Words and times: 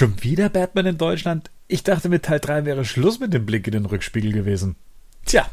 Schon 0.00 0.24
wieder 0.24 0.48
Batman 0.48 0.86
in 0.86 0.96
Deutschland? 0.96 1.50
Ich 1.68 1.82
dachte, 1.82 2.08
mit 2.08 2.22
Teil 2.22 2.40
3 2.40 2.64
wäre 2.64 2.86
Schluss 2.86 3.20
mit 3.20 3.34
dem 3.34 3.44
Blick 3.44 3.66
in 3.66 3.74
den 3.74 3.84
Rückspiegel 3.84 4.32
gewesen. 4.32 4.76
Tja, 5.26 5.44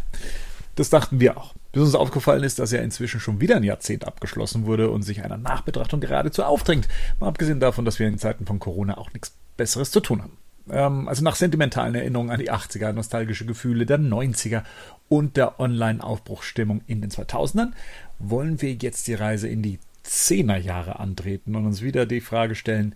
das 0.76 0.90
dachten 0.90 1.20
wir 1.20 1.36
auch. 1.36 1.54
Bis 1.74 1.84
uns 1.84 1.96
aufgefallen 1.96 2.46
ist, 2.46 2.58
dass 2.58 2.72
ja 2.72 2.80
inzwischen 2.80 3.20
schon 3.20 3.42
wieder 3.42 3.58
ein 3.58 3.64
Jahrzehnt 3.64 4.08
abgeschlossen 4.08 4.66
wurde 4.66 4.90
und 4.90 5.02
sich 5.02 5.22
einer 5.22 5.36
Nachbetrachtung 5.36 6.00
geradezu 6.00 6.46
aufdrängt. 6.46 6.88
Mal 7.20 7.28
abgesehen 7.28 7.60
davon, 7.60 7.84
dass 7.84 8.00
wir 8.00 8.08
in 8.08 8.20
Zeiten 8.20 8.46
von 8.46 8.60
Corona 8.60 8.98
auch 8.98 9.12
nichts 9.12 9.36
Besseres 9.58 9.92
zu 9.92 10.00
tun 10.00 10.22
haben. 10.22 10.38
Ähm, 10.70 11.10
also 11.10 11.26
nach 11.26 11.36
sentimentalen 11.36 11.96
Erinnerungen 11.96 12.32
an 12.32 12.40
die 12.40 12.50
80er, 12.50 12.94
nostalgische 12.94 13.46
Gefühle 13.46 13.86
der 13.86 14.00
90er 14.00 14.64
und 15.10 15.36
der 15.36 15.60
Online-Aufbruchsstimmung 15.60 16.84
in 16.88 17.02
den 17.02 17.12
2000ern 17.12 17.74
wollen 18.18 18.62
wir 18.62 18.72
jetzt 18.76 19.08
die 19.08 19.14
Reise 19.14 19.50
in 19.50 19.62
die 19.62 19.80
10er 20.06 20.56
Jahre 20.56 21.02
antreten 21.02 21.54
und 21.58 21.66
uns 21.66 21.82
wieder 21.82 22.06
die 22.06 22.22
Frage 22.22 22.56
stellen, 22.56 22.96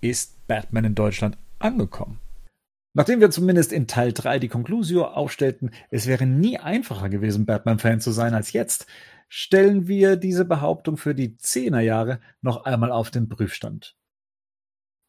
ist 0.00 0.46
Batman 0.46 0.84
in 0.84 0.94
Deutschland 0.94 1.38
angekommen? 1.58 2.20
Nachdem 2.94 3.20
wir 3.20 3.30
zumindest 3.30 3.72
in 3.72 3.86
Teil 3.86 4.12
3 4.12 4.38
die 4.38 4.48
Conclusio 4.48 5.04
aufstellten, 5.04 5.70
es 5.90 6.06
wäre 6.06 6.26
nie 6.26 6.58
einfacher 6.58 7.08
gewesen, 7.08 7.46
Batman-Fan 7.46 8.00
zu 8.00 8.10
sein 8.10 8.34
als 8.34 8.52
jetzt, 8.52 8.86
stellen 9.28 9.86
wir 9.86 10.16
diese 10.16 10.44
Behauptung 10.44 10.96
für 10.96 11.14
die 11.14 11.36
10er 11.36 11.80
Jahre 11.80 12.20
noch 12.40 12.64
einmal 12.64 12.90
auf 12.90 13.10
den 13.10 13.28
Prüfstand. 13.28 13.96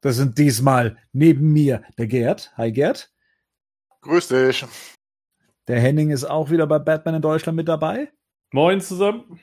Das 0.01 0.17
sind 0.17 0.37
diesmal 0.37 0.97
neben 1.11 1.51
mir 1.51 1.83
der 1.97 2.07
Gerd. 2.07 2.53
Hi 2.57 2.71
Gerd. 2.71 3.11
Grüß 4.01 4.29
dich. 4.29 4.65
Der 5.67 5.79
Henning 5.79 6.09
ist 6.11 6.25
auch 6.25 6.51
wieder 6.51 6.67
bei 6.67 6.79
Batman 6.79 7.15
in 7.15 7.21
Deutschland 7.21 7.55
mit 7.55 7.67
dabei. 7.67 8.11
Moin 8.51 8.81
zusammen. 8.81 9.39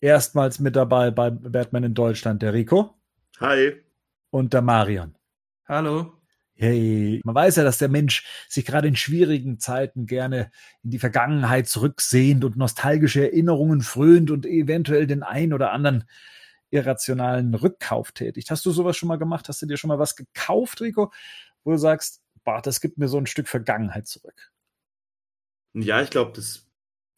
Erstmals 0.00 0.58
mit 0.58 0.76
dabei 0.76 1.10
bei 1.10 1.30
Batman 1.30 1.84
in 1.84 1.94
Deutschland 1.94 2.42
der 2.42 2.52
Rico. 2.52 2.94
Hi. 3.40 3.83
Und 4.34 4.52
der 4.52 4.62
Marion. 4.62 5.14
Hallo. 5.68 6.20
Hey, 6.56 7.20
man 7.22 7.36
weiß 7.36 7.54
ja, 7.54 7.62
dass 7.62 7.78
der 7.78 7.88
Mensch 7.88 8.26
sich 8.48 8.64
gerade 8.64 8.88
in 8.88 8.96
schwierigen 8.96 9.60
Zeiten 9.60 10.06
gerne 10.06 10.50
in 10.82 10.90
die 10.90 10.98
Vergangenheit 10.98 11.68
zurücksehnt 11.68 12.44
und 12.44 12.56
nostalgische 12.56 13.22
Erinnerungen 13.22 13.80
frönt 13.80 14.32
und 14.32 14.44
eventuell 14.44 15.06
den 15.06 15.22
ein 15.22 15.52
oder 15.52 15.70
anderen 15.70 16.02
irrationalen 16.70 17.54
Rückkauf 17.54 18.10
tätigt. 18.10 18.50
Hast 18.50 18.66
du 18.66 18.72
sowas 18.72 18.96
schon 18.96 19.06
mal 19.06 19.18
gemacht? 19.18 19.48
Hast 19.48 19.62
du 19.62 19.66
dir 19.66 19.76
schon 19.76 19.86
mal 19.86 20.00
was 20.00 20.16
gekauft, 20.16 20.80
Rico, 20.80 21.12
wo 21.62 21.70
du 21.70 21.78
sagst, 21.78 22.20
boah, 22.42 22.60
das 22.60 22.80
gibt 22.80 22.98
mir 22.98 23.06
so 23.06 23.18
ein 23.18 23.26
Stück 23.26 23.46
Vergangenheit 23.46 24.08
zurück? 24.08 24.50
Ja, 25.74 26.02
ich 26.02 26.10
glaube, 26.10 26.32
das 26.34 26.68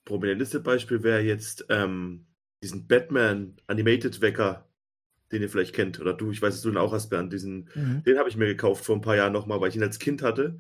prominenteste 0.05 0.61
Beispiel 0.61 1.03
wäre 1.03 1.23
jetzt 1.23 1.65
ähm, 1.71 2.27
diesen 2.63 2.87
Batman 2.87 3.57
Animated 3.69 4.21
Wecker, 4.21 4.67
den 5.33 5.43
ihr 5.43 5.49
vielleicht 5.49 5.75
kennt. 5.75 6.01
Oder 6.01 6.15
du, 6.15 6.31
ich 6.31 6.41
weiß, 6.41 6.55
dass 6.55 6.63
du 6.63 6.71
den 6.71 6.79
auch 6.79 6.93
hast, 6.93 7.09
Bernd. 7.09 7.33
Diesen, 7.33 7.69
mhm. 7.75 8.03
Den 8.05 8.19
habe 8.19 8.29
ich 8.29 8.37
mir 8.37 8.47
gekauft 8.47 8.85
vor 8.85 8.95
ein 8.95 9.01
paar 9.01 9.17
Jahren 9.17 9.33
nochmal, 9.33 9.61
weil 9.61 9.69
ich 9.69 9.77
ihn 9.77 9.83
als 9.83 9.99
Kind 9.99 10.23
hatte. 10.23 10.59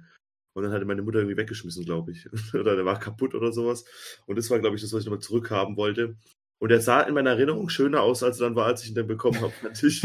Und 0.55 0.63
dann 0.63 0.73
hatte 0.73 0.87
meine 0.87 1.03
Mutter 1.03 1.19
irgendwie 1.19 1.37
weggeschmissen, 1.37 1.85
glaube 1.85 2.13
ich. 2.13 2.27
oder 2.55 2.77
der 2.77 2.85
war 2.85 2.99
kaputt 2.99 3.35
oder 3.35 3.53
sowas. 3.53 3.85
Und 4.27 4.37
das 4.37 4.51
war, 4.51 4.59
glaube 4.59 4.77
ich, 4.77 4.83
das, 4.83 4.93
was 4.93 5.01
ich 5.01 5.07
nochmal 5.07 5.21
zurückhaben 5.21 5.77
wollte. 5.77 6.17
Und 6.59 6.71
er 6.71 6.81
sah 6.81 7.03
in 7.03 7.13
meiner 7.13 7.31
Erinnerung 7.31 7.69
schöner 7.69 8.01
aus, 8.01 8.23
als 8.23 8.41
er 8.41 8.47
dann 8.47 8.57
war, 8.57 8.65
als 8.65 8.83
ich 8.83 8.89
ihn 8.89 8.95
dann 8.95 9.07
bekommen 9.07 9.41
habe. 9.43 9.53
Natürlich. 9.63 10.03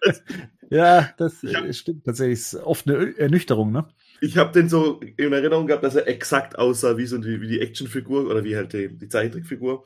ja, 0.70 1.12
das 1.18 1.42
ja. 1.42 1.70
stimmt 1.72 2.06
tatsächlich. 2.06 2.38
Ist 2.38 2.54
oft 2.54 2.88
eine 2.88 3.16
Ernüchterung, 3.18 3.70
ne? 3.70 3.86
Ich 4.22 4.38
habe 4.38 4.52
den 4.52 4.70
so 4.70 5.00
in 5.00 5.32
Erinnerung 5.34 5.66
gehabt, 5.66 5.84
dass 5.84 5.96
er 5.96 6.08
exakt 6.08 6.58
aussah 6.58 6.96
wie 6.96 7.04
so 7.04 7.18
die, 7.18 7.42
wie 7.42 7.48
die 7.48 7.60
Actionfigur 7.60 8.26
oder 8.26 8.42
wie 8.44 8.56
halt 8.56 8.72
die, 8.72 8.96
die 8.96 9.08
Zeichentrickfigur. 9.08 9.84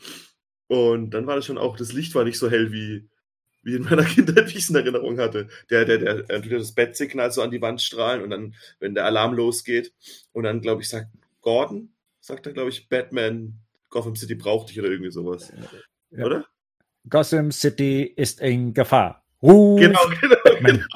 Und 0.69 1.11
dann 1.11 1.27
war 1.27 1.35
das 1.35 1.47
schon 1.47 1.59
auch, 1.59 1.77
das 1.77 1.93
Licht 1.93 2.15
war 2.15 2.23
nicht 2.23 2.39
so 2.39 2.49
hell 2.49 2.71
wie, 2.71 3.09
wie 3.63 3.77
in 3.77 3.83
meiner 3.83 4.05
Kindheit, 4.05 4.49
wie 4.49 4.59
ich 4.59 4.65
es 4.65 4.71
in 4.71 4.77
Erinnerung 4.77 5.19
hatte. 5.19 5.49
Der, 5.71 5.85
der, 5.85 5.99
der, 5.99 6.23
der 6.23 6.59
das 6.59 6.73
Bettsignal 6.73 7.31
so 7.31 7.43
an 7.43 7.51
die 7.51 7.61
Wand 7.61 7.83
strahlen 7.83 8.23
und 8.23 8.31
dann, 8.31 8.55
wenn 8.81 8.95
der 8.95 9.05
Alarm 9.05 9.35
losgeht 9.35 9.93
und 10.33 10.45
dann, 10.45 10.61
glaube 10.61 10.83
ich, 10.83 10.89
sagt 10.89 11.09
Gordon, 11.41 11.93
sagt 12.21 12.47
er, 12.47 12.53
glaube 12.53 12.71
ich, 12.71 12.89
Batman, 12.89 13.55
Gotham 13.91 14.17
City 14.17 14.35
braucht 14.35 14.71
dich 14.71 14.79
oder 14.79 14.91
irgendwie 14.91 15.11
sowas. 15.11 15.53
Ja. 16.11 16.25
Oder? 16.25 16.47
Gotham 17.09 17.53
City 17.53 18.03
ist 18.03 18.41
in 18.41 18.75
Gefahr. 18.75 19.25
Ruf 19.43 19.81
genau, 19.81 20.01
genau, 20.21 20.37
genau, 20.61 20.85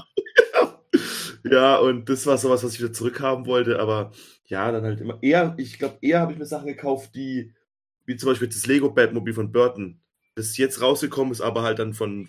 Ja, 1.44 1.76
und 1.76 2.08
das 2.08 2.26
war 2.26 2.38
sowas, 2.38 2.62
was 2.64 2.74
ich 2.74 2.80
wieder 2.80 2.92
zurückhaben 2.92 3.46
wollte, 3.46 3.78
aber 3.78 4.12
ja, 4.46 4.70
dann 4.70 4.84
halt 4.84 5.00
immer 5.00 5.18
eher, 5.22 5.54
ich 5.58 5.78
glaube, 5.78 5.98
eher 6.00 6.20
habe 6.20 6.32
ich 6.32 6.38
mir 6.38 6.46
Sachen 6.46 6.66
gekauft, 6.66 7.14
die, 7.14 7.52
wie 8.06 8.16
zum 8.16 8.28
Beispiel 8.28 8.48
das 8.48 8.66
Lego 8.66 8.90
Batmobile 8.90 9.34
von 9.34 9.52
Burton, 9.52 10.00
das 10.34 10.56
jetzt 10.56 10.80
rausgekommen 10.80 11.32
ist, 11.32 11.40
aber 11.40 11.62
halt 11.62 11.78
dann 11.78 11.94
von 11.94 12.28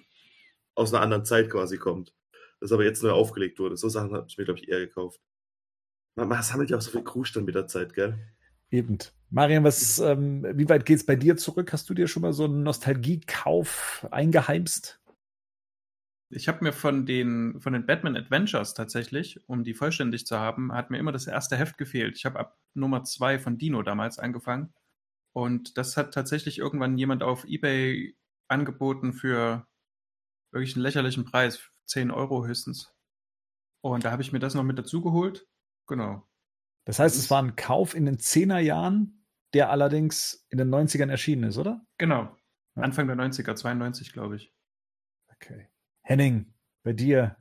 aus 0.76 0.94
einer 0.94 1.04
anderen 1.04 1.26
Zeit 1.26 1.50
quasi 1.50 1.78
kommt. 1.78 2.14
Das 2.60 2.72
aber 2.72 2.84
jetzt 2.84 3.04
neu 3.04 3.12
aufgelegt 3.12 3.60
wurde. 3.60 3.78
So 3.78 3.90
Sachen 3.90 4.14
habe 4.14 4.26
ich 4.28 4.38
mir, 4.38 4.46
glaube 4.46 4.60
ich, 4.60 4.70
eher 4.70 4.80
gekauft. 4.80 5.20
Man, 6.16 6.28
man 6.28 6.44
sammelt 6.44 6.70
ja 6.70 6.78
auch 6.78 6.82
so 6.82 6.92
viel 6.92 7.04
Krusch 7.04 7.34
dann 7.34 7.46
mit 7.46 7.56
der 7.56 7.68
Zeit, 7.68 7.94
gell? 7.94 8.18
Eben. 8.72 8.98
Marian, 9.30 9.64
was, 9.64 10.00
ähm, 10.00 10.46
wie 10.54 10.70
weit 10.70 10.86
geht 10.86 10.98
es 10.98 11.06
bei 11.06 11.16
dir 11.16 11.38
zurück? 11.38 11.74
Hast 11.74 11.90
du 11.90 11.94
dir 11.94 12.08
schon 12.08 12.22
mal 12.22 12.34
so 12.34 12.46
einen 12.46 12.64
Nostalgiekauf 12.64 14.08
eingeheimst? 14.12 15.00
Ich 16.30 16.48
habe 16.48 16.64
mir 16.64 16.74
von 16.74 17.06
den, 17.06 17.60
von 17.60 17.74
den 17.74 17.86
Batman 17.86 18.18
Adventures 18.18 18.74
tatsächlich, 18.74 19.48
um 19.48 19.64
die 19.64 19.76
vollständig 19.76 20.26
zu 20.26 20.40
haben, 20.40 20.74
hat 20.74 20.90
mir 20.90 20.98
immer 20.98 21.12
das 21.12 21.28
erste 21.28 21.56
Heft 21.56 21.78
gefehlt. 21.78 22.18
Ich 22.18 22.26
habe 22.26 22.40
ab 22.40 22.58
Nummer 22.74 23.04
zwei 23.04 23.38
von 23.38 23.60
Dino 23.60 23.84
damals 23.84 24.18
angefangen. 24.18 24.74
Und 25.34 25.78
das 25.78 25.98
hat 25.98 26.14
tatsächlich 26.14 26.58
irgendwann 26.58 26.98
jemand 26.98 27.22
auf 27.22 27.46
Ebay 27.46 28.16
angeboten 28.48 29.14
für 29.14 29.68
wirklich 30.54 30.76
einen 30.76 30.84
lächerlichen 30.84 31.26
Preis, 31.26 31.62
10 31.88 32.12
Euro 32.12 32.46
höchstens. 32.46 32.94
Und 33.82 34.06
da 34.06 34.12
habe 34.12 34.22
ich 34.22 34.32
mir 34.32 34.40
das 34.40 34.54
noch 34.54 34.64
mit 34.64 34.78
dazu 34.78 35.02
geholt. 35.02 35.48
Genau. 35.88 36.26
Das 36.86 37.00
heißt, 37.00 37.18
es 37.18 37.30
war 37.30 37.42
ein 37.42 37.56
Kauf 37.56 37.96
in 37.96 38.06
den 38.06 38.18
10er 38.18 38.60
Jahren, 38.60 39.26
der 39.54 39.70
allerdings 39.70 40.46
in 40.50 40.58
den 40.58 40.70
90ern 40.74 41.10
erschienen 41.10 41.44
ist, 41.44 41.58
oder? 41.58 41.86
Genau. 41.98 42.36
Ja. 42.76 42.84
Anfang 42.84 43.08
der 43.08 43.16
90er, 43.16 43.56
92, 43.56 44.14
glaube 44.14 44.38
ich. 44.38 44.54
Okay. 45.36 45.68
Henning, 46.02 46.54
bei 46.84 46.94
dir 46.94 47.38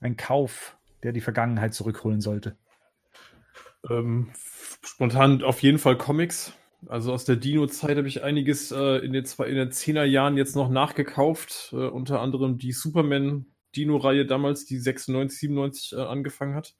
ein 0.00 0.16
Kauf, 0.16 0.78
der 1.02 1.12
die 1.12 1.20
Vergangenheit 1.20 1.74
zurückholen 1.74 2.20
sollte? 2.20 2.56
Ähm, 3.88 4.32
spontan 4.82 5.42
auf 5.42 5.62
jeden 5.62 5.78
Fall 5.78 5.96
Comics. 5.96 6.52
Also 6.86 7.12
aus 7.12 7.24
der 7.24 7.36
Dino-Zeit 7.36 7.96
habe 7.96 8.06
ich 8.06 8.22
einiges 8.22 8.70
äh, 8.70 9.04
in 9.04 9.12
den 9.12 9.24
zwei, 9.24 9.48
in 9.48 9.56
den 9.56 9.70
10er 9.70 10.04
Jahren 10.04 10.36
jetzt 10.36 10.54
noch 10.54 10.68
nachgekauft. 10.68 11.70
Äh, 11.72 11.76
unter 11.76 12.20
anderem 12.20 12.58
die 12.58 12.72
Superman-Dino-Reihe 12.72 14.26
damals, 14.26 14.64
die 14.64 14.78
96, 14.78 15.40
97 15.40 15.92
äh, 15.92 16.02
angefangen 16.02 16.54
hat. 16.54 16.74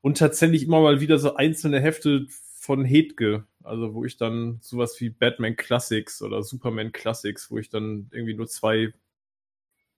Und 0.00 0.18
tatsächlich 0.18 0.64
immer 0.64 0.80
mal 0.80 1.00
wieder 1.00 1.18
so 1.18 1.34
einzelne 1.34 1.80
Hefte 1.80 2.26
von 2.62 2.84
Hedge, 2.84 3.44
also 3.64 3.94
wo 3.94 4.04
ich 4.04 4.16
dann 4.16 4.58
sowas 4.62 5.00
wie 5.00 5.10
Batman 5.10 5.56
Classics 5.56 6.22
oder 6.22 6.42
Superman 6.44 6.92
Classics, 6.92 7.50
wo 7.50 7.58
ich 7.58 7.70
dann 7.70 8.08
irgendwie 8.12 8.34
nur 8.34 8.46
zwei 8.46 8.92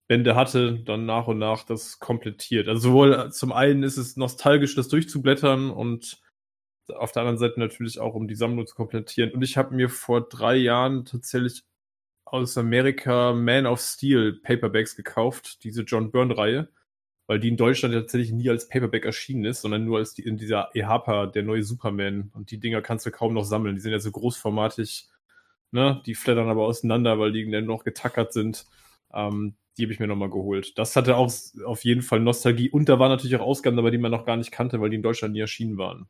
Bände 0.07 0.35
hatte, 0.35 0.81
dann 0.85 1.07
nach 1.07 1.27
und 1.27 1.39
nach 1.39 1.65
das 1.65 1.99
komplettiert. 1.99 2.69
Also 2.69 2.89
sowohl 2.89 3.33
zum 3.33 3.53
einen 3.53 3.83
ist 3.83 3.99
es 3.99 4.17
nostalgisch, 4.17 4.75
das 4.75 4.89
durchzublättern 4.89 5.71
und 5.71 6.23
auf 6.91 7.13
der 7.13 7.23
anderen 7.23 7.39
Seite 7.39 7.61
natürlich 7.61 7.99
auch, 7.99 8.15
um 8.15 8.29
die 8.29 8.35
Sammlung 8.35 8.67
zu 8.67 8.75
komplettieren. 8.75 9.33
Und 9.33 9.43
ich 9.43 9.57
habe 9.57 9.75
mir 9.75 9.89
vor 9.89 10.29
drei 10.29 10.57
Jahren 10.57 11.05
tatsächlich 11.05 11.65
aus 12.25 12.59
Amerika 12.59 13.33
Man 13.33 13.67
of 13.67 13.81
Steel 13.81 14.41
Paperbacks 14.43 14.97
gekauft, 14.97 15.65
diese 15.65 15.83
John 15.83 16.11
Byrne-Reihe 16.11 16.69
weil 17.27 17.41
die 17.41 17.49
in 17.49 17.57
Deutschland 17.57 17.95
tatsächlich 17.95 18.33
nie 18.33 18.51
als 18.51 18.69
Paperback 18.69 19.05
erschienen 19.05 19.45
ist, 19.45 19.63
sondern 19.63 19.85
nur 19.85 19.99
als 19.99 20.15
die, 20.15 20.23
in 20.23 20.37
dieser 20.37 20.71
EHPA, 20.75 21.27
der 21.27 21.43
neue 21.43 21.63
Superman. 21.63 22.31
Und 22.35 22.51
die 22.51 22.61
Dinger 22.61 22.83
kannst 22.83 23.07
du 23.07 23.11
kaum 23.11 23.35
noch 23.35 23.45
sammeln. 23.45 23.75
Die 23.77 23.81
sind 23.81 23.93
ja 23.93 23.99
so 23.99 24.11
großformatig, 24.11 25.09
ne? 25.73 26.03
Die 26.07 26.15
flattern 26.15 26.49
aber 26.49 26.65
auseinander, 26.67 27.19
weil 27.19 27.33
die 27.33 27.51
dann 27.51 27.67
noch 27.67 27.85
getackert 27.85 28.33
sind. 28.33 28.67
Ähm, 29.13 29.55
die 29.77 29.85
habe 29.85 29.93
ich 29.93 30.01
mir 30.01 30.07
nochmal 30.07 30.31
geholt. 30.31 30.79
Das 30.79 30.97
hatte 30.97 31.17
auch 31.17 31.33
auf 31.65 31.85
jeden 31.85 32.03
Fall 32.03 32.21
Nostalgie. 32.21 32.71
Und 32.71 32.89
da 32.89 32.99
waren 32.99 33.11
natürlich 33.11 33.37
auch 33.37 33.47
Ausgaben 33.47 33.77
dabei, 33.77 33.91
die 33.91 33.99
man 33.99 34.13
noch 34.13 34.27
gar 34.27 34.37
nicht 34.37 34.53
kannte, 34.53 34.81
weil 34.81 34.91
die 34.91 34.97
in 34.97 35.03
Deutschland 35.03 35.35
nie 35.35 35.41
erschienen 35.41 35.79
waren. 35.79 36.09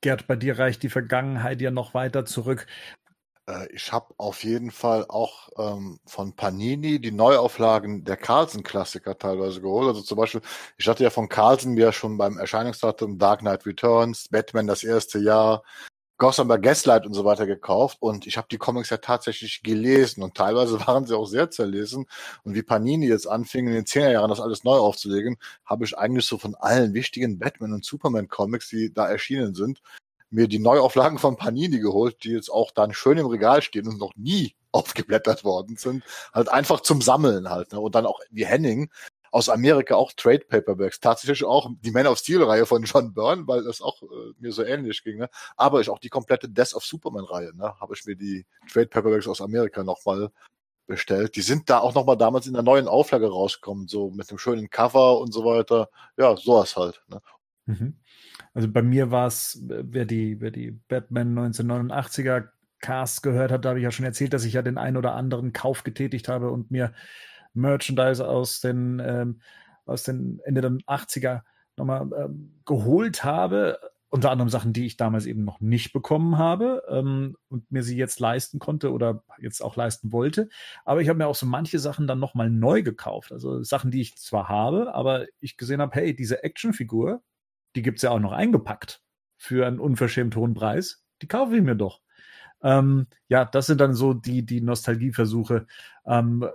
Gerd, 0.00 0.26
bei 0.26 0.36
dir 0.36 0.58
reicht 0.58 0.82
die 0.82 0.90
Vergangenheit 0.90 1.60
ja 1.60 1.70
noch 1.70 1.94
weiter 1.94 2.24
zurück. 2.24 2.66
Äh, 3.48 3.66
ich 3.72 3.92
habe 3.92 4.14
auf 4.18 4.44
jeden 4.44 4.70
Fall 4.70 5.06
auch 5.08 5.48
ähm, 5.58 5.98
von 6.06 6.36
Panini 6.36 7.00
die 7.00 7.10
Neuauflagen 7.10 8.04
der 8.04 8.16
Carlsen-Klassiker 8.16 9.18
teilweise 9.18 9.60
geholt. 9.60 9.88
Also 9.88 10.02
zum 10.02 10.18
Beispiel, 10.18 10.42
ich 10.76 10.86
hatte 10.86 11.02
ja 11.02 11.10
von 11.10 11.28
Carlsen 11.28 11.74
mir 11.74 11.92
schon 11.92 12.18
beim 12.18 12.38
Erscheinungsdatum 12.38 13.18
Dark 13.18 13.40
Knight 13.40 13.66
Returns, 13.66 14.28
Batman 14.28 14.66
das 14.66 14.84
erste 14.84 15.18
Jahr, 15.18 15.62
Gotham 16.18 16.48
by 16.48 16.58
Gaslight 16.58 17.06
und 17.06 17.14
so 17.14 17.24
weiter 17.24 17.46
gekauft 17.46 17.98
und 18.00 18.26
ich 18.26 18.36
habe 18.36 18.48
die 18.50 18.58
Comics 18.58 18.90
ja 18.90 18.96
tatsächlich 18.96 19.62
gelesen 19.62 20.22
und 20.22 20.34
teilweise 20.34 20.78
waren 20.86 21.06
sie 21.06 21.16
auch 21.16 21.26
sehr 21.26 21.50
zerlesen 21.50 22.06
und 22.42 22.54
wie 22.54 22.62
Panini 22.62 23.06
jetzt 23.06 23.28
anfing 23.28 23.68
in 23.68 23.74
den 23.74 23.84
10er 23.84 24.12
Jahren 24.12 24.30
das 24.30 24.40
alles 24.40 24.64
neu 24.64 24.76
aufzulegen, 24.76 25.36
habe 25.64 25.84
ich 25.84 25.96
eigentlich 25.96 26.26
so 26.26 26.36
von 26.36 26.54
allen 26.56 26.92
wichtigen 26.92 27.38
Batman 27.38 27.72
und 27.72 27.84
Superman 27.84 28.28
Comics, 28.28 28.68
die 28.68 28.92
da 28.92 29.08
erschienen 29.08 29.54
sind, 29.54 29.80
mir 30.30 30.48
die 30.48 30.58
Neuauflagen 30.58 31.18
von 31.18 31.36
Panini 31.36 31.78
geholt, 31.78 32.24
die 32.24 32.30
jetzt 32.30 32.50
auch 32.50 32.70
dann 32.72 32.92
schön 32.92 33.18
im 33.18 33.26
Regal 33.26 33.62
stehen 33.62 33.88
und 33.88 33.98
noch 33.98 34.14
nie 34.16 34.54
aufgeblättert 34.72 35.44
worden 35.44 35.76
sind. 35.76 36.04
Halt 36.34 36.48
einfach 36.48 36.80
zum 36.80 37.00
Sammeln 37.00 37.48
halt. 37.48 37.72
Ne? 37.72 37.80
Und 37.80 37.94
dann 37.94 38.06
auch 38.06 38.20
wie 38.30 38.44
Henning 38.44 38.90
aus 39.30 39.48
Amerika 39.48 39.94
auch 39.94 40.12
Trade 40.12 40.44
Paperbacks. 40.48 41.00
Tatsächlich 41.00 41.44
auch 41.44 41.70
die 41.80 41.90
Man 41.90 42.06
of 42.06 42.18
Steel-Reihe 42.18 42.66
von 42.66 42.82
John 42.84 43.12
Byrne, 43.14 43.46
weil 43.46 43.64
das 43.64 43.80
auch 43.80 44.02
äh, 44.02 44.32
mir 44.38 44.52
so 44.52 44.64
ähnlich 44.64 45.02
ging. 45.02 45.18
Ne? 45.18 45.28
Aber 45.56 45.80
ich 45.80 45.90
auch 45.90 45.98
die 45.98 46.08
komplette 46.08 46.48
Death 46.48 46.74
of 46.74 46.84
Superman-Reihe. 46.84 47.54
Ne? 47.54 47.74
Habe 47.80 47.94
ich 47.94 48.04
mir 48.06 48.16
die 48.16 48.46
Trade 48.70 48.86
Paperbacks 48.86 49.28
aus 49.28 49.40
Amerika 49.40 49.82
nochmal 49.82 50.30
bestellt. 50.86 51.36
Die 51.36 51.42
sind 51.42 51.70
da 51.70 51.78
auch 51.78 51.94
nochmal 51.94 52.16
damals 52.16 52.46
in 52.46 52.54
der 52.54 52.62
neuen 52.62 52.88
Auflage 52.88 53.28
rausgekommen, 53.28 53.86
so 53.86 54.10
mit 54.10 54.30
einem 54.30 54.38
schönen 54.38 54.70
Cover 54.70 55.20
und 55.20 55.32
so 55.32 55.44
weiter. 55.44 55.90
Ja, 56.16 56.36
sowas 56.36 56.76
halt. 56.76 57.02
Ne? 57.08 57.20
Mhm. 57.66 57.96
Also 58.54 58.68
bei 58.68 58.82
mir 58.82 59.10
war 59.10 59.28
es, 59.28 59.60
wer 59.62 60.04
die, 60.04 60.40
wer 60.40 60.50
die 60.50 60.72
Batman 60.72 61.38
1989er 61.52 62.48
Cast 62.80 63.22
gehört 63.22 63.52
hat, 63.52 63.64
da 63.64 63.70
habe 63.70 63.80
ich 63.80 63.84
ja 63.84 63.90
schon 63.90 64.04
erzählt, 64.04 64.32
dass 64.32 64.44
ich 64.44 64.54
ja 64.54 64.62
den 64.62 64.78
einen 64.78 64.96
oder 64.96 65.14
anderen 65.14 65.52
Kauf 65.52 65.84
getätigt 65.84 66.28
habe 66.28 66.50
und 66.50 66.70
mir 66.70 66.92
Merchandise 67.58 68.26
aus 68.26 68.60
den, 68.60 69.00
ähm, 69.04 69.40
aus 69.84 70.02
den 70.02 70.40
Ende 70.44 70.60
der 70.60 70.70
80er 70.70 71.42
nochmal 71.76 72.08
ähm, 72.16 72.60
geholt 72.64 73.24
habe. 73.24 73.78
Unter 74.10 74.30
anderem 74.30 74.48
Sachen, 74.48 74.72
die 74.72 74.86
ich 74.86 74.96
damals 74.96 75.26
eben 75.26 75.44
noch 75.44 75.60
nicht 75.60 75.92
bekommen 75.92 76.38
habe 76.38 76.82
ähm, 76.88 77.36
und 77.48 77.70
mir 77.70 77.82
sie 77.82 77.98
jetzt 77.98 78.20
leisten 78.20 78.58
konnte 78.58 78.90
oder 78.90 79.22
jetzt 79.38 79.60
auch 79.62 79.76
leisten 79.76 80.12
wollte. 80.12 80.48
Aber 80.86 81.02
ich 81.02 81.10
habe 81.10 81.18
mir 81.18 81.26
auch 81.26 81.34
so 81.34 81.44
manche 81.44 81.78
Sachen 81.78 82.06
dann 82.06 82.18
nochmal 82.18 82.48
neu 82.48 82.82
gekauft. 82.82 83.32
Also 83.32 83.62
Sachen, 83.62 83.90
die 83.90 84.00
ich 84.00 84.16
zwar 84.16 84.48
habe, 84.48 84.94
aber 84.94 85.26
ich 85.40 85.58
gesehen 85.58 85.82
habe, 85.82 85.94
hey, 85.94 86.16
diese 86.16 86.42
Actionfigur, 86.42 87.22
die 87.76 87.82
gibt 87.82 87.98
es 87.98 88.02
ja 88.02 88.10
auch 88.10 88.18
noch 88.18 88.32
eingepackt 88.32 89.02
für 89.36 89.66
einen 89.66 89.78
unverschämt 89.78 90.36
hohen 90.36 90.54
Preis. 90.54 91.04
Die 91.20 91.28
kaufe 91.28 91.56
ich 91.56 91.62
mir 91.62 91.76
doch. 91.76 92.00
Ähm, 92.62 93.06
ja, 93.28 93.44
das 93.44 93.66
sind 93.66 93.80
dann 93.80 93.94
so 93.94 94.14
die, 94.14 94.44
die 94.44 94.60
Nostalgieversuche. 94.60 95.66
Ähm, 96.06 96.46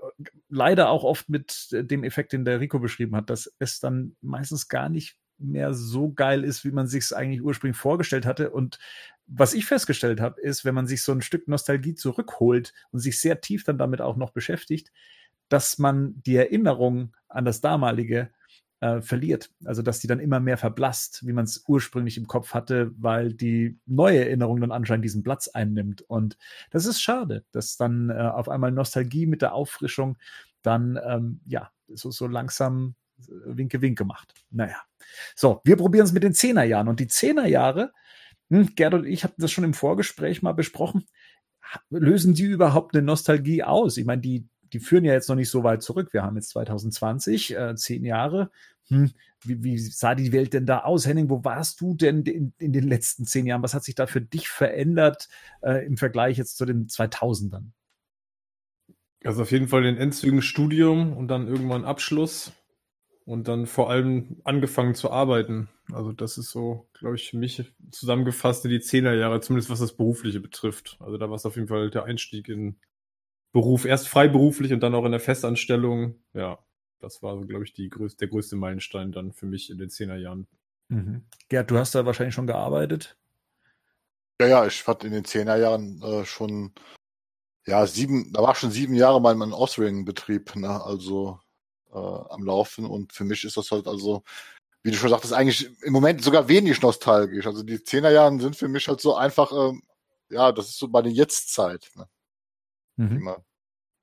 leider 0.49 0.89
auch 0.89 1.03
oft 1.03 1.29
mit 1.29 1.69
dem 1.71 2.03
Effekt, 2.03 2.33
den 2.33 2.45
der 2.45 2.59
Rico 2.59 2.79
beschrieben 2.79 3.15
hat, 3.15 3.29
dass 3.29 3.53
es 3.59 3.79
dann 3.79 4.15
meistens 4.21 4.67
gar 4.67 4.89
nicht 4.89 5.17
mehr 5.37 5.73
so 5.73 6.11
geil 6.11 6.43
ist, 6.43 6.63
wie 6.63 6.71
man 6.71 6.87
sich 6.87 7.05
es 7.05 7.13
eigentlich 7.13 7.41
ursprünglich 7.41 7.77
vorgestellt 7.77 8.25
hatte. 8.25 8.49
Und 8.51 8.79
was 9.27 9.53
ich 9.53 9.65
festgestellt 9.65 10.19
habe, 10.19 10.41
ist, 10.41 10.65
wenn 10.65 10.75
man 10.75 10.87
sich 10.87 11.01
so 11.01 11.11
ein 11.11 11.21
Stück 11.21 11.47
Nostalgie 11.47 11.95
zurückholt 11.95 12.73
und 12.91 12.99
sich 12.99 13.19
sehr 13.19 13.41
tief 13.41 13.63
dann 13.63 13.77
damit 13.77 14.01
auch 14.01 14.17
noch 14.17 14.31
beschäftigt, 14.31 14.91
dass 15.49 15.77
man 15.77 16.21
die 16.23 16.35
Erinnerung 16.35 17.15
an 17.27 17.45
das 17.45 17.61
damalige 17.61 18.29
äh, 18.83 19.01
verliert. 19.01 19.49
Also 19.63 19.81
dass 19.81 20.01
die 20.01 20.07
dann 20.07 20.19
immer 20.19 20.41
mehr 20.41 20.57
verblasst, 20.57 21.25
wie 21.25 21.31
man 21.31 21.45
es 21.45 21.63
ursprünglich 21.67 22.17
im 22.17 22.27
Kopf 22.27 22.53
hatte, 22.53 22.91
weil 22.97 23.33
die 23.33 23.79
neue 23.85 24.19
Erinnerung 24.19 24.59
dann 24.59 24.73
anscheinend 24.73 25.05
diesen 25.05 25.23
Platz 25.23 25.47
einnimmt. 25.47 26.01
Und 26.01 26.37
das 26.69 26.85
ist 26.85 27.01
schade, 27.01 27.45
dass 27.53 27.77
dann 27.77 28.09
äh, 28.09 28.13
auf 28.13 28.49
einmal 28.49 28.71
Nostalgie 28.71 29.25
mit 29.25 29.41
der 29.41 29.53
Auffrischung 29.53 30.17
dann 30.63 30.99
ähm, 31.05 31.39
ja 31.45 31.71
so, 31.87 32.11
so 32.11 32.27
langsam 32.27 32.95
äh, 33.19 33.31
Winke 33.45 33.81
Winke 33.81 34.03
macht. 34.03 34.33
Naja. 34.51 34.81
So, 35.33 35.61
wir 35.63 35.77
probieren 35.77 36.05
es 36.05 36.11
mit 36.11 36.23
den 36.23 36.33
Zehnerjahren. 36.33 36.89
Und 36.89 36.99
die 36.99 37.07
Zehnerjahre, 37.07 37.93
hm, 38.49 38.75
Gerd 38.75 38.95
und 38.95 39.05
ich 39.05 39.23
hatten 39.23 39.41
das 39.41 39.51
schon 39.51 39.63
im 39.63 39.73
Vorgespräch 39.73 40.41
mal 40.41 40.53
besprochen, 40.53 41.05
lösen 41.89 42.33
die 42.33 42.43
überhaupt 42.43 42.95
eine 42.95 43.05
Nostalgie 43.05 43.63
aus? 43.63 43.95
Ich 43.95 44.05
meine, 44.05 44.21
die, 44.21 44.45
die 44.73 44.79
führen 44.79 45.05
ja 45.05 45.13
jetzt 45.13 45.29
noch 45.29 45.37
nicht 45.37 45.49
so 45.49 45.63
weit 45.63 45.83
zurück. 45.83 46.11
Wir 46.11 46.23
haben 46.23 46.35
jetzt 46.35 46.49
2020, 46.49 47.55
äh, 47.55 47.75
zehn 47.75 48.03
Jahre 48.03 48.51
hm, 48.93 49.11
wie, 49.41 49.63
wie, 49.63 49.77
sah 49.77 50.15
die 50.15 50.31
Welt 50.31 50.53
denn 50.53 50.65
da 50.65 50.79
aus? 50.79 51.05
Henning, 51.05 51.29
wo 51.29 51.43
warst 51.43 51.81
du 51.81 51.95
denn 51.95 52.23
in, 52.23 52.53
in, 52.57 52.73
den 52.73 52.87
letzten 52.87 53.25
zehn 53.25 53.45
Jahren? 53.45 53.63
Was 53.63 53.73
hat 53.73 53.83
sich 53.83 53.95
da 53.95 54.07
für 54.07 54.21
dich 54.21 54.49
verändert 54.49 55.29
äh, 55.61 55.85
im 55.85 55.97
Vergleich 55.97 56.37
jetzt 56.37 56.57
zu 56.57 56.65
den 56.65 56.87
2000ern? 56.87 57.71
Also 59.23 59.43
auf 59.43 59.51
jeden 59.51 59.67
Fall 59.67 59.83
den 59.83 59.97
Endzügen 59.97 60.41
Studium 60.41 61.15
und 61.15 61.29
dann 61.29 61.47
irgendwann 61.47 61.85
Abschluss 61.85 62.51
und 63.25 63.47
dann 63.47 63.67
vor 63.67 63.89
allem 63.89 64.41
angefangen 64.43 64.95
zu 64.95 65.11
arbeiten. 65.11 65.69
Also 65.91 66.11
das 66.11 66.37
ist 66.37 66.51
so, 66.51 66.89
glaube 66.93 67.15
ich, 67.15 67.29
für 67.29 67.37
mich 67.37 67.73
zusammengefasst 67.91 68.65
in 68.65 68.71
die 68.71 68.81
Zehnerjahre, 68.81 69.39
zumindest 69.41 69.69
was 69.69 69.79
das 69.79 69.95
Berufliche 69.95 70.39
betrifft. 70.39 70.97
Also 70.99 71.17
da 71.17 71.29
war 71.29 71.35
es 71.35 71.45
auf 71.45 71.55
jeden 71.55 71.67
Fall 71.67 71.89
der 71.89 72.03
Einstieg 72.03 72.49
in 72.49 72.77
Beruf, 73.53 73.85
erst 73.85 74.07
freiberuflich 74.07 74.73
und 74.73 74.81
dann 74.81 74.95
auch 74.95 75.05
in 75.05 75.11
der 75.11 75.19
Festanstellung. 75.19 76.15
Ja, 76.33 76.59
das 77.03 77.21
war, 77.21 77.39
glaube 77.41 77.65
ich, 77.65 77.73
die 77.73 77.89
größte, 77.89 78.19
der 78.19 78.29
größte 78.29 78.55
Meilenstein 78.55 79.11
dann 79.11 79.33
für 79.33 79.45
mich 79.45 79.69
in 79.69 79.77
den 79.77 79.89
Zehnerjahren. 79.89 80.47
Mhm. 80.87 81.25
Gerd, 81.49 81.69
du 81.69 81.77
hast 81.77 81.93
da 81.93 82.05
wahrscheinlich 82.05 82.33
schon 82.33 82.47
gearbeitet? 82.47 83.17
Ja, 84.39 84.47
ja, 84.47 84.65
ich 84.65 84.87
hatte 84.87 85.07
in 85.07 85.13
den 85.13 85.25
Zehnerjahren 85.25 86.01
äh, 86.01 86.25
schon, 86.25 86.73
ja, 87.65 87.85
sieben, 87.85 88.31
da 88.33 88.41
war 88.41 88.55
schon 88.55 88.71
sieben 88.71 88.95
Jahre 88.95 89.21
mal 89.21 89.35
mein 89.35 89.53
Osring-Betrieb, 89.53 90.55
ne, 90.55 90.83
also 90.83 91.39
äh, 91.91 91.97
am 91.97 92.43
Laufen 92.43 92.85
und 92.85 93.13
für 93.13 93.25
mich 93.25 93.43
ist 93.43 93.57
das 93.57 93.69
halt 93.71 93.87
also, 93.87 94.23
wie 94.81 94.91
du 94.91 94.97
schon 94.97 95.09
sagtest, 95.09 95.33
eigentlich 95.33 95.69
im 95.83 95.93
Moment 95.93 96.23
sogar 96.23 96.47
wenig 96.47 96.81
nostalgisch. 96.81 97.45
Also 97.45 97.63
die 97.63 97.83
Zehnerjahren 97.83 98.39
sind 98.39 98.55
für 98.55 98.67
mich 98.67 98.87
halt 98.87 99.01
so 99.01 99.15
einfach, 99.15 99.51
äh, 99.51 99.73
ja, 100.29 100.51
das 100.51 100.69
ist 100.69 100.79
so 100.79 100.87
meine 100.87 101.09
Jetztzeit, 101.09 101.91
ne, 101.95 102.07
mhm. 102.95 103.09
die, 103.09 103.19
wir, 103.21 103.45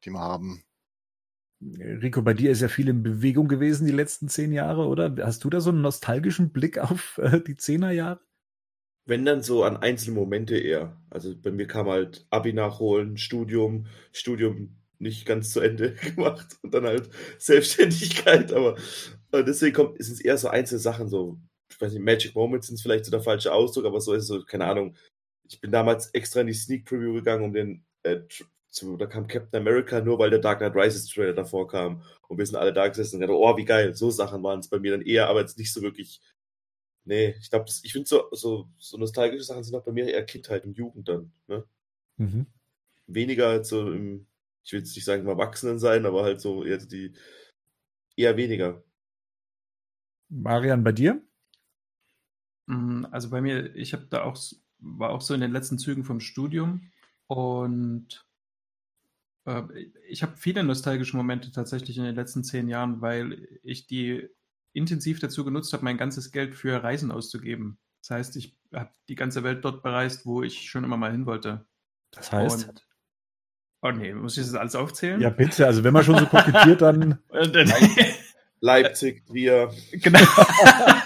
die 0.04 0.10
wir 0.10 0.20
haben. 0.20 0.64
Rico, 1.62 2.22
bei 2.22 2.32
dir 2.32 2.50
ist 2.50 2.62
ja 2.62 2.68
viel 2.68 2.88
in 2.88 3.02
Bewegung 3.02 3.46
gewesen 3.46 3.86
die 3.86 3.92
letzten 3.92 4.28
zehn 4.28 4.52
Jahre, 4.52 4.86
oder? 4.86 5.14
Hast 5.20 5.44
du 5.44 5.50
da 5.50 5.60
so 5.60 5.70
einen 5.70 5.82
nostalgischen 5.82 6.52
Blick 6.52 6.78
auf 6.78 7.18
äh, 7.18 7.40
die 7.40 7.56
Zehnerjahre? 7.56 8.20
Wenn 9.06 9.24
dann 9.24 9.42
so 9.42 9.64
an 9.64 9.76
einzelne 9.76 10.16
Momente 10.16 10.56
eher. 10.56 10.96
Also 11.10 11.36
bei 11.36 11.50
mir 11.50 11.66
kam 11.66 11.88
halt 11.88 12.26
Abi 12.30 12.52
nachholen, 12.52 13.18
Studium, 13.18 13.86
Studium 14.12 14.76
nicht 14.98 15.26
ganz 15.26 15.50
zu 15.52 15.60
Ende 15.60 15.94
gemacht 16.14 16.58
und 16.62 16.72
dann 16.72 16.84
halt 16.84 17.10
Selbstständigkeit, 17.38 18.52
aber 18.52 18.76
äh, 19.32 19.44
deswegen 19.44 19.74
kommt, 19.74 20.02
sind 20.02 20.14
es 20.14 20.20
eher 20.20 20.38
so 20.38 20.48
einzelne 20.48 20.80
Sachen, 20.80 21.08
so, 21.08 21.38
ich 21.70 21.80
weiß 21.80 21.92
nicht, 21.92 22.04
Magic 22.04 22.34
Moments 22.34 22.68
sind 22.68 22.80
vielleicht 22.80 23.04
so 23.04 23.10
der 23.10 23.22
falsche 23.22 23.52
Ausdruck, 23.52 23.86
aber 23.86 24.00
so 24.00 24.12
ist 24.12 24.22
es 24.22 24.28
so, 24.28 24.44
keine 24.44 24.66
Ahnung. 24.66 24.96
Ich 25.48 25.60
bin 25.60 25.72
damals 25.72 26.10
extra 26.10 26.40
in 26.40 26.46
die 26.46 26.52
Sneak 26.52 26.84
Preview 26.84 27.14
gegangen, 27.14 27.44
um 27.44 27.52
den 27.52 27.84
äh, 28.02 28.20
zu, 28.70 28.96
da 28.96 29.06
kam 29.06 29.26
Captain 29.26 29.60
America 29.60 30.00
nur, 30.00 30.18
weil 30.18 30.30
der 30.30 30.38
Dark 30.38 30.58
Knight 30.58 30.76
Rises 30.76 31.08
Trailer 31.08 31.32
davor 31.32 31.66
kam. 31.66 32.02
Und 32.28 32.38
wir 32.38 32.46
sind 32.46 32.56
alle 32.56 32.72
da 32.72 32.86
gesessen 32.88 33.16
und 33.16 33.22
gedacht, 33.22 33.36
oh, 33.36 33.56
wie 33.56 33.64
geil. 33.64 33.94
So 33.94 34.10
Sachen 34.10 34.42
waren 34.42 34.60
es 34.60 34.68
bei 34.68 34.78
mir 34.78 34.92
dann 34.92 35.02
eher, 35.02 35.28
aber 35.28 35.40
jetzt 35.40 35.58
nicht 35.58 35.72
so 35.72 35.82
wirklich. 35.82 36.20
Nee, 37.04 37.34
ich 37.40 37.50
glaube, 37.50 37.64
ich 37.82 37.92
finde 37.92 38.08
so, 38.08 38.28
so, 38.30 38.68
so 38.78 38.96
nostalgische 38.96 39.42
Sachen 39.42 39.64
sind 39.64 39.74
auch 39.74 39.84
bei 39.84 39.92
mir 39.92 40.06
eher 40.06 40.24
Kindheit 40.24 40.64
und 40.64 40.76
Jugend 40.76 41.08
dann. 41.08 41.32
Ne? 41.48 41.64
Mhm. 42.18 42.46
Weniger 43.06 43.48
halt 43.48 43.66
so 43.66 43.90
im, 43.90 44.26
ich 44.62 44.72
will 44.72 44.80
jetzt 44.80 44.94
nicht 44.94 45.04
sagen 45.04 45.22
im 45.22 45.28
Erwachsenen 45.28 45.78
sein, 45.78 46.06
aber 46.06 46.22
halt 46.22 46.40
so 46.40 46.62
eher 46.64 46.78
die, 46.78 47.12
eher 48.16 48.36
weniger. 48.36 48.84
Marian, 50.28 50.84
bei 50.84 50.92
dir? 50.92 51.20
Mm, 52.66 53.06
also 53.10 53.30
bei 53.30 53.40
mir, 53.40 53.74
ich 53.74 53.92
habe 53.94 54.06
da 54.08 54.22
auch, 54.22 54.38
war 54.78 55.10
auch 55.10 55.22
so 55.22 55.34
in 55.34 55.40
den 55.40 55.52
letzten 55.52 55.78
Zügen 55.78 56.04
vom 56.04 56.20
Studium 56.20 56.92
und 57.26 58.24
ich 60.08 60.22
habe 60.22 60.36
viele 60.36 60.62
nostalgische 60.62 61.16
Momente 61.16 61.50
tatsächlich 61.50 61.96
in 61.96 62.04
den 62.04 62.14
letzten 62.14 62.44
zehn 62.44 62.68
Jahren, 62.68 63.00
weil 63.00 63.48
ich 63.62 63.86
die 63.86 64.28
intensiv 64.72 65.18
dazu 65.18 65.44
genutzt 65.44 65.72
habe, 65.72 65.84
mein 65.84 65.98
ganzes 65.98 66.30
Geld 66.30 66.54
für 66.54 66.82
Reisen 66.82 67.10
auszugeben. 67.10 67.78
Das 68.02 68.10
heißt, 68.10 68.36
ich 68.36 68.56
habe 68.72 68.90
die 69.08 69.14
ganze 69.14 69.42
Welt 69.42 69.64
dort 69.64 69.82
bereist, 69.82 70.26
wo 70.26 70.42
ich 70.42 70.70
schon 70.70 70.84
immer 70.84 70.96
mal 70.96 71.10
hin 71.10 71.26
wollte. 71.26 71.66
Das 72.12 72.32
heißt? 72.32 72.68
Und, 72.68 72.86
oh 73.82 73.90
nee, 73.90 74.14
muss 74.14 74.36
ich 74.36 74.44
das 74.44 74.54
alles 74.54 74.74
aufzählen? 74.74 75.20
Ja, 75.20 75.30
bitte. 75.30 75.66
Also 75.66 75.84
wenn 75.84 75.92
man 75.92 76.04
schon 76.04 76.18
so 76.18 76.26
kokettiert, 76.26 76.82
dann... 76.82 77.18
Leipzig, 78.60 79.22
wir. 79.30 79.70
Genau. 79.90 80.18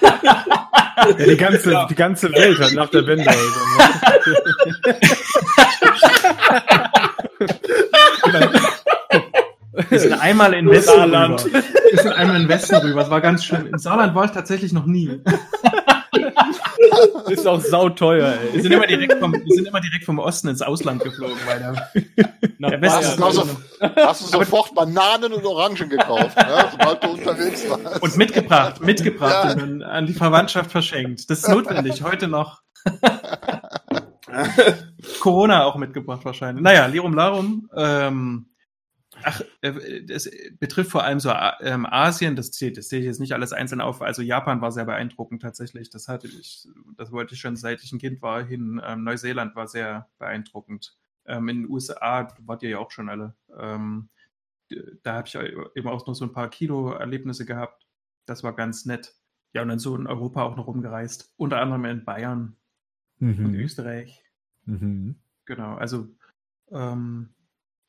ja, 0.02 1.12
die, 1.12 1.36
ganze, 1.36 1.86
die 1.88 1.94
ganze 1.94 2.32
Welt 2.32 2.58
hat 2.58 2.72
nach 2.72 2.90
der 2.90 3.06
Wende. 3.06 3.30
Wir 9.90 9.98
sind 9.98 10.12
einmal 10.12 10.54
in 10.54 10.70
Westen 10.70 10.96
Saarland. 10.96 11.44
rüber. 11.44 11.62
Wir 11.90 12.02
sind 12.02 12.12
einmal 12.12 12.40
in 12.40 12.48
Westen 12.48 12.76
rüber. 12.76 13.00
Das 13.00 13.10
war 13.10 13.20
ganz 13.20 13.44
schön. 13.44 13.66
In 13.66 13.78
Saarland 13.78 14.14
war 14.14 14.24
ich 14.24 14.30
tatsächlich 14.30 14.72
noch 14.72 14.86
nie. 14.86 15.20
ist 17.28 17.46
auch 17.46 17.60
sauteuer, 17.60 18.34
ey. 18.40 18.54
Wir 18.54 18.62
sind, 18.62 18.72
immer 18.72 18.86
direkt 18.86 19.14
vom, 19.14 19.32
wir 19.32 19.54
sind 19.54 19.66
immer 19.68 19.80
direkt 19.80 20.04
vom 20.04 20.18
Osten 20.18 20.48
ins 20.48 20.62
Ausland 20.62 21.02
geflogen, 21.02 21.36
weil 21.46 21.58
der, 21.58 22.70
der 22.70 22.82
Westen 22.82 23.24
hast, 23.24 23.38
du, 23.38 23.96
hast 23.96 24.20
du 24.22 24.26
sofort 24.38 24.74
Bananen 24.74 25.32
und 25.32 25.44
Orangen 25.44 25.88
gekauft, 25.88 26.36
ne? 26.36 26.68
sobald 26.70 27.04
du 27.04 27.08
unterwegs 27.10 27.68
warst. 27.68 28.02
Und 28.02 28.16
mitgebracht, 28.16 28.80
mitgebracht 28.80 29.44
ja. 29.44 29.52
und 29.52 29.58
dann 29.60 29.82
an 29.82 30.06
die 30.06 30.14
Verwandtschaft 30.14 30.70
verschenkt. 30.70 31.28
Das 31.30 31.38
ist 31.40 31.48
notwendig, 31.48 32.02
heute 32.02 32.28
noch. 32.28 32.62
Corona 35.20 35.64
auch 35.64 35.76
mitgebracht 35.76 36.24
wahrscheinlich. 36.24 36.62
Naja, 36.62 36.86
Lirum 36.86 37.14
Larum. 37.14 37.70
Ähm, 37.74 38.46
ach, 39.22 39.42
es 39.60 40.26
äh, 40.26 40.50
betrifft 40.58 40.90
vor 40.90 41.04
allem 41.04 41.20
so 41.20 41.32
ähm, 41.60 41.86
Asien, 41.86 42.36
das 42.36 42.50
zählt, 42.50 42.76
das 42.76 42.88
sehe 42.88 43.00
ich 43.00 43.06
jetzt 43.06 43.20
nicht 43.20 43.32
alles 43.32 43.52
einzeln 43.52 43.80
auf. 43.80 44.02
Also 44.02 44.22
Japan 44.22 44.60
war 44.60 44.72
sehr 44.72 44.84
beeindruckend 44.84 45.42
tatsächlich. 45.42 45.90
Das 45.90 46.08
hatte 46.08 46.26
ich, 46.26 46.68
das 46.96 47.12
wollte 47.12 47.34
ich 47.34 47.40
schon 47.40 47.56
seit 47.56 47.82
ich 47.82 47.92
ein 47.92 47.98
Kind 47.98 48.22
war 48.22 48.44
hin. 48.44 48.80
Ähm, 48.84 49.04
Neuseeland 49.04 49.54
war 49.56 49.68
sehr 49.68 50.08
beeindruckend. 50.18 50.96
Ähm, 51.26 51.48
in 51.48 51.62
den 51.62 51.70
USA 51.70 52.28
wart 52.40 52.62
ihr 52.62 52.70
ja 52.70 52.78
auch 52.78 52.90
schon 52.90 53.08
alle. 53.08 53.34
Ähm, 53.58 54.08
da 55.02 55.14
habe 55.14 55.28
ich 55.28 55.36
eben 55.36 55.88
auch 55.88 56.06
noch 56.06 56.14
so 56.14 56.24
ein 56.24 56.32
paar 56.32 56.48
Kino-Erlebnisse 56.48 57.44
gehabt. 57.44 57.86
Das 58.26 58.42
war 58.42 58.54
ganz 58.54 58.86
nett. 58.86 59.14
Ja, 59.52 59.62
und 59.62 59.68
dann 59.68 59.78
so 59.78 59.94
in 59.94 60.06
Europa 60.06 60.42
auch 60.42 60.56
noch 60.56 60.66
rumgereist. 60.66 61.32
Unter 61.36 61.60
anderem 61.60 61.84
in 61.84 62.04
Bayern 62.04 62.56
mhm. 63.18 63.46
und 63.46 63.54
Österreich. 63.54 64.23
Mhm. 64.66 65.16
Genau, 65.46 65.74
also 65.76 66.08
ähm, 66.70 67.34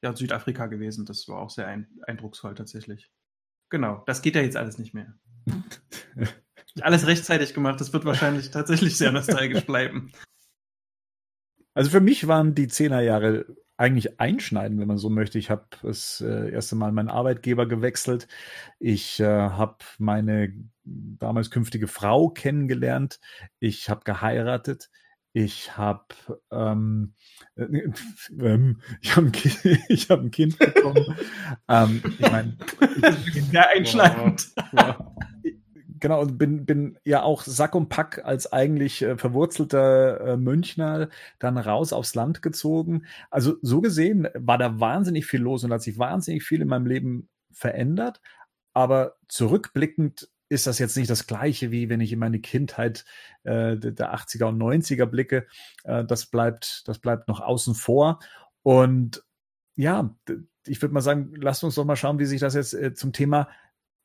ja, 0.02 0.16
Südafrika 0.16 0.68
gewesen. 0.68 1.06
Das 1.06 1.28
war 1.28 1.40
auch 1.40 1.50
sehr 1.50 1.68
ein, 1.68 1.88
eindrucksvoll 2.04 2.56
tatsächlich. 2.56 3.12
Genau, 3.70 4.04
das 4.06 4.22
geht 4.22 4.36
ja 4.36 4.42
jetzt 4.42 4.58
alles 4.58 4.78
nicht 4.78 4.94
mehr. 4.94 5.14
alles 6.82 7.08
rechtzeitig 7.08 7.54
gemacht. 7.54 7.80
Das 7.82 7.94
wird 7.94 8.06
wahrscheinlich 8.06 8.52
tatsächlich 8.52 8.98
sehr 8.98 9.12
nostalgisch 9.12 9.66
bleiben. 9.66 10.12
Also 11.74 11.90
für 11.90 12.02
mich 12.02 12.28
waren 12.28 12.56
die 12.56 12.68
Zehnerjahre 12.68 13.46
eigentlich 13.78 14.20
einschneiden, 14.20 14.80
wenn 14.80 14.88
man 14.88 14.98
so 14.98 15.10
möchte. 15.10 15.38
Ich 15.38 15.50
habe 15.50 15.66
das 15.82 16.22
äh, 16.22 16.52
erste 16.52 16.76
Mal 16.76 16.92
meinen 16.92 17.10
Arbeitgeber 17.10 17.66
gewechselt. 17.66 18.28
Ich 18.80 19.20
äh, 19.20 19.26
habe 19.26 19.78
meine 19.98 20.54
damals 20.84 21.52
künftige 21.52 21.88
Frau 21.88 22.30
kennengelernt. 22.30 23.20
Ich 23.60 23.90
habe 23.90 24.06
geheiratet. 24.06 24.90
Ich 25.38 25.76
habe 25.76 26.06
ähm, 26.50 27.14
äh, 27.58 27.66
ähm, 28.40 28.80
ich 29.02 29.18
habe 29.18 29.26
ein, 29.28 29.32
kind, 29.34 29.66
ich 29.90 30.10
hab 30.10 30.22
ein 30.22 30.32
Kind 30.32 30.58
bekommen. 30.58 31.14
ähm, 31.68 32.02
ich 32.06 32.32
meine, 32.32 32.58
sehr 33.52 33.70
einschneidend. 33.70 34.54
Ja, 34.72 35.14
genau, 36.00 36.22
und 36.22 36.38
bin, 36.38 36.66
bin 36.66 36.98
ja 37.04 37.24
auch 37.24 37.42
Sack 37.42 37.76
und 37.76 37.90
Pack 37.90 38.24
als 38.24 38.54
eigentlich 38.54 39.02
äh, 39.02 39.18
verwurzelter 39.18 40.22
äh, 40.22 40.38
Münchner 40.38 41.10
dann 41.38 41.58
raus 41.58 41.92
aufs 41.92 42.16
Land 42.16 42.42
gezogen. 42.42 43.06
Also 43.30 43.58
so 43.62 43.82
gesehen 43.82 44.30
war 44.36 44.58
da 44.58 44.80
wahnsinnig 44.80 45.26
viel 45.26 45.42
los 45.42 45.66
und 45.66 45.74
hat 45.74 45.82
sich 45.82 46.00
wahnsinnig 46.00 46.44
viel 46.44 46.62
in 46.62 46.70
meinem 46.70 46.86
Leben 46.86 47.28
verändert. 47.52 48.22
Aber 48.72 49.18
zurückblickend 49.28 50.30
ist 50.50 50.68
das 50.68 50.80
jetzt 50.80 50.96
nicht 50.96 51.10
das 51.10 51.28
gleiche, 51.28 51.72
wie 51.72 51.90
wenn 51.90 52.02
ich 52.02 52.12
in 52.12 52.20
meine 52.20 52.40
Kindheit 52.40 53.06
äh, 53.44 53.78
der 53.78 54.16
80er 54.16 54.46
und 54.46 54.62
90er 54.62 55.06
blicke. 55.06 55.48
Äh, 55.84 56.06
das 56.06 56.28
bleibt, 56.28 56.84
das 56.88 57.00
bleibt 57.00 57.28
noch 57.28 57.42
außen 57.42 57.74
vor. 57.74 58.20
Und 58.62 59.24
ja, 59.76 60.16
ich 60.66 60.82
würde 60.82 60.94
mal 60.94 61.02
sagen, 61.02 61.34
lasst 61.36 61.64
uns 61.64 61.76
doch 61.76 61.86
mal 61.86 61.96
schauen, 61.96 62.20
wie 62.20 62.26
sich 62.26 62.42
das 62.42 62.54
jetzt 62.54 62.74
äh, 62.74 62.94
zum 62.94 63.12
Thema 63.12 63.50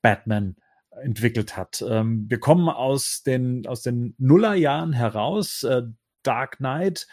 Batman 0.02 0.56
entwickelt 1.02 1.56
hat. 1.56 1.84
Ähm, 1.86 2.26
wir 2.28 2.40
kommen 2.40 2.68
aus 2.68 3.22
den, 3.22 3.66
aus 3.66 3.82
den 3.82 4.14
Nullerjahren 4.18 4.92
heraus. 4.92 5.62
Äh, 5.62 5.82
Dark 6.22 6.58
Knight 6.58 7.06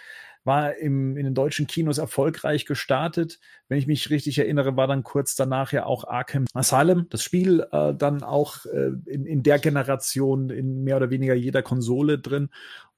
war 0.48 0.75
im, 0.77 1.16
in 1.18 1.25
den 1.25 1.36
deutschen 1.36 1.68
Kinos 1.68 2.00
erfolgreich 2.00 2.66
gestartet. 2.66 3.39
Wenn 3.68 3.77
ich 3.77 3.86
mich 3.86 4.10
richtig 4.10 4.39
erinnere, 4.39 4.75
war 4.75 4.88
dann 4.88 5.04
kurz 5.04 5.36
danach 5.36 5.72
ja 5.72 5.86
auch 5.86 6.06
Arkham 6.06 6.46
Asylum, 6.54 7.08
das 7.10 7.22
Spiel 7.22 7.68
äh, 7.72 7.94
dann 7.94 8.24
auch 8.24 8.66
äh, 8.66 8.92
in, 9.06 9.27
in 9.27 9.44
der 9.44 9.60
Generation 9.60 10.50
in 10.50 10.84
mehr 10.84 10.98
oder 10.98 11.12
weniger 11.12 11.36
jeder 11.36 11.62
Konsole 11.62 12.18
drin 12.18 12.50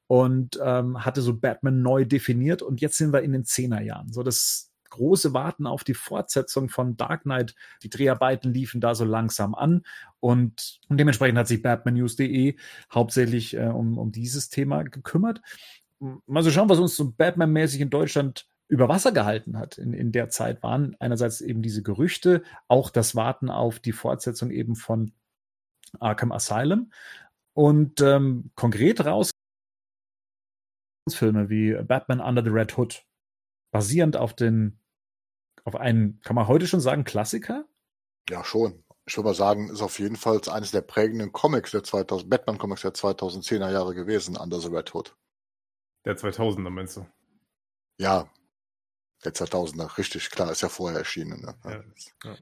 und 0.07 0.59
ähm, 0.63 1.03
hatte 1.03 1.21
so 1.21 1.35
Batman 1.35 1.81
neu 1.81 2.05
definiert. 2.05 2.61
Und 2.61 2.79
jetzt 2.79 2.97
sind 2.97 3.11
wir 3.11 3.21
in 3.21 3.33
den 3.33 3.43
Zehnerjahren. 3.43 4.13
So 4.13 4.23
das 4.23 4.71
große 4.89 5.33
Warten 5.33 5.67
auf 5.67 5.83
die 5.83 5.93
Fortsetzung 5.93 6.69
von 6.69 6.97
Dark 6.97 7.23
Knight. 7.23 7.55
Die 7.83 7.89
Dreharbeiten 7.89 8.53
liefen 8.53 8.81
da 8.81 8.95
so 8.95 9.05
langsam 9.05 9.55
an 9.55 9.83
und, 10.19 10.79
und 10.87 10.99
dementsprechend 10.99 11.37
hat 11.37 11.47
sich 11.47 11.61
BatmanNews.de 11.61 12.57
hauptsächlich 12.93 13.55
äh, 13.55 13.67
um, 13.67 13.97
um 13.97 14.11
dieses 14.11 14.49
Thema 14.49 14.83
gekümmert. 14.83 15.41
Mal 15.99 16.43
so 16.43 16.51
schauen, 16.51 16.69
was 16.69 16.79
uns 16.79 16.95
so 16.95 17.11
Batman-mäßig 17.11 17.81
in 17.81 17.89
Deutschland 17.89 18.47
über 18.69 18.87
Wasser 18.87 19.11
gehalten 19.11 19.57
hat 19.57 19.77
in, 19.77 19.93
in 19.93 20.11
der 20.11 20.29
Zeit, 20.29 20.61
waren 20.63 20.95
einerseits 20.99 21.41
eben 21.41 21.61
diese 21.61 21.83
Gerüchte, 21.83 22.43
auch 22.67 22.89
das 22.89 23.15
Warten 23.15 23.49
auf 23.49 23.79
die 23.79 23.91
Fortsetzung 23.91 24.51
eben 24.51 24.75
von 24.75 25.11
Arkham 25.99 26.31
Asylum 26.31 26.91
und 27.53 27.99
ähm, 28.01 28.51
konkret 28.55 29.05
raus 29.05 29.31
Filme 31.09 31.49
wie 31.49 31.73
Batman 31.73 32.19
Under 32.19 32.43
the 32.43 32.51
Red 32.51 32.77
Hood, 32.77 33.03
basierend 33.71 34.17
auf 34.17 34.35
den, 34.35 34.79
auf 35.63 35.75
einen, 35.75 36.21
kann 36.21 36.35
man 36.35 36.47
heute 36.47 36.67
schon 36.67 36.81
sagen, 36.81 37.03
Klassiker? 37.03 37.65
Ja, 38.29 38.43
schon. 38.43 38.83
Ich 39.05 39.17
würde 39.17 39.29
mal 39.29 39.35
sagen, 39.35 39.69
ist 39.69 39.81
auf 39.81 39.97
jeden 39.97 40.15
Fall 40.15 40.39
eines 40.51 40.69
der 40.69 40.81
prägenden 40.81 41.31
Comics 41.31 41.71
der 41.71 41.83
2000, 41.83 42.29
Batman-Comics 42.29 42.81
der 42.81 42.93
2010er 42.93 43.71
Jahre 43.71 43.95
gewesen, 43.95 44.37
Under 44.37 44.59
the 44.59 44.67
Red 44.67 44.93
Hood. 44.93 45.15
Der 46.05 46.17
2000er 46.17 46.69
meinst 46.69 46.97
du? 46.97 47.05
Ja, 47.99 48.29
der 49.25 49.33
2000er, 49.33 49.97
richtig, 49.97 50.29
klar, 50.29 50.51
ist 50.51 50.61
ja 50.61 50.69
vorher 50.69 50.99
erschienen. 50.99 51.41
Ne? 51.41 51.55
Ja, 51.65 51.83
ja. 52.23 52.37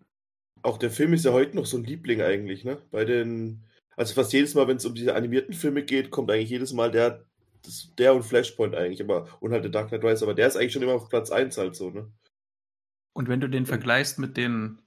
Auch 0.62 0.78
der 0.78 0.92
Film 0.92 1.14
ist 1.14 1.26
ja 1.26 1.32
heute 1.32 1.56
noch 1.56 1.66
so 1.66 1.78
ein 1.78 1.84
Liebling 1.84 2.22
eigentlich, 2.22 2.64
ne? 2.64 2.82
Bei 2.92 3.06
den, 3.06 3.66
also 3.96 4.14
fast 4.14 4.34
jedes 4.34 4.54
Mal, 4.56 4.68
wenn 4.68 4.78
es 4.78 4.86
um 4.86 4.96
diese 4.96 5.16
animierten 5.16 5.54
Filme 5.54 5.84
geht, 5.84 6.12
kommt 6.12 6.30
eigentlich 6.32 6.50
jedes 6.50 6.74
Mal 6.74 6.92
der 6.92 7.26
das, 7.64 7.94
der 7.98 8.16
und 8.16 8.24
Flashpoint 8.24 8.76
eigentlich, 8.76 9.02
aber 9.02 9.28
und 9.40 9.52
halt 9.52 9.64
der 9.64 9.72
Dark 9.72 9.90
Knight 9.90 10.04
Rise, 10.04 10.24
aber 10.24 10.34
der 10.34 10.48
ist 10.48 10.56
eigentlich 10.56 10.74
schon 10.74 10.82
immer 10.82 10.94
auf 10.94 11.10
Platz 11.10 11.32
1 11.32 11.58
halt 11.58 11.76
so, 11.76 11.90
ne? 11.90 12.12
Und 13.14 13.30
wenn 13.30 13.42
du 13.42 13.50
den 13.50 13.66
vergleichst 13.66 14.20
mit 14.20 14.38
den 14.38 14.80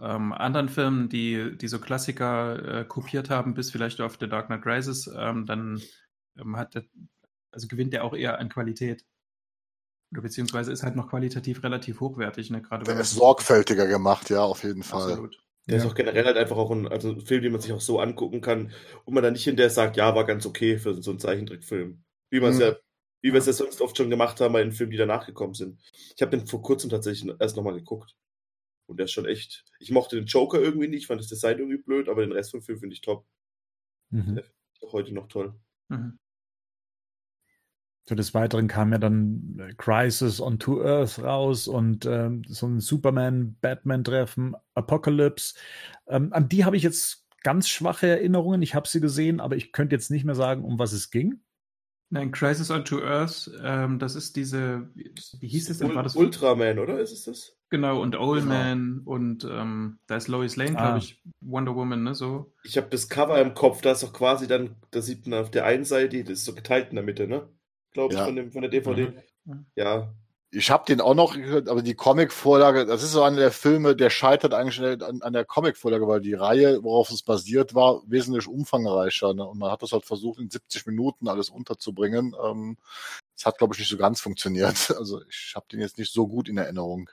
ähm, 0.00 0.32
anderen 0.32 0.68
Filmen, 0.68 1.08
die, 1.08 1.56
die 1.56 1.68
so 1.68 1.80
Klassiker 1.80 2.80
äh, 2.80 2.84
kopiert 2.84 3.28
haben, 3.28 3.54
bis 3.54 3.70
vielleicht 3.70 4.00
auf 4.00 4.18
The 4.20 4.28
Dark 4.28 4.46
Knight 4.46 4.64
Rises, 4.64 5.10
ähm, 5.16 5.46
dann 5.46 5.82
ähm, 6.38 6.56
hat 6.56 6.74
der, 6.74 6.84
also 7.52 7.68
gewinnt 7.68 7.92
der 7.92 8.04
auch 8.04 8.14
eher 8.14 8.38
an 8.38 8.48
Qualität. 8.48 9.04
Oder 10.12 10.22
beziehungsweise 10.22 10.72
ist 10.72 10.82
halt 10.82 10.96
noch 10.96 11.08
qualitativ 11.08 11.62
relativ 11.62 12.00
hochwertig, 12.00 12.50
ne? 12.50 12.60
Gerade 12.60 12.84
der 12.84 13.00
ist 13.00 13.12
sorgfältiger 13.12 13.86
gemacht, 13.86 14.28
ja, 14.30 14.42
auf 14.42 14.62
jeden 14.62 14.82
Fall. 14.82 15.10
Absolut. 15.12 15.42
Der 15.66 15.76
ja. 15.76 15.82
ist 15.82 15.88
auch 15.88 15.94
generell 15.94 16.24
halt 16.24 16.36
einfach 16.36 16.56
auch 16.56 16.70
ein, 16.70 16.88
also 16.88 17.10
ein 17.12 17.20
Film, 17.20 17.42
den 17.42 17.52
man 17.52 17.60
sich 17.60 17.72
auch 17.72 17.80
so 17.80 18.00
angucken 18.00 18.40
kann 18.40 18.72
und 19.04 19.14
man 19.14 19.22
dann 19.22 19.32
nicht 19.32 19.44
hinterher 19.44 19.70
sagt, 19.70 19.96
ja, 19.96 20.14
war 20.14 20.26
ganz 20.26 20.44
okay 20.44 20.76
für 20.78 21.00
so 21.00 21.10
einen 21.10 21.20
Zeichentrickfilm. 21.20 22.02
Wie 22.30 22.40
man 22.40 22.50
es 22.50 22.56
mhm. 22.56 22.62
ja, 22.62 22.76
wie 23.22 23.32
wir 23.32 23.38
es 23.38 23.46
ja 23.46 23.52
sonst 23.52 23.80
oft 23.80 23.96
schon 23.96 24.10
gemacht 24.10 24.40
haben 24.40 24.52
bei 24.52 24.62
den 24.62 24.72
Filmen, 24.72 24.90
die 24.90 24.96
danach 24.98 25.24
gekommen 25.24 25.54
sind. 25.54 25.80
Ich 26.16 26.20
habe 26.20 26.36
den 26.36 26.46
vor 26.46 26.62
kurzem 26.62 26.90
tatsächlich 26.90 27.32
erst 27.38 27.56
nochmal 27.56 27.74
geguckt. 27.74 28.16
Und 28.86 28.98
der 28.98 29.04
ist 29.04 29.12
schon 29.12 29.26
echt. 29.26 29.64
Ich 29.78 29.92
mochte 29.92 30.16
den 30.16 30.26
Joker 30.26 30.60
irgendwie 30.60 30.88
nicht, 30.88 31.06
fand 31.06 31.20
das 31.20 31.28
Design 31.28 31.58
irgendwie 31.58 31.78
blöd, 31.78 32.08
aber 32.08 32.22
den 32.22 32.32
Rest 32.32 32.50
vom 32.50 32.62
Film 32.62 32.80
finde 32.80 32.94
ich 32.94 33.00
top. 33.00 33.24
Mhm. 34.10 34.42
Auch 34.82 34.92
heute 34.92 35.14
noch 35.14 35.28
toll. 35.28 35.54
Mhm. 35.88 36.18
So 38.04 38.14
des 38.16 38.34
Weiteren 38.34 38.66
kam 38.66 38.92
ja 38.92 38.98
dann 38.98 39.56
äh, 39.60 39.74
Crisis 39.74 40.40
on 40.40 40.58
Two 40.58 40.82
Earth 40.82 41.20
raus 41.20 41.68
und 41.68 42.04
ähm, 42.04 42.42
so 42.48 42.66
ein 42.66 42.80
Superman-Batman-Treffen, 42.80 44.56
Apocalypse. 44.74 45.54
Ähm, 46.08 46.32
an 46.32 46.48
die 46.48 46.64
habe 46.64 46.76
ich 46.76 46.82
jetzt 46.82 47.26
ganz 47.42 47.68
schwache 47.68 48.08
Erinnerungen. 48.08 48.62
Ich 48.62 48.74
habe 48.74 48.88
sie 48.88 49.00
gesehen, 49.00 49.40
aber 49.40 49.56
ich 49.56 49.72
könnte 49.72 49.94
jetzt 49.94 50.10
nicht 50.10 50.24
mehr 50.24 50.34
sagen, 50.34 50.64
um 50.64 50.78
was 50.78 50.92
es 50.92 51.10
ging. 51.10 51.40
Nein, 52.10 52.30
Crisis 52.30 52.70
on 52.70 52.84
Two 52.84 53.02
Earth, 53.02 53.50
ähm, 53.62 53.98
das 53.98 54.16
ist 54.16 54.36
diese, 54.36 54.90
wie 54.94 55.48
hieß 55.48 55.70
es 55.70 55.78
denn? 55.78 55.94
War 55.94 56.02
das 56.02 56.14
Ultraman, 56.14 56.78
oder? 56.78 57.00
Ist 57.00 57.12
es 57.12 57.24
das? 57.24 57.56
Genau, 57.70 58.02
und 58.02 58.16
Old 58.16 58.42
genau. 58.42 58.54
Man 58.54 58.98
und 59.06 59.48
ähm, 59.50 59.98
da 60.06 60.16
ist 60.16 60.28
Lois 60.28 60.56
Lane, 60.56 60.78
ah. 60.78 60.82
glaube 60.82 60.98
ich, 60.98 61.22
Wonder 61.40 61.74
Woman, 61.74 62.02
ne? 62.02 62.14
So. 62.14 62.52
Ich 62.64 62.76
habe 62.76 62.88
das 62.90 63.08
Cover 63.08 63.40
im 63.40 63.54
Kopf, 63.54 63.80
da 63.80 63.92
ist 63.92 64.02
doch 64.02 64.12
quasi 64.12 64.46
dann, 64.46 64.76
da 64.90 65.00
sieht 65.00 65.26
man 65.26 65.40
auf 65.40 65.50
der 65.50 65.64
einen 65.64 65.86
Seite, 65.86 66.22
das 66.22 66.40
ist 66.40 66.44
so 66.44 66.54
geteilt 66.54 66.90
in 66.90 66.96
der 66.96 67.04
Mitte, 67.04 67.26
ne? 67.26 67.48
Glaube 67.92 68.14
ich, 68.14 68.18
ja. 68.18 68.24
von, 68.24 68.36
dem, 68.36 68.52
von 68.52 68.62
der 68.62 68.70
DVD. 68.70 69.12
Mhm. 69.44 69.66
Ja, 69.76 70.12
ich 70.54 70.70
habe 70.70 70.84
den 70.84 71.00
auch 71.00 71.14
noch 71.14 71.34
gehört, 71.34 71.70
aber 71.70 71.80
die 71.80 71.94
Comic-Vorlage, 71.94 72.84
das 72.84 73.02
ist 73.02 73.12
so 73.12 73.22
einer 73.22 73.38
der 73.38 73.52
Filme, 73.52 73.96
der 73.96 74.10
scheitert 74.10 74.52
eigentlich 74.52 75.02
an, 75.02 75.22
an 75.22 75.32
der 75.32 75.46
Comic-Vorlage, 75.46 76.06
weil 76.06 76.20
die 76.20 76.34
Reihe, 76.34 76.84
worauf 76.84 77.10
es 77.10 77.22
basiert, 77.22 77.74
war 77.74 78.02
wesentlich 78.06 78.46
umfangreicher. 78.46 79.32
Ne? 79.32 79.46
Und 79.46 79.58
man 79.58 79.70
hat 79.72 79.82
das 79.82 79.92
halt 79.92 80.04
versucht, 80.04 80.38
in 80.38 80.50
70 80.50 80.86
Minuten 80.86 81.26
alles 81.26 81.48
unterzubringen. 81.48 82.36
Ähm, 82.44 82.76
das 83.34 83.46
hat, 83.46 83.56
glaube 83.56 83.74
ich, 83.74 83.78
nicht 83.78 83.88
so 83.88 83.96
ganz 83.96 84.20
funktioniert. 84.20 84.94
Also 85.02 85.22
ich 85.28 85.54
habe 85.56 85.66
den 85.72 85.80
jetzt 85.80 85.96
nicht 85.96 86.12
so 86.12 86.28
gut 86.28 86.50
in 86.50 86.58
Erinnerung. 86.58 87.08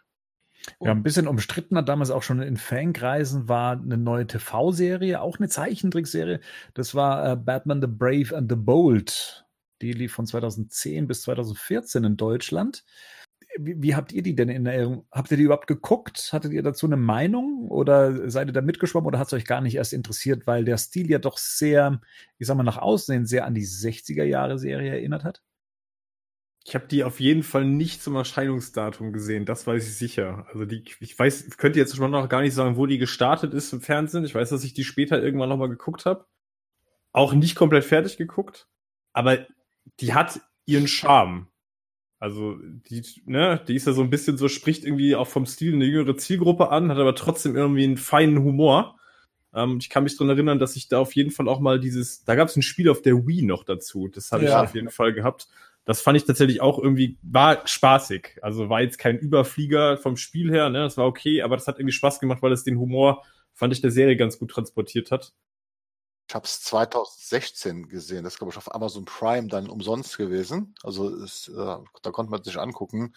Ja, 0.81 0.91
ein 0.91 1.01
bisschen 1.01 1.27
umstrittener 1.27 1.81
damals 1.81 2.12
auch 2.12 2.21
schon 2.21 2.41
in 2.41 2.57
Fankreisen 2.57 3.48
war 3.48 3.71
eine 3.71 3.98
neue 3.98 4.27
TV-Serie, 4.27 5.21
auch 5.21 5.39
eine 5.39 5.48
Zeichentrickserie. 5.48 6.41
Das 6.74 6.93
war 6.93 7.31
äh, 7.31 7.36
Batman 7.38 7.81
the 7.81 7.88
Brave 7.88 8.36
and 8.36 8.51
the 8.51 8.57
Bold. 8.57 9.49
Die 9.81 9.93
lief 9.93 10.13
von 10.13 10.25
2010 10.25 11.07
bis 11.07 11.21
2014 11.21 12.03
in 12.03 12.17
Deutschland 12.17 12.83
wie, 13.57 13.81
wie, 13.81 13.95
habt 13.95 14.12
ihr 14.12 14.21
die 14.21 14.36
denn 14.36 14.50
in 14.50 14.65
Erinnerung? 14.65 15.05
Habt 15.12 15.31
ihr 15.31 15.38
die 15.38 15.43
überhaupt 15.43 15.67
geguckt? 15.67 16.29
Hattet 16.31 16.53
ihr 16.53 16.63
dazu 16.63 16.86
eine 16.86 16.98
Meinung 16.98 17.67
oder 17.69 18.29
seid 18.29 18.48
ihr 18.48 18.53
da 18.53 18.62
mitgeschwommen 18.62 19.07
oder 19.07 19.19
hat 19.19 19.27
es 19.27 19.33
euch 19.33 19.45
gar 19.45 19.62
nicht 19.62 19.75
erst 19.75 19.93
interessiert, 19.93 20.45
weil 20.45 20.65
der 20.65 20.77
Stil 20.77 21.09
ja 21.09 21.19
doch 21.19 21.38
sehr, 21.38 22.00
ich 22.38 22.48
sag 22.48 22.57
mal, 22.57 22.63
nach 22.63 22.77
außen 22.77 23.25
sehr 23.25 23.45
an 23.45 23.55
die 23.55 23.65
60er 23.65 24.24
Jahre 24.24 24.59
Serie 24.59 24.91
erinnert 24.91 25.24
hat? 25.24 25.41
Ich 26.65 26.75
habe 26.75 26.88
die 26.88 27.03
auf 27.03 27.19
jeden 27.19 27.41
Fall 27.41 27.65
nicht 27.65 28.03
zum 28.03 28.15
Erscheinungsdatum 28.15 29.13
gesehen, 29.13 29.45
das 29.45 29.65
weiß 29.65 29.88
ich 29.88 29.98
sicher. 29.98 30.45
Also 30.50 30.65
die, 30.65 30.83
ich 31.00 31.17
weiß, 31.17 31.48
ich 31.48 31.57
könnte 31.57 31.79
jetzt 31.79 31.95
schon 31.95 32.12
noch 32.12 32.29
gar 32.29 32.41
nicht 32.41 32.53
sagen, 32.53 32.77
wo 32.77 32.86
die 32.86 32.98
gestartet 32.98 33.53
ist 33.53 33.74
im 33.74 33.81
Fernsehen. 33.81 34.25
Ich 34.25 34.36
weiß, 34.36 34.50
dass 34.50 34.63
ich 34.63 34.74
die 34.74 34.83
später 34.83 35.21
irgendwann 35.21 35.50
nochmal 35.50 35.69
geguckt 35.69 36.05
habe. 36.05 36.25
Auch 37.12 37.33
nicht 37.33 37.55
komplett 37.55 37.86
fertig 37.86 38.17
geguckt, 38.17 38.67
aber 39.13 39.48
die 40.00 40.13
hat 40.13 40.41
ihren 40.65 40.88
Charme. 40.88 41.48
Also 42.19 42.58
die, 42.62 43.01
ne, 43.25 43.62
die 43.67 43.75
ist 43.75 43.88
ja 43.88 43.93
so 43.93 44.01
ein 44.01 44.10
bisschen 44.10 44.38
so, 44.38 44.50
spricht 44.50 44.84
irgendwie 44.84 45.15
auch 45.15 45.27
vom 45.27 45.46
Stil 45.46 45.74
eine 45.74 45.86
jüngere 45.86 46.17
Zielgruppe 46.17 46.69
an, 46.69 46.89
hat 46.91 46.98
aber 46.98 47.15
trotzdem 47.15 47.55
irgendwie 47.55 47.86
einen 47.86 47.98
feinen 47.98 48.43
Humor. 48.43 48.98
Ähm, 49.53 49.77
ich 49.79 49.89
kann 49.89 50.03
mich 50.03 50.17
dran 50.17 50.29
erinnern, 50.29 50.60
dass 50.60 50.75
ich 50.75 50.89
da 50.89 51.00
auf 51.00 51.15
jeden 51.15 51.31
Fall 51.31 51.48
auch 51.48 51.62
mal 51.62 51.79
dieses, 51.79 52.25
da 52.25 52.36
gab 52.36 52.50
es 52.50 52.58
ein 52.58 52.62
Spiel 52.62 52.89
auf 52.89 53.01
der 53.01 53.25
Wii 53.25 53.43
noch 53.43 53.63
dazu. 53.63 54.10
Das 54.10 54.31
habe 54.31 54.43
ja. 54.43 54.50
ich 54.50 54.69
auf 54.69 54.75
jeden 54.75 54.89
Fall 54.89 55.13
gehabt. 55.13 55.48
Das 55.86 56.01
fand 56.01 56.17
ich 56.17 56.25
tatsächlich 56.25 56.62
auch 56.62 56.77
irgendwie, 56.77 57.17
war 57.22 57.65
spaßig. 57.65 58.38
Also 58.41 58.69
war 58.69 58.81
jetzt 58.81 59.00
kein 59.00 59.17
Überflieger 59.17 59.98
vom 59.98 60.17
Spiel 60.17 60.51
her, 60.51 60.69
ne, 60.69 60.79
das 60.79 60.98
war 60.98 61.08
okay, 61.08 61.41
aber 61.41 61.55
das 61.55 61.67
hat 61.67 61.79
irgendwie 61.79 61.93
Spaß 61.93 62.19
gemacht, 62.19 62.41
weil 62.41 62.51
es 62.51 62.65
den 62.65 62.77
Humor, 62.79 63.24
fand 63.53 63.74
ich, 63.74 63.81
der 63.81 63.91
Serie 63.91 64.17
ganz 64.17 64.38
gut 64.38 64.51
transportiert 64.51 65.10
hat. 65.10 65.34
Ich 66.29 66.36
habe 66.36 66.45
es 66.45 66.62
2016 66.62 67.89
gesehen. 67.89 68.24
Das 68.24 68.33
ist, 68.33 68.38
glaube 68.38 68.51
ich, 68.51 68.57
auf 68.57 68.74
Amazon 68.75 69.03
Prime 69.03 69.48
dann 69.48 69.67
umsonst 69.67 70.15
gewesen. 70.15 70.75
Also 70.83 71.09
ist, 71.09 71.48
äh, 71.48 71.53
da 71.55 72.12
konnte 72.12 72.29
man 72.29 72.43
sich 72.43 72.59
angucken. 72.59 73.15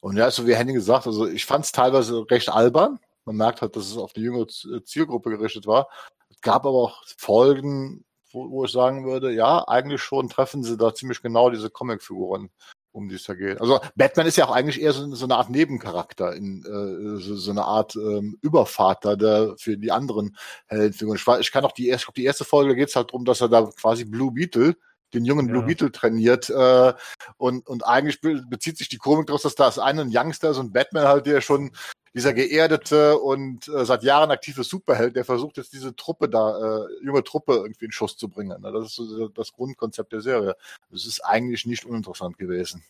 Und 0.00 0.18
ja, 0.18 0.30
so 0.30 0.46
wie 0.46 0.54
Henning 0.54 0.74
gesagt, 0.74 1.06
also 1.06 1.26
ich 1.26 1.46
fand 1.46 1.64
es 1.64 1.72
teilweise 1.72 2.30
recht 2.30 2.50
albern. 2.50 2.98
Man 3.24 3.36
merkt 3.36 3.62
halt, 3.62 3.76
dass 3.76 3.86
es 3.86 3.96
auf 3.96 4.14
eine 4.14 4.26
jüngere 4.26 4.42
äh, 4.42 4.84
Zielgruppe 4.84 5.30
gerichtet 5.30 5.66
war. 5.66 5.88
Es 6.28 6.42
gab 6.42 6.66
aber 6.66 6.76
auch 6.76 7.02
Folgen, 7.16 8.04
wo, 8.30 8.50
wo 8.50 8.66
ich 8.66 8.72
sagen 8.72 9.06
würde, 9.06 9.32
ja, 9.32 9.66
eigentlich 9.66 10.02
schon 10.02 10.28
treffen 10.28 10.62
sie 10.62 10.76
da 10.76 10.94
ziemlich 10.94 11.22
genau 11.22 11.48
diese 11.48 11.70
Comicfiguren 11.70 12.50
um 12.92 13.08
die 13.08 13.16
es 13.16 13.24
da 13.24 13.34
geht. 13.34 13.60
Also 13.60 13.80
Batman 13.94 14.26
ist 14.26 14.36
ja 14.36 14.46
auch 14.46 14.52
eigentlich 14.52 14.80
eher 14.80 14.92
so, 14.92 15.14
so 15.14 15.24
eine 15.24 15.36
Art 15.36 15.50
Nebencharakter, 15.50 16.34
in 16.34 16.64
äh, 16.64 17.20
so, 17.20 17.36
so 17.36 17.50
eine 17.50 17.64
Art 17.64 17.96
ähm, 17.96 18.38
Übervater 18.42 19.16
der 19.16 19.54
für 19.58 19.76
die 19.76 19.92
anderen 19.92 20.36
Heldenfiguren. 20.66 21.18
Ich, 21.18 21.40
ich 21.40 21.52
kann 21.52 21.64
auch 21.64 21.72
die 21.72 21.88
erste, 21.88 22.12
die 22.12 22.24
erste 22.24 22.44
Folge 22.44 22.74
geht 22.74 22.88
es 22.88 22.96
halt 22.96 23.10
darum, 23.10 23.24
dass 23.24 23.40
er 23.40 23.48
da 23.48 23.70
quasi 23.80 24.04
Blue 24.04 24.32
Beetle 24.32 24.76
den 25.14 25.24
jungen 25.24 25.46
ja. 25.46 25.52
Blue 25.52 25.64
Beetle 25.64 25.90
trainiert 25.90 26.50
äh, 26.50 26.92
und 27.36 27.66
und 27.66 27.84
eigentlich 27.84 28.20
bezieht 28.20 28.78
sich 28.78 28.88
die 28.88 28.98
Komik 28.98 29.26
daraus, 29.26 29.42
dass 29.42 29.54
da 29.54 29.68
ist 29.68 29.78
einen 29.78 30.10
Youngster, 30.14 30.54
so 30.54 30.60
ein 30.60 30.72
Batman 30.72 31.08
halt, 31.08 31.26
der 31.26 31.40
schon 31.40 31.72
dieser 32.14 32.34
geerdete 32.34 33.18
und 33.18 33.68
äh, 33.68 33.84
seit 33.84 34.02
Jahren 34.02 34.30
aktive 34.30 34.64
Superheld, 34.64 35.16
der 35.16 35.24
versucht 35.24 35.56
jetzt 35.56 35.72
diese 35.72 35.94
Truppe 35.94 36.28
da, 36.28 36.84
äh, 36.84 37.04
junge 37.04 37.22
Truppe 37.22 37.54
irgendwie 37.54 37.84
in 37.84 37.92
Schuss 37.92 38.16
zu 38.16 38.28
bringen. 38.28 38.60
Ne? 38.60 38.72
Das 38.72 38.86
ist 38.86 38.96
so 38.96 39.28
das 39.28 39.52
Grundkonzept 39.52 40.12
der 40.12 40.20
Serie. 40.20 40.56
Das 40.90 41.06
ist 41.06 41.20
eigentlich 41.20 41.66
nicht 41.66 41.84
uninteressant 41.84 42.38
gewesen. 42.38 42.82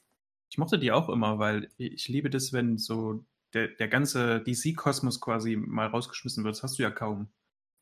Ich 0.48 0.58
mochte 0.58 0.78
die 0.78 0.90
auch 0.90 1.08
immer, 1.08 1.38
weil 1.38 1.70
ich 1.76 2.08
liebe 2.08 2.30
das, 2.30 2.52
wenn 2.52 2.78
so 2.78 3.22
der, 3.52 3.68
der 3.68 3.88
ganze 3.88 4.40
DC-Kosmos 4.40 5.20
quasi 5.20 5.56
mal 5.56 5.86
rausgeschmissen 5.86 6.42
wird. 6.44 6.56
Das 6.56 6.62
hast 6.62 6.78
du 6.78 6.82
ja 6.82 6.90
kaum. 6.90 7.28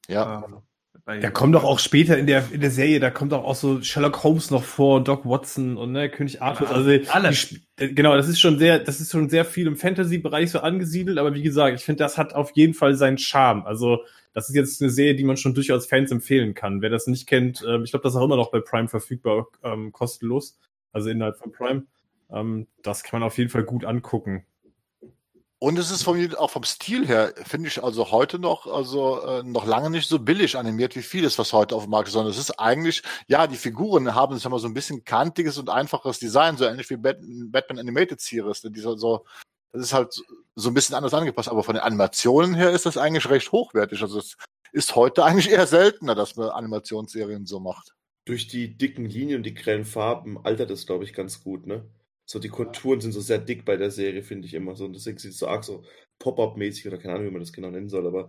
Ja. 0.09 0.45
Ähm, 0.45 0.63
da 1.05 1.31
kommt 1.31 1.55
doch 1.55 1.65
auch 1.65 1.79
später 1.79 2.19
in 2.19 2.27
der, 2.27 2.45
in 2.53 2.61
der 2.61 2.71
Serie, 2.71 3.01
da 3.01 3.11
kommt 3.11 3.33
doch 3.33 3.45
auch 3.45 3.55
so 3.55 3.81
Sherlock 3.81 4.23
Holmes 4.25 4.51
noch 4.51 4.63
vor, 4.63 5.03
Doc 5.03 5.25
Watson 5.25 5.77
und 5.77 5.93
ne, 5.93 6.11
König 6.11 6.43
Arthur. 6.43 6.71
Also 6.71 6.91
alle. 7.11 7.31
Die, 7.31 7.95
genau, 7.95 8.15
das 8.15 8.29
ist 8.29 8.41
schon 8.41 8.59
sehr, 8.59 8.79
das 8.79 9.01
ist 9.01 9.13
schon 9.13 9.31
sehr 9.31 9.45
viel 9.45 9.67
im 9.67 9.77
Fantasy-Bereich 9.77 10.51
so 10.51 10.61
angesiedelt, 10.61 11.19
aber 11.19 11.35
wie 11.35 11.43
gesagt, 11.43 11.79
ich 11.79 11.85
finde, 11.85 12.05
das 12.05 12.19
hat 12.19 12.35
auf 12.35 12.51
jeden 12.55 12.75
Fall 12.75 12.95
seinen 12.95 13.19
Charme. 13.19 13.65
Also, 13.65 14.05
das 14.35 14.49
ist 14.49 14.55
jetzt 14.55 14.83
eine 14.83 14.91
Serie, 14.91 15.15
die 15.15 15.25
man 15.25 15.37
schon 15.37 15.55
durchaus 15.55 15.87
Fans 15.87 16.11
empfehlen 16.11 16.55
kann. 16.55 16.83
Wer 16.83 16.91
das 16.91 17.07
nicht 17.07 17.27
kennt, 17.27 17.65
ähm, 17.67 17.85
ich 17.85 17.91
glaube, 17.91 18.03
das 18.03 18.13
ist 18.13 18.21
auch 18.21 18.25
immer 18.25 18.37
noch 18.37 18.51
bei 18.51 18.61
Prime 18.61 18.89
verfügbar, 18.89 19.47
ähm, 19.65 19.93
kostenlos. 19.93 20.59
Also 20.93 21.11
innerhalb 21.11 21.39
von 21.39 21.53
Prime. 21.53 21.87
Ähm, 22.31 22.67
das 22.83 23.03
kann 23.03 23.21
man 23.21 23.27
auf 23.27 23.39
jeden 23.39 23.51
Fall 23.51 23.65
gut 23.65 23.85
angucken. 23.85 24.45
Und 25.61 25.77
es 25.77 25.91
ist 25.91 26.05
vom, 26.05 26.35
auch 26.37 26.51
vom 26.51 26.63
Stil 26.63 27.05
her, 27.07 27.35
finde 27.45 27.67
ich 27.67 27.83
also 27.83 28.13
heute 28.13 28.39
noch, 28.39 28.69
also 28.69 29.21
äh, 29.23 29.43
noch 29.43 29.67
lange 29.67 29.91
nicht 29.91 30.09
so 30.09 30.21
billig 30.21 30.57
animiert 30.57 30.95
wie 30.95 31.03
vieles, 31.03 31.37
was 31.37 31.53
heute 31.53 31.75
auf 31.75 31.83
dem 31.83 31.91
Markt 31.91 32.09
ist, 32.09 32.15
sondern 32.15 32.31
es 32.31 32.39
ist 32.39 32.61
eigentlich, 32.61 33.03
ja, 33.27 33.49
die 33.49 33.57
Figuren 33.57 34.15
haben 34.15 34.37
ich 34.37 34.43
sag 34.43 34.51
mal, 34.51 34.61
so 34.61 34.69
ein 34.69 34.75
bisschen 34.75 35.05
kantiges 35.05 35.59
und 35.59 35.69
einfaches 35.69 36.21
Design, 36.21 36.57
so 36.57 36.65
ähnlich 36.65 36.89
wie 36.91 36.97
Batman, 36.97 37.51
Batman 37.51 37.81
Animated 37.81 38.21
Series. 38.21 38.63
Dieser 38.63 38.97
so, 38.97 39.27
das 39.73 39.83
ist 39.83 39.93
halt 39.93 40.23
so 40.55 40.71
ein 40.71 40.75
bisschen 40.75 40.95
anders 40.95 41.15
angepasst, 41.15 41.49
aber 41.49 41.65
von 41.65 41.75
den 41.75 41.83
Animationen 41.83 42.55
her 42.55 42.71
ist 42.71 42.87
das 42.87 42.97
eigentlich 42.97 43.29
recht 43.29 43.51
hochwertig. 43.51 44.01
Also 44.01 44.21
es 44.21 44.37
ist 44.73 44.95
heute 44.95 45.25
eigentlich 45.25 45.51
eher 45.51 45.67
seltener, 45.67 46.15
dass 46.15 46.37
man 46.37 46.51
Animationsserien 46.51 47.47
so 47.47 47.59
macht. 47.59 47.95
Durch 48.27 48.47
die 48.47 48.77
dicken 48.77 49.07
Linien 49.07 49.39
und 49.39 49.43
die 49.43 49.55
grellen 49.55 49.85
Farben 49.85 50.39
altert 50.45 50.71
es, 50.71 50.87
glaube 50.87 51.03
ich, 51.03 51.15
ganz 51.15 51.43
gut, 51.43 51.67
ne? 51.67 51.85
So 52.31 52.39
die 52.39 52.51
Konturen 52.51 53.01
sind 53.01 53.13
so 53.13 53.23
sehr 53.23 53.39
dick 53.39 53.65
bei 53.65 53.79
der 53.79 53.91
Serie, 53.91 54.23
finde 54.23 54.47
ich 54.47 54.53
immer 54.53 54.77
so. 54.77 54.85
Und 54.85 54.93
deswegen 54.93 55.17
sieht 55.17 55.31
es 55.31 55.39
so 55.39 55.49
arg 55.49 55.65
so 55.65 55.85
Pop-Up-mäßig 56.19 56.87
oder 56.87 56.99
keine 56.99 57.15
Ahnung, 57.15 57.29
wie 57.29 57.33
man 57.33 57.41
das 57.41 57.55
genau 57.55 57.71
nennen 57.71 57.89
soll, 57.89 58.07
aber 58.07 58.29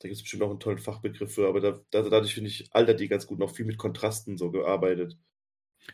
da 0.00 0.08
gibt 0.08 0.16
es 0.16 0.22
bestimmt 0.22 0.42
auch 0.42 0.50
einen 0.50 0.58
tollen 0.58 0.78
Fachbegriff 0.78 1.32
für. 1.32 1.48
Aber 1.48 1.60
da, 1.60 1.78
da, 1.90 2.02
dadurch 2.02 2.34
finde 2.34 2.50
ich, 2.50 2.74
altert 2.74 2.98
die 2.98 3.06
ganz 3.06 3.28
gut, 3.28 3.38
noch 3.38 3.54
viel 3.54 3.66
mit 3.66 3.78
Kontrasten 3.78 4.36
so 4.36 4.50
gearbeitet. 4.50 5.16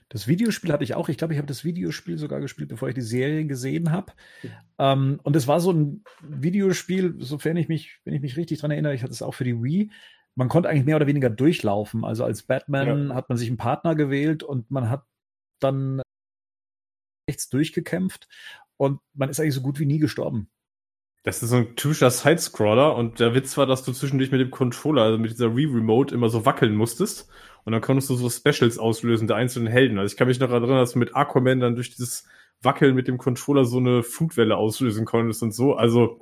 Das 0.08 0.28
Videospiel 0.28 0.72
hatte 0.72 0.84
ich 0.84 0.94
auch. 0.94 1.10
Ich 1.10 1.18
glaube, 1.18 1.34
ich 1.34 1.38
habe 1.38 1.46
das 1.46 1.62
Videospiel 1.62 2.16
sogar 2.16 2.40
gespielt, 2.40 2.70
bevor 2.70 2.88
ich 2.88 2.94
die 2.94 3.02
Serie 3.02 3.44
gesehen 3.44 3.90
habe. 3.90 4.14
Mhm. 4.42 4.50
Ähm, 4.78 5.20
und 5.22 5.36
es 5.36 5.46
war 5.46 5.60
so 5.60 5.72
ein 5.72 6.04
Videospiel, 6.22 7.16
sofern 7.18 7.58
ich 7.58 7.68
mich, 7.68 8.00
wenn 8.04 8.14
ich 8.14 8.22
mich 8.22 8.38
richtig 8.38 8.60
dran 8.60 8.70
erinnere, 8.70 8.94
ich 8.94 9.02
hatte 9.02 9.12
es 9.12 9.20
auch 9.20 9.34
für 9.34 9.44
die 9.44 9.62
Wii. 9.62 9.90
Man 10.36 10.48
konnte 10.48 10.70
eigentlich 10.70 10.86
mehr 10.86 10.96
oder 10.96 11.06
weniger 11.06 11.28
durchlaufen. 11.28 12.02
Also 12.02 12.24
als 12.24 12.44
Batman 12.44 13.08
ja. 13.10 13.14
hat 13.14 13.28
man 13.28 13.36
sich 13.36 13.48
einen 13.48 13.58
Partner 13.58 13.94
gewählt 13.94 14.42
und 14.42 14.70
man 14.70 14.88
hat 14.88 15.04
dann 15.58 16.00
rechts 17.30 17.48
durchgekämpft 17.48 18.28
und 18.76 19.00
man 19.14 19.28
ist 19.28 19.38
eigentlich 19.38 19.54
so 19.54 19.62
gut 19.62 19.78
wie 19.78 19.86
nie 19.86 19.98
gestorben. 19.98 20.50
Das 21.22 21.42
ist 21.42 21.50
so 21.50 21.56
ein 21.56 21.76
typischer 21.76 22.10
Sidescroller 22.10 22.96
und 22.96 23.20
der 23.20 23.34
Witz 23.34 23.56
war, 23.56 23.66
dass 23.66 23.84
du 23.84 23.92
zwischendurch 23.92 24.30
mit 24.30 24.40
dem 24.40 24.50
Controller, 24.50 25.02
also 25.02 25.18
mit 25.18 25.30
dieser 25.30 25.48
Re-Remote 25.48 26.14
immer 26.14 26.30
so 26.30 26.46
wackeln 26.46 26.74
musstest 26.74 27.28
und 27.64 27.72
dann 27.72 27.82
konntest 27.82 28.08
du 28.08 28.14
so 28.14 28.30
Specials 28.30 28.78
auslösen 28.78 29.28
der 29.28 29.36
einzelnen 29.36 29.70
Helden. 29.70 29.98
Also 29.98 30.12
ich 30.12 30.16
kann 30.16 30.28
mich 30.28 30.40
noch 30.40 30.50
erinnern, 30.50 30.78
dass 30.78 30.92
du 30.92 30.98
mit 30.98 31.14
Aquaman 31.14 31.60
dann 31.60 31.74
durch 31.74 31.90
dieses 31.90 32.26
Wackeln 32.62 32.94
mit 32.94 33.06
dem 33.06 33.18
Controller 33.18 33.64
so 33.64 33.78
eine 33.78 34.02
Flutwelle 34.02 34.56
auslösen 34.56 35.04
konntest 35.04 35.42
und 35.42 35.52
so. 35.52 35.74
Also 35.74 36.20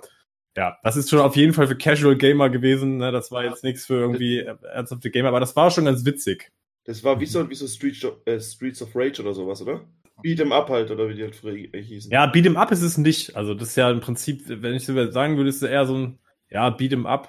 ja, 0.57 0.77
das 0.83 0.97
ist 0.97 1.11
schon 1.11 1.21
auf 1.21 1.37
jeden 1.37 1.53
Fall 1.53 1.69
für 1.69 1.77
Casual 1.77 2.17
Gamer 2.17 2.51
gewesen. 2.51 2.97
Ne? 2.97 3.13
Das 3.13 3.31
war 3.31 3.45
jetzt 3.45 3.63
nichts 3.63 3.87
für 3.87 3.95
irgendwie 3.95 4.41
ernsthafte 4.41 5.11
Gamer, 5.11 5.29
aber 5.29 5.41
das 5.41 5.55
war 5.55 5.71
schon 5.71 5.85
ganz 5.85 6.05
witzig. 6.05 6.51
Das 6.85 7.05
war 7.05 7.21
wie 7.21 7.27
so, 7.27 7.49
wie 7.49 7.55
so 7.55 7.69
Streets, 7.69 8.05
of, 8.05 8.17
äh, 8.25 8.41
Streets 8.41 8.83
of 8.83 8.97
Rage 8.97 9.21
oder 9.21 9.35
sowas, 9.35 9.63
oder? 9.63 9.87
Beat'em 10.23 10.53
Up 10.53 10.69
halt, 10.69 10.91
oder 10.91 11.09
wie 11.09 11.15
die 11.15 11.23
halt 11.23 11.37
früher 11.37 11.57
hießen. 11.57 12.11
Ja, 12.11 12.31
Beat'em 12.31 12.57
Up 12.57 12.71
ist 12.71 12.83
es 12.83 12.99
nicht. 12.99 13.37
Also, 13.37 13.55
das 13.55 13.71
ist 13.71 13.77
ja 13.77 13.91
im 13.91 14.01
Prinzip, 14.01 14.43
wenn 14.47 14.75
ich 14.75 14.85
so 14.85 15.11
sagen 15.11 15.37
würde, 15.37 15.49
ist 15.51 15.63
es 15.63 15.69
eher 15.69 15.87
so 15.87 15.97
ein, 15.97 16.19
ja, 16.51 16.69
Beat'em 16.69 17.07
Up. 17.07 17.29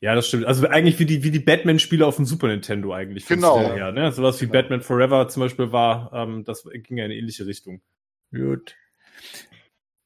Ja, 0.00 0.14
das 0.14 0.28
stimmt. 0.28 0.44
Also 0.44 0.68
eigentlich 0.68 1.00
wie 1.00 1.06
die, 1.06 1.24
wie 1.24 1.32
die 1.32 1.40
Batman-Spiele 1.40 2.06
auf 2.06 2.16
dem 2.16 2.24
Super 2.24 2.46
Nintendo 2.46 2.92
eigentlich. 2.92 3.26
Genau. 3.26 3.58
Her, 3.58 3.90
ne? 3.90 4.12
Sowas 4.12 4.40
wie 4.40 4.44
ja. 4.44 4.52
Batman 4.52 4.80
Forever 4.80 5.26
zum 5.26 5.40
Beispiel 5.40 5.72
war, 5.72 6.12
ähm, 6.12 6.44
das 6.44 6.62
ging 6.64 6.98
ja 6.98 7.04
in 7.04 7.10
eine 7.10 7.16
ähnliche 7.16 7.46
Richtung. 7.46 7.82
Gut 8.30 8.76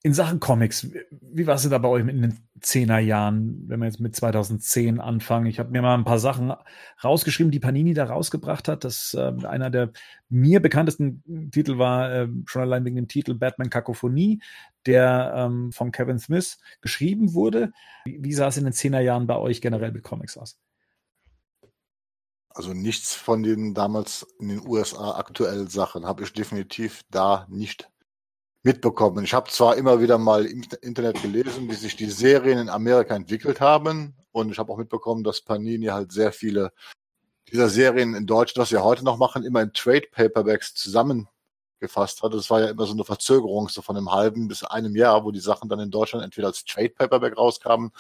in 0.03 0.15
Sachen 0.15 0.41
Comics, 0.41 0.89
wie 1.21 1.47
war 1.47 1.55
es 1.55 1.63
denn 1.63 1.71
da 1.71 1.79
bei 1.79 1.89
euch 1.89 2.01
in 2.07 2.23
den 2.23 2.39
Zehnerjahren, 2.63 3.65
wenn 3.67 3.81
wir 3.81 3.87
jetzt 3.87 4.01
mit 4.01 4.15
2010 4.15 5.01
anfangen? 5.01 5.47
Ich 5.47 5.59
habe 5.59 5.71
mir 5.71 5.83
mal 5.83 5.95
ein 5.95 6.05
paar 6.05 6.19
Sachen 6.19 6.53
rausgeschrieben, 7.03 7.51
die 7.51 7.61
Panini 7.61 7.93
da 7.93 8.05
rausgebracht 8.05 8.69
hat. 8.69 8.85
Das 8.85 9.15
äh, 9.15 9.33
einer 9.45 9.71
der 9.71 9.93
mir 10.29 10.61
bekanntesten 10.61 11.51
Titel 11.53 11.79
war 11.79 12.13
äh, 12.13 12.29
schon 12.47 12.63
allein 12.63 12.85
wegen 12.85 12.97
dem 12.97 13.09
Titel 13.09 13.35
Batman 13.35 13.71
Kakophonie, 13.71 14.41
der 14.87 15.35
ähm, 15.37 15.73
von 15.73 15.93
Kevin 15.93 16.19
Smith 16.19 16.59
geschrieben 16.81 17.35
wurde. 17.35 17.73
Wie, 18.05 18.19
wie 18.23 18.33
sah 18.33 18.49
es 18.49 18.57
in 18.57 18.65
den 18.65 18.73
Zehnerjahren 18.73 19.27
bei 19.27 19.37
euch 19.37 19.61
generell 19.61 19.93
mit 19.93 20.03
Comics 20.05 20.39
aus? 20.39 20.59
Also 22.49 22.75
nichts 22.75 23.15
von 23.15 23.43
den 23.43 23.75
damals 23.75 24.27
in 24.39 24.49
den 24.49 24.67
USA 24.67 25.13
aktuellen 25.13 25.69
Sachen 25.69 26.05
habe 26.05 26.23
ich 26.23 26.33
definitiv 26.33 27.03
da 27.11 27.47
nicht 27.49 27.91
mitbekommen. 28.63 29.25
Ich 29.25 29.35
habe 29.35 29.51
zwar 29.51 29.77
immer 29.77 30.01
wieder 30.01 30.19
mal 30.19 30.47
im 30.47 30.65
Internet 30.83 31.21
gelesen, 31.21 31.69
wie 31.69 31.75
sich 31.75 31.97
die 31.97 32.11
Serien 32.11 32.59
in 32.59 32.69
Amerika 32.69 33.15
entwickelt 33.15 33.61
haben 33.61 34.15
und 34.31 34.51
ich 34.51 34.59
habe 34.59 34.73
auch 34.73 34.79
mitbekommen, 34.79 35.25
dass 35.25 35.41
Panini 35.41 35.87
halt 35.87 36.13
sehr 36.13 36.33
viele 36.33 36.73
dieser 37.51 37.69
Serien 37.69 38.15
in 38.15 38.27
Deutschland, 38.27 38.65
was 38.65 38.73
wir 38.73 38.85
heute 38.85 39.05
noch 39.05 39.19
machen, 39.19 39.45
immer 39.45 39.61
in 39.63 39.73
Trade 39.73 40.07
Paperbacks 40.11 40.75
zusammengefasst 40.75 42.23
hat. 42.23 42.33
Das 42.33 42.49
war 42.51 42.61
ja 42.61 42.71
immer 42.71 42.87
so 42.87 42.93
eine 42.93 43.05
Verzögerung 43.05 43.69
so 43.69 43.83
von 43.83 43.97
einem 43.97 44.11
halben 44.11 44.49
bis 44.49 44.65
einem 44.65 44.97
Jahr, 44.97 45.25
wo 45.25 45.33
die 45.33 45.41
Sachen 45.41 45.69
dann 45.69 45.81
in 45.81 45.91
Deutschland 45.91 46.25
entweder 46.25 46.47
als 46.49 46.65
Trade 46.65 46.91
Paperback 46.91 47.37
rauskamen 47.37 47.91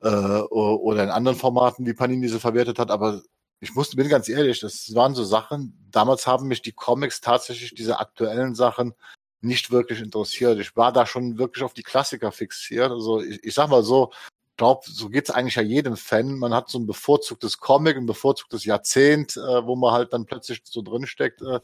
äh, 0.00 0.08
oder 0.08 1.02
in 1.02 1.10
anderen 1.10 1.38
Formaten, 1.38 1.86
wie 1.86 1.94
Panini 1.94 2.28
sie 2.28 2.38
verwertet 2.40 2.78
hat. 2.78 2.90
Aber 2.90 3.22
ich 3.60 3.74
musste, 3.74 3.96
bin 3.96 4.08
ganz 4.08 4.28
ehrlich, 4.28 4.60
das 4.60 4.94
waren 4.94 5.14
so 5.14 5.24
Sachen, 5.24 5.88
damals 5.90 6.26
haben 6.26 6.48
mich 6.48 6.62
die 6.62 6.72
Comics 6.72 7.20
tatsächlich, 7.20 7.74
diese 7.74 8.00
aktuellen 8.00 8.54
Sachen, 8.54 8.94
nicht 9.42 9.70
wirklich 9.70 10.00
interessiert. 10.00 10.58
Ich 10.60 10.76
war 10.76 10.92
da 10.92 11.06
schon 11.06 11.38
wirklich 11.38 11.64
auf 11.64 11.74
die 11.74 11.82
Klassiker 11.82 12.32
fixiert. 12.32 12.90
Also 12.90 13.20
ich, 13.20 13.42
ich 13.44 13.54
sag 13.54 13.68
mal 13.68 13.82
so, 13.82 14.12
glaube, 14.56 14.82
so 14.86 15.08
geht's 15.08 15.30
eigentlich 15.30 15.56
ja 15.56 15.62
jedem 15.62 15.96
Fan. 15.96 16.38
Man 16.38 16.54
hat 16.54 16.70
so 16.70 16.78
ein 16.78 16.86
bevorzugtes 16.86 17.58
Comic, 17.58 17.96
ein 17.96 18.06
bevorzugtes 18.06 18.64
Jahrzehnt, 18.64 19.36
äh, 19.36 19.66
wo 19.66 19.76
man 19.76 19.92
halt 19.92 20.12
dann 20.12 20.26
plötzlich 20.26 20.62
so 20.64 20.82
drinsteckt. 20.82 21.42
Äh, 21.42 21.60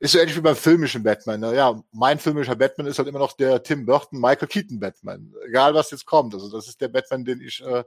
ist 0.00 0.12
so 0.12 0.18
ähnlich 0.18 0.36
wie 0.36 0.40
beim 0.40 0.56
filmischen 0.56 1.02
Batman. 1.02 1.40
Ne? 1.40 1.54
Ja, 1.54 1.82
mein 1.92 2.18
filmischer 2.18 2.56
Batman 2.56 2.86
ist 2.86 2.98
halt 2.98 3.08
immer 3.08 3.18
noch 3.18 3.34
der 3.34 3.62
Tim 3.62 3.86
Burton, 3.86 4.20
Michael 4.20 4.48
Keaton 4.48 4.80
Batman. 4.80 5.34
Egal 5.46 5.74
was 5.74 5.90
jetzt 5.90 6.06
kommt. 6.06 6.34
Also 6.34 6.50
das 6.50 6.68
ist 6.68 6.80
der 6.80 6.88
Batman, 6.88 7.24
den 7.24 7.40
ich 7.40 7.62
äh, 7.62 7.84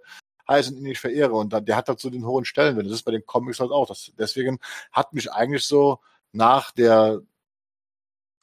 heiß 0.47 0.69
und 0.69 0.77
innig 0.77 0.99
verehre. 0.99 1.33
Und 1.33 1.51
dann, 1.53 1.65
der 1.65 1.75
hat 1.75 1.89
halt 1.89 1.99
so 1.99 2.09
den 2.09 2.25
hohen 2.25 2.45
Stellenwert. 2.45 2.85
Das 2.85 2.93
ist 2.93 3.03
bei 3.03 3.11
den 3.11 3.25
Comics 3.25 3.59
halt 3.59 3.71
auch. 3.71 3.87
Das, 3.87 4.11
deswegen 4.17 4.59
hat 4.91 5.13
mich 5.13 5.31
eigentlich 5.31 5.65
so 5.65 5.99
nach 6.31 6.71
der 6.71 7.21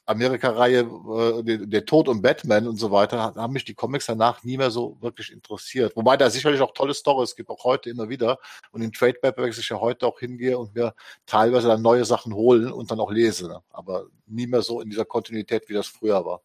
Amerika-Reihe, 0.05 0.79
äh, 0.81 1.67
der, 1.67 1.85
Tod 1.85 2.07
und 2.07 2.21
Batman 2.21 2.67
und 2.67 2.77
so 2.77 2.91
weiter, 2.91 3.33
haben 3.35 3.53
mich 3.53 3.65
die 3.65 3.73
Comics 3.73 4.05
danach 4.05 4.43
nie 4.43 4.57
mehr 4.57 4.71
so 4.71 4.97
wirklich 5.01 5.31
interessiert. 5.31 5.95
Wobei 5.95 6.15
da 6.17 6.29
sicherlich 6.29 6.61
auch 6.61 6.73
tolle 6.73 6.93
Stories 6.93 7.35
gibt, 7.35 7.49
auch 7.49 7.63
heute 7.63 7.89
immer 7.89 8.07
wieder. 8.07 8.39
Und 8.71 8.81
in 8.81 8.91
Trade 8.91 9.17
Paperbacks 9.21 9.57
ich 9.57 9.69
ja 9.69 9.79
heute 9.79 10.05
auch 10.05 10.19
hingehe 10.19 10.57
und 10.57 10.75
mir 10.75 10.93
teilweise 11.25 11.67
dann 11.67 11.81
neue 11.81 12.05
Sachen 12.05 12.33
holen 12.33 12.71
und 12.71 12.91
dann 12.91 12.99
auch 12.99 13.11
lese. 13.11 13.47
Ne? 13.47 13.61
Aber 13.69 14.07
nie 14.27 14.47
mehr 14.47 14.61
so 14.61 14.81
in 14.81 14.89
dieser 14.89 15.05
Kontinuität, 15.05 15.67
wie 15.69 15.73
das 15.73 15.87
früher 15.87 16.23
war. 16.25 16.41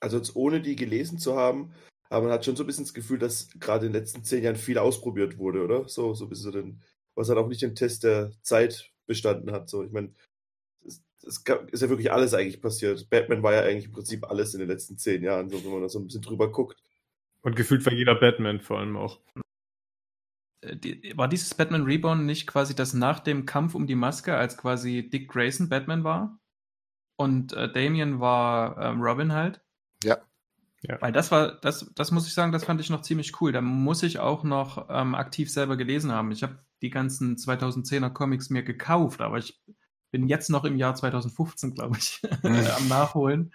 Also 0.00 0.16
jetzt 0.16 0.36
ohne 0.36 0.60
die 0.60 0.76
gelesen 0.76 1.18
zu 1.18 1.36
haben, 1.36 1.72
aber 2.08 2.26
man 2.26 2.32
hat 2.32 2.44
schon 2.44 2.56
so 2.56 2.62
ein 2.62 2.66
bisschen 2.66 2.84
das 2.84 2.94
Gefühl, 2.94 3.18
dass 3.18 3.48
gerade 3.58 3.86
in 3.86 3.92
den 3.92 4.00
letzten 4.00 4.24
zehn 4.24 4.42
Jahren 4.42 4.56
viel 4.56 4.78
ausprobiert 4.78 5.38
wurde, 5.38 5.62
oder? 5.62 5.88
So, 5.88 6.14
so 6.14 6.24
ein 6.24 6.28
bisschen 6.28 6.52
den, 6.52 6.82
was 7.14 7.28
halt 7.28 7.38
auch 7.38 7.48
nicht 7.48 7.62
im 7.62 7.74
Test 7.74 8.04
der 8.04 8.32
Zeit 8.42 8.90
bestanden 9.06 9.52
hat. 9.52 9.68
So, 9.68 9.84
ich 9.84 9.90
meine, 9.90 10.14
es 11.26 11.44
ist 11.72 11.80
ja 11.82 11.88
wirklich 11.88 12.12
alles 12.12 12.34
eigentlich 12.34 12.60
passiert. 12.60 13.08
Batman 13.10 13.42
war 13.42 13.54
ja 13.54 13.62
eigentlich 13.62 13.86
im 13.86 13.92
Prinzip 13.92 14.28
alles 14.28 14.54
in 14.54 14.60
den 14.60 14.68
letzten 14.68 14.98
zehn 14.98 15.22
Jahren, 15.22 15.48
so 15.48 15.62
wenn 15.64 15.72
man 15.72 15.82
da 15.82 15.88
so 15.88 15.98
ein 15.98 16.04
bisschen 16.04 16.22
drüber 16.22 16.50
guckt. 16.50 16.82
Und 17.42 17.56
gefühlt 17.56 17.84
war 17.86 17.92
jeder 17.92 18.14
Batman 18.14 18.60
vor 18.60 18.78
allem 18.78 18.96
auch. 18.96 19.20
Äh, 20.60 21.16
war 21.16 21.28
dieses 21.28 21.54
Batman 21.54 21.84
Reborn 21.84 22.26
nicht 22.26 22.46
quasi 22.46 22.74
das 22.74 22.94
nach 22.94 23.20
dem 23.20 23.46
Kampf 23.46 23.74
um 23.74 23.86
die 23.86 23.94
Maske, 23.94 24.36
als 24.36 24.56
quasi 24.56 25.08
Dick 25.08 25.28
Grayson 25.28 25.68
Batman 25.68 26.04
war? 26.04 26.38
Und 27.16 27.52
äh, 27.52 27.70
Damien 27.70 28.20
war 28.20 28.78
ähm, 28.78 29.00
Robin 29.00 29.32
halt? 29.32 29.60
Ja. 30.04 30.18
ja. 30.82 31.00
Weil 31.00 31.12
das 31.12 31.30
war, 31.32 31.60
das, 31.60 31.92
das 31.94 32.10
muss 32.12 32.26
ich 32.26 32.34
sagen, 32.34 32.52
das 32.52 32.64
fand 32.64 32.80
ich 32.80 32.90
noch 32.90 33.02
ziemlich 33.02 33.40
cool. 33.40 33.52
Da 33.52 33.60
muss 33.60 34.02
ich 34.02 34.18
auch 34.18 34.44
noch 34.44 34.88
ähm, 34.88 35.14
aktiv 35.14 35.50
selber 35.50 35.76
gelesen 35.76 36.12
haben. 36.12 36.30
Ich 36.30 36.42
habe 36.42 36.58
die 36.80 36.90
ganzen 36.90 37.36
2010er 37.36 38.10
Comics 38.10 38.50
mir 38.50 38.62
gekauft, 38.62 39.20
aber 39.20 39.38
ich 39.38 39.60
bin 40.10 40.28
jetzt 40.28 40.50
noch 40.50 40.64
im 40.64 40.76
Jahr 40.76 40.94
2015, 40.94 41.74
glaube 41.74 41.96
ich, 41.98 42.20
am 42.76 42.88
Nachholen. 42.88 43.52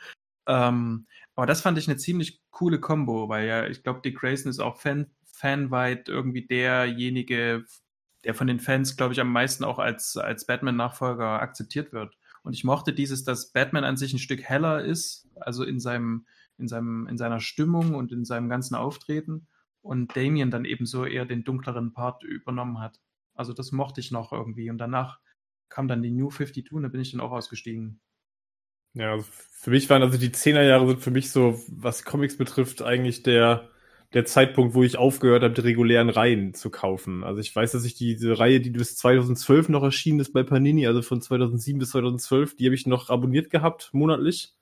Ähm, 0.48 1.08
aber 1.36 1.46
das 1.46 1.62
fand 1.62 1.78
ich 1.78 1.88
eine 1.88 1.98
ziemlich 1.98 2.42
coole 2.52 2.80
Combo, 2.80 3.30
weil 3.30 3.48
ja, 3.48 3.68
ich 3.68 3.84
glaube, 3.84 4.02
Dick 4.02 4.20
Grayson 4.20 4.50
ist 4.50 4.60
auch 4.60 4.78
Fan, 4.78 5.08
fanweit 5.24 6.10
irgendwie 6.10 6.46
derjenige, 6.46 7.66
der 8.24 8.34
von 8.34 8.48
den 8.48 8.60
Fans, 8.60 8.96
glaube 8.96 9.14
ich, 9.14 9.20
am 9.20 9.32
meisten 9.32 9.64
auch 9.64 9.80
als, 9.80 10.18
als 10.18 10.46
Batman-Nachfolger 10.46 11.42
akzeptiert 11.42 11.92
wird. 11.92 12.16
Und 12.44 12.54
ich 12.54 12.64
mochte 12.64 12.94
dieses, 12.94 13.24
dass 13.24 13.52
Batman 13.52 13.84
an 13.84 13.98
sich 13.98 14.14
ein 14.14 14.20
Stück 14.20 14.42
heller 14.44 14.84
ist, 14.84 15.28
also 15.40 15.64
in 15.64 15.80
seinem, 15.80 16.26
in 16.58 16.68
seinem, 16.68 17.08
in 17.08 17.18
seiner 17.18 17.40
Stimmung 17.40 17.96
und 17.96 18.12
in 18.12 18.26
seinem 18.26 18.50
ganzen 18.50 18.76
Auftreten 18.76 19.48
und 19.82 20.16
Damien 20.16 20.52
dann 20.52 20.66
eben 20.66 20.86
so 20.86 21.06
eher 21.06 21.26
den 21.26 21.44
dunkleren 21.44 21.94
Part 21.94 22.24
übernommen 22.24 22.80
hat. 22.80 23.00
Also 23.34 23.54
das 23.54 23.72
mochte 23.72 24.02
ich 24.02 24.12
noch 24.12 24.32
irgendwie. 24.32 24.70
Und 24.70 24.78
danach 24.78 25.20
kam 25.74 25.88
dann 25.88 26.04
die 26.04 26.12
New 26.12 26.30
52 26.30 26.72
und 26.72 26.84
da 26.84 26.90
bin 26.90 27.02
ich 27.02 27.12
dann 27.12 27.22
auch 27.22 27.32
ausgestiegen. 27.32 28.00
Ja, 28.94 29.14
also 29.14 29.26
für 29.52 29.72
mich 29.72 29.90
waren 29.90 30.04
also 30.04 30.20
die 30.20 30.32
Zehnerjahre 30.32 30.88
sind 30.88 31.02
für 31.02 31.10
mich 31.10 31.32
so, 31.32 31.60
was 31.68 32.06
Comics 32.06 32.38
betrifft, 32.38 32.84
eigentlich 32.84 33.24
der, 33.24 33.70
der 34.14 34.26
Zeitpunkt, 34.26 34.76
wo 34.76 34.84
ich 34.84 34.98
aufgehört 34.98 35.42
habe, 35.42 35.56
die 35.56 35.62
regulären 35.62 36.10
Reihen 36.10 36.54
zu 36.54 36.70
kaufen. 36.70 37.24
Also 37.24 37.40
ich 37.40 37.56
weiß, 37.56 37.72
dass 37.72 37.86
ich 37.86 37.96
diese 37.96 38.38
Reihe, 38.38 38.62
die 38.62 38.70
bis 38.70 38.96
2012 38.98 39.70
noch 39.70 39.82
erschienen 39.82 40.20
ist 40.20 40.32
bei 40.32 40.44
Panini, 40.44 40.86
also 40.86 41.02
von 41.02 41.22
2007 41.22 41.80
bis 41.80 41.90
2012, 41.90 42.56
die 42.56 42.66
habe 42.66 42.76
ich 42.76 42.86
noch 42.86 43.10
abonniert 43.10 43.50
gehabt, 43.50 43.90
monatlich. 43.94 44.54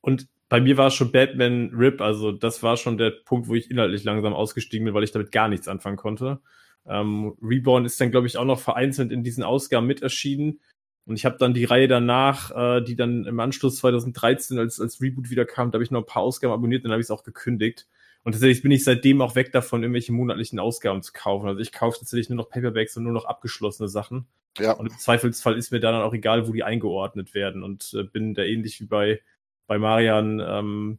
Und 0.00 0.28
bei 0.48 0.60
mir 0.60 0.76
war 0.76 0.88
es 0.88 0.94
schon 0.94 1.10
Batman 1.10 1.72
Rip, 1.74 2.00
also 2.00 2.30
das 2.30 2.62
war 2.62 2.76
schon 2.76 2.98
der 2.98 3.10
Punkt, 3.10 3.48
wo 3.48 3.56
ich 3.56 3.68
inhaltlich 3.68 4.04
langsam 4.04 4.32
ausgestiegen 4.32 4.84
bin, 4.84 4.94
weil 4.94 5.02
ich 5.02 5.10
damit 5.10 5.32
gar 5.32 5.48
nichts 5.48 5.66
anfangen 5.66 5.96
konnte. 5.96 6.40
Ähm, 6.88 7.34
Reborn 7.42 7.84
ist 7.84 8.00
dann, 8.00 8.10
glaube 8.10 8.26
ich, 8.26 8.36
auch 8.36 8.44
noch 8.44 8.60
vereinzelt 8.60 9.12
in 9.12 9.24
diesen 9.24 9.42
Ausgaben 9.42 9.86
mit 9.86 10.02
erschienen. 10.02 10.60
Und 11.06 11.16
ich 11.16 11.24
habe 11.24 11.36
dann 11.38 11.54
die 11.54 11.64
Reihe 11.64 11.88
danach, 11.88 12.50
äh, 12.50 12.82
die 12.82 12.96
dann 12.96 13.24
im 13.26 13.38
Anschluss 13.38 13.76
2013 13.76 14.58
als, 14.58 14.80
als 14.80 15.00
Reboot 15.00 15.30
wieder 15.30 15.44
kam, 15.44 15.70
da 15.70 15.76
habe 15.76 15.84
ich 15.84 15.90
noch 15.90 16.00
ein 16.02 16.06
paar 16.06 16.22
Ausgaben 16.22 16.52
abonniert, 16.52 16.84
dann 16.84 16.92
habe 16.92 17.00
ich 17.00 17.06
es 17.06 17.10
auch 17.10 17.22
gekündigt. 17.22 17.86
Und 18.24 18.32
tatsächlich 18.32 18.62
bin 18.62 18.72
ich 18.72 18.82
seitdem 18.82 19.20
auch 19.22 19.36
weg 19.36 19.52
davon, 19.52 19.82
irgendwelche 19.82 20.12
monatlichen 20.12 20.58
Ausgaben 20.58 21.00
zu 21.02 21.12
kaufen. 21.12 21.46
Also 21.46 21.60
ich 21.60 21.70
kaufe 21.70 22.00
tatsächlich 22.00 22.28
nur 22.28 22.36
noch 22.36 22.48
Paperbacks 22.48 22.96
und 22.96 23.04
nur 23.04 23.12
noch 23.12 23.24
abgeschlossene 23.24 23.88
Sachen. 23.88 24.26
Ja. 24.58 24.72
Und 24.72 24.86
im 24.86 24.98
Zweifelsfall 24.98 25.56
ist 25.56 25.70
mir 25.70 25.78
da 25.78 25.92
dann 25.92 26.02
auch 26.02 26.12
egal, 26.12 26.48
wo 26.48 26.52
die 26.52 26.64
eingeordnet 26.64 27.34
werden. 27.34 27.62
Und 27.62 27.94
äh, 27.94 28.02
bin 28.02 28.34
da 28.34 28.42
ähnlich 28.42 28.80
wie 28.80 28.86
bei, 28.86 29.20
bei 29.68 29.78
Marian 29.78 30.42
ähm, 30.44 30.98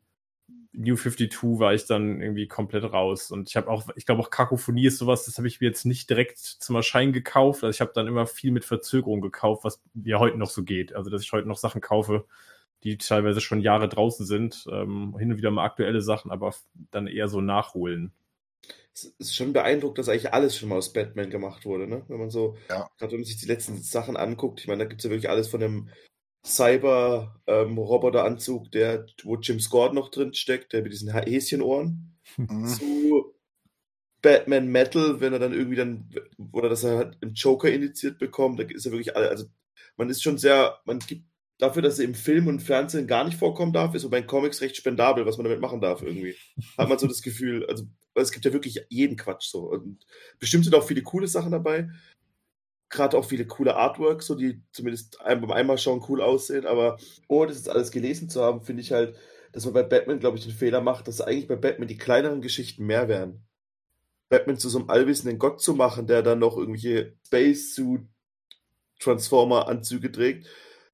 New 0.77 0.95
52 0.95 1.59
war 1.59 1.73
ich 1.73 1.85
dann 1.85 2.21
irgendwie 2.21 2.47
komplett 2.47 2.83
raus. 2.83 3.31
Und 3.31 3.49
ich 3.49 3.57
habe 3.57 3.67
auch, 3.67 3.87
ich 3.95 4.05
glaube 4.05 4.21
auch 4.21 4.29
Kakophonie 4.29 4.85
ist 4.85 4.99
sowas, 4.99 5.25
das 5.25 5.37
habe 5.37 5.47
ich 5.47 5.59
mir 5.59 5.67
jetzt 5.67 5.85
nicht 5.85 6.07
direkt 6.07 6.37
zum 6.37 6.75
Erscheinen 6.75 7.13
gekauft. 7.13 7.63
Also 7.63 7.75
ich 7.75 7.81
habe 7.81 7.91
dann 7.95 8.05
immer 8.05 8.27
viel 8.27 8.51
mit 8.51 8.63
Verzögerung 8.63 9.19
gekauft, 9.19 9.63
was 9.63 9.81
mir 9.95 10.19
heute 10.19 10.37
noch 10.37 10.51
so 10.51 10.63
geht. 10.63 10.93
Also 10.93 11.09
dass 11.09 11.23
ich 11.23 11.31
heute 11.31 11.47
noch 11.47 11.57
Sachen 11.57 11.81
kaufe, 11.81 12.25
die 12.83 12.99
teilweise 12.99 13.41
schon 13.41 13.59
Jahre 13.59 13.89
draußen 13.89 14.25
sind. 14.27 14.67
Ähm, 14.71 15.15
hin 15.17 15.31
und 15.31 15.37
wieder 15.37 15.49
mal 15.49 15.65
aktuelle 15.65 16.01
Sachen, 16.01 16.29
aber 16.29 16.53
dann 16.91 17.07
eher 17.07 17.27
so 17.27 17.41
nachholen. 17.41 18.13
Es 18.93 19.05
ist 19.17 19.35
schon 19.35 19.53
beeindruckt, 19.53 19.97
dass 19.97 20.09
eigentlich 20.09 20.31
alles 20.31 20.55
schon 20.55 20.69
mal 20.69 20.77
aus 20.77 20.93
Batman 20.93 21.31
gemacht 21.31 21.65
wurde, 21.65 21.87
ne? 21.87 22.03
Wenn 22.07 22.19
man 22.19 22.29
so, 22.29 22.55
ja. 22.69 22.87
gerade 22.99 23.13
wenn 23.13 23.19
man 23.19 23.25
sich 23.25 23.37
die 23.37 23.47
letzten 23.47 23.81
Sachen 23.81 24.15
anguckt, 24.15 24.59
ich 24.59 24.67
meine, 24.67 24.83
da 24.83 24.89
gibt 24.89 25.01
es 25.01 25.05
ja 25.05 25.09
wirklich 25.09 25.29
alles 25.29 25.47
von 25.47 25.59
dem 25.59 25.89
Cyber-Roboteranzug, 26.47 28.65
ähm, 28.65 28.71
der, 28.71 29.05
wo 29.23 29.36
Jim 29.36 29.60
Scott 29.60 29.93
noch 29.93 30.10
drin 30.10 30.33
steckt, 30.33 30.73
der 30.73 30.81
mit 30.81 30.93
diesen 30.93 31.13
Häschenohren, 31.13 32.17
mhm. 32.38 32.67
zu 32.67 33.33
Batman 34.21 34.67
Metal, 34.67 35.21
wenn 35.21 35.33
er 35.33 35.39
dann 35.39 35.53
irgendwie 35.53 35.75
dann, 35.75 36.10
oder 36.51 36.69
dass 36.69 36.83
er 36.83 36.97
halt 36.97 37.17
einen 37.21 37.33
Joker 37.33 37.71
indiziert 37.71 38.17
bekommt, 38.17 38.60
da 38.60 38.63
ist 38.63 38.86
er 38.86 38.91
wirklich 38.91 39.15
alle, 39.15 39.29
also 39.29 39.45
man 39.95 40.10
ist 40.10 40.23
schon 40.23 40.38
sehr, 40.38 40.79
man 40.86 40.99
gibt 40.99 41.23
dafür, 41.60 41.81
dass 41.81 41.99
er 41.99 42.05
im 42.05 42.15
Film 42.15 42.47
und 42.47 42.62
Fernsehen 42.62 43.07
gar 43.07 43.23
nicht 43.23 43.38
vorkommen 43.38 43.73
darf, 43.73 43.95
ist 43.95 44.03
so 44.03 44.10
bei 44.10 44.21
den 44.21 44.27
Comics 44.27 44.62
recht 44.62 44.75
spendabel, 44.75 45.25
was 45.25 45.38
man 45.38 45.45
damit 45.45 45.60
machen 45.60 45.81
darf 45.81 46.01
irgendwie. 46.01 46.36
Hat 46.77 46.89
man 46.89 46.99
so 46.99 47.07
das 47.07 47.21
Gefühl, 47.21 47.65
also 47.67 47.86
es 48.13 48.31
gibt 48.31 48.45
ja 48.45 48.53
wirklich 48.53 48.79
jeden 48.89 49.17
Quatsch 49.17 49.49
so. 49.49 49.69
Und 49.69 50.05
bestimmt 50.39 50.65
sind 50.65 50.75
auch 50.75 50.88
viele 50.88 51.03
coole 51.03 51.27
Sachen 51.27 51.51
dabei, 51.51 51.89
gerade 52.89 53.17
auch 53.17 53.26
viele 53.26 53.45
coole 53.45 53.76
Artworks, 53.76 54.28
so 54.28 54.36
die 54.36 54.62
zumindest 54.71 55.17
beim 55.23 55.52
einmal 55.52 55.78
schauen 55.78 56.04
cool 56.08 56.21
aussehen, 56.21 56.65
aber 56.65 56.97
ohne 57.28 57.47
das 57.47 57.58
jetzt 57.58 57.69
alles 57.69 57.91
gelesen 57.91 58.30
zu 58.30 58.41
haben, 58.41 58.62
finde 58.62 58.82
ich 58.82 58.91
halt, 58.91 59.15
dass 59.52 59.65
man 59.65 59.73
bei 59.73 59.84
Batman, 59.84 60.19
glaube 60.19 60.38
ich, 60.38 60.43
den 60.43 60.54
Fehler 60.54 60.82
macht, 60.82 61.08
dass 61.08 61.21
eigentlich 61.21 61.47
bei 61.47 61.56
Batman 61.56 61.88
die 61.88 61.97
kleineren 61.97 62.41
Geschichten 62.41 62.86
mehr 62.86 63.08
wären. 63.08 63.43
Batman 64.30 64.58
zu 64.58 64.69
so 64.69 64.80
einem 64.80 64.89
allwissenden 64.89 65.39
Gott 65.39 65.62
zu 65.62 65.73
machen, 65.73 66.08
der 66.08 66.21
dann 66.21 66.39
noch 66.39 66.58
irgendwelche 66.58 67.13
Space-Suit 67.26 68.02
Transformer-Anzüge 69.00 70.12
trägt, 70.12 70.47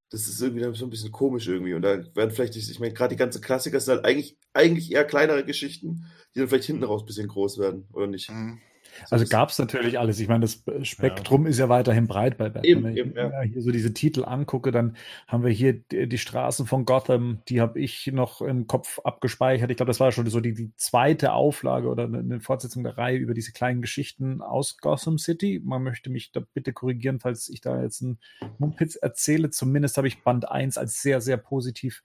das 0.10 0.28
ist 0.28 0.42
irgendwie 0.42 0.78
so 0.78 0.86
ein 0.86 0.92
bisschen 0.92 1.12
komisch 1.12 1.48
irgendwie. 1.48 1.74
Und 1.74 1.82
da 1.82 2.04
werden 2.16 2.32
vielleicht, 2.32 2.56
ich 2.56 2.80
meine, 2.80 2.94
gerade 2.94 3.16
die 3.16 3.20
ganzen 3.20 3.42
Klassiker 3.42 3.80
sind 3.80 3.96
halt 3.96 4.06
eigentlich, 4.06 4.38
eigentlich 4.54 4.92
eher 4.92 5.06
kleinere 5.06 5.44
Geschichten, 5.44 6.06
die 6.36 6.40
dann 6.40 6.50
vielleicht 6.50 6.66
hinten 6.66 6.84
raus 6.84 7.02
ein 7.02 7.08
bisschen 7.08 7.28
groß 7.28 7.58
werden, 7.58 7.88
oder 7.94 8.08
nicht? 8.08 8.30
Mhm. 8.30 8.62
Also 9.10 9.26
gab 9.26 9.50
es 9.50 9.60
natürlich 9.60 10.00
alles. 10.00 10.20
Ich 10.20 10.28
meine, 10.28 10.42
das 10.42 10.64
Spektrum 10.84 11.44
ja. 11.44 11.50
ist 11.50 11.60
ja 11.60 11.70
weiterhin 11.70 12.08
breit 12.08 12.38
bei 12.38 12.46
Batman. 12.46 12.66
Eben, 12.66 12.84
Wenn 12.84 12.94
ich 12.94 13.00
eben, 13.00 13.16
ja. 13.16 13.42
hier 13.42 13.62
so 13.62 13.72
diese 13.72 13.94
Titel 13.94 14.24
angucke, 14.26 14.72
dann 14.72 14.96
haben 15.28 15.44
wir 15.44 15.52
hier 15.52 15.74
die, 15.74 16.08
die 16.08 16.18
Straßen 16.18 16.66
von 16.66 16.86
Gotham, 16.86 17.42
die 17.50 17.62
habe 17.62 17.80
ich 17.80 18.08
noch 18.08 18.42
im 18.42 18.68
Kopf 18.68 19.00
abgespeichert. 19.04 19.72
Ich 19.72 19.78
glaube, 19.78 19.90
das 19.90 20.00
war 20.00 20.12
schon 20.12 20.28
so 20.28 20.40
die, 20.40 20.54
die 20.54 20.72
zweite 20.76 21.34
Auflage 21.34 21.88
oder 21.88 22.06
eine, 22.06 22.20
eine, 22.20 22.40
Fortsetzung 22.40 22.84
der 22.84 22.98
Reihe 22.98 23.18
über 23.18 23.34
diese 23.34 23.52
kleinen 23.52 23.82
Geschichten 23.82 24.42
aus 24.42 24.78
Gotham 24.78 25.18
City. 25.18 25.62
Man 25.64 25.84
möchte 25.84 26.10
mich 26.10 26.32
da 26.32 26.42
bitte 26.54 26.74
korrigieren, 26.74 27.20
falls 27.20 27.50
ich 27.50 27.62
da 27.62 27.82
jetzt 27.82 28.02
einen 28.02 28.20
Mumpitz 28.58 28.96
erzähle. 28.96 29.50
Zumindest 29.50 29.98
habe 29.98 30.08
ich 30.08 30.24
Band 30.24 30.50
1 30.50 30.78
als 30.78 31.02
sehr, 31.02 31.22
sehr 31.22 31.38
positiv 31.38 32.04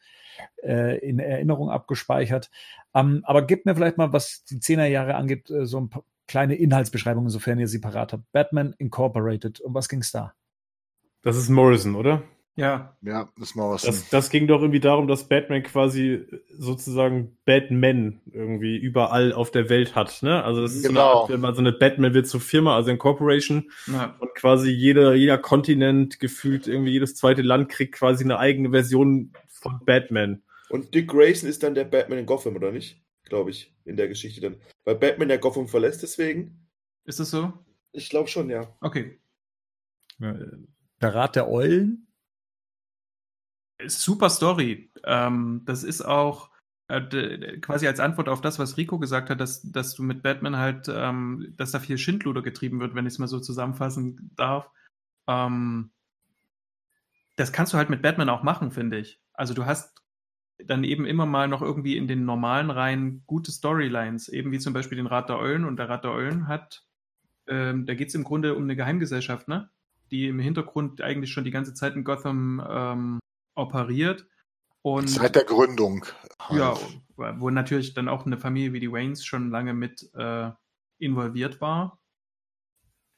äh, 0.62 0.98
in 0.98 1.18
Erinnerung 1.18 1.70
abgespeichert. 1.70 2.50
Um, 2.92 3.16
ähm, 3.16 3.22
aber 3.24 3.46
gebt 3.46 3.66
mir 3.66 3.74
vielleicht 3.74 3.98
mal, 3.98 4.12
was 4.12 4.44
die 4.44 4.60
Zehnerjahre 4.60 5.14
angeht, 5.14 5.50
äh, 5.50 5.66
so 5.66 5.78
ein 5.78 5.90
paar 5.90 6.04
kleine 6.28 6.54
Inhaltsbeschreibung, 6.54 7.28
sofern 7.30 7.58
ihr 7.58 7.68
sie 7.68 7.80
parat 7.80 8.12
habt. 8.12 8.30
Batman 8.32 8.74
Incorporated. 8.78 9.60
Um 9.60 9.74
was 9.74 9.88
ging 9.88 10.00
es 10.00 10.12
da? 10.12 10.34
Das 11.22 11.36
ist 11.36 11.48
Morrison, 11.48 11.96
oder? 11.96 12.22
Ja. 12.58 12.96
Ja, 13.02 13.28
das 13.36 13.50
ist 13.50 13.54
Morrison. 13.54 13.88
Das, 13.88 14.08
das 14.08 14.30
ging 14.30 14.48
doch 14.48 14.60
irgendwie 14.60 14.80
darum, 14.80 15.06
dass 15.06 15.28
Batman 15.28 15.62
quasi 15.62 16.26
sozusagen 16.50 17.36
Batman 17.44 18.20
irgendwie 18.32 18.76
überall 18.76 19.32
auf 19.32 19.52
der 19.52 19.68
Welt 19.68 19.94
hat. 19.94 20.22
Ne? 20.22 20.42
Also 20.42 20.62
das 20.62 20.74
ist 20.74 20.86
genau. 20.86 21.00
so 21.00 21.00
eine 21.00 21.20
Art, 21.20 21.30
wenn 21.30 21.40
man 21.40 21.54
so 21.54 21.60
eine 21.60 21.72
Batman 21.72 22.14
wird 22.14 22.26
zur 22.26 22.40
Firma, 22.40 22.74
also 22.74 22.90
Incorporation. 22.90 23.70
Ja. 23.86 24.16
Und 24.18 24.34
quasi 24.34 24.70
jeder, 24.70 25.14
jeder 25.14 25.38
Kontinent, 25.38 26.18
gefühlt 26.18 26.66
irgendwie 26.66 26.90
jedes 26.90 27.14
zweite 27.14 27.42
Land 27.42 27.68
kriegt 27.68 27.94
quasi 27.94 28.24
eine 28.24 28.38
eigene 28.38 28.70
Version 28.70 29.32
von 29.46 29.80
Batman. 29.86 30.42
Und 30.68 30.94
Dick 30.94 31.08
Grayson 31.08 31.48
ist 31.48 31.62
dann 31.62 31.74
der 31.74 31.84
Batman 31.84 32.18
in 32.18 32.26
Gotham, 32.26 32.56
oder 32.56 32.72
nicht? 32.72 33.00
Glaube 33.28 33.50
ich, 33.50 33.74
in 33.84 33.96
der 33.96 34.08
Geschichte 34.08 34.40
dann. 34.40 34.60
Weil 34.84 34.96
Batman 34.96 35.30
ja 35.30 35.36
Gotham 35.36 35.68
verlässt 35.68 36.02
deswegen. 36.02 36.68
Ist 37.04 37.20
das 37.20 37.30
so? 37.30 37.52
Ich 37.92 38.10
glaube 38.10 38.28
schon, 38.28 38.50
ja. 38.50 38.76
Okay. 38.80 39.20
Der 40.20 41.14
Rat 41.14 41.36
der 41.36 41.48
Eulen? 41.48 42.06
Super 43.86 44.30
Story. 44.30 44.90
Ähm, 45.04 45.62
das 45.64 45.84
ist 45.84 46.02
auch 46.02 46.50
äh, 46.88 47.58
quasi 47.60 47.86
als 47.86 48.00
Antwort 48.00 48.28
auf 48.28 48.40
das, 48.40 48.58
was 48.58 48.76
Rico 48.76 48.98
gesagt 48.98 49.30
hat, 49.30 49.40
dass, 49.40 49.62
dass 49.62 49.94
du 49.94 50.02
mit 50.02 50.22
Batman 50.22 50.56
halt, 50.56 50.88
ähm, 50.88 51.54
dass 51.56 51.70
da 51.70 51.80
viel 51.80 51.98
Schindluder 51.98 52.42
getrieben 52.42 52.80
wird, 52.80 52.94
wenn 52.94 53.06
ich 53.06 53.14
es 53.14 53.18
mal 53.18 53.28
so 53.28 53.40
zusammenfassen 53.40 54.32
darf. 54.36 54.70
Ähm, 55.28 55.90
das 57.36 57.52
kannst 57.52 57.72
du 57.72 57.76
halt 57.76 57.90
mit 57.90 58.02
Batman 58.02 58.30
auch 58.30 58.42
machen, 58.42 58.72
finde 58.72 58.98
ich. 58.98 59.20
Also 59.32 59.54
du 59.54 59.64
hast 59.64 60.02
dann 60.64 60.84
eben 60.84 61.06
immer 61.06 61.26
mal 61.26 61.48
noch 61.48 61.62
irgendwie 61.62 61.96
in 61.96 62.08
den 62.08 62.24
normalen 62.24 62.70
Reihen 62.70 63.22
gute 63.26 63.52
Storylines, 63.52 64.28
eben 64.28 64.50
wie 64.50 64.58
zum 64.58 64.72
Beispiel 64.72 64.96
den 64.96 65.06
Rat 65.06 65.28
der 65.28 65.38
Eulen. 65.38 65.64
Und 65.64 65.78
der 65.78 65.88
Rat 65.88 66.04
der 66.04 66.12
Eulen 66.12 66.48
hat, 66.48 66.84
ähm, 67.46 67.86
da 67.86 67.94
geht 67.94 68.08
es 68.08 68.14
im 68.14 68.24
Grunde 68.24 68.54
um 68.54 68.64
eine 68.64 68.76
Geheimgesellschaft, 68.76 69.48
ne? 69.48 69.70
die 70.10 70.26
im 70.26 70.38
Hintergrund 70.38 71.00
eigentlich 71.00 71.32
schon 71.32 71.44
die 71.44 71.50
ganze 71.50 71.74
Zeit 71.74 71.94
in 71.94 72.04
Gotham 72.04 72.64
ähm, 72.68 73.18
operiert. 73.54 74.26
Und, 74.82 75.08
Seit 75.08 75.34
der 75.34 75.44
Gründung. 75.44 76.06
Halt. 76.40 76.58
Ja, 76.58 76.76
wo 77.16 77.50
natürlich 77.50 77.94
dann 77.94 78.08
auch 78.08 78.24
eine 78.24 78.38
Familie 78.38 78.72
wie 78.72 78.80
die 78.80 78.92
Waynes 78.92 79.24
schon 79.24 79.50
lange 79.50 79.74
mit 79.74 80.08
äh, 80.14 80.50
involviert 80.98 81.60
war. 81.60 82.00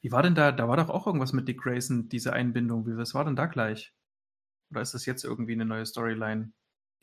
Wie 0.03 0.11
war 0.11 0.23
denn 0.23 0.35
da, 0.35 0.53
da 0.53 0.69
war 0.69 0.79
doch 0.79 0.89
auch 0.89 1.07
irgendwas 1.07 1.33
mit 1.33 1.47
Dick 1.47 1.61
Grayson, 1.61 2.09
diese 2.09 2.33
Einbindung. 2.33 2.87
Wie, 2.87 2.97
was 2.97 3.15
war 3.15 3.25
denn 3.25 3.37
da 3.37 3.47
gleich? 3.47 3.95
Oder 4.71 4.81
ist 4.81 4.95
das 4.95 5.05
jetzt 5.05 5.25
irgendwie 5.25 5.53
eine 5.53 5.67
neue 5.67 5.85
Storyline? 5.85 6.53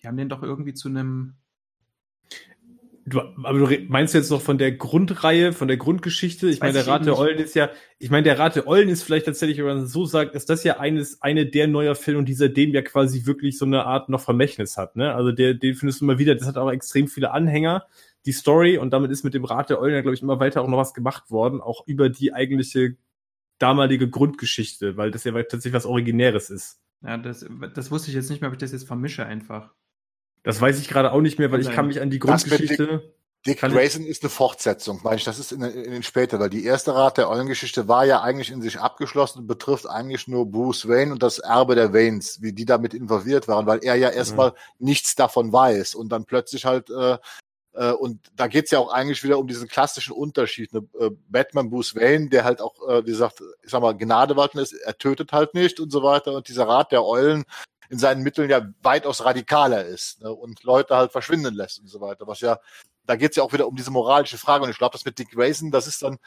Die 0.02 0.08
haben 0.08 0.18
den 0.18 0.30
doch 0.30 0.44
irgendwie 0.44 0.74
zu 0.74 0.90
einem. 0.90 1.36
Du, 3.06 3.22
aber 3.22 3.58
du 3.58 3.78
meinst 3.88 4.14
jetzt 4.14 4.32
noch 4.32 4.42
von 4.42 4.58
der 4.58 4.74
Grundreihe, 4.74 5.54
von 5.54 5.70
der 5.70 5.78
Grundgeschichte? 5.78 6.50
Ich 6.50 6.60
meine, 6.60 6.74
der 6.74 6.88
Rat 6.88 7.06
der 7.06 7.18
Eulen 7.18 7.38
ist 7.38 7.56
ja, 7.56 7.70
ich 8.00 8.10
meine, 8.10 8.24
der 8.24 8.38
Rat 8.38 8.58
der 8.58 8.68
Eulen 8.68 8.90
ist 8.90 9.04
vielleicht 9.04 9.26
tatsächlich, 9.26 9.60
wenn 9.60 9.66
man 9.66 9.88
so 9.88 10.06
sagt, 10.06 10.36
ist 10.36 10.50
das 10.50 10.66
ja 10.66 10.78
eines, 10.80 11.22
eine 11.22 11.46
der 11.46 11.68
neuer 11.68 11.96
Filme 11.96 12.20
und 12.20 12.28
dieser 12.28 12.50
dem 12.50 12.74
ja 12.74 12.82
quasi 12.82 13.26
wirklich 13.26 13.58
so 13.58 13.64
eine 13.64 13.86
Art 13.86 14.10
noch 14.10 14.20
Vermächtnis 14.20 14.76
hat, 14.76 14.98
ne? 14.98 15.16
Also 15.16 15.32
der, 15.32 15.54
den 15.54 15.76
findest 15.76 16.02
du 16.02 16.06
immer 16.06 16.20
wieder, 16.20 16.36
das 16.36 16.48
hat 16.48 16.58
auch 16.58 16.70
extrem 16.70 17.08
viele 17.08 17.32
Anhänger, 17.32 17.86
die 18.26 18.34
Story 18.34 18.78
und 18.78 18.92
damit 18.92 19.10
ist 19.10 19.24
mit 19.24 19.34
dem 19.34 19.46
Rat 19.46 19.70
der 19.70 19.80
Eulen 19.80 19.96
ja, 19.96 20.02
glaube 20.02 20.16
ich, 20.16 20.22
immer 20.22 20.42
weiter 20.42 20.62
auch 20.62 20.68
noch 20.68 20.78
was 20.78 20.94
gemacht 20.94 21.32
worden, 21.32 21.62
auch 21.62 21.88
über 21.88 22.10
die 22.10 22.34
eigentliche 22.34 22.98
damalige 23.58 24.10
Grundgeschichte, 24.10 24.98
weil 24.98 25.12
das 25.12 25.24
ja 25.24 25.32
tatsächlich 25.32 25.74
was 25.74 25.86
Originäres 25.86 26.50
ist. 26.50 26.82
Ja, 27.02 27.18
das, 27.18 27.46
das 27.74 27.92
wusste 27.92 28.10
ich 28.10 28.16
jetzt 28.16 28.30
nicht 28.30 28.42
mehr, 28.42 28.50
ob 28.50 28.54
ich 28.56 28.60
das 28.60 28.72
jetzt 28.72 28.88
vermische 28.88 29.26
einfach. 29.26 29.74
Das 30.48 30.62
weiß 30.62 30.80
ich 30.80 30.88
gerade 30.88 31.12
auch 31.12 31.20
nicht 31.20 31.40
mehr, 31.40 31.52
weil 31.52 31.60
ich 31.60 31.70
kann 31.72 31.88
mich 31.88 32.00
an 32.00 32.10
die 32.10 32.20
Grundgeschichte. 32.20 33.14
Dick, 33.46 33.60
Grayson 33.60 34.06
ist 34.06 34.24
eine 34.24 34.30
Fortsetzung, 34.30 35.02
meine 35.04 35.18
ich. 35.18 35.26
Das 35.26 35.40
ist 35.40 35.52
in, 35.52 35.62
in 35.62 35.92
den 35.92 36.04
später, 36.04 36.40
weil 36.40 36.50
die 36.50 36.64
erste 36.64 36.96
Rat 36.96 37.18
der 37.18 37.30
Eulengeschichte 37.30 37.90
war 37.90 38.06
ja 38.06 38.22
eigentlich 38.22 38.50
in 38.50 38.62
sich 38.62 38.80
abgeschlossen 38.80 39.40
und 39.40 39.48
betrifft 39.48 39.90
eigentlich 39.90 40.30
nur 40.30 40.50
Bruce 40.50 40.88
Wayne 40.88 41.12
und 41.12 41.22
das 41.22 41.40
Erbe 41.40 41.76
der 41.76 41.92
Waynes, 41.92 42.42
wie 42.42 42.54
die 42.54 42.64
damit 42.64 42.94
involviert 42.94 43.50
waren, 43.50 43.66
weil 43.66 43.80
er 43.84 43.96
ja 43.96 44.10
erstmal 44.10 44.52
mhm. 44.52 44.86
nichts 44.88 45.16
davon 45.16 45.52
weiß 45.52 45.96
und 45.96 46.10
dann 46.10 46.24
plötzlich 46.24 46.64
halt 46.64 46.90
äh, 46.90 47.18
äh, 47.74 47.92
und 47.92 48.20
da 48.38 48.48
geht's 48.48 48.72
ja 48.72 48.80
auch 48.80 48.92
eigentlich 48.92 49.26
wieder 49.26 49.38
um 49.38 49.48
diesen 49.48 49.68
klassischen 49.68 50.14
Unterschied. 50.14 50.72
Ne? 50.72 50.88
Äh, 50.98 51.10
Batman 51.28 51.70
Bruce 51.70 51.94
Wayne, 51.94 52.30
der 52.30 52.46
halt 52.46 52.62
auch, 52.62 52.76
äh, 52.88 53.06
wie 53.06 53.12
gesagt, 53.12 53.44
ich 53.64 53.70
sag 53.70 53.82
mal, 53.82 53.98
Gnade 53.98 54.38
walten 54.38 54.60
ist, 54.60 54.72
er 54.72 54.98
tötet 54.98 55.34
halt 55.34 55.54
nicht 55.54 55.82
und 55.82 55.92
so 55.92 56.04
weiter. 56.04 56.34
Und 56.34 56.48
dieser 56.48 56.70
Rat 56.70 56.94
der 56.94 57.04
Eulen 57.04 57.44
in 57.90 58.00
seinen 58.00 58.24
Mitteln 58.24 58.50
ja 58.50 58.68
weitaus 58.82 59.24
radikaler 59.24 59.86
ist 59.86 60.22
ne? 60.22 60.32
und 60.32 60.64
Leute 60.64 60.96
halt 60.96 61.12
verschwinden 61.12 61.54
lässt 61.56 61.80
und 61.80 61.88
so 61.88 62.02
weiter. 62.02 62.28
Was 62.28 62.42
ja, 62.42 62.60
da 63.06 63.16
geht's 63.16 63.36
ja 63.38 63.44
auch 63.44 63.54
wieder 63.54 63.68
um 63.68 63.76
diese 63.76 63.92
moralische 63.92 64.38
Frage. 64.38 64.64
Und 64.64 64.70
ich 64.70 64.78
glaube, 64.78 64.94
das 64.94 65.06
mit 65.06 65.20
Dick 65.20 65.32
Grayson, 65.32 65.72
das 65.72 65.88
ist 65.88 66.02
dann 66.04 66.18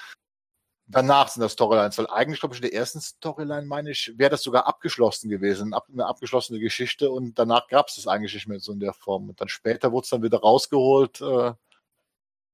danach 0.90 1.28
sind 1.28 1.42
das 1.42 1.52
Storylines, 1.52 1.96
weil 1.98 2.08
eigentlich, 2.08 2.40
glaube 2.40 2.54
ich, 2.54 2.62
in 2.62 2.68
der 2.68 2.78
ersten 2.78 3.00
Storyline, 3.00 3.66
meine 3.66 3.90
ich, 3.90 4.12
wäre 4.16 4.30
das 4.30 4.42
sogar 4.42 4.66
abgeschlossen 4.66 5.30
gewesen, 5.30 5.72
eine 5.92 6.06
abgeschlossene 6.06 6.58
Geschichte 6.58 7.10
und 7.10 7.38
danach 7.38 7.68
gab 7.68 7.88
es 7.88 7.94
das 7.96 8.06
eigentlich 8.06 8.34
nicht 8.34 8.48
mehr 8.48 8.60
so 8.60 8.72
in 8.72 8.80
der 8.80 8.92
Form. 8.92 9.28
Und 9.28 9.40
dann 9.40 9.48
später 9.48 9.92
wurde 9.92 10.04
es 10.04 10.10
dann 10.10 10.22
wieder 10.22 10.40
rausgeholt. 10.40 11.20
Äh, 11.20 11.52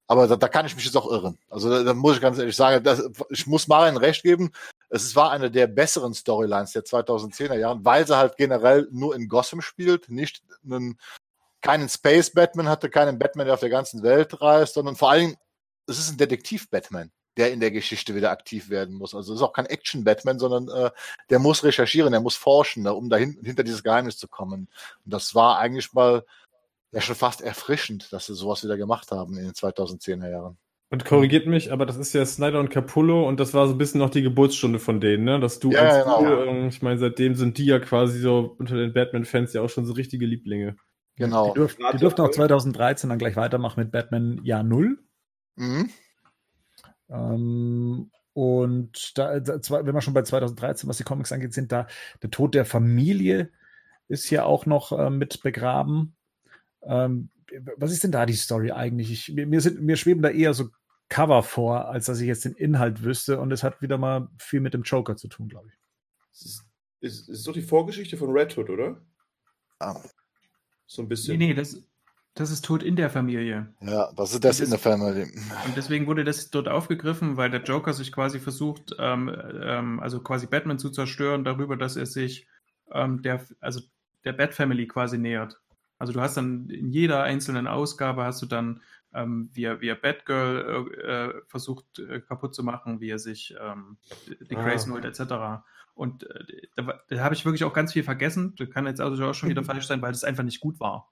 aber 0.09 0.29
da, 0.29 0.37
da 0.37 0.49
kann 0.49 0.67
ich 0.67 0.77
mich 0.77 0.85
jetzt 0.85 0.97
auch 0.97 1.11
irren. 1.11 1.39
Also 1.49 1.71
da, 1.71 1.83
da 1.83 1.95
muss 1.95 2.17
ich 2.17 2.23
ganz 2.23 2.39
ehrlich 2.39 2.55
sagen, 2.55 2.85
das, 2.85 3.03
ich 3.31 3.47
muss 3.47 3.69
Marian 3.69 3.97
recht 3.97 4.23
geben, 4.23 4.53
es 4.89 5.17
war 5.17 5.31
eine 5.31 5.51
der 5.51 5.67
besseren 5.67 6.15
Storylines 6.15 6.73
der 6.73 6.85
2010er 6.85 7.55
Jahren, 7.55 7.85
weil 7.85 8.07
sie 8.07 8.17
halt 8.17 8.37
generell 8.37 8.89
nur 8.91 9.15
in 9.15 9.29
Gotham 9.29 9.61
spielt, 9.61 10.09
nicht 10.09 10.43
einen, 10.65 10.99
keinen 11.61 11.89
Space 11.89 12.33
Batman 12.33 12.69
hatte, 12.69 12.91
keinen 12.91 13.19
Batman, 13.19 13.47
der 13.47 13.55
auf 13.55 13.61
der 13.61 13.71
ganzen 13.71 14.03
Welt 14.03 14.41
reist, 14.41 14.75
sondern 14.75 14.97
vor 14.97 15.11
allem, 15.11 15.37
es 15.87 15.99
ist 15.99 16.11
ein 16.11 16.19
Detektiv 16.19 16.71
Batman 16.71 17.11
der 17.37 17.53
in 17.53 17.61
der 17.61 17.71
Geschichte 17.71 18.15
wieder 18.15 18.31
aktiv 18.31 18.71
werden 18.71 18.95
muss. 18.95 19.15
Also 19.15 19.33
es 19.33 19.41
ist 19.41 19.43
auch 19.43 19.53
kein 19.53 19.67
Action-Batman, 19.67 20.39
sondern 20.39 20.69
äh, 20.69 20.91
der 21.29 21.39
muss 21.39 21.65
recherchieren, 21.65 22.13
der 22.13 22.21
muss 22.21 22.37
forschen, 22.37 22.83
ne, 22.83 22.95
um 22.95 23.11
dahin, 23.11 23.39
hinter 23.43 23.63
dieses 23.63 23.83
Geheimnis 23.83 24.17
zu 24.17 24.27
kommen. 24.29 24.69
Und 25.05 25.15
das 25.15 25.35
war 25.35 25.59
eigentlich 25.59 25.93
mal 25.93 26.25
ja 26.93 27.01
schon 27.01 27.15
fast 27.15 27.43
erfrischend, 27.43 28.11
dass 28.13 28.27
sie 28.27 28.35
sowas 28.35 28.65
wieder 28.65 28.77
gemacht 28.79 29.11
haben 29.11 29.37
in 29.37 29.45
den 29.45 29.53
2010er 29.53 30.31
Jahren. 30.31 30.57
Und 30.89 31.05
korrigiert 31.05 31.49
mich, 31.49 31.73
aber 31.73 31.85
das 31.85 31.97
ist 31.97 32.13
ja 32.13 32.25
Snyder 32.25 32.61
und 32.61 32.71
Capullo 32.71 33.27
und 33.29 33.41
das 33.41 33.55
war 33.55 33.67
so 33.67 33.75
ein 33.75 33.79
bisschen 33.79 33.99
noch 33.99 34.11
die 34.11 34.23
Geburtsstunde 34.23 34.79
von 34.79 35.01
denen, 35.01 35.25
ne? 35.25 35.41
Dass 35.41 35.59
du 35.59 35.73
ja, 35.73 35.81
als 35.81 36.05
genau. 36.05 36.23
du, 36.23 36.45
ähm, 36.45 36.69
ich 36.69 36.81
meine, 36.81 36.99
seitdem 36.99 37.35
sind 37.35 37.59
die 37.59 37.67
ja 37.67 37.81
quasi 37.81 38.21
so 38.21 38.55
unter 38.59 38.77
den 38.77 38.93
Batman-Fans 38.93 39.53
ja 39.53 39.63
auch 39.63 39.69
schon 39.69 39.85
so 39.85 39.95
richtige 39.95 40.27
Lieblinge. 40.27 40.77
Genau. 41.17 41.49
Die 41.49 41.55
durften, 41.55 41.83
die 41.93 41.99
durften 41.99 42.21
auch 42.21 42.31
2013 42.31 43.11
dann 43.11 43.19
gleich 43.19 43.35
weitermachen 43.35 43.81
mit 43.81 43.91
Batman 43.91 44.41
Jahr 44.45 44.63
Null. 44.63 44.99
Mhm. 45.57 45.91
Ähm, 47.09 48.11
und 48.33 49.19
da, 49.19 49.41
da, 49.41 49.59
wenn 49.87 49.95
wir 49.95 50.01
schon 50.03 50.15
bei 50.15 50.23
2013, 50.23 50.89
was 50.89 50.99
die 50.99 51.05
Comics 51.05 51.33
angeht, 51.33 51.53
sind 51.53 51.73
da 51.73 51.89
der 52.23 52.31
Tod 52.31 52.55
der 52.55 52.65
Familie 52.65 53.51
ist 54.09 54.31
ja 54.31 54.45
auch 54.45 54.67
noch 54.67 54.93
äh, 54.93 55.11
mit 55.11 55.43
begraben. 55.43 56.15
Ähm, 56.83 57.31
was 57.77 57.93
ist 57.93 58.05
denn 58.05 58.13
da 58.13 58.27
die 58.27 58.35
Story 58.35 58.73
eigentlich? 58.73 59.11
Ich, 59.11 59.35
mir, 59.35 59.61
sind, 59.61 59.81
mir 59.81 59.97
schweben 59.97 60.23
da 60.23 60.31
eher 60.31 60.55
so 60.55 60.71
Cover 61.09 61.43
vor, 61.43 61.89
als 61.89 62.07
dass 62.07 62.21
ich 62.21 62.27
jetzt 62.27 62.45
den 62.45 62.55
Inhalt 62.55 63.03
wüsste. 63.03 63.39
Und 63.39 63.53
es 63.53 63.63
hat 63.63 63.81
wieder 63.83 63.99
mal 63.99 64.29
viel 64.39 64.61
mit 64.61 64.75
dem 64.75 64.83
Joker 64.83 65.17
zu 65.17 65.29
tun, 65.29 65.49
glaube 65.49 65.69
ich. 65.69 65.75
Ist, 66.33 66.65
ist, 67.01 67.29
ist 67.29 67.47
doch 67.47 67.53
die 67.53 67.63
Vorgeschichte 67.63 68.17
von 68.17 68.31
Red 68.31 68.57
Hood, 68.57 68.71
oder? 68.71 69.01
Ah. 69.79 70.01
So 70.87 71.03
ein 71.03 71.09
bisschen. 71.09 71.39
Nee, 71.39 71.49
nee, 71.49 71.55
das, 71.55 71.83
das 72.35 72.51
ist 72.51 72.65
Tod 72.65 72.83
in 72.83 72.97
der 72.97 73.09
Familie. 73.09 73.75
Ja, 73.81 74.13
das 74.13 74.35
ist 74.35 74.45
das 74.45 74.61
in 74.61 74.71
der 74.71 74.79
Familie. 74.79 75.25
Und 75.65 75.77
deswegen 75.77 76.07
wurde 76.07 76.23
das 76.23 76.51
dort 76.51 76.69
aufgegriffen, 76.69 77.37
weil 77.37 77.51
der 77.51 77.63
Joker 77.63 77.93
sich 77.93 78.13
quasi 78.13 78.41
versucht, 78.41 78.95
ähm, 78.99 79.35
ähm, 79.63 80.01
also 80.01 80.21
quasi 80.21 80.47
Batman 80.47 80.79
zu 80.79 80.91
zerstören, 80.91 81.45
darüber, 81.45 81.77
dass 81.77 81.97
er 81.97 82.07
sich 82.07 82.47
ähm, 82.93 83.23
der, 83.23 83.45
also 83.61 83.81
der 84.25 84.33
Bat 84.33 84.55
Family 84.55 84.87
quasi 84.87 85.19
nähert. 85.19 85.59
Also 85.99 86.13
du 86.13 86.21
hast 86.21 86.37
dann 86.37 86.69
in 86.69 86.91
jeder 86.91 87.23
einzelnen 87.23 87.67
Ausgabe 87.67 88.25
hast 88.25 88.43
du 88.43 88.47
dann, 88.47 88.83
ähm, 89.15 89.51
wie, 89.55 89.65
er, 89.65 89.81
wie 89.81 89.89
er 89.89 89.95
Batgirl 89.95 90.89
äh, 91.01 91.01
äh, 91.01 91.43
versucht 91.47 91.99
äh, 91.99 92.21
kaputt 92.21 92.55
zu 92.55 92.63
machen, 92.63 93.01
wie 93.01 93.11
er 93.11 93.19
sich 93.19 93.55
ähm, 93.61 93.97
die 94.27 94.55
Grayson 94.55 94.93
ah. 94.93 94.95
holt, 94.95 95.05
etc. 95.05 95.65
Und 95.95 96.25
äh, 96.25 96.69
da, 96.77 97.01
da 97.09 97.19
habe 97.21 97.35
ich 97.35 97.45
wirklich 97.45 97.65
auch 97.65 97.73
ganz 97.73 97.95
viel 97.95 98.03
vergessen. 98.03 98.55
Das 98.59 98.71
kann 98.71 98.87
jetzt 98.87 99.01
also 99.01 99.25
auch 99.25 99.35
schon 99.35 99.49
wieder 99.49 99.65
falsch 99.65 99.87
sein, 99.87 100.03
weil 100.03 100.13
das 100.13 100.25
einfach 100.25 100.45
nicht 100.45 100.61
gut 100.61 100.79
war. 100.79 101.11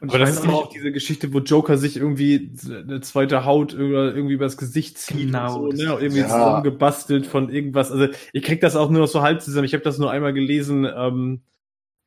Und 0.00 0.10
Aber 0.10 0.18
das 0.18 0.32
ist 0.32 0.48
auch 0.48 0.68
diese 0.68 0.92
Geschichte, 0.92 1.32
wo 1.32 1.38
Joker 1.38 1.78
sich 1.78 1.96
irgendwie 1.96 2.52
eine 2.68 3.00
zweite 3.00 3.44
Haut 3.44 3.72
irgendwie 3.72 4.34
übers 4.34 4.56
Gesicht 4.56 4.98
zieht 4.98 5.26
genau, 5.26 5.60
und 5.60 5.76
so, 5.76 5.82
ne? 5.82 5.98
irgendwie 6.00 6.20
ja. 6.20 6.28
zusammengebastelt 6.28 7.26
von 7.26 7.48
irgendwas. 7.48 7.92
Also 7.92 8.08
ich 8.32 8.42
krieg 8.42 8.60
das 8.60 8.76
auch 8.76 8.90
nur 8.90 9.02
noch 9.02 9.08
so 9.08 9.22
halb 9.22 9.40
zusammen. 9.40 9.64
Ich 9.64 9.72
habe 9.72 9.84
das 9.84 9.98
nur 9.98 10.10
einmal 10.10 10.32
gelesen. 10.32 10.84
Ähm, 10.84 11.42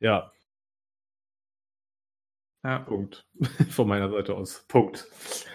ja. 0.00 0.30
Ja. 2.68 2.78
Punkt. 2.80 3.26
Von 3.70 3.88
meiner 3.88 4.10
Seite 4.10 4.34
aus. 4.34 4.64
Punkt. 4.68 5.06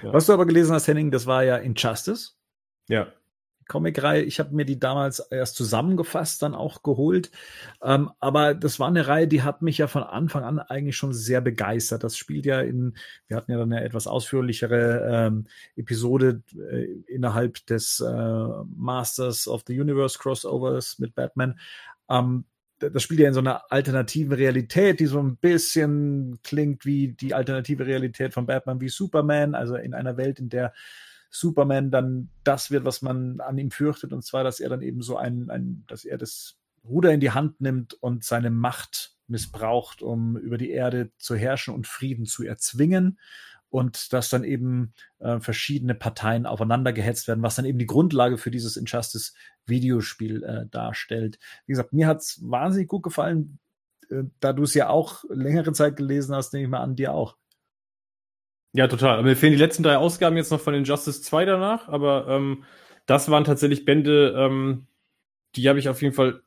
Ja. 0.01 0.13
Was 0.13 0.25
du 0.25 0.33
aber 0.33 0.47
gelesen 0.47 0.73
hast, 0.73 0.87
Henning, 0.87 1.11
das 1.11 1.27
war 1.27 1.43
ja 1.43 1.57
Injustice. 1.57 2.39
Ja. 2.87 3.07
Comicreihe. 3.67 4.23
Ich 4.23 4.39
habe 4.39 4.55
mir 4.55 4.65
die 4.65 4.79
damals 4.79 5.19
erst 5.19 5.55
zusammengefasst, 5.55 6.41
dann 6.41 6.55
auch 6.55 6.81
geholt. 6.81 7.29
Ähm, 7.83 8.09
aber 8.19 8.55
das 8.55 8.79
war 8.79 8.87
eine 8.87 9.07
Reihe, 9.07 9.27
die 9.27 9.43
hat 9.43 9.61
mich 9.61 9.77
ja 9.77 9.85
von 9.85 10.01
Anfang 10.01 10.43
an 10.43 10.57
eigentlich 10.57 10.97
schon 10.97 11.13
sehr 11.13 11.39
begeistert. 11.39 12.03
Das 12.03 12.17
spielt 12.17 12.47
ja 12.47 12.61
in, 12.61 12.97
wir 13.27 13.37
hatten 13.37 13.51
ja 13.51 13.59
dann 13.59 13.71
eine 13.71 13.83
etwas 13.83 14.07
ausführlichere 14.07 15.27
ähm, 15.27 15.45
Episode 15.75 16.41
äh, 16.57 16.85
innerhalb 17.05 17.63
des 17.67 17.99
äh, 17.99 18.47
Masters 18.75 19.47
of 19.47 19.63
the 19.67 19.79
Universe 19.79 20.17
Crossovers 20.17 20.97
mit 20.97 21.13
Batman. 21.13 21.59
Ähm, 22.09 22.45
das 22.79 23.03
spielt 23.03 23.19
ja 23.19 23.27
in 23.27 23.33
so 23.33 23.39
einer 23.39 23.71
alternativen 23.71 24.33
Realität, 24.33 24.99
die 24.99 25.05
so 25.05 25.19
ein 25.19 25.37
bisschen 25.37 26.39
klingt 26.43 26.85
wie 26.85 27.13
die 27.13 27.33
alternative 27.33 27.85
Realität 27.85 28.33
von 28.33 28.45
Batman 28.45 28.81
wie 28.81 28.89
Superman, 28.89 29.55
also 29.55 29.75
in 29.75 29.93
einer 29.93 30.17
Welt, 30.17 30.39
in 30.39 30.49
der 30.49 30.73
Superman 31.29 31.91
dann 31.91 32.29
das 32.43 32.71
wird, 32.71 32.85
was 32.85 33.01
man 33.01 33.39
an 33.39 33.57
ihm 33.57 33.71
fürchtet, 33.71 34.13
und 34.13 34.23
zwar, 34.23 34.43
dass 34.43 34.59
er 34.59 34.69
dann 34.69 34.81
eben 34.81 35.01
so 35.01 35.17
ein, 35.17 35.49
ein 35.49 35.83
dass 35.87 36.05
er 36.05 36.17
das 36.17 36.59
Ruder 36.83 37.11
in 37.11 37.21
die 37.21 37.31
Hand 37.31 37.61
nimmt 37.61 37.93
und 37.93 38.23
seine 38.23 38.49
Macht 38.49 39.15
missbraucht, 39.27 40.01
um 40.01 40.37
über 40.37 40.57
die 40.57 40.69
Erde 40.69 41.11
zu 41.17 41.35
herrschen 41.35 41.73
und 41.73 41.87
Frieden 41.87 42.25
zu 42.25 42.43
erzwingen 42.43 43.17
und 43.73 44.13
dass 44.13 44.29
dann 44.29 44.43
eben 44.43 44.93
äh, 45.17 45.39
verschiedene 45.39 45.95
Parteien 45.95 46.45
aufeinander 46.45 46.93
gehetzt 46.93 47.27
werden, 47.27 47.41
was 47.41 47.55
dann 47.55 47.65
eben 47.65 47.79
die 47.79 47.87
Grundlage 47.87 48.37
für 48.37 48.51
dieses 48.51 48.77
Injustice 48.77 49.33
Videospiel 49.65 50.43
äh, 50.43 50.67
darstellt. 50.69 51.39
Wie 51.65 51.71
gesagt, 51.71 51.91
mir 51.91 52.05
hat 52.05 52.19
es 52.19 52.39
wahnsinnig 52.43 52.87
gut 52.87 53.01
gefallen, 53.01 53.57
äh, 54.11 54.25
da 54.39 54.53
du 54.53 54.61
es 54.61 54.75
ja 54.75 54.89
auch 54.89 55.23
längere 55.27 55.73
Zeit 55.73 55.95
gelesen 55.95 56.35
hast, 56.35 56.53
nehme 56.53 56.65
ich 56.65 56.69
mal 56.69 56.83
an, 56.83 56.95
dir 56.95 57.15
auch. 57.15 57.35
Ja, 58.73 58.87
total. 58.87 59.23
Mir 59.23 59.35
fehlen 59.35 59.53
die 59.53 59.59
letzten 59.59 59.81
drei 59.81 59.97
Ausgaben 59.97 60.37
jetzt 60.37 60.51
noch 60.51 60.61
von 60.61 60.73
den 60.73 60.83
Justice 60.83 61.23
2 61.23 61.45
danach, 61.45 61.87
aber 61.87 62.27
ähm, 62.27 62.65
das 63.07 63.31
waren 63.31 63.43
tatsächlich 63.43 63.85
Bände, 63.85 64.35
ähm, 64.37 64.85
die 65.55 65.67
habe 65.67 65.79
ich 65.79 65.89
auf 65.89 66.03
jeden 66.03 66.13
Fall 66.13 66.43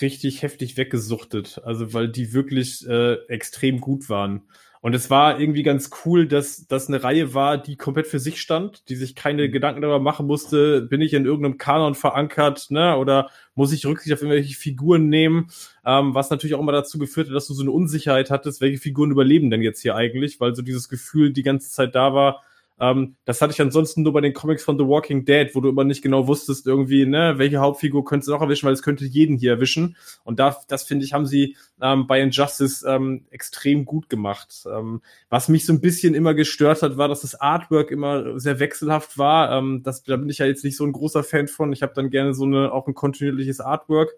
richtig 0.00 0.42
heftig 0.42 0.76
weggesuchtet. 0.76 1.60
Also 1.64 1.92
weil 1.92 2.08
die 2.08 2.32
wirklich 2.32 2.86
äh, 2.86 3.14
extrem 3.28 3.80
gut 3.80 4.08
waren. 4.08 4.42
Und 4.86 4.94
es 4.94 5.10
war 5.10 5.40
irgendwie 5.40 5.64
ganz 5.64 5.90
cool, 6.04 6.28
dass 6.28 6.68
das 6.68 6.86
eine 6.86 7.02
Reihe 7.02 7.34
war, 7.34 7.58
die 7.58 7.76
komplett 7.76 8.06
für 8.06 8.20
sich 8.20 8.40
stand, 8.40 8.88
die 8.88 8.94
sich 8.94 9.16
keine 9.16 9.48
mhm. 9.48 9.50
Gedanken 9.50 9.80
darüber 9.80 9.98
machen 9.98 10.28
musste, 10.28 10.82
bin 10.82 11.00
ich 11.00 11.12
in 11.12 11.24
irgendeinem 11.24 11.58
Kanon 11.58 11.96
verankert, 11.96 12.70
ne? 12.70 12.96
Oder 12.96 13.30
muss 13.56 13.72
ich 13.72 13.84
Rücksicht 13.84 14.12
auf 14.12 14.22
irgendwelche 14.22 14.54
Figuren 14.54 15.08
nehmen? 15.08 15.48
Ähm, 15.84 16.14
was 16.14 16.30
natürlich 16.30 16.54
auch 16.54 16.60
immer 16.60 16.70
dazu 16.70 16.98
geführt 16.98 17.26
hat, 17.28 17.34
dass 17.34 17.48
du 17.48 17.54
so 17.54 17.62
eine 17.62 17.72
Unsicherheit 17.72 18.30
hattest, 18.30 18.60
welche 18.60 18.78
Figuren 18.78 19.10
überleben 19.10 19.50
denn 19.50 19.62
jetzt 19.62 19.82
hier 19.82 19.96
eigentlich, 19.96 20.38
weil 20.38 20.54
so 20.54 20.62
dieses 20.62 20.88
Gefühl 20.88 21.32
die 21.32 21.42
ganze 21.42 21.68
Zeit 21.70 21.96
da 21.96 22.14
war, 22.14 22.42
ähm, 22.78 23.16
das 23.24 23.40
hatte 23.40 23.52
ich 23.52 23.60
ansonsten 23.60 24.02
nur 24.02 24.12
bei 24.12 24.20
den 24.20 24.34
Comics 24.34 24.62
von 24.62 24.78
The 24.78 24.84
Walking 24.84 25.24
Dead, 25.24 25.54
wo 25.54 25.60
du 25.60 25.70
immer 25.70 25.84
nicht 25.84 26.02
genau 26.02 26.26
wusstest, 26.26 26.66
irgendwie, 26.66 27.06
ne, 27.06 27.34
welche 27.38 27.58
Hauptfigur 27.58 28.04
könntest 28.04 28.28
du 28.28 28.32
noch 28.32 28.42
erwischen, 28.42 28.66
weil 28.66 28.74
es 28.74 28.82
könnte 28.82 29.06
jeden 29.06 29.36
hier 29.36 29.52
erwischen. 29.52 29.96
Und 30.24 30.38
da, 30.38 30.56
das 30.68 30.82
finde 30.82 31.04
ich, 31.04 31.14
haben 31.14 31.26
sie 31.26 31.56
ähm, 31.80 32.06
bei 32.06 32.20
Injustice 32.20 32.84
ähm, 32.86 33.24
extrem 33.30 33.86
gut 33.86 34.10
gemacht. 34.10 34.64
Ähm, 34.70 35.00
was 35.30 35.48
mich 35.48 35.64
so 35.64 35.72
ein 35.72 35.80
bisschen 35.80 36.14
immer 36.14 36.34
gestört 36.34 36.82
hat, 36.82 36.98
war, 36.98 37.08
dass 37.08 37.22
das 37.22 37.34
Artwork 37.34 37.90
immer 37.90 38.38
sehr 38.38 38.60
wechselhaft 38.60 39.16
war. 39.16 39.52
Ähm, 39.52 39.82
das, 39.82 40.02
da 40.02 40.16
bin 40.16 40.28
ich 40.28 40.38
ja 40.38 40.46
jetzt 40.46 40.64
nicht 40.64 40.76
so 40.76 40.84
ein 40.84 40.92
großer 40.92 41.24
Fan 41.24 41.48
von. 41.48 41.72
Ich 41.72 41.82
habe 41.82 41.94
dann 41.94 42.10
gerne 42.10 42.34
so 42.34 42.44
eine 42.44 42.72
auch 42.72 42.86
ein 42.86 42.94
kontinuierliches 42.94 43.60
Artwork. 43.60 44.14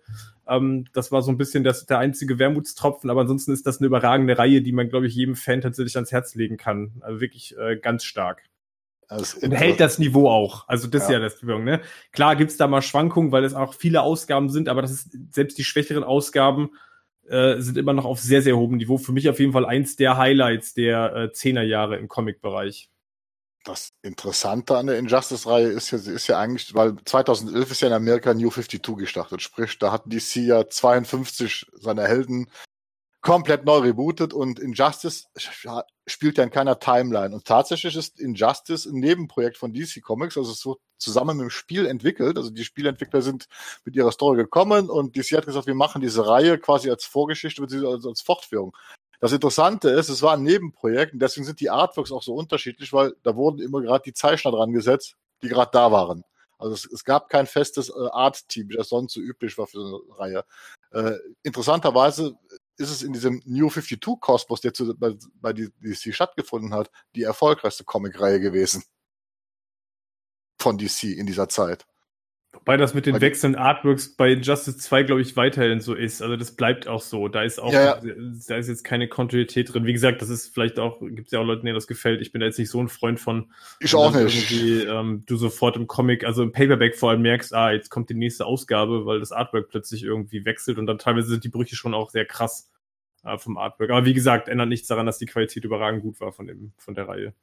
Ähm, 0.48 0.86
das 0.92 1.12
war 1.12 1.22
so 1.22 1.30
ein 1.30 1.38
bisschen 1.38 1.62
das, 1.62 1.86
der 1.86 1.98
einzige 1.98 2.38
Wermutstropfen, 2.38 3.10
aber 3.10 3.20
ansonsten 3.20 3.52
ist 3.52 3.66
das 3.66 3.78
eine 3.78 3.86
überragende 3.86 4.38
Reihe, 4.38 4.62
die 4.62 4.72
man, 4.72 4.88
glaube 4.88 5.06
ich, 5.06 5.14
jedem 5.14 5.36
Fan 5.36 5.60
tatsächlich 5.60 5.96
ans 5.96 6.10
Herz 6.10 6.34
legen 6.34 6.56
kann. 6.56 6.92
Also 7.00 7.20
wirklich 7.20 7.56
äh, 7.56 7.76
ganz 7.76 8.04
stark. 8.04 8.47
Und 9.10 9.52
hält 9.52 9.80
das 9.80 9.98
Niveau 9.98 10.28
auch. 10.28 10.68
Also 10.68 10.86
das 10.86 11.02
ja. 11.02 11.06
ist 11.06 11.12
ja 11.12 11.18
das 11.20 11.38
Problem, 11.38 11.64
ne? 11.64 11.80
Klar 12.12 12.36
gibt's 12.36 12.56
da 12.56 12.66
mal 12.66 12.82
Schwankungen, 12.82 13.32
weil 13.32 13.44
es 13.44 13.54
auch 13.54 13.74
viele 13.74 14.02
Ausgaben 14.02 14.50
sind, 14.50 14.68
aber 14.68 14.82
das 14.82 14.90
ist 14.90 15.16
selbst 15.32 15.56
die 15.56 15.64
schwächeren 15.64 16.04
Ausgaben 16.04 16.70
äh, 17.28 17.60
sind 17.60 17.78
immer 17.78 17.92
noch 17.92 18.04
auf 18.04 18.20
sehr, 18.20 18.42
sehr 18.42 18.56
hohem 18.56 18.76
Niveau. 18.76 18.98
Für 18.98 19.12
mich 19.12 19.28
auf 19.28 19.38
jeden 19.38 19.52
Fall 19.52 19.66
eins 19.66 19.96
der 19.96 20.16
Highlights 20.16 20.74
der 20.74 21.14
äh, 21.14 21.32
Zehnerjahre 21.32 21.96
im 21.96 22.08
Comic-Bereich. 22.08 22.90
Das 23.64 23.90
Interessante 24.02 24.76
an 24.76 24.86
der 24.86 24.98
Injustice-Reihe 24.98 25.68
ist 25.68 25.90
ja, 25.90 25.98
sie 25.98 26.12
ist 26.12 26.26
ja 26.26 26.38
eigentlich, 26.38 26.74
weil 26.74 26.96
2011 27.04 27.70
ist 27.70 27.80
ja 27.82 27.88
in 27.88 27.94
Amerika 27.94 28.32
New 28.32 28.50
52 28.50 28.96
gestartet. 28.96 29.42
Sprich, 29.42 29.78
da 29.78 29.92
hat 29.92 30.04
DC 30.06 30.36
ja 30.36 30.66
52 30.68 31.66
seiner 31.74 32.06
Helden 32.06 32.48
komplett 33.20 33.64
neu 33.64 33.78
rebootet 33.78 34.32
und 34.32 34.58
Injustice 34.58 35.26
spielt 36.06 36.38
ja 36.38 36.44
in 36.44 36.50
keiner 36.50 36.78
Timeline. 36.78 37.34
Und 37.34 37.44
tatsächlich 37.44 37.96
ist 37.96 38.20
Injustice 38.20 38.86
ein 38.86 39.00
Nebenprojekt 39.00 39.56
von 39.56 39.72
DC 39.72 40.02
Comics, 40.02 40.36
also 40.36 40.52
es 40.52 40.64
wird 40.64 40.78
zusammen 40.98 41.36
mit 41.36 41.44
dem 41.44 41.50
Spiel 41.50 41.86
entwickelt. 41.86 42.36
Also 42.36 42.50
die 42.50 42.64
Spielentwickler 42.64 43.22
sind 43.22 43.46
mit 43.84 43.96
ihrer 43.96 44.12
Story 44.12 44.36
gekommen 44.36 44.88
und 44.88 45.16
DC 45.16 45.36
hat 45.36 45.46
gesagt, 45.46 45.66
wir 45.66 45.74
machen 45.74 46.00
diese 46.00 46.26
Reihe 46.26 46.58
quasi 46.58 46.90
als 46.90 47.04
Vorgeschichte, 47.04 47.62
also 47.62 48.08
als 48.08 48.20
Fortführung. 48.20 48.76
Das 49.20 49.32
Interessante 49.32 49.90
ist, 49.90 50.08
es 50.08 50.22
war 50.22 50.34
ein 50.34 50.44
Nebenprojekt 50.44 51.12
und 51.12 51.18
deswegen 51.18 51.44
sind 51.44 51.60
die 51.60 51.70
Artworks 51.70 52.12
auch 52.12 52.22
so 52.22 52.34
unterschiedlich, 52.34 52.92
weil 52.92 53.14
da 53.24 53.34
wurden 53.34 53.60
immer 53.60 53.80
gerade 53.80 54.04
die 54.04 54.12
Zeichner 54.12 54.52
dran 54.52 54.72
gesetzt, 54.72 55.16
die 55.42 55.48
gerade 55.48 55.70
da 55.72 55.90
waren. 55.90 56.24
Also 56.56 56.74
es, 56.74 56.86
es, 56.86 57.04
gab 57.04 57.28
kein 57.28 57.46
festes 57.46 57.88
äh, 57.88 57.92
Art-Team, 58.12 58.68
das 58.70 58.88
sonst 58.88 59.12
so 59.14 59.20
üblich 59.20 59.56
war 59.58 59.66
für 59.66 59.80
so 59.80 60.02
eine 60.02 60.18
Reihe. 60.18 60.44
Äh, 60.92 61.18
interessanterweise 61.42 62.36
ist 62.78 62.90
es 62.90 63.02
in 63.02 63.12
diesem 63.12 63.42
New 63.44 63.68
52 63.68 64.20
Kosmos, 64.20 64.60
der 64.60 64.72
zu, 64.72 64.96
bei, 64.96 65.14
bei 65.34 65.52
DC 65.52 66.14
stattgefunden 66.14 66.72
hat, 66.72 66.90
die 67.14 67.24
erfolgreichste 67.24 67.84
Comic-Reihe 67.84 68.40
gewesen. 68.40 68.84
Von 70.60 70.78
DC 70.78 71.04
in 71.04 71.26
dieser 71.26 71.48
Zeit. 71.48 71.86
Wobei 72.52 72.78
das 72.78 72.94
mit 72.94 73.04
den 73.04 73.14
Weil 73.14 73.20
wechselnden 73.20 73.60
Artworks 73.60 74.16
bei 74.16 74.32
Justice 74.32 74.78
2, 74.78 75.02
glaube 75.02 75.20
ich, 75.20 75.36
weiterhin 75.36 75.80
so 75.80 75.94
ist. 75.94 76.22
Also 76.22 76.36
das 76.36 76.52
bleibt 76.52 76.88
auch 76.88 77.02
so. 77.02 77.28
Da 77.28 77.42
ist 77.42 77.58
auch, 77.58 77.72
ja, 77.72 78.02
ja. 78.02 78.14
da 78.48 78.56
ist 78.56 78.68
jetzt 78.68 78.84
keine 78.84 79.06
Kontinuität 79.06 79.72
drin. 79.72 79.84
Wie 79.84 79.92
gesagt, 79.92 80.22
das 80.22 80.30
ist 80.30 80.54
vielleicht 80.54 80.78
auch, 80.78 80.98
gibt 81.00 81.26
es 81.26 81.32
ja 81.32 81.40
auch 81.40 81.44
Leute, 81.44 81.62
denen 81.62 81.74
das 81.74 81.86
gefällt. 81.86 82.22
Ich 82.22 82.32
bin 82.32 82.40
da 82.40 82.46
jetzt 82.46 82.58
nicht 82.58 82.70
so 82.70 82.80
ein 82.80 82.88
Freund 82.88 83.20
von. 83.20 83.52
Ich 83.80 83.94
auch 83.94 84.14
nicht. 84.14 84.50
Irgendwie, 84.50 84.82
ähm, 84.82 85.24
du 85.26 85.36
sofort 85.36 85.76
im 85.76 85.86
Comic, 85.86 86.24
also 86.24 86.42
im 86.42 86.52
Paperback 86.52 86.96
vor 86.96 87.10
allem 87.10 87.20
merkst, 87.20 87.52
ah, 87.52 87.70
jetzt 87.70 87.90
kommt 87.90 88.08
die 88.08 88.14
nächste 88.14 88.46
Ausgabe, 88.46 89.04
weil 89.04 89.20
das 89.20 89.30
Artwork 89.30 89.68
plötzlich 89.68 90.02
irgendwie 90.02 90.46
wechselt 90.46 90.78
und 90.78 90.86
dann 90.86 90.98
teilweise 90.98 91.28
sind 91.28 91.44
die 91.44 91.50
Brüche 91.50 91.76
schon 91.76 91.92
auch 91.92 92.08
sehr 92.08 92.24
krass 92.24 92.70
äh, 93.24 93.36
vom 93.36 93.58
Artwork. 93.58 93.90
Aber 93.90 94.06
wie 94.06 94.14
gesagt, 94.14 94.48
ändert 94.48 94.68
nichts 94.68 94.88
daran, 94.88 95.04
dass 95.04 95.18
die 95.18 95.26
Qualität 95.26 95.64
überragend 95.64 96.02
gut 96.02 96.18
war 96.20 96.32
von 96.32 96.46
dem, 96.46 96.72
von 96.78 96.94
der 96.94 97.08
Reihe. 97.08 97.34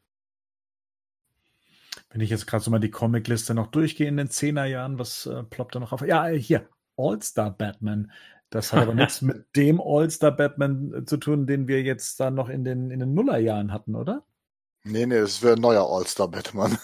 Wenn 2.10 2.22
ich 2.22 2.30
jetzt 2.30 2.48
gerade 2.48 2.64
so 2.64 2.72
mal 2.72 2.80
die 2.80 2.92
Comicliste 2.92 3.54
noch 3.54 3.68
durchgehe 3.68 4.08
in 4.08 4.18
den 4.18 4.30
10er 4.30 4.66
Jahren, 4.66 5.00
was 5.00 5.26
äh, 5.26 5.44
ploppt 5.44 5.76
da 5.76 5.80
noch 5.80 5.92
auf? 5.92 6.02
Ja, 6.02 6.30
äh, 6.30 6.40
hier, 6.40 6.68
All-Star 6.98 7.52
Batman. 7.52 8.12
Das 8.50 8.74
hat 8.74 8.84
aber 8.84 8.94
nichts 8.96 9.22
mit 9.22 9.46
dem 9.56 9.82
All-Star 9.82 10.32
Batman 10.32 10.94
äh, 10.94 11.06
zu 11.06 11.18
tun, 11.18 11.48
den 11.48 11.68
wir 11.68 11.82
jetzt 11.82 12.20
da 12.20 12.32
noch 12.32 12.50
in 12.50 12.64
den, 12.64 12.92
in 12.92 13.00
den 13.00 13.14
Nullerjahren 13.14 13.72
hatten, 13.72 13.96
oder? 13.96 14.24
Nee, 14.88 15.08
nee, 15.08 15.16
es 15.16 15.42
wäre 15.42 15.56
ein 15.56 15.62
neuer 15.62 15.90
All-Star 15.90 16.28
Batman. 16.28 16.78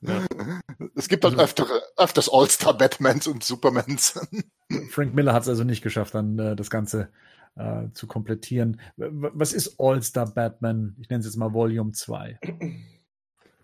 ja. 0.00 0.26
Es 0.94 1.08
gibt 1.08 1.24
halt 1.24 1.38
öfter, 1.38 1.66
öfters 1.96 2.28
All-Star 2.30 2.76
Batmans 2.76 3.26
und 3.26 3.44
Supermans. 3.44 4.18
Frank 4.90 5.14
Miller 5.14 5.32
hat 5.32 5.42
es 5.42 5.48
also 5.48 5.64
nicht 5.64 5.82
geschafft, 5.82 6.14
dann 6.14 6.38
äh, 6.38 6.56
das 6.56 6.70
Ganze 6.70 7.08
äh, 7.54 7.88
zu 7.92 8.06
komplettieren. 8.06 8.80
Was 8.96 9.52
ist 9.52 9.78
All-Star 9.78 10.26
Batman? 10.26 10.96
Ich 11.00 11.08
nenne 11.08 11.20
es 11.20 11.26
jetzt 11.26 11.36
mal 11.36 11.52
Volume 11.52 11.92
2. 11.92 12.38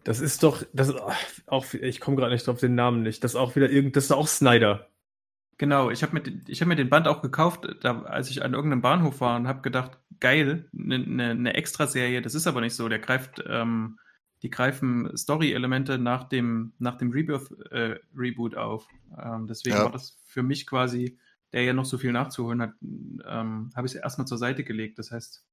Das 0.05 0.21
ist 0.21 0.43
doch, 0.43 0.65
das 0.73 0.88
ist 0.88 0.97
auch, 1.47 1.75
ich 1.75 2.01
komme 2.01 2.17
gerade 2.17 2.33
nicht 2.33 2.47
drauf 2.47 2.59
den 2.59 2.75
Namen 2.75 3.03
nicht. 3.03 3.23
Das 3.23 3.33
ist 3.33 3.37
auch 3.37 3.55
wieder 3.55 3.71
irgend, 3.71 3.97
das 3.97 4.05
ist 4.05 4.12
auch 4.12 4.27
Snyder. 4.27 4.88
Genau, 5.59 5.91
ich 5.91 6.03
habe 6.03 6.15
mir, 6.15 6.23
ich 6.49 6.61
hab 6.61 6.69
mir 6.69 6.77
den 6.77 6.91
Band 6.91 7.07
auch 7.07 7.23
gekauft, 7.23 7.69
da, 7.83 8.03
als 8.03 8.31
ich 8.31 8.43
an 8.43 8.55
irgendeinem 8.55 8.83
Bahnhof 8.83 9.21
war 9.21 9.37
und 9.37 9.47
habe 9.47 9.62
gedacht, 9.62 9.99
geil, 10.19 10.69
eine 10.77 10.99
ne, 10.99 11.35
ne 11.35 11.55
Extraserie, 11.55 12.21
das 12.21 12.35
ist 12.35 12.47
aber 12.47 12.61
nicht 12.61 12.75
so. 12.75 12.88
Der 12.88 12.99
greift, 12.99 13.45
ähm, 13.47 13.99
die 14.43 14.51
greifen 14.51 15.17
Story-Elemente 15.17 15.99
nach 15.99 16.25
dem, 16.25 16.73
nach 16.79 16.97
dem 16.97 17.12
Rebirth-Reboot 17.12 18.55
äh, 18.55 18.57
auf. 18.57 18.88
Ähm, 19.17 19.47
deswegen 19.47 19.77
ja. 19.77 19.85
war 19.85 19.93
das 19.93 20.19
für 20.25 20.43
mich 20.43 20.67
quasi, 20.67 21.19
der 21.53 21.62
ja 21.62 21.75
noch 21.75 21.85
so 21.85 21.97
viel 21.97 22.12
nachzuholen 22.12 22.61
hat, 22.61 22.73
ähm, 22.81 23.71
habe 23.77 23.87
ich 23.87 23.95
es 23.95 24.01
erstmal 24.01 24.27
zur 24.27 24.38
Seite 24.38 24.65
gelegt. 24.65 24.99
Das 24.99 25.12
heißt, 25.12 25.47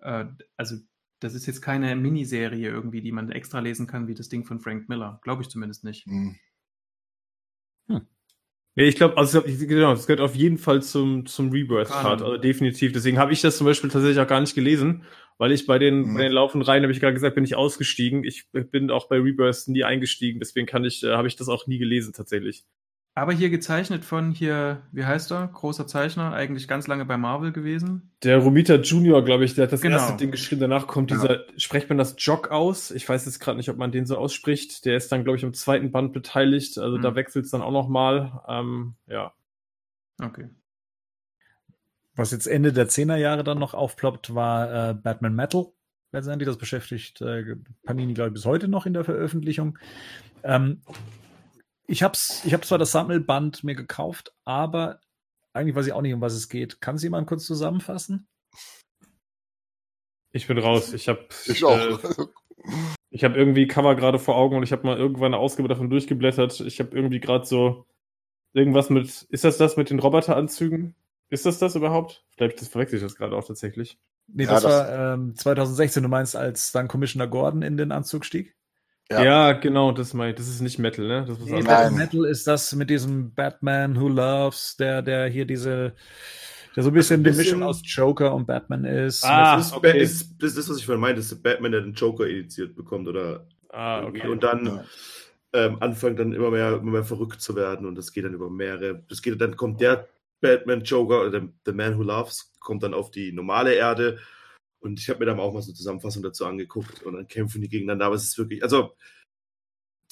äh, 0.00 0.24
also 0.56 0.76
das 1.24 1.34
ist 1.34 1.46
jetzt 1.46 1.62
keine 1.62 1.96
Miniserie 1.96 2.68
irgendwie, 2.68 3.00
die 3.00 3.10
man 3.10 3.30
extra 3.30 3.60
lesen 3.60 3.86
kann, 3.86 4.06
wie 4.08 4.14
das 4.14 4.28
Ding 4.28 4.44
von 4.44 4.60
Frank 4.60 4.90
Miller. 4.90 5.20
Glaube 5.22 5.42
ich 5.42 5.48
zumindest 5.48 5.82
nicht. 5.82 6.04
Hm. 6.04 6.36
Hm. 7.88 8.06
Ja, 8.76 8.84
ich 8.84 8.96
glaube, 8.96 9.16
also 9.16 9.40
genau, 9.42 9.92
das 9.92 10.06
gehört 10.06 10.20
auf 10.20 10.34
jeden 10.34 10.58
Fall 10.58 10.82
zum, 10.82 11.26
zum 11.26 11.50
Rebirth-Part, 11.50 12.22
also 12.22 12.36
definitiv. 12.36 12.92
Deswegen 12.92 13.18
habe 13.18 13.32
ich 13.32 13.40
das 13.40 13.56
zum 13.56 13.66
Beispiel 13.66 13.88
tatsächlich 13.88 14.20
auch 14.20 14.28
gar 14.28 14.40
nicht 14.40 14.54
gelesen, 14.54 15.04
weil 15.38 15.52
ich 15.52 15.64
bei 15.64 15.78
den, 15.78 16.10
mhm. 16.10 16.14
bei 16.14 16.22
den 16.24 16.32
laufenden 16.32 16.66
Reihen, 16.66 16.82
habe 16.82 16.92
ich 16.92 17.00
gerade 17.00 17.14
gesagt, 17.14 17.36
bin 17.36 17.44
ich 17.44 17.56
ausgestiegen. 17.56 18.22
Ich 18.24 18.50
bin 18.52 18.90
auch 18.90 19.08
bei 19.08 19.16
Rebirth 19.16 19.68
nie 19.68 19.84
eingestiegen, 19.84 20.40
deswegen 20.40 20.66
kann 20.66 20.84
ich, 20.84 21.02
äh, 21.04 21.12
habe 21.12 21.28
ich 21.28 21.36
das 21.36 21.48
auch 21.48 21.66
nie 21.66 21.78
gelesen 21.78 22.12
tatsächlich. 22.12 22.64
Aber 23.16 23.32
hier 23.32 23.48
gezeichnet 23.48 24.04
von 24.04 24.32
hier, 24.32 24.82
wie 24.90 25.04
heißt 25.04 25.30
er? 25.30 25.46
Großer 25.46 25.86
Zeichner, 25.86 26.32
eigentlich 26.32 26.66
ganz 26.66 26.88
lange 26.88 27.04
bei 27.04 27.16
Marvel 27.16 27.52
gewesen. 27.52 28.10
Der 28.24 28.38
Romita 28.38 28.74
Junior, 28.74 29.24
glaube 29.24 29.44
ich, 29.44 29.54
der 29.54 29.64
hat 29.64 29.72
das 29.72 29.82
genau. 29.82 29.98
erste 29.98 30.16
Ding 30.16 30.32
geschrieben. 30.32 30.60
Danach 30.60 30.88
kommt 30.88 31.12
ja. 31.12 31.18
dieser, 31.18 31.44
spricht 31.56 31.88
man 31.88 31.96
das 31.96 32.16
Jog 32.18 32.50
aus? 32.50 32.90
Ich 32.90 33.08
weiß 33.08 33.24
jetzt 33.26 33.38
gerade 33.38 33.56
nicht, 33.56 33.68
ob 33.68 33.76
man 33.76 33.92
den 33.92 34.04
so 34.04 34.18
ausspricht. 34.18 34.84
Der 34.84 34.96
ist 34.96 35.12
dann, 35.12 35.22
glaube 35.22 35.36
ich, 35.36 35.44
im 35.44 35.54
zweiten 35.54 35.92
Band 35.92 36.12
beteiligt. 36.12 36.76
Also 36.76 36.98
mhm. 36.98 37.02
da 37.02 37.14
wechselt 37.14 37.44
es 37.44 37.52
dann 37.52 37.62
auch 37.62 37.70
nochmal. 37.70 38.40
Ähm, 38.48 38.94
ja. 39.06 39.32
Okay. 40.20 40.48
Was 42.16 42.32
jetzt 42.32 42.48
Ende 42.48 42.72
der 42.72 42.88
10er 42.88 43.16
Jahre 43.16 43.44
dann 43.44 43.60
noch 43.60 43.74
aufploppt, 43.74 44.34
war 44.34 44.90
äh, 44.90 44.94
Batman 44.94 45.36
Metal. 45.36 45.66
Letztendlich, 46.10 46.48
das 46.48 46.58
beschäftigt 46.58 47.20
äh, 47.20 47.56
Panini, 47.84 48.14
glaube 48.14 48.28
ich, 48.28 48.34
bis 48.34 48.44
heute 48.44 48.66
noch 48.66 48.86
in 48.86 48.92
der 48.92 49.04
Veröffentlichung. 49.04 49.78
Ähm, 50.42 50.80
ich 51.86 52.02
hab's, 52.02 52.44
ich 52.44 52.54
hab 52.54 52.64
zwar 52.64 52.78
das 52.78 52.92
Sammelband 52.92 53.64
mir 53.64 53.74
gekauft, 53.74 54.34
aber 54.44 55.00
eigentlich 55.52 55.74
weiß 55.74 55.86
ich 55.86 55.92
auch 55.92 56.02
nicht, 56.02 56.14
um 56.14 56.20
was 56.20 56.34
es 56.34 56.48
geht. 56.48 56.80
Kann 56.80 56.96
es 56.96 57.02
jemand 57.02 57.26
kurz 57.26 57.46
zusammenfassen? 57.46 58.26
Ich 60.32 60.48
bin 60.48 60.58
raus. 60.58 60.92
Ich 60.92 61.08
habe 61.08 61.26
ich 61.46 61.64
auch. 61.64 61.78
Äh, 61.78 62.26
ich 63.10 63.22
habe 63.22 63.36
irgendwie 63.38 63.68
Cover 63.68 63.94
gerade 63.94 64.18
vor 64.18 64.34
Augen 64.36 64.56
und 64.56 64.64
ich 64.64 64.72
habe 64.72 64.84
mal 64.84 64.98
irgendwann 64.98 65.32
eine 65.32 65.38
Ausgabe 65.38 65.68
davon 65.68 65.90
durchgeblättert. 65.90 66.60
Ich 66.60 66.80
habe 66.80 66.96
irgendwie 66.96 67.20
gerade 67.20 67.46
so 67.46 67.86
irgendwas 68.52 68.90
mit. 68.90 69.26
Ist 69.28 69.44
das 69.44 69.58
das 69.58 69.76
mit 69.76 69.90
den 69.90 70.00
Roboteranzügen? 70.00 70.96
Ist 71.30 71.46
das 71.46 71.58
das 71.60 71.76
überhaupt? 71.76 72.24
Vielleicht 72.36 72.60
das 72.60 72.68
verwechsel 72.68 72.96
ich 72.96 73.02
das 73.02 73.14
gerade 73.14 73.36
auch 73.36 73.46
tatsächlich. 73.46 73.98
Nee, 74.26 74.46
das, 74.46 74.64
ja, 74.64 74.68
das 74.68 74.88
war 74.88 75.14
ähm, 75.14 75.36
2016. 75.36 76.02
Du 76.02 76.08
meinst, 76.08 76.34
als 76.34 76.72
dann 76.72 76.88
Commissioner 76.88 77.28
Gordon 77.28 77.62
in 77.62 77.76
den 77.76 77.92
Anzug 77.92 78.24
stieg? 78.24 78.56
Ja. 79.10 79.22
ja, 79.22 79.52
genau, 79.52 79.92
das 79.92 80.14
mein, 80.14 80.34
das 80.34 80.48
ist 80.48 80.62
nicht 80.62 80.78
Metal, 80.78 81.06
ne? 81.06 81.26
Das 81.28 81.38
nee, 81.38 81.62
Metal 81.62 82.24
ist 82.24 82.46
das 82.46 82.74
mit 82.74 82.88
diesem 82.88 83.34
Batman 83.34 84.00
Who 84.00 84.08
Loves, 84.08 84.76
der, 84.76 85.02
der 85.02 85.28
hier 85.28 85.44
diese, 85.44 85.94
der 86.74 86.82
so 86.82 86.88
ein 86.88 86.94
bisschen, 86.94 87.22
die 87.22 87.32
Mischung 87.32 87.62
aus 87.62 87.82
Joker 87.84 88.34
und 88.34 88.46
Batman 88.46 88.84
ist. 88.84 89.22
Ah, 89.22 89.56
das 89.56 89.66
ist, 89.66 89.72
okay. 89.74 90.00
ist, 90.00 90.34
das 90.38 90.50
ist 90.50 90.58
das, 90.58 90.70
was 90.70 90.78
ich 90.78 90.86
vorhin 90.86 91.02
meinte, 91.02 91.20
dass 91.20 91.34
Batman, 91.34 91.72
der 91.72 91.82
den 91.82 91.92
Joker 91.92 92.26
initiiert 92.26 92.74
bekommt, 92.74 93.06
oder 93.06 93.46
ah, 93.68 94.04
okay. 94.04 94.26
und 94.26 94.42
dann 94.42 94.84
ähm, 95.52 95.76
anfangen 95.80 96.16
dann 96.16 96.32
immer 96.32 96.50
mehr, 96.50 96.72
immer 96.72 96.92
mehr 96.92 97.04
verrückt 97.04 97.42
zu 97.42 97.54
werden 97.54 97.86
und 97.86 97.96
das 97.96 98.10
geht 98.10 98.24
dann 98.24 98.34
über 98.34 98.48
mehrere. 98.48 99.04
Das 99.08 99.20
geht 99.20 99.38
dann 99.38 99.56
kommt 99.56 99.82
der 99.82 100.08
Batman 100.40 100.82
Joker 100.82 101.20
oder 101.20 101.30
der, 101.30 101.48
The 101.66 101.72
Man 101.72 101.98
Who 101.98 102.02
Loves 102.02 102.52
kommt 102.58 102.82
dann 102.82 102.94
auf 102.94 103.10
die 103.10 103.32
normale 103.32 103.74
Erde 103.74 104.18
und 104.84 105.00
ich 105.00 105.08
habe 105.08 105.20
mir 105.20 105.26
dann 105.26 105.40
auch 105.40 105.54
mal 105.54 105.62
so 105.62 105.70
eine 105.70 105.76
Zusammenfassung 105.76 106.22
dazu 106.22 106.44
angeguckt 106.44 107.02
und 107.02 107.14
dann 107.14 107.26
kämpfen 107.26 107.62
die 107.62 107.70
gegeneinander. 107.70 108.04
Aber 108.06 108.16
es 108.16 108.24
ist 108.24 108.36
wirklich, 108.36 108.62
also 108.62 108.94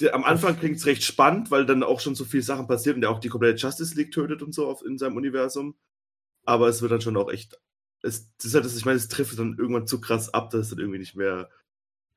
der, 0.00 0.14
am 0.14 0.24
Anfang 0.24 0.58
klingt 0.58 0.76
es 0.76 0.86
recht 0.86 1.04
spannend, 1.04 1.50
weil 1.50 1.66
dann 1.66 1.82
auch 1.82 2.00
schon 2.00 2.14
so 2.14 2.24
viele 2.24 2.42
Sachen 2.42 2.66
passieren 2.66 2.96
und 2.96 3.00
der 3.02 3.10
auch 3.10 3.20
die 3.20 3.28
komplette 3.28 3.60
Justice 3.60 3.94
League 3.94 4.12
tötet 4.12 4.42
und 4.42 4.54
so 4.54 4.66
auf, 4.66 4.82
in 4.82 4.96
seinem 4.96 5.16
Universum. 5.16 5.76
Aber 6.44 6.68
es 6.68 6.80
wird 6.80 6.90
dann 6.90 7.02
schon 7.02 7.18
auch 7.18 7.30
echt. 7.30 7.60
Es, 8.00 8.34
das 8.38 8.46
ist 8.46 8.54
halt, 8.54 8.66
ich 8.66 8.84
meine, 8.86 8.96
es 8.96 9.08
trifft 9.08 9.38
dann 9.38 9.58
irgendwann 9.58 9.86
zu 9.86 10.00
krass 10.00 10.32
ab, 10.32 10.50
dass 10.50 10.62
es 10.62 10.70
dann 10.70 10.78
irgendwie 10.78 10.98
nicht 10.98 11.14
mehr. 11.14 11.50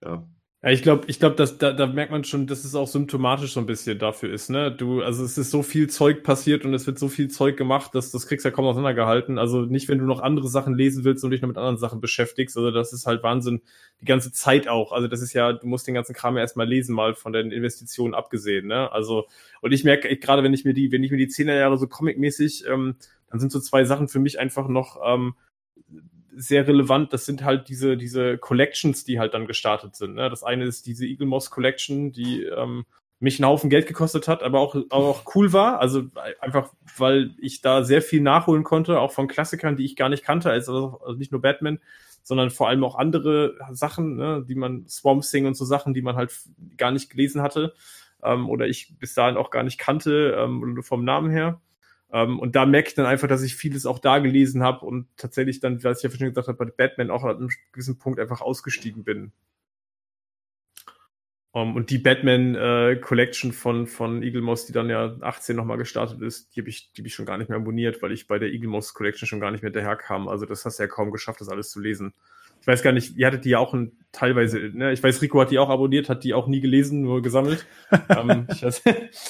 Ja, 0.01 0.27
ja, 0.65 0.71
ich 0.71 0.81
glaube, 0.81 1.03
ich 1.05 1.19
glaube, 1.19 1.35
da, 1.35 1.73
da 1.73 1.85
merkt 1.85 2.11
man 2.11 2.23
schon, 2.23 2.47
dass 2.47 2.65
es 2.65 2.73
auch 2.73 2.87
symptomatisch 2.87 3.53
so 3.53 3.59
ein 3.59 3.67
bisschen 3.67 3.99
dafür 3.99 4.33
ist, 4.33 4.49
ne? 4.49 4.71
Du, 4.71 5.03
also 5.03 5.23
es 5.23 5.37
ist 5.37 5.51
so 5.51 5.61
viel 5.61 5.91
Zeug 5.91 6.23
passiert 6.23 6.65
und 6.65 6.73
es 6.73 6.87
wird 6.87 6.97
so 6.97 7.07
viel 7.07 7.27
Zeug 7.27 7.55
gemacht, 7.55 7.93
dass 7.93 8.09
das 8.09 8.25
kriegst 8.25 8.45
ja 8.45 8.49
kaum 8.49 8.65
auseinandergehalten. 8.65 9.37
Also 9.37 9.61
nicht, 9.61 9.89
wenn 9.89 9.99
du 9.99 10.05
noch 10.05 10.21
andere 10.21 10.47
Sachen 10.47 10.73
lesen 10.73 11.03
willst 11.03 11.23
und 11.23 11.29
dich 11.29 11.41
noch 11.43 11.49
mit 11.49 11.57
anderen 11.57 11.77
Sachen 11.77 12.01
beschäftigst. 12.01 12.57
Also 12.57 12.71
das 12.71 12.93
ist 12.93 13.05
halt 13.05 13.21
Wahnsinn. 13.21 13.61
Die 14.01 14.05
ganze 14.05 14.31
Zeit 14.31 14.67
auch. 14.67 14.91
Also 14.91 15.07
das 15.07 15.21
ist 15.21 15.33
ja, 15.33 15.53
du 15.53 15.67
musst 15.67 15.85
den 15.85 15.93
ganzen 15.93 16.15
Kram 16.15 16.35
ja 16.35 16.41
erstmal 16.41 16.67
lesen, 16.67 16.95
mal 16.95 17.13
von 17.13 17.31
den 17.31 17.51
Investitionen 17.51 18.15
abgesehen, 18.15 18.65
ne? 18.65 18.91
Also, 18.91 19.27
und 19.61 19.71
ich 19.71 19.83
merke, 19.83 20.17
gerade 20.17 20.41
wenn 20.41 20.53
ich 20.55 20.65
mir 20.65 20.73
die, 20.73 20.91
wenn 20.91 21.03
ich 21.03 21.11
mir 21.11 21.17
die 21.17 21.27
Zehnerjahre 21.27 21.77
so 21.77 21.85
comicmäßig, 21.85 22.65
ähm, 22.67 22.95
dann 23.29 23.39
sind 23.39 23.51
so 23.51 23.59
zwei 23.59 23.83
Sachen 23.85 24.07
für 24.07 24.19
mich 24.19 24.39
einfach 24.39 24.67
noch, 24.67 24.99
ähm, 25.05 25.35
sehr 26.35 26.67
relevant. 26.67 27.13
Das 27.13 27.25
sind 27.25 27.43
halt 27.43 27.69
diese, 27.69 27.97
diese 27.97 28.37
Collections, 28.37 29.03
die 29.03 29.19
halt 29.19 29.33
dann 29.33 29.47
gestartet 29.47 29.95
sind. 29.95 30.15
Ne? 30.15 30.29
Das 30.29 30.43
eine 30.43 30.65
ist 30.65 30.85
diese 30.85 31.05
Eagle 31.05 31.27
Moss 31.27 31.49
Collection, 31.49 32.11
die 32.11 32.43
ähm, 32.43 32.85
mich 33.19 33.39
einen 33.39 33.49
Haufen 33.49 33.69
Geld 33.69 33.87
gekostet 33.87 34.27
hat, 34.27 34.43
aber 34.43 34.59
auch, 34.59 34.75
auch 34.89 35.23
cool 35.35 35.53
war. 35.53 35.79
Also 35.79 36.03
einfach, 36.41 36.71
weil 36.97 37.33
ich 37.39 37.61
da 37.61 37.83
sehr 37.83 38.01
viel 38.01 38.21
nachholen 38.21 38.63
konnte, 38.63 38.99
auch 38.99 39.11
von 39.11 39.27
Klassikern, 39.27 39.77
die 39.77 39.85
ich 39.85 39.95
gar 39.95 40.09
nicht 40.09 40.23
kannte, 40.23 40.49
also, 40.49 40.99
also 41.03 41.17
nicht 41.17 41.31
nur 41.31 41.41
Batman, 41.41 41.79
sondern 42.23 42.49
vor 42.49 42.67
allem 42.67 42.83
auch 42.83 42.95
andere 42.95 43.55
Sachen, 43.71 44.15
ne, 44.15 44.43
die 44.47 44.55
man, 44.55 44.87
Swamp 44.87 45.23
Thing 45.23 45.45
und 45.45 45.55
so 45.55 45.63
Sachen, 45.63 45.93
die 45.93 46.01
man 46.01 46.15
halt 46.15 46.33
gar 46.75 46.91
nicht 46.91 47.09
gelesen 47.09 47.41
hatte 47.41 47.73
ähm, 48.23 48.49
oder 48.49 48.67
ich 48.67 48.97
bis 48.99 49.13
dahin 49.13 49.37
auch 49.37 49.49
gar 49.49 49.63
nicht 49.63 49.77
kannte 49.77 50.35
ähm, 50.37 50.81
vom 50.83 51.05
Namen 51.05 51.29
her. 51.29 51.61
Ähm, 52.11 52.39
und 52.39 52.55
da 52.55 52.65
merke 52.65 52.89
ich 52.89 52.95
dann 52.95 53.05
einfach, 53.05 53.27
dass 53.27 53.43
ich 53.43 53.55
vieles 53.55 53.85
auch 53.85 53.99
da 53.99 54.19
gelesen 54.19 54.63
habe 54.63 54.85
und 54.85 55.07
tatsächlich 55.17 55.59
dann, 55.59 55.83
was 55.83 56.03
ich 56.03 56.11
ja 56.11 56.17
schon 56.17 56.29
gesagt 56.29 56.47
habe, 56.47 56.65
bei 56.65 56.71
Batman 56.71 57.11
auch 57.11 57.23
an 57.23 57.37
einem 57.37 57.49
gewissen 57.71 57.97
Punkt 57.97 58.19
einfach 58.19 58.41
ausgestiegen 58.41 59.03
bin. 59.03 59.31
Um, 61.51 61.69
ähm, 61.69 61.75
und 61.77 61.89
die 61.89 61.97
Batman 61.97 62.55
äh, 62.55 62.97
Collection 62.97 63.53
von, 63.53 63.87
von 63.87 64.21
Eagle 64.23 64.41
Moss, 64.41 64.65
die 64.65 64.73
dann 64.73 64.89
ja 64.89 65.15
18 65.21 65.55
nochmal 65.55 65.77
gestartet 65.77 66.21
ist, 66.21 66.55
die 66.55 66.61
habe 66.61 66.69
ich, 66.69 66.91
hab 66.97 67.05
ich 67.05 67.15
schon 67.15 67.25
gar 67.25 67.37
nicht 67.37 67.49
mehr 67.49 67.57
abonniert, 67.57 68.01
weil 68.01 68.11
ich 68.11 68.27
bei 68.27 68.39
der 68.39 68.49
Eagle 68.49 68.69
Moss 68.69 68.93
Collection 68.93 69.27
schon 69.27 69.39
gar 69.39 69.51
nicht 69.51 69.63
mehr 69.63 69.71
hinterherkam. 69.71 70.27
Also 70.27 70.45
das 70.45 70.65
hast 70.65 70.79
du 70.79 70.83
ja 70.83 70.87
kaum 70.87 71.11
geschafft, 71.11 71.39
das 71.39 71.49
alles 71.49 71.69
zu 71.71 71.79
lesen. 71.79 72.13
Ich 72.65 72.67
weiß 72.67 72.81
gar 72.81 72.93
nicht, 72.93 73.15
ihr 73.15 73.27
hattet 73.27 73.45
die 73.45 73.49
ja 73.49 73.59
auch 73.59 73.75
ein, 73.75 73.91
teilweise, 74.11 74.71
ne? 74.73 74.91
Ich 74.91 75.03
weiß, 75.03 75.21
Rico 75.21 75.39
hat 75.39 75.51
die 75.51 75.59
auch 75.59 75.69
abonniert, 75.69 76.09
hat 76.09 76.23
die 76.23 76.33
auch 76.33 76.47
nie 76.47 76.61
gelesen, 76.61 77.03
nur 77.03 77.21
gesammelt. 77.21 77.67
ähm, 78.09 78.47
ich 78.49 78.63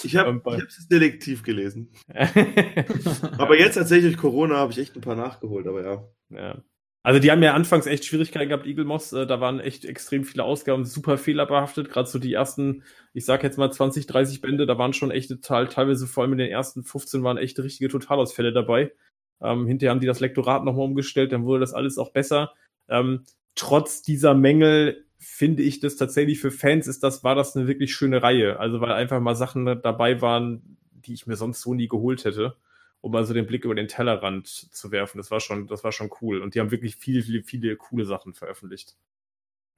ich 0.05 0.15
habe 0.15 0.29
ähm, 0.29 0.41
es 0.65 0.87
selektiv 0.87 1.43
gelesen. 1.43 1.91
aber 3.37 3.59
jetzt 3.59 3.75
tatsächlich 3.75 4.15
Corona 4.15 4.55
habe 4.55 4.71
ich 4.71 4.77
echt 4.77 4.95
ein 4.95 5.01
paar 5.01 5.17
nachgeholt, 5.17 5.67
aber 5.67 5.83
ja. 5.83 6.07
ja. 6.29 6.63
Also 7.03 7.19
die 7.19 7.29
haben 7.29 7.43
ja 7.43 7.53
anfangs 7.53 7.87
echt 7.87 8.05
Schwierigkeiten 8.05 8.47
gehabt, 8.47 8.65
Eagle 8.65 8.85
Moss. 8.85 9.11
Äh, 9.11 9.27
da 9.27 9.41
waren 9.41 9.59
echt 9.59 9.83
extrem 9.83 10.23
viele 10.23 10.45
Ausgaben, 10.45 10.85
super 10.85 11.17
fehlerbehaftet. 11.17 11.89
Gerade 11.89 12.07
so 12.07 12.19
die 12.19 12.31
ersten, 12.31 12.83
ich 13.11 13.25
sag 13.25 13.43
jetzt 13.43 13.57
mal 13.57 13.69
20, 13.69 14.07
30 14.07 14.39
Bände, 14.39 14.65
da 14.65 14.77
waren 14.77 14.93
schon 14.93 15.11
echte 15.11 15.41
Teil, 15.41 15.67
teilweise 15.67 16.07
vor 16.07 16.23
allem 16.23 16.31
in 16.31 16.37
den 16.37 16.51
ersten 16.51 16.85
15 16.85 17.21
waren 17.21 17.37
echte 17.37 17.65
richtige 17.65 17.89
Totalausfälle 17.89 18.53
dabei. 18.53 18.93
Ähm, 19.41 19.67
hinterher 19.67 19.91
haben 19.91 19.99
die 19.99 20.07
das 20.07 20.21
Lektorat 20.21 20.63
nochmal 20.63 20.85
umgestellt, 20.85 21.33
dann 21.33 21.43
wurde 21.43 21.59
das 21.59 21.73
alles 21.73 21.97
auch 21.97 22.13
besser. 22.13 22.53
Ähm, 22.89 23.23
trotz 23.55 24.01
dieser 24.01 24.33
Mängel 24.33 25.05
finde 25.17 25.63
ich 25.63 25.79
das 25.79 25.95
tatsächlich 25.95 26.39
für 26.39 26.51
Fans 26.51 26.87
ist 26.87 27.03
das, 27.03 27.23
war 27.23 27.35
das 27.35 27.55
eine 27.55 27.67
wirklich 27.67 27.95
schöne 27.95 28.21
Reihe. 28.21 28.59
Also 28.59 28.81
weil 28.81 28.91
einfach 28.91 29.19
mal 29.19 29.35
Sachen 29.35 29.65
dabei 29.65 30.21
waren, 30.21 30.77
die 30.91 31.13
ich 31.13 31.27
mir 31.27 31.35
sonst 31.35 31.61
so 31.61 31.73
nie 31.73 31.87
geholt 31.87 32.25
hätte, 32.25 32.55
um 33.01 33.11
mal 33.11 33.25
so 33.25 33.33
den 33.33 33.47
Blick 33.47 33.65
über 33.65 33.75
den 33.75 33.87
Tellerrand 33.87 34.47
zu 34.47 34.91
werfen. 34.91 35.17
Das 35.17 35.31
war 35.31 35.39
schon, 35.39 35.67
das 35.67 35.83
war 35.83 35.91
schon 35.91 36.11
cool. 36.21 36.41
Und 36.41 36.55
die 36.55 36.59
haben 36.59 36.71
wirklich 36.71 36.95
viele, 36.95 37.21
viele, 37.21 37.43
viele 37.43 37.75
coole 37.75 38.05
Sachen 38.05 38.33
veröffentlicht. 38.33 38.95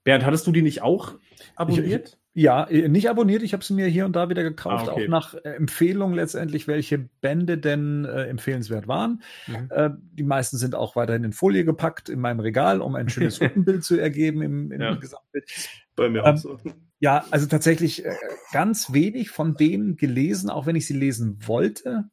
Bernd, 0.03 0.25
hattest 0.25 0.47
du 0.47 0.51
die 0.51 0.61
nicht 0.61 0.81
auch 0.81 1.15
abonniert? 1.55 2.09
Ich, 2.09 2.26
ja, 2.37 2.65
äh, 2.65 2.87
nicht 2.87 3.09
abonniert. 3.09 3.41
Ich 3.41 3.53
habe 3.53 3.63
sie 3.63 3.73
mir 3.73 3.87
hier 3.87 4.05
und 4.05 4.15
da 4.15 4.29
wieder 4.29 4.43
gekauft, 4.43 4.89
ah, 4.89 4.91
okay. 4.91 5.05
auch 5.05 5.09
nach 5.09 5.33
äh, 5.33 5.55
Empfehlung 5.55 6.13
letztendlich, 6.13 6.67
welche 6.67 6.99
Bände 7.19 7.57
denn 7.57 8.05
äh, 8.05 8.25
empfehlenswert 8.25 8.87
waren. 8.87 9.23
Mhm. 9.47 9.67
Äh, 9.71 9.89
die 10.13 10.23
meisten 10.23 10.57
sind 10.57 10.75
auch 10.75 10.95
weiterhin 10.95 11.23
in 11.23 11.33
Folie 11.33 11.65
gepackt 11.65 12.09
in 12.09 12.19
meinem 12.19 12.39
Regal, 12.39 12.81
um 12.81 12.93
ein 12.93 13.09
schönes 13.09 13.41
Rückenbild 13.41 13.83
zu 13.83 13.99
ergeben 13.99 14.43
im, 14.43 14.71
im 14.71 14.79
ja. 14.79 14.93
Gesamtbild. 14.93 15.51
Bei 15.95 16.09
mir 16.09 16.19
ähm, 16.19 16.35
auch 16.35 16.37
so. 16.37 16.59
Ja, 16.99 17.25
also 17.31 17.47
tatsächlich 17.47 18.05
äh, 18.05 18.13
ganz 18.51 18.93
wenig 18.93 19.31
von 19.31 19.55
denen 19.55 19.95
gelesen, 19.95 20.51
auch 20.51 20.67
wenn 20.67 20.75
ich 20.75 20.85
sie 20.85 20.97
lesen 20.97 21.39
wollte. 21.47 22.03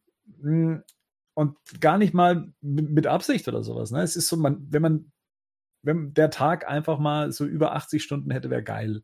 Hm, 0.40 0.84
und 1.34 1.58
gar 1.80 1.98
nicht 1.98 2.14
mal 2.14 2.50
mit 2.62 3.06
Absicht 3.06 3.46
oder 3.46 3.62
sowas. 3.62 3.90
Ne? 3.90 4.00
Es 4.00 4.16
ist 4.16 4.28
so, 4.28 4.38
man, 4.38 4.66
wenn 4.70 4.80
man 4.80 5.12
wenn 5.82 6.14
der 6.14 6.30
Tag 6.30 6.66
einfach 6.66 6.98
mal 6.98 7.30
so 7.30 7.44
über 7.44 7.74
80 7.74 8.02
Stunden 8.02 8.30
hätte, 8.30 8.48
wäre 8.48 8.62
geil. 8.62 9.02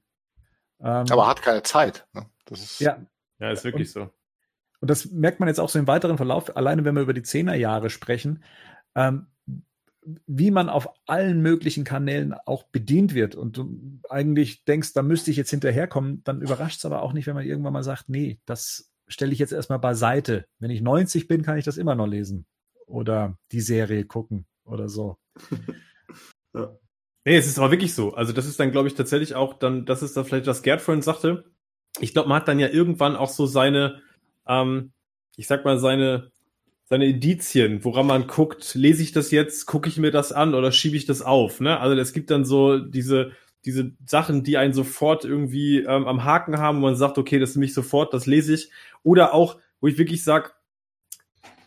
Ähm, 0.81 1.07
Aber 1.11 1.27
hat 1.27 1.43
keine 1.43 1.63
Zeit. 1.63 2.07
Ne? 2.13 2.27
Das 2.47 2.61
ist, 2.61 2.81
ja. 2.81 2.99
ja, 3.39 3.51
ist 3.51 3.65
wirklich 3.65 3.95
und, 3.97 4.03
so. 4.05 4.11
Und 4.81 4.91
das 4.91 5.11
merkt 5.11 5.41
man 5.41 5.49
jetzt 5.49 5.61
auch 5.61 5.69
so 5.69 5.79
im 5.79 5.87
weiteren 5.87 6.17
Verlauf, 6.17 6.57
alleine 6.57 6.85
wenn 6.85 6.95
wir 6.95 7.03
über 7.03 7.13
die 7.13 7.23
Zehnerjahre 7.23 7.91
sprechen, 7.91 8.43
ähm, 8.95 9.27
wie 10.27 10.51
man 10.51 10.71
auf 10.71 10.89
allen 11.07 11.43
möglichen 11.43 11.85
Kanälen 11.85 12.33
auch 12.33 12.65
bedient 12.65 13.15
wird 13.15 13.35
und 13.35 13.59
du 13.59 14.01
eigentlich 14.09 14.65
denkst, 14.65 14.95
da 14.95 15.03
müsste 15.03 15.31
ich 15.31 15.37
jetzt 15.37 15.51
hinterherkommen, 15.51 16.25
dann 16.25 16.41
überrascht 16.41 16.79
es 16.79 16.85
aber 16.87 17.03
auch 17.03 17.13
nicht, 17.13 17.27
wenn 17.27 17.35
man 17.35 17.45
irgendwann 17.45 17.75
mal 17.75 17.83
sagt, 17.83 18.09
nee, 18.09 18.41
das 18.47 18.91
stelle 19.07 19.33
ich 19.33 19.39
jetzt 19.39 19.53
erstmal 19.53 19.79
beiseite. 19.79 20.47
Wenn 20.59 20.71
ich 20.71 20.81
90 20.81 21.29
bin, 21.29 21.43
kann 21.43 21.59
ich 21.59 21.65
das 21.65 21.77
immer 21.77 21.95
noch 21.95 22.07
lesen 22.07 22.47
oder 22.87 23.37
die 23.53 23.61
Serie 23.61 24.05
gucken 24.05 24.47
oder 24.65 24.89
so. 24.89 25.19
Ja. 26.53 26.77
Nee, 27.31 27.37
es 27.37 27.47
ist 27.47 27.61
aber 27.61 27.71
wirklich 27.71 27.95
so. 27.95 28.13
Also 28.15 28.33
das 28.33 28.45
ist 28.45 28.59
dann, 28.59 28.73
glaube 28.73 28.89
ich, 28.89 28.95
tatsächlich 28.95 29.37
auch 29.37 29.55
dann, 29.55 29.87
das 29.87 30.03
ist 30.03 30.17
dann 30.17 30.25
vielleicht, 30.25 30.49
was 30.49 30.63
Gerd 30.63 30.81
vorhin 30.81 31.01
sagte. 31.01 31.45
Ich 32.01 32.13
glaube, 32.13 32.29
man 32.29 32.41
hat 32.41 32.49
dann 32.49 32.59
ja 32.59 32.67
irgendwann 32.67 33.15
auch 33.15 33.29
so 33.29 33.47
seine, 33.47 34.03
ähm, 34.49 34.91
ich 35.37 35.47
sag 35.47 35.65
mal, 35.65 35.79
seine, 35.79 36.33
seine 36.87 37.07
Indizien, 37.07 37.85
woran 37.85 38.09
man 38.09 38.27
guckt, 38.27 38.75
lese 38.75 39.05
ich 39.05 39.13
das 39.13 39.31
jetzt, 39.31 39.67
gucke 39.67 39.89
ich 39.89 39.97
mir 39.97 40.11
das 40.11 40.33
an 40.33 40.57
oder 40.57 40.73
schiebe 40.73 40.97
ich 40.97 41.07
das 41.07 41.23
auf. 41.23 41.61
Ne? 41.61 41.79
Also 41.79 41.97
es 41.97 42.13
gibt 42.13 42.33
dann 42.33 42.45
so 42.45 42.81
diese, 42.81 43.31
diese 43.65 43.93
Sachen, 44.05 44.43
die 44.43 44.57
einen 44.57 44.73
sofort 44.73 45.25
irgendwie 45.25 45.85
ähm, 45.85 46.09
am 46.09 46.25
Haken 46.25 46.59
haben, 46.59 46.79
wo 46.79 46.87
man 46.87 46.97
sagt, 46.97 47.17
okay, 47.17 47.39
das 47.39 47.55
nehme 47.55 47.67
ich 47.67 47.75
sofort, 47.75 48.13
das 48.13 48.27
lese 48.27 48.55
ich. 48.55 48.73
Oder 49.05 49.35
auch, 49.35 49.57
wo 49.81 49.87
ich 49.87 49.99
wirklich 49.99 50.25
sage, 50.25 50.51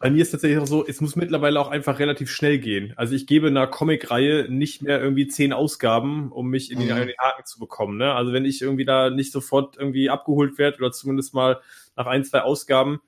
bei 0.04 0.10
mir 0.10 0.22
ist 0.22 0.32
tatsächlich 0.32 0.60
auch 0.60 0.68
so, 0.68 0.86
es 0.86 1.00
muss 1.00 1.16
mittlerweile 1.16 1.58
auch 1.62 1.70
einfach 1.70 1.98
relativ 1.98 2.30
schnell 2.30 2.60
gehen. 2.60 2.92
Also 2.98 3.16
ich 3.16 3.26
gebe 3.26 3.48
einer 3.48 3.68
Comic-Reihe 3.68 4.50
nicht 4.50 4.82
mehr 4.82 5.02
irgendwie 5.02 5.30
zehn 5.30 5.54
Ausgaben, 5.54 6.30
um 6.30 6.50
mich 6.50 6.72
in 6.74 6.80
den, 6.80 6.90
mhm. 6.90 7.12
Haken 7.18 7.46
zu 7.46 7.58
bekommen. 7.58 8.00
Ne? 8.00 8.14
Also 8.14 8.34
wenn 8.34 8.44
ich 8.44 8.62
irgendwie 8.62 8.84
da 8.84 9.10
nicht 9.10 9.32
sofort 9.32 9.78
irgendwie 9.78 10.10
abgeholt 10.10 10.58
werde 10.58 10.80
oder 10.80 10.92
zumindest 10.92 11.34
mal 11.34 11.62
nach 11.96 12.06
ein, 12.06 12.26
zwei 12.26 12.42
Ausgaben, 12.42 13.00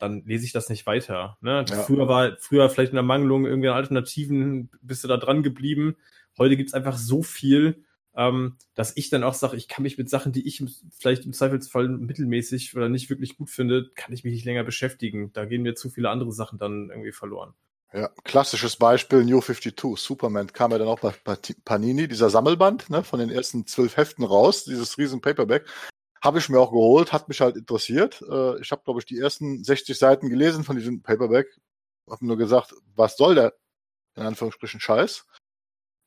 dann 0.00 0.24
lese 0.26 0.44
ich 0.44 0.50
das 0.50 0.68
nicht 0.68 0.86
weiter. 0.86 1.38
Ne? 1.40 1.64
Ja. 1.68 1.76
Früher 1.76 2.08
war, 2.08 2.36
früher 2.40 2.68
vielleicht 2.68 2.90
in 2.90 2.96
der 2.96 3.04
Mangelung 3.04 3.46
irgendwie 3.46 3.68
Alternativen, 3.68 4.70
bist 4.82 5.04
du 5.04 5.08
da 5.08 5.18
dran 5.18 5.44
geblieben. 5.44 5.94
Heute 6.36 6.56
gibt's 6.56 6.74
einfach 6.74 6.96
so 6.96 7.22
viel, 7.22 7.84
ähm, 8.16 8.56
dass 8.74 8.96
ich 8.96 9.10
dann 9.10 9.22
auch 9.22 9.34
sage, 9.34 9.56
ich 9.56 9.68
kann 9.68 9.82
mich 9.82 9.98
mit 9.98 10.10
Sachen, 10.10 10.32
die 10.32 10.46
ich 10.46 10.62
vielleicht 10.98 11.24
im 11.24 11.32
Zweifelsfall 11.32 11.88
mittelmäßig 11.88 12.76
oder 12.76 12.88
nicht 12.88 13.08
wirklich 13.10 13.36
gut 13.36 13.50
finde, 13.50 13.90
kann 13.94 14.12
ich 14.12 14.24
mich 14.24 14.32
nicht 14.32 14.44
länger 14.44 14.64
beschäftigen. 14.64 15.32
Da 15.32 15.44
gehen 15.44 15.62
mir 15.62 15.74
zu 15.74 15.90
viele 15.90 16.10
andere 16.10 16.32
Sachen 16.32 16.58
dann 16.58 16.90
irgendwie 16.90 17.12
verloren. 17.12 17.54
Ja, 17.92 18.08
klassisches 18.22 18.76
Beispiel 18.76 19.24
New 19.24 19.40
52, 19.40 19.96
Superman 19.96 20.52
kam 20.52 20.70
ja 20.70 20.78
dann 20.78 20.86
auch 20.86 21.00
bei 21.00 21.12
Panini, 21.64 22.06
dieser 22.06 22.30
Sammelband, 22.30 22.88
ne, 22.88 23.02
von 23.02 23.18
den 23.18 23.30
ersten 23.30 23.66
zwölf 23.66 23.96
Heften 23.96 24.24
raus, 24.24 24.64
dieses 24.64 24.96
riesen 24.96 25.20
Paperback. 25.20 25.66
Habe 26.22 26.38
ich 26.38 26.48
mir 26.48 26.60
auch 26.60 26.70
geholt, 26.70 27.12
hat 27.12 27.28
mich 27.28 27.40
halt 27.40 27.56
interessiert. 27.56 28.22
Äh, 28.22 28.60
ich 28.60 28.70
habe, 28.70 28.82
glaube 28.84 29.00
ich, 29.00 29.06
die 29.06 29.18
ersten 29.18 29.64
60 29.64 29.98
Seiten 29.98 30.28
gelesen 30.28 30.62
von 30.62 30.76
diesem 30.76 31.02
Paperback. 31.02 31.48
Habe 32.08 32.26
nur 32.26 32.36
gesagt, 32.36 32.74
was 32.94 33.16
soll 33.16 33.34
der, 33.34 33.54
in 34.14 34.22
Anführungsstrichen, 34.22 34.80
Scheiß? 34.80 35.26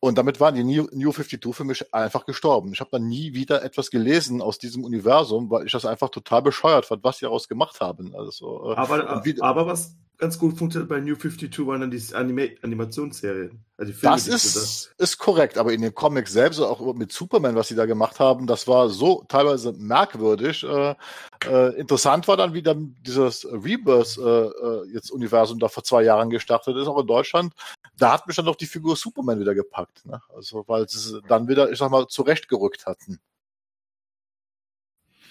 Und 0.04 0.18
damit 0.18 0.42
waren 0.42 0.54
die 0.54 0.66
New, 0.66 0.90
New 0.92 1.14
52 1.14 1.56
für 1.56 1.64
mich 1.64 1.94
einfach 1.94 2.26
gestorben. 2.26 2.74
Ich 2.74 2.82
habe 2.82 2.90
dann 2.92 3.08
nie 3.08 3.34
wieder 3.36 3.64
etwas 3.64 3.90
gelesen 3.90 4.42
aus 4.42 4.58
diesem 4.58 4.84
Universum, 4.84 5.50
weil 5.50 5.66
ich 5.66 5.72
das 5.72 5.86
einfach 5.86 6.10
total 6.10 6.42
bescheuert 6.42 6.86
fand, 6.86 7.06
was 7.06 7.20
sie 7.20 7.26
daraus 7.26 7.48
gemacht 7.48 7.80
haben. 7.80 8.14
Also, 8.14 8.74
äh, 8.74 8.76
aber, 8.76 9.22
wie, 9.24 9.42
aber 9.42 9.66
was, 9.66 9.96
ganz 10.18 10.38
gut 10.38 10.58
funktioniert 10.58 10.90
bei 10.90 11.00
New 11.00 11.16
52 11.16 11.66
waren 11.66 11.82
dann 11.82 11.92
die 11.92 12.02
Anima 12.14 12.44
Animationsserien. 12.62 13.64
Also 13.78 13.92
die 13.92 13.98
Filme, 13.98 14.16
das 14.16 14.28
ist, 14.28 14.94
ist 14.98 15.18
korrekt, 15.18 15.58
aber 15.58 15.74
in 15.74 15.82
den 15.82 15.96
Comics 15.96 16.34
selbst, 16.34 16.60
auch 16.60 16.94
mit 16.96 17.12
Superman, 17.12 17.56
was 17.56 17.70
sie 17.70 17.76
da 17.76 17.86
gemacht 17.86 18.20
haben, 18.20 18.46
das 18.46 18.68
war 18.68 18.90
so 18.90 19.24
teilweise 19.28 19.74
merkwürdig. 19.74 20.64
Äh, 20.64 20.96
äh, 21.46 21.76
interessant 21.78 22.28
war 22.28 22.38
dann, 22.38 22.54
wie 22.54 22.62
dann 22.62 22.96
dieses 23.02 23.46
Rebirth 23.46 24.18
äh, 24.18 24.22
äh, 24.22 24.94
jetzt 24.94 25.12
Universum 25.12 25.60
da 25.60 25.68
vor 25.68 25.84
zwei 25.84 26.04
Jahren 26.04 26.30
gestartet 26.30 26.78
ist, 26.78 26.88
auch 26.88 27.00
in 27.00 27.08
Deutschland. 27.08 27.54
Da 27.98 28.14
hat 28.14 28.28
mich 28.28 28.36
dann 28.36 28.46
doch 28.46 28.56
die 28.56 28.66
Figur 28.66 28.96
Superman 28.96 29.40
wieder 29.40 29.54
gepackt. 29.54 30.06
Ne? 30.06 30.22
Also, 30.36 30.64
weil 30.68 30.90
sie 30.90 31.22
dann 31.28 31.48
wieder, 31.48 31.72
ich 31.72 31.78
sag 31.78 31.92
mal, 31.92 32.08
zurechtgerückt 32.08 32.86
hatten. 32.86 33.20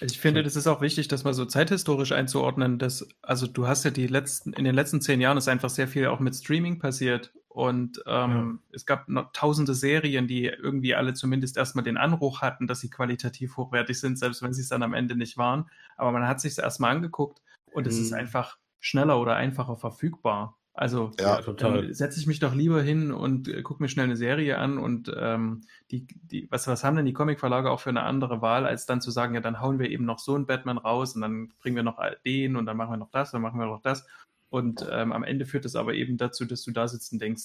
Ich 0.01 0.19
finde, 0.19 0.43
das 0.43 0.57
ist 0.57 0.67
auch 0.67 0.81
wichtig, 0.81 1.07
das 1.09 1.23
mal 1.23 1.35
so 1.35 1.45
zeithistorisch 1.45 2.13
einzuordnen, 2.13 2.79
dass, 2.79 3.07
also 3.23 3.47
du 3.47 3.69
hast 3.69 3.85
ja 3.85 3.91
die 3.91 4.09
letzten, 4.09 4.53
in 4.53 4.65
den 4.65 4.75
letzten 4.75 5.01
zehn 5.01 5.21
Jahren 5.21 5.39
ist 5.39 5.49
einfach 5.49 5.71
sehr 5.71 5.87
viel 5.87 6.07
auch 6.07 6.19
mit 6.19 6.35
Streaming 6.35 6.81
passiert 6.81 7.33
und 7.49 8.03
ähm, 8.07 8.61
ja. 8.71 8.77
es 8.77 8.87
gab 8.87 9.09
noch 9.09 9.31
tausende 9.33 9.75
Serien, 9.75 10.27
die 10.27 10.47
irgendwie 10.47 10.95
alle 10.95 11.15
zumindest 11.15 11.57
erstmal 11.57 11.85
den 11.85 11.99
Anruch 11.99 12.41
hatten, 12.41 12.67
dass 12.67 12.81
sie 12.81 12.91
qualitativ 12.91 13.57
hochwertig 13.57 14.01
sind, 14.01 14.19
selbst 14.19 14.43
wenn 14.43 14.55
sie 14.55 14.63
es 14.63 14.69
dann 14.69 14.83
am 14.83 14.95
Ende 14.95 15.17
nicht 15.17 15.37
waren. 15.37 15.71
Aber 15.97 16.13
man 16.13 16.27
hat 16.27 16.41
sich 16.41 16.53
es 16.53 16.59
erstmal 16.59 16.97
angeguckt 16.97 17.43
und 17.73 17.87
es 17.87 17.99
ist 17.99 18.11
mhm. 18.11 18.19
einfach 18.19 18.59
schneller 18.81 19.21
oder 19.21 19.37
einfacher 19.37 19.77
verfügbar. 19.77 20.59
Also 20.75 21.13
ja, 21.21 21.43
total. 21.43 21.93
setze 21.93 22.19
ich 22.19 22.27
mich 22.27 22.39
doch 22.39 22.55
lieber 22.55 22.81
hin 22.81 23.13
und 23.13 23.47
äh, 23.47 23.61
gucke 23.61 23.83
mir 23.83 23.91
schnell 23.91 24.07
eine 24.07 24.17
Serie 24.17 24.57
an 24.57 24.79
und 24.79 25.13
ähm, 25.15 25.63
die, 25.91 26.07
die, 26.07 26.51
was, 26.51 26.67
was 26.67 26.83
haben 26.83 26.97
denn 26.97 27.05
die 27.05 27.13
Comicverlage 27.13 27.71
auch 27.71 27.81
für 27.81 27.91
eine 27.91 28.05
andere 28.05 28.41
Wahl, 28.41 28.65
als 28.65 28.87
dann 28.87 29.03
zu 29.03 29.11
sagen, 29.11 29.35
ja, 29.35 29.43
dann 29.43 29.61
hauen 29.61 29.79
wir 29.79 29.91
eben 29.91 30.07
noch 30.07 30.19
so 30.19 30.35
einen 30.35 30.47
Batman 30.47 30.79
raus 30.79 31.15
und 31.15 31.21
dann 31.21 31.53
bringen 31.61 31.77
wir 31.77 31.83
noch 31.83 32.01
den 32.25 32.57
und 32.57 32.65
dann 32.65 32.79
machen 32.79 32.93
wir 32.93 32.97
noch 32.97 33.11
das, 33.11 33.33
dann 33.33 33.43
machen 33.43 33.61
wir 33.61 33.67
noch 33.67 33.83
das. 33.83 34.07
Und 34.49 34.87
ähm, 34.91 35.13
am 35.13 35.25
Ende 35.25 35.45
führt 35.45 35.67
es 35.67 35.77
aber 35.77 35.93
eben 35.93 36.17
dazu, 36.17 36.47
dass 36.47 36.63
du 36.63 36.71
da 36.71 36.89
sitzt 36.89 37.13
und 37.13 37.21
denkst, 37.21 37.45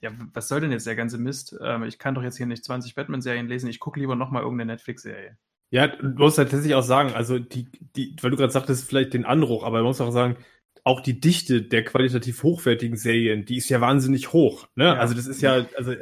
ja, 0.00 0.10
was 0.34 0.48
soll 0.48 0.60
denn 0.60 0.72
jetzt 0.72 0.86
der 0.86 0.96
ganze 0.96 1.18
Mist? 1.18 1.56
Ähm, 1.62 1.84
ich 1.84 1.98
kann 1.98 2.14
doch 2.14 2.22
jetzt 2.22 2.36
hier 2.36 2.46
nicht 2.46 2.64
20 2.64 2.96
Batman-Serien 2.96 3.46
lesen, 3.46 3.70
ich 3.70 3.80
gucke 3.80 4.00
lieber 4.00 4.16
nochmal 4.16 4.42
irgendeine 4.42 4.72
Netflix-Serie. 4.72 5.38
Ja, 5.70 5.88
du 5.88 6.08
musst 6.08 6.36
tatsächlich 6.36 6.74
auch 6.74 6.82
sagen, 6.82 7.12
also 7.12 7.38
die, 7.38 7.68
die, 7.96 8.16
weil 8.20 8.30
du 8.30 8.36
gerade 8.36 8.52
sagtest, 8.52 8.88
vielleicht 8.88 9.14
den 9.14 9.24
Anruch, 9.24 9.64
aber 9.64 9.78
man 9.78 9.86
muss 9.86 10.00
auch 10.00 10.12
sagen, 10.12 10.36
auch 10.86 11.00
die 11.00 11.18
Dichte 11.18 11.62
der 11.62 11.82
qualitativ 11.82 12.44
hochwertigen 12.44 12.96
Serien, 12.96 13.44
die 13.44 13.56
ist 13.56 13.68
ja 13.68 13.80
wahnsinnig 13.80 14.32
hoch. 14.32 14.68
Ne? 14.76 14.84
Ja. 14.84 14.94
Also 14.94 15.14
das 15.14 15.26
ist 15.26 15.42
ja, 15.42 15.66
also 15.76 15.94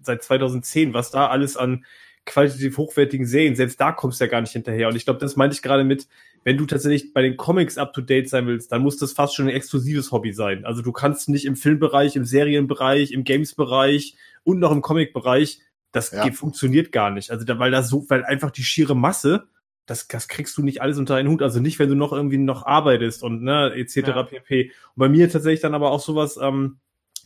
seit 0.00 0.22
2010, 0.22 0.94
was 0.94 1.10
da 1.10 1.28
alles 1.28 1.58
an 1.58 1.84
qualitativ 2.24 2.78
hochwertigen 2.78 3.26
Serien, 3.26 3.56
selbst 3.56 3.78
da 3.78 3.92
kommst 3.92 4.20
du 4.20 4.24
ja 4.24 4.30
gar 4.30 4.40
nicht 4.40 4.52
hinterher. 4.52 4.88
Und 4.88 4.96
ich 4.96 5.04
glaube, 5.04 5.20
das 5.20 5.36
meinte 5.36 5.54
ich 5.54 5.60
gerade 5.60 5.84
mit, 5.84 6.08
wenn 6.44 6.56
du 6.56 6.64
tatsächlich 6.64 7.12
bei 7.12 7.20
den 7.20 7.36
Comics 7.36 7.76
up 7.76 7.92
to 7.92 8.00
date 8.00 8.30
sein 8.30 8.46
willst, 8.46 8.72
dann 8.72 8.80
muss 8.80 8.96
das 8.96 9.12
fast 9.12 9.34
schon 9.34 9.48
ein 9.48 9.54
exklusives 9.54 10.12
Hobby 10.12 10.32
sein. 10.32 10.64
Also 10.64 10.80
du 10.80 10.92
kannst 10.92 11.28
nicht 11.28 11.44
im 11.44 11.54
Filmbereich, 11.54 12.16
im 12.16 12.24
Serienbereich, 12.24 13.12
im 13.12 13.24
Games-Bereich 13.24 14.14
und 14.44 14.60
noch 14.60 14.72
im 14.72 14.80
Comic-Bereich, 14.80 15.60
das 15.92 16.10
ja. 16.10 16.32
funktioniert 16.32 16.90
gar 16.90 17.10
nicht. 17.10 17.30
Also 17.30 17.44
da, 17.44 17.58
weil 17.58 17.70
da 17.70 17.82
so, 17.82 18.06
weil 18.08 18.24
einfach 18.24 18.50
die 18.50 18.64
schiere 18.64 18.96
Masse 18.96 19.44
das, 19.86 20.06
das 20.08 20.28
kriegst 20.28 20.56
du 20.56 20.62
nicht 20.62 20.80
alles 20.80 20.98
unter 20.98 21.16
einen 21.16 21.28
Hut. 21.28 21.42
Also 21.42 21.60
nicht, 21.60 21.78
wenn 21.78 21.88
du 21.88 21.94
noch 21.94 22.12
irgendwie 22.12 22.38
noch 22.38 22.64
arbeitest 22.66 23.22
und 23.22 23.42
ne, 23.42 23.72
etc. 23.74 23.96
Ja. 23.96 24.22
pp. 24.22 24.64
Und 24.64 24.72
bei 24.96 25.08
mir 25.08 25.30
tatsächlich 25.30 25.60
dann 25.60 25.74
aber 25.74 25.90
auch 25.90 26.00
sowas, 26.00 26.38
ähm, 26.40 26.78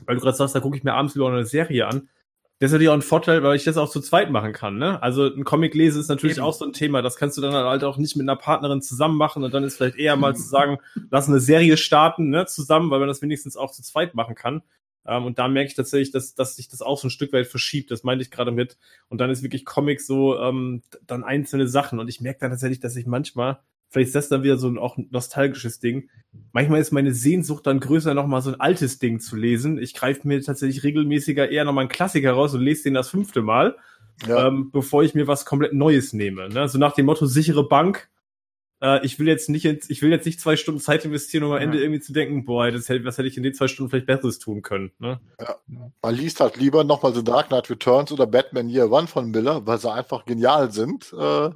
weil 0.04 0.16
du 0.16 0.22
gerade 0.22 0.36
sagst, 0.36 0.54
da 0.54 0.60
gucke 0.60 0.76
ich 0.76 0.84
mir 0.84 0.94
abends 0.94 1.14
wieder 1.14 1.26
eine 1.26 1.44
Serie 1.44 1.86
an. 1.86 2.08
Das 2.58 2.68
ist 2.68 2.72
natürlich 2.72 2.88
auch 2.88 2.94
ein 2.94 3.02
Vorteil, 3.02 3.42
weil 3.42 3.56
ich 3.56 3.64
das 3.64 3.76
auch 3.76 3.90
zu 3.90 4.00
zweit 4.00 4.30
machen 4.30 4.54
kann. 4.54 4.78
Ne? 4.78 5.02
Also 5.02 5.26
ein 5.26 5.44
Comic 5.44 5.74
lesen 5.74 6.00
ist 6.00 6.08
natürlich 6.08 6.38
Eben. 6.38 6.46
auch 6.46 6.54
so 6.54 6.64
ein 6.64 6.72
Thema. 6.72 7.02
Das 7.02 7.16
kannst 7.16 7.36
du 7.36 7.42
dann 7.42 7.52
halt 7.52 7.84
auch 7.84 7.98
nicht 7.98 8.16
mit 8.16 8.24
einer 8.24 8.36
Partnerin 8.36 8.80
zusammen 8.80 9.18
machen 9.18 9.44
und 9.44 9.52
dann 9.52 9.62
ist 9.62 9.76
vielleicht 9.76 9.98
eher 9.98 10.16
mal 10.16 10.34
zu 10.34 10.42
sagen, 10.42 10.78
lass 11.10 11.28
eine 11.28 11.40
Serie 11.40 11.76
starten 11.76 12.30
ne, 12.30 12.46
zusammen, 12.46 12.90
weil 12.90 12.98
man 12.98 13.08
das 13.08 13.20
wenigstens 13.20 13.58
auch 13.58 13.72
zu 13.72 13.82
zweit 13.82 14.14
machen 14.14 14.34
kann. 14.34 14.62
Ähm, 15.06 15.24
und 15.24 15.38
da 15.38 15.48
merke 15.48 15.68
ich 15.68 15.76
tatsächlich, 15.76 16.10
dass, 16.10 16.34
dass 16.34 16.56
sich 16.56 16.68
das 16.68 16.82
auch 16.82 16.98
so 16.98 17.08
ein 17.08 17.10
Stück 17.10 17.32
weit 17.32 17.46
verschiebt. 17.46 17.90
Das 17.90 18.02
meinte 18.02 18.22
ich 18.22 18.30
gerade 18.30 18.52
mit. 18.52 18.76
Und 19.08 19.20
dann 19.20 19.30
ist 19.30 19.42
wirklich 19.42 19.64
Comics 19.64 20.06
so 20.06 20.38
ähm, 20.38 20.82
dann 21.06 21.24
einzelne 21.24 21.68
Sachen. 21.68 21.98
Und 21.98 22.08
ich 22.08 22.20
merke 22.20 22.40
dann 22.40 22.50
tatsächlich, 22.50 22.80
dass 22.80 22.96
ich 22.96 23.06
manchmal, 23.06 23.58
vielleicht 23.88 24.08
ist 24.08 24.14
das 24.14 24.28
dann 24.28 24.42
wieder 24.42 24.58
so 24.58 24.68
ein 24.68 24.78
auch 24.78 24.96
nostalgisches 25.10 25.80
Ding. 25.80 26.08
Manchmal 26.52 26.80
ist 26.80 26.92
meine 26.92 27.14
Sehnsucht 27.14 27.66
dann 27.66 27.80
größer, 27.80 28.14
nochmal 28.14 28.42
so 28.42 28.50
ein 28.50 28.60
altes 28.60 28.98
Ding 28.98 29.20
zu 29.20 29.36
lesen. 29.36 29.78
Ich 29.78 29.94
greife 29.94 30.26
mir 30.26 30.42
tatsächlich 30.42 30.82
regelmäßiger 30.82 31.48
eher 31.48 31.64
nochmal 31.64 31.82
einen 31.82 31.90
Klassiker 31.90 32.32
raus 32.32 32.54
und 32.54 32.60
lese 32.60 32.84
den 32.84 32.94
das 32.94 33.10
fünfte 33.10 33.42
Mal. 33.42 33.76
Ja. 34.26 34.48
Ähm, 34.48 34.70
bevor 34.72 35.02
ich 35.02 35.14
mir 35.14 35.26
was 35.26 35.44
komplett 35.44 35.74
Neues 35.74 36.14
nehme. 36.14 36.48
Ne? 36.48 36.68
So 36.68 36.78
nach 36.78 36.94
dem 36.94 37.04
Motto 37.04 37.26
sichere 37.26 37.68
Bank, 37.68 38.08
äh, 38.82 39.04
ich 39.04 39.18
will 39.18 39.28
jetzt 39.28 39.48
nicht, 39.48 39.64
ich 39.64 40.02
will 40.02 40.10
jetzt 40.10 40.26
nicht 40.26 40.40
zwei 40.40 40.56
Stunden 40.56 40.80
Zeit 40.80 41.04
investieren, 41.04 41.44
um 41.44 41.52
am 41.52 41.58
Ende 41.58 41.80
irgendwie 41.80 42.00
zu 42.00 42.12
denken, 42.12 42.44
boah, 42.44 42.70
das 42.70 42.88
hätte, 42.88 43.04
was 43.04 43.18
hätte 43.18 43.28
ich 43.28 43.36
in 43.36 43.42
den 43.42 43.54
zwei 43.54 43.68
Stunden 43.68 43.90
vielleicht 43.90 44.06
Besseres 44.06 44.38
tun 44.38 44.62
können. 44.62 44.92
Ne? 44.98 45.20
Ja. 45.40 45.56
Man 46.02 46.14
liest 46.14 46.40
halt 46.40 46.56
lieber 46.56 46.84
nochmal 46.84 47.14
The 47.14 47.24
Dark 47.24 47.48
Knight 47.48 47.70
Returns 47.70 48.12
oder 48.12 48.26
Batman 48.26 48.68
Year 48.68 48.90
One 48.90 49.06
von 49.06 49.30
Miller, 49.30 49.66
weil 49.66 49.78
sie 49.78 49.92
einfach 49.92 50.24
genial 50.24 50.70
sind. 50.72 51.12
Äh, 51.18 51.50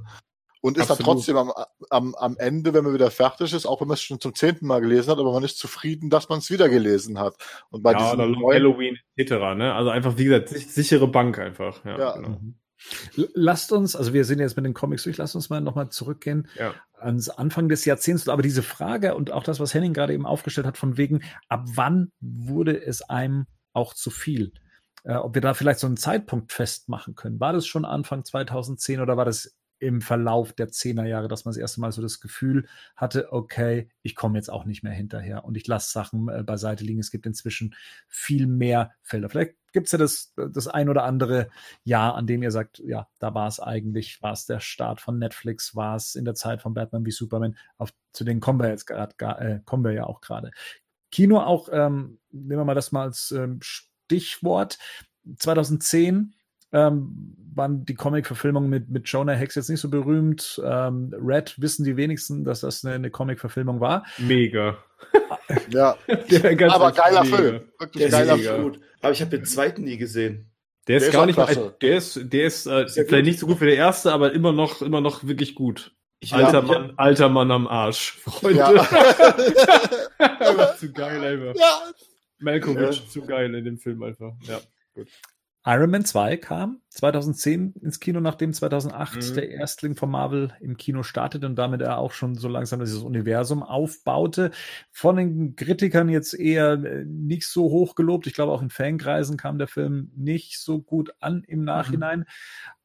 und 0.62 0.76
ist 0.76 0.90
Absolut. 0.90 0.98
dann 0.98 1.04
trotzdem 1.06 1.36
am, 1.38 1.52
am, 1.88 2.14
am 2.16 2.36
Ende, 2.38 2.74
wenn 2.74 2.84
man 2.84 2.92
wieder 2.92 3.10
fertig 3.10 3.54
ist, 3.54 3.64
auch 3.64 3.80
wenn 3.80 3.88
man 3.88 3.94
es 3.94 4.02
schon 4.02 4.20
zum 4.20 4.34
zehnten 4.34 4.66
Mal 4.66 4.80
gelesen 4.80 5.10
hat, 5.10 5.18
aber 5.18 5.32
man 5.32 5.42
ist 5.42 5.58
zufrieden, 5.58 6.10
dass 6.10 6.28
man 6.28 6.40
es 6.40 6.50
wieder 6.50 6.68
gelesen 6.68 7.18
hat. 7.18 7.34
Und 7.70 7.82
bei 7.82 7.92
ja, 7.92 7.98
diesem 7.98 8.32
neuen 8.32 8.54
Halloween 8.54 8.98
etc. 9.16 9.30
Ne? 9.56 9.72
Also 9.74 9.88
einfach, 9.88 10.18
wie 10.18 10.24
gesagt, 10.24 10.50
sichere 10.50 11.08
Bank 11.08 11.38
einfach. 11.38 11.82
Ja, 11.84 11.98
ja. 11.98 12.12
Genau. 12.12 12.40
Lasst 13.14 13.72
uns, 13.72 13.94
also 13.94 14.12
wir 14.12 14.24
sind 14.24 14.38
jetzt 14.38 14.56
mit 14.56 14.64
den 14.64 14.74
Comics 14.74 15.04
durch, 15.04 15.18
lasst 15.18 15.34
uns 15.34 15.50
mal 15.50 15.60
nochmal 15.60 15.90
zurückgehen 15.90 16.48
ja. 16.58 16.74
ans 16.98 17.28
Anfang 17.28 17.68
des 17.68 17.84
Jahrzehnts. 17.84 18.28
Aber 18.28 18.42
diese 18.42 18.62
Frage 18.62 19.14
und 19.14 19.30
auch 19.30 19.44
das, 19.44 19.60
was 19.60 19.74
Henning 19.74 19.92
gerade 19.92 20.14
eben 20.14 20.26
aufgestellt 20.26 20.66
hat, 20.66 20.78
von 20.78 20.96
wegen, 20.96 21.22
ab 21.48 21.64
wann 21.74 22.12
wurde 22.20 22.82
es 22.82 23.02
einem 23.02 23.46
auch 23.72 23.94
zu 23.94 24.10
viel? 24.10 24.52
Äh, 25.04 25.14
ob 25.14 25.34
wir 25.34 25.40
da 25.40 25.54
vielleicht 25.54 25.80
so 25.80 25.86
einen 25.86 25.96
Zeitpunkt 25.96 26.52
festmachen 26.52 27.14
können. 27.14 27.40
War 27.40 27.52
das 27.52 27.66
schon 27.66 27.84
Anfang 27.84 28.24
2010 28.24 29.00
oder 29.00 29.16
war 29.16 29.24
das 29.24 29.56
im 29.80 30.02
Verlauf 30.02 30.52
der 30.52 30.68
Zehnerjahre, 30.68 31.26
dass 31.26 31.44
man 31.44 31.52
das 31.52 31.60
erste 31.60 31.80
Mal 31.80 31.90
so 31.90 32.02
das 32.02 32.20
Gefühl 32.20 32.68
hatte, 32.96 33.32
okay, 33.32 33.90
ich 34.02 34.14
komme 34.14 34.38
jetzt 34.38 34.50
auch 34.50 34.64
nicht 34.64 34.82
mehr 34.82 34.92
hinterher 34.92 35.44
und 35.44 35.56
ich 35.56 35.66
lasse 35.66 35.90
Sachen 35.90 36.28
äh, 36.28 36.42
beiseite 36.42 36.84
liegen. 36.84 37.00
Es 37.00 37.10
gibt 37.10 37.26
inzwischen 37.26 37.74
viel 38.06 38.46
mehr 38.46 38.92
Felder. 39.02 39.30
Vielleicht 39.30 39.54
gibt 39.72 39.86
es 39.86 39.92
ja 39.92 39.98
das, 39.98 40.34
das 40.36 40.68
ein 40.68 40.88
oder 40.88 41.04
andere 41.04 41.48
Jahr, 41.82 42.14
an 42.14 42.26
dem 42.26 42.42
ihr 42.42 42.50
sagt, 42.50 42.78
ja, 42.80 43.08
da 43.18 43.34
war 43.34 43.48
es 43.48 43.58
eigentlich, 43.58 44.22
war 44.22 44.32
es 44.32 44.46
der 44.46 44.60
Start 44.60 45.00
von 45.00 45.18
Netflix, 45.18 45.74
war 45.74 45.96
es 45.96 46.14
in 46.14 46.24
der 46.24 46.34
Zeit 46.34 46.60
von 46.60 46.74
Batman 46.74 47.06
wie 47.06 47.10
Superman, 47.10 47.56
auf, 47.78 47.90
zu 48.12 48.24
denen 48.24 48.40
kommen 48.40 48.60
wir 48.60 48.68
jetzt 48.68 48.86
gerade, 48.86 49.14
äh, 49.38 49.60
kommen 49.64 49.84
wir 49.84 49.92
ja 49.92 50.04
auch 50.04 50.20
gerade. 50.20 50.50
Kino 51.10 51.40
auch, 51.40 51.68
ähm, 51.72 52.18
nehmen 52.30 52.60
wir 52.60 52.64
mal 52.64 52.74
das 52.74 52.92
mal 52.92 53.04
als 53.04 53.32
ähm, 53.32 53.60
Stichwort. 53.62 54.78
2010 55.36 56.34
ähm, 56.72 57.36
waren 57.54 57.84
die 57.84 57.94
Comic-Verfilmungen 57.94 58.70
mit, 58.70 58.88
mit 58.88 59.08
Jonah 59.08 59.32
Hex 59.32 59.54
jetzt 59.54 59.68
nicht 59.68 59.80
so 59.80 59.88
berühmt. 59.88 60.60
Ähm, 60.64 61.14
Red 61.20 61.54
wissen 61.60 61.84
die 61.84 61.96
wenigsten, 61.96 62.44
dass 62.44 62.60
das 62.60 62.84
eine, 62.84 62.94
eine 62.94 63.10
Comic-Verfilmung 63.10 63.80
war. 63.80 64.04
Mega. 64.18 64.78
ja, 65.70 65.96
aber 66.68 66.92
geiler 66.92 67.24
mega. 67.24 67.36
Film. 67.36 67.60
Wirklich 67.78 68.10
der 68.10 68.10
geiler 68.10 68.38
Film. 68.38 68.76
Aber 69.00 69.12
ich 69.12 69.20
habe 69.20 69.30
den 69.30 69.44
zweiten 69.44 69.84
nie 69.84 69.96
gesehen. 69.96 70.50
Der 70.86 70.96
ist, 70.96 71.06
der 71.06 71.12
gar 71.12 71.22
ist 71.22 71.26
nicht 71.26 71.56
mal, 71.56 71.74
der 71.80 71.96
ist, 71.96 72.20
der 72.32 72.44
ist, 72.44 72.66
äh, 72.66 72.88
vielleicht 72.88 73.10
gut. 73.10 73.24
nicht 73.24 73.38
so 73.38 73.46
gut 73.46 73.60
wie 73.60 73.66
der 73.66 73.76
erste, 73.76 74.12
aber 74.12 74.32
immer 74.32 74.52
noch, 74.52 74.82
immer 74.82 75.00
noch 75.00 75.24
wirklich 75.26 75.54
gut. 75.54 75.94
Ich 76.20 76.34
alter, 76.34 76.62
Mann, 76.62 76.88
ja. 76.88 76.94
alter 76.96 77.28
Mann 77.28 77.50
am 77.50 77.66
Arsch, 77.66 78.18
Freunde. 78.18 78.58
Ja. 78.58 78.84
zu 80.78 80.92
geil 80.92 81.24
einfach. 81.24 81.58
Ja. 81.58 81.92
Malkovich, 82.38 83.00
ja. 83.00 83.08
zu 83.08 83.22
geil 83.22 83.54
in 83.54 83.64
dem 83.64 83.78
Film 83.78 84.02
einfach. 84.02 84.32
Ja, 84.42 84.60
gut. 84.94 85.08
Iron 85.66 85.90
Man 85.90 86.04
2 86.06 86.38
kam 86.38 86.80
2010 86.88 87.74
ins 87.82 88.00
Kino, 88.00 88.20
nachdem 88.20 88.52
2008 88.52 89.16
mhm. 89.16 89.34
der 89.34 89.50
Erstling 89.50 89.94
von 89.94 90.10
Marvel 90.10 90.54
im 90.60 90.78
Kino 90.78 91.02
startete 91.02 91.46
und 91.46 91.56
damit 91.56 91.82
er 91.82 91.98
auch 91.98 92.12
schon 92.12 92.34
so 92.34 92.48
langsam 92.48 92.80
dieses 92.80 93.02
Universum 93.02 93.62
aufbaute. 93.62 94.52
Von 94.90 95.16
den 95.16 95.56
Kritikern 95.56 96.08
jetzt 96.08 96.32
eher 96.32 96.72
äh, 96.72 97.04
nicht 97.04 97.46
so 97.46 97.64
hoch 97.64 97.94
gelobt. 97.94 98.26
Ich 98.26 98.32
glaube, 98.32 98.52
auch 98.52 98.62
in 98.62 98.70
Fankreisen 98.70 99.36
kam 99.36 99.58
der 99.58 99.68
Film 99.68 100.10
nicht 100.16 100.58
so 100.58 100.80
gut 100.80 101.12
an 101.20 101.44
im 101.46 101.62
Nachhinein. 101.64 102.20
Mhm. 102.20 102.24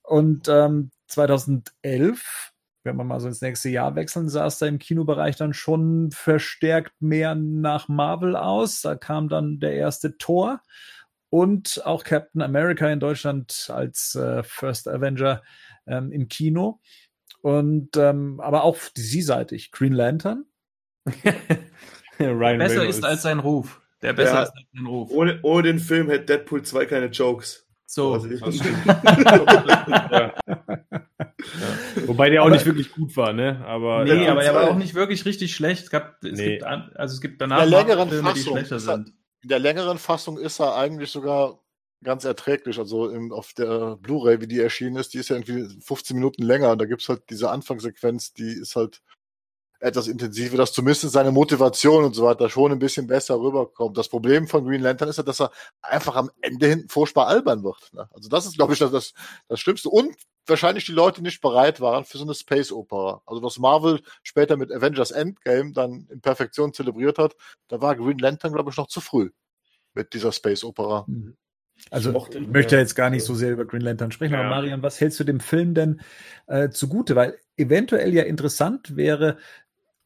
Und 0.04 0.50
ähm, 0.50 0.92
2011 1.08 2.52
wenn 2.86 2.98
wir 2.98 3.04
mal 3.04 3.20
so 3.20 3.28
ins 3.28 3.42
nächste 3.42 3.70
Jahr 3.70 3.96
wechseln, 3.96 4.30
sah 4.30 4.46
es 4.46 4.60
da 4.60 4.68
im 4.68 4.78
Kinobereich 4.78 5.36
dann 5.38 5.54
schon 5.54 6.12
verstärkt 6.12 6.94
mehr 7.02 7.34
nach 7.34 7.88
Marvel 7.88 8.36
aus. 8.36 8.82
Da 8.82 8.96
kam 8.96 9.28
dann 9.28 9.60
der 9.60 9.74
erste 9.74 10.20
Tor 10.20 10.62
und 11.36 11.86
auch 11.86 12.06
Captain 12.06 12.42
America 12.42 12.90
in 12.90 13.02
Deutschland 13.02 13.68
als 13.68 14.16
äh, 14.16 14.42
First 14.44 14.88
Avenger 14.88 15.44
ähm, 15.86 16.14
im 16.14 16.30
Kino. 16.30 16.80
Und 17.42 17.98
ähm, 17.98 18.40
aber 18.40 18.64
auch 18.64 18.78
DC-seitig. 18.96 19.72
Green 19.72 19.92
Lantern. 19.92 20.46
besser 21.04 21.36
Reynolds. 22.20 22.74
ist 22.74 23.04
als 23.04 23.24
sein 23.24 23.40
Ruf. 23.40 23.82
Der 24.02 24.14
besser 24.14 24.34
ja, 24.34 24.44
ist 24.44 24.52
als 24.52 24.62
sein 24.74 24.86
Ruf. 24.86 25.12
Ohne, 25.12 25.42
ohne 25.44 25.64
den 25.64 25.80
Film 25.80 26.10
hätte 26.10 26.24
Deadpool 26.24 26.64
2 26.64 26.86
keine 26.86 27.08
Jokes. 27.08 27.68
So. 27.86 28.14
Also, 28.14 28.30
ja. 28.34 28.38
Wobei 32.06 32.30
der 32.30 32.44
auch 32.44 32.46
aber, 32.46 32.56
nicht 32.56 32.66
wirklich 32.66 32.94
gut 32.94 33.18
war, 33.18 33.34
ne? 33.34 33.62
Aber, 33.66 34.06
nee, 34.06 34.26
aber 34.30 34.42
er 34.42 34.54
war 34.54 34.70
auch 34.70 34.78
nicht 34.78 34.96
wirklich 34.96 35.26
richtig 35.26 35.54
schlecht. 35.54 35.84
Es 35.84 35.90
gab, 35.90 36.24
es 36.24 36.40
nee. 36.40 36.60
gibt, 36.60 36.64
also 36.64 37.14
es 37.14 37.20
gibt 37.20 37.42
danach 37.42 37.68
Filme, 37.68 38.34
die 38.34 38.40
schlechter 38.40 38.80
sind. 38.80 39.12
In 39.46 39.50
der 39.50 39.60
längeren 39.60 40.00
Fassung 40.00 40.40
ist 40.40 40.60
er 40.60 40.76
eigentlich 40.76 41.12
sogar 41.12 41.60
ganz 42.04 42.24
erträglich. 42.24 42.80
Also 42.80 43.12
im, 43.12 43.32
auf 43.32 43.54
der 43.54 43.96
Blu-ray, 43.98 44.42
wie 44.42 44.48
die 44.48 44.60
erschienen 44.60 44.96
ist, 44.96 45.14
die 45.14 45.20
ist 45.20 45.30
ja 45.30 45.36
irgendwie 45.36 45.80
15 45.84 46.16
Minuten 46.18 46.42
länger. 46.42 46.72
Und 46.72 46.80
da 46.80 46.86
gibt's 46.86 47.08
halt 47.10 47.30
diese 47.30 47.52
Anfangssequenz, 47.52 48.34
die 48.34 48.50
ist 48.50 48.76
halt 48.76 49.04
etwas 49.86 50.08
intensiver, 50.08 50.58
dass 50.58 50.74
zumindest 50.74 51.12
seine 51.12 51.32
Motivation 51.32 52.04
und 52.04 52.16
so 52.16 52.24
weiter 52.24 52.50
schon 52.50 52.72
ein 52.72 52.80
bisschen 52.80 53.06
besser 53.06 53.40
rüberkommt. 53.40 53.96
Das 53.98 54.10
Problem 54.10 54.48
von 54.48 54.66
Green 54.66 54.82
Lantern 54.82 55.10
ist 55.10 55.18
ja, 55.18 55.24
dass 55.24 55.40
er 55.40 55.52
einfach 55.82 56.16
am 56.16 56.32
Ende 56.42 56.68
hinten 56.68 56.90
furchtbar 56.90 57.28
albern 57.28 57.64
wird. 57.64 57.94
Ne? 57.94 58.10
Also 58.12 58.28
das 58.28 58.46
ist, 58.46 58.58
glaube 58.58 58.74
ich, 58.74 58.80
das, 58.80 58.92
das, 58.92 59.14
das 59.48 59.60
Schlimmste. 59.60 59.90
Und 59.90 60.16
wahrscheinlich 60.48 60.86
die 60.86 60.92
Leute 60.92 61.22
nicht 61.22 61.40
bereit 61.40 61.82
waren 61.82 62.04
für 62.04 62.18
so 62.18 62.24
eine 62.24 62.34
Space 62.34 62.72
Opera. 62.72 63.22
Also 63.28 63.44
was 63.44 63.60
Marvel 63.60 64.02
später 64.24 64.58
mit 64.58 64.72
Avengers 64.72 65.12
Endgame 65.12 65.72
dann 65.72 66.08
in 66.10 66.20
Perfektion 66.20 66.74
zelebriert 66.74 67.20
hat, 67.20 67.36
da 67.68 67.80
war 67.80 67.96
Green 67.96 68.18
Lantern, 68.18 68.54
glaube 68.54 68.72
ich, 68.72 68.78
noch 68.78 68.88
zu 68.88 69.02
früh 69.02 69.30
mit 69.94 70.14
dieser 70.14 70.32
Space 70.32 70.64
Opera. 70.64 71.06
Mhm. 71.08 71.38
Also 71.92 72.10
ich, 72.10 72.14
mochte, 72.14 72.40
ich 72.40 72.48
möchte 72.48 72.78
jetzt 72.78 72.96
gar 72.96 73.10
nicht 73.10 73.24
so 73.24 73.36
sehr 73.36 73.52
über 73.52 73.66
Green 73.66 73.82
Lantern 73.82 74.12
sprechen, 74.12 74.34
ja. 74.34 74.40
aber 74.40 74.50
Marian, 74.50 74.82
was 74.82 75.00
hältst 75.00 75.20
du 75.20 75.24
dem 75.24 75.40
Film 75.40 75.74
denn 75.74 76.02
äh, 76.48 76.70
zugute? 76.70 77.16
Weil 77.16 77.38
eventuell 77.58 78.14
ja 78.14 78.24
interessant 78.24 78.96
wäre, 78.96 79.38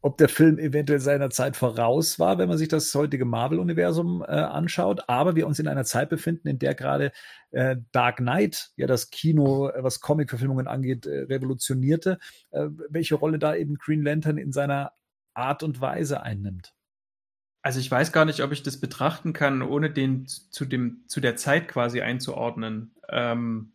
ob 0.01 0.17
der 0.17 0.29
Film 0.29 0.59
eventuell 0.59 0.99
seiner 0.99 1.29
Zeit 1.29 1.57
voraus 1.57 2.19
war, 2.19 2.37
wenn 2.37 2.47
man 2.47 2.57
sich 2.57 2.69
das 2.69 2.93
heutige 2.95 3.25
Marvel-Universum 3.25 4.21
äh, 4.21 4.27
anschaut, 4.27 5.03
aber 5.07 5.35
wir 5.35 5.45
uns 5.45 5.59
in 5.59 5.67
einer 5.67 5.83
Zeit 5.83 6.09
befinden, 6.09 6.47
in 6.47 6.59
der 6.59 6.73
gerade 6.73 7.11
äh, 7.51 7.77
Dark 7.91 8.17
Knight 8.17 8.71
ja 8.77 8.87
das 8.87 9.09
Kino, 9.09 9.69
äh, 9.69 9.83
was 9.83 9.99
Comic-Verfilmungen 9.99 10.67
angeht, 10.67 11.05
äh, 11.05 11.23
revolutionierte, 11.23 12.17
äh, 12.51 12.67
welche 12.89 13.15
Rolle 13.15 13.39
da 13.39 13.55
eben 13.55 13.75
Green 13.75 14.03
Lantern 14.03 14.37
in 14.37 14.53
seiner 14.53 14.93
Art 15.33 15.63
und 15.63 15.81
Weise 15.81 16.23
einnimmt. 16.23 16.73
Also 17.61 17.81
ich 17.81 17.91
weiß 17.91 18.13
gar 18.13 18.23
nicht, 18.23 18.41
ob 18.41 18.53
ich 18.53 18.63
das 18.63 18.79
betrachten 18.79 19.33
kann, 19.33 19.61
ohne 19.61 19.91
den 19.91 20.27
zu 20.27 20.63
dem 20.63 21.03
zu 21.07 21.19
der 21.19 21.35
Zeit 21.35 21.67
quasi 21.67 22.01
einzuordnen. 22.01 22.95
Ähm, 23.09 23.73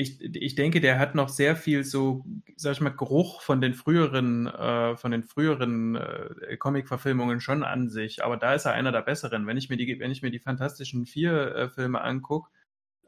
ich, 0.00 0.20
ich 0.20 0.54
denke, 0.54 0.80
der 0.80 0.98
hat 0.98 1.14
noch 1.14 1.28
sehr 1.28 1.56
viel 1.56 1.84
so, 1.84 2.24
sag 2.56 2.72
ich 2.72 2.80
mal, 2.80 2.90
Geruch 2.90 3.42
von 3.42 3.60
den 3.60 3.74
früheren, 3.74 4.46
äh, 4.46 4.96
von 4.96 5.10
den 5.10 5.24
früheren 5.24 5.96
äh, 5.96 6.56
Comic-Verfilmungen 6.56 7.40
schon 7.40 7.62
an 7.62 7.90
sich. 7.90 8.24
Aber 8.24 8.36
da 8.36 8.54
ist 8.54 8.64
er 8.64 8.72
einer 8.72 8.92
der 8.92 9.02
besseren. 9.02 9.46
Wenn 9.46 9.56
ich 9.56 9.68
mir 9.68 9.76
die, 9.76 10.00
wenn 10.00 10.10
ich 10.10 10.22
mir 10.22 10.30
die 10.30 10.38
Fantastischen 10.38 11.06
Vier 11.06 11.54
äh, 11.54 11.68
Filme 11.68 12.00
angucke, 12.00 12.50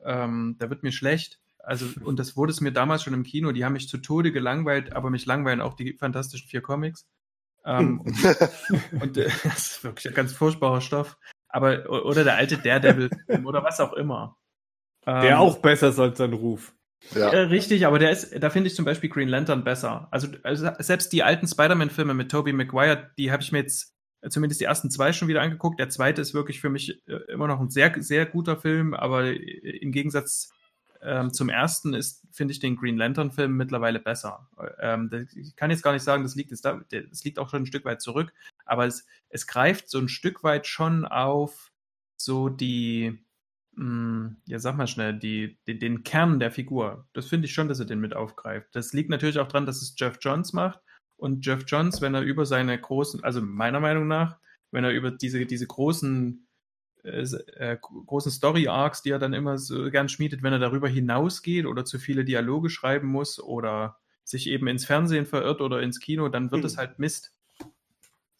ähm, 0.05 0.57
da 0.59 0.71
wird 0.71 0.83
mir 0.83 0.93
schlecht. 0.93 1.41
Also, 1.59 1.87
und 2.05 2.19
das 2.19 2.37
wurde 2.37 2.53
es 2.53 2.61
mir 2.61 2.73
damals 2.73 3.05
schon 3.05 3.15
im 3.15 3.23
Kino. 3.23 3.53
Die 3.53 3.65
haben 3.65 3.73
mich 3.73 3.89
zu 3.89 3.99
Tode 3.99 4.33
gelangweilt, 4.33 4.95
aber 4.95 5.11
mich 5.11 5.27
langweilen 5.27 5.61
auch 5.61 5.75
die 5.75 5.95
Fantastischen 5.95 6.49
Vier 6.49 6.61
Comics. 6.61 7.07
Ähm, 7.65 8.01
und, 8.01 8.17
und 9.03 9.17
äh, 9.17 9.31
das 9.45 9.73
ist 9.73 9.85
wirklich 9.85 10.09
ein 10.09 10.15
ganz 10.15 10.33
furchtbarer 10.33 10.81
Stoff. 10.81 11.17
Aber, 11.49 11.89
oder 11.89 12.25
der 12.25 12.37
alte 12.37 12.59
Daredevil-Film 12.59 13.47
oder 13.47 13.63
was 13.63 13.81
auch 13.81 13.93
immer. 13.93 14.37
Der 15.07 15.33
ähm, 15.33 15.37
auch 15.37 15.59
besser 15.59 15.89
ist 15.89 15.99
als 15.99 16.19
sein 16.19 16.33
Ruf. 16.33 16.75
Ja. 17.15 17.31
Äh, 17.31 17.39
richtig, 17.41 17.87
aber 17.87 17.99
der 17.99 18.11
ist, 18.11 18.33
da 18.43 18.51
finde 18.51 18.69
ich 18.69 18.75
zum 18.75 18.85
Beispiel 18.85 19.11
Green 19.11 19.29
Lantern 19.29 19.65
besser. 19.65 20.09
Also, 20.11 20.29
also 20.43 20.69
selbst 20.79 21.13
die 21.13 21.23
alten 21.23 21.47
Spider-Man-Filme 21.47 22.15
mit 22.15 22.31
Tobey 22.31 22.53
Maguire, 22.53 23.11
die 23.19 23.31
habe 23.31 23.43
ich 23.43 23.53
mir 23.53 23.59
jetzt 23.59 23.93
zumindest 24.29 24.61
die 24.61 24.67
ersten 24.67 24.91
zwei 24.91 25.13
schon 25.13 25.29
wieder 25.29 25.43
angeguckt. 25.43 25.81
Der 25.81 25.89
zweite 25.89 26.23
ist 26.23 26.35
wirklich 26.35 26.61
für 26.61 26.71
mich 26.71 27.03
äh, 27.09 27.17
immer 27.29 27.49
noch 27.49 27.61
ein 27.61 27.71
sehr, 27.71 27.93
sehr 28.03 28.27
guter 28.27 28.57
Film, 28.57 28.95
aber 28.95 29.33
im 29.33 29.93
Gegensatz 29.93 30.53
ähm, 31.03 31.33
zum 31.33 31.49
ersten 31.49 31.95
ist, 31.95 32.23
finde 32.31 32.53
ich 32.53 32.61
den 32.61 32.77
Green 32.77 32.97
Lantern-Film 32.97 33.57
mittlerweile 33.57 33.99
besser. 33.99 34.49
Ähm, 34.79 35.11
ich 35.35 35.57
kann 35.57 35.71
jetzt 35.71 35.83
gar 35.83 35.93
nicht 35.93 36.05
sagen, 36.05 36.23
das 36.23 36.37
liegt, 36.37 36.53
das, 36.53 36.61
das 36.61 37.25
liegt 37.25 37.39
auch 37.39 37.51
schon 37.51 37.63
ein 37.63 37.67
Stück 37.67 37.85
weit 37.85 38.01
zurück, 38.01 38.33
aber 38.65 38.87
es, 38.87 39.05
es 39.29 39.47
greift 39.47 39.91
so 39.91 39.99
ein 39.99 40.09
Stück 40.09 40.45
weit 40.45 40.67
schon 40.67 41.05
auf 41.05 41.73
so 42.17 42.49
die, 42.49 43.25
ja, 43.75 44.59
sag 44.59 44.77
mal 44.77 44.87
schnell, 44.87 45.19
die, 45.19 45.59
den, 45.67 45.79
den 45.79 46.03
Kern 46.05 46.39
der 46.39 46.51
Figur. 46.51 47.07
Das 47.15 47.27
finde 47.27 47.47
ich 47.47 47.55
schon, 47.55 47.69
dass 47.69 47.81
er 47.81 47.87
den 47.87 48.01
mit 48.01 48.15
aufgreift. 48.15 48.69
Das 48.73 48.93
liegt 48.93 49.09
natürlich 49.09 49.39
auch 49.39 49.49
daran, 49.49 49.67
dass 49.67 49.81
es 49.81 49.95
Jeff 49.97 50.19
Johns 50.21 50.53
macht. 50.53 50.81
Und 51.17 51.47
Jeff 51.47 51.65
Johns, 51.67 52.03
wenn 52.03 52.15
er 52.15 52.23
über 52.23 52.45
seine 52.45 52.79
großen, 52.79 53.25
also 53.25 53.41
meiner 53.41 53.81
Meinung 53.81 54.09
nach, 54.09 54.39
wenn 54.73 54.85
er 54.85 54.91
über 54.91 55.11
diese, 55.11 55.47
diese 55.47 55.67
großen, 55.67 56.47
äh, 57.05 57.23
äh, 57.57 57.79
großen 57.81 58.31
Story-Arcs, 58.31 59.03
die 59.03 59.11
er 59.11 59.19
dann 59.19 59.33
immer 59.33 59.57
so 59.57 59.91
gern 59.91 60.09
schmiedet, 60.09 60.43
wenn 60.43 60.53
er 60.53 60.59
darüber 60.59 60.89
hinausgeht 60.89 61.65
oder 61.65 61.85
zu 61.85 61.99
viele 61.99 62.25
Dialoge 62.25 62.69
schreiben 62.69 63.09
muss 63.09 63.41
oder 63.41 63.99
sich 64.25 64.49
eben 64.49 64.67
ins 64.67 64.85
Fernsehen 64.85 65.25
verirrt 65.25 65.61
oder 65.61 65.81
ins 65.81 66.01
Kino, 66.01 66.29
dann 66.29 66.51
wird 66.51 66.63
mhm. 66.63 66.67
es 66.67 66.77
halt 66.77 66.99
Mist. 66.99 67.33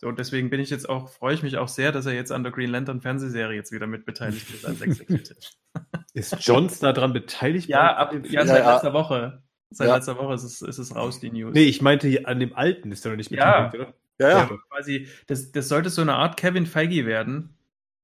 So, 0.03 0.09
und 0.09 0.19
deswegen 0.19 0.51
bin 0.51 0.59
ich 0.59 0.69
jetzt 0.69 0.89
auch, 0.89 1.09
freue 1.09 1.33
ich 1.33 1.45
mich 1.45 1.59
auch 1.59 1.69
sehr, 1.69 1.93
dass 1.93 2.07
er 2.07 2.13
jetzt 2.13 2.33
an 2.33 2.43
der 2.43 2.51
Green 2.51 2.71
Lantern 2.71 3.01
Fernsehserie 3.01 3.55
jetzt 3.55 3.71
wieder 3.71 3.87
mit 3.87 4.05
beteiligt 4.05 4.53
ist 4.53 4.67
als 4.67 4.81
Executive. 4.81 5.37
ist 6.13 6.37
Johns 6.41 6.81
daran 6.81 7.13
beteiligt? 7.13 7.69
Ja, 7.69 7.97
ab, 7.97 8.13
ja, 8.29 8.45
seit 8.45 8.65
ja, 8.65 8.75
letzter 8.75 8.95
Woche. 8.95 9.45
Seit 9.71 9.87
ja. 9.87 9.95
letzter 9.95 10.19
Woche 10.19 10.35
ist 10.35 10.43
es, 10.43 10.61
ist 10.61 10.79
es 10.79 10.97
raus, 10.97 11.21
die 11.21 11.31
News. 11.31 11.55
Nee, 11.55 11.67
ich 11.67 11.83
meinte 11.83 12.21
an 12.25 12.41
dem 12.41 12.53
alten 12.57 12.91
ist 12.91 13.05
er 13.05 13.13
noch 13.13 13.17
nicht 13.17 13.31
beteiligt, 13.31 13.75
ja. 13.75 13.81
oder? 13.81 13.95
Ja, 14.19 14.29
ja. 14.29 14.39
ja 14.39 14.59
quasi, 14.71 15.07
das, 15.29 15.53
das 15.53 15.69
sollte 15.69 15.89
so 15.89 16.03
eine 16.03 16.15
Art 16.15 16.37
Kevin 16.37 16.67
Feige 16.67 17.07
werden. 17.07 17.57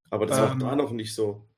Aber 0.09 0.27
das 0.27 0.39
war 0.39 0.53
ähm, 0.53 0.61
da 0.61 0.77
noch 0.77 0.93
nicht 0.93 1.17
so. 1.17 1.49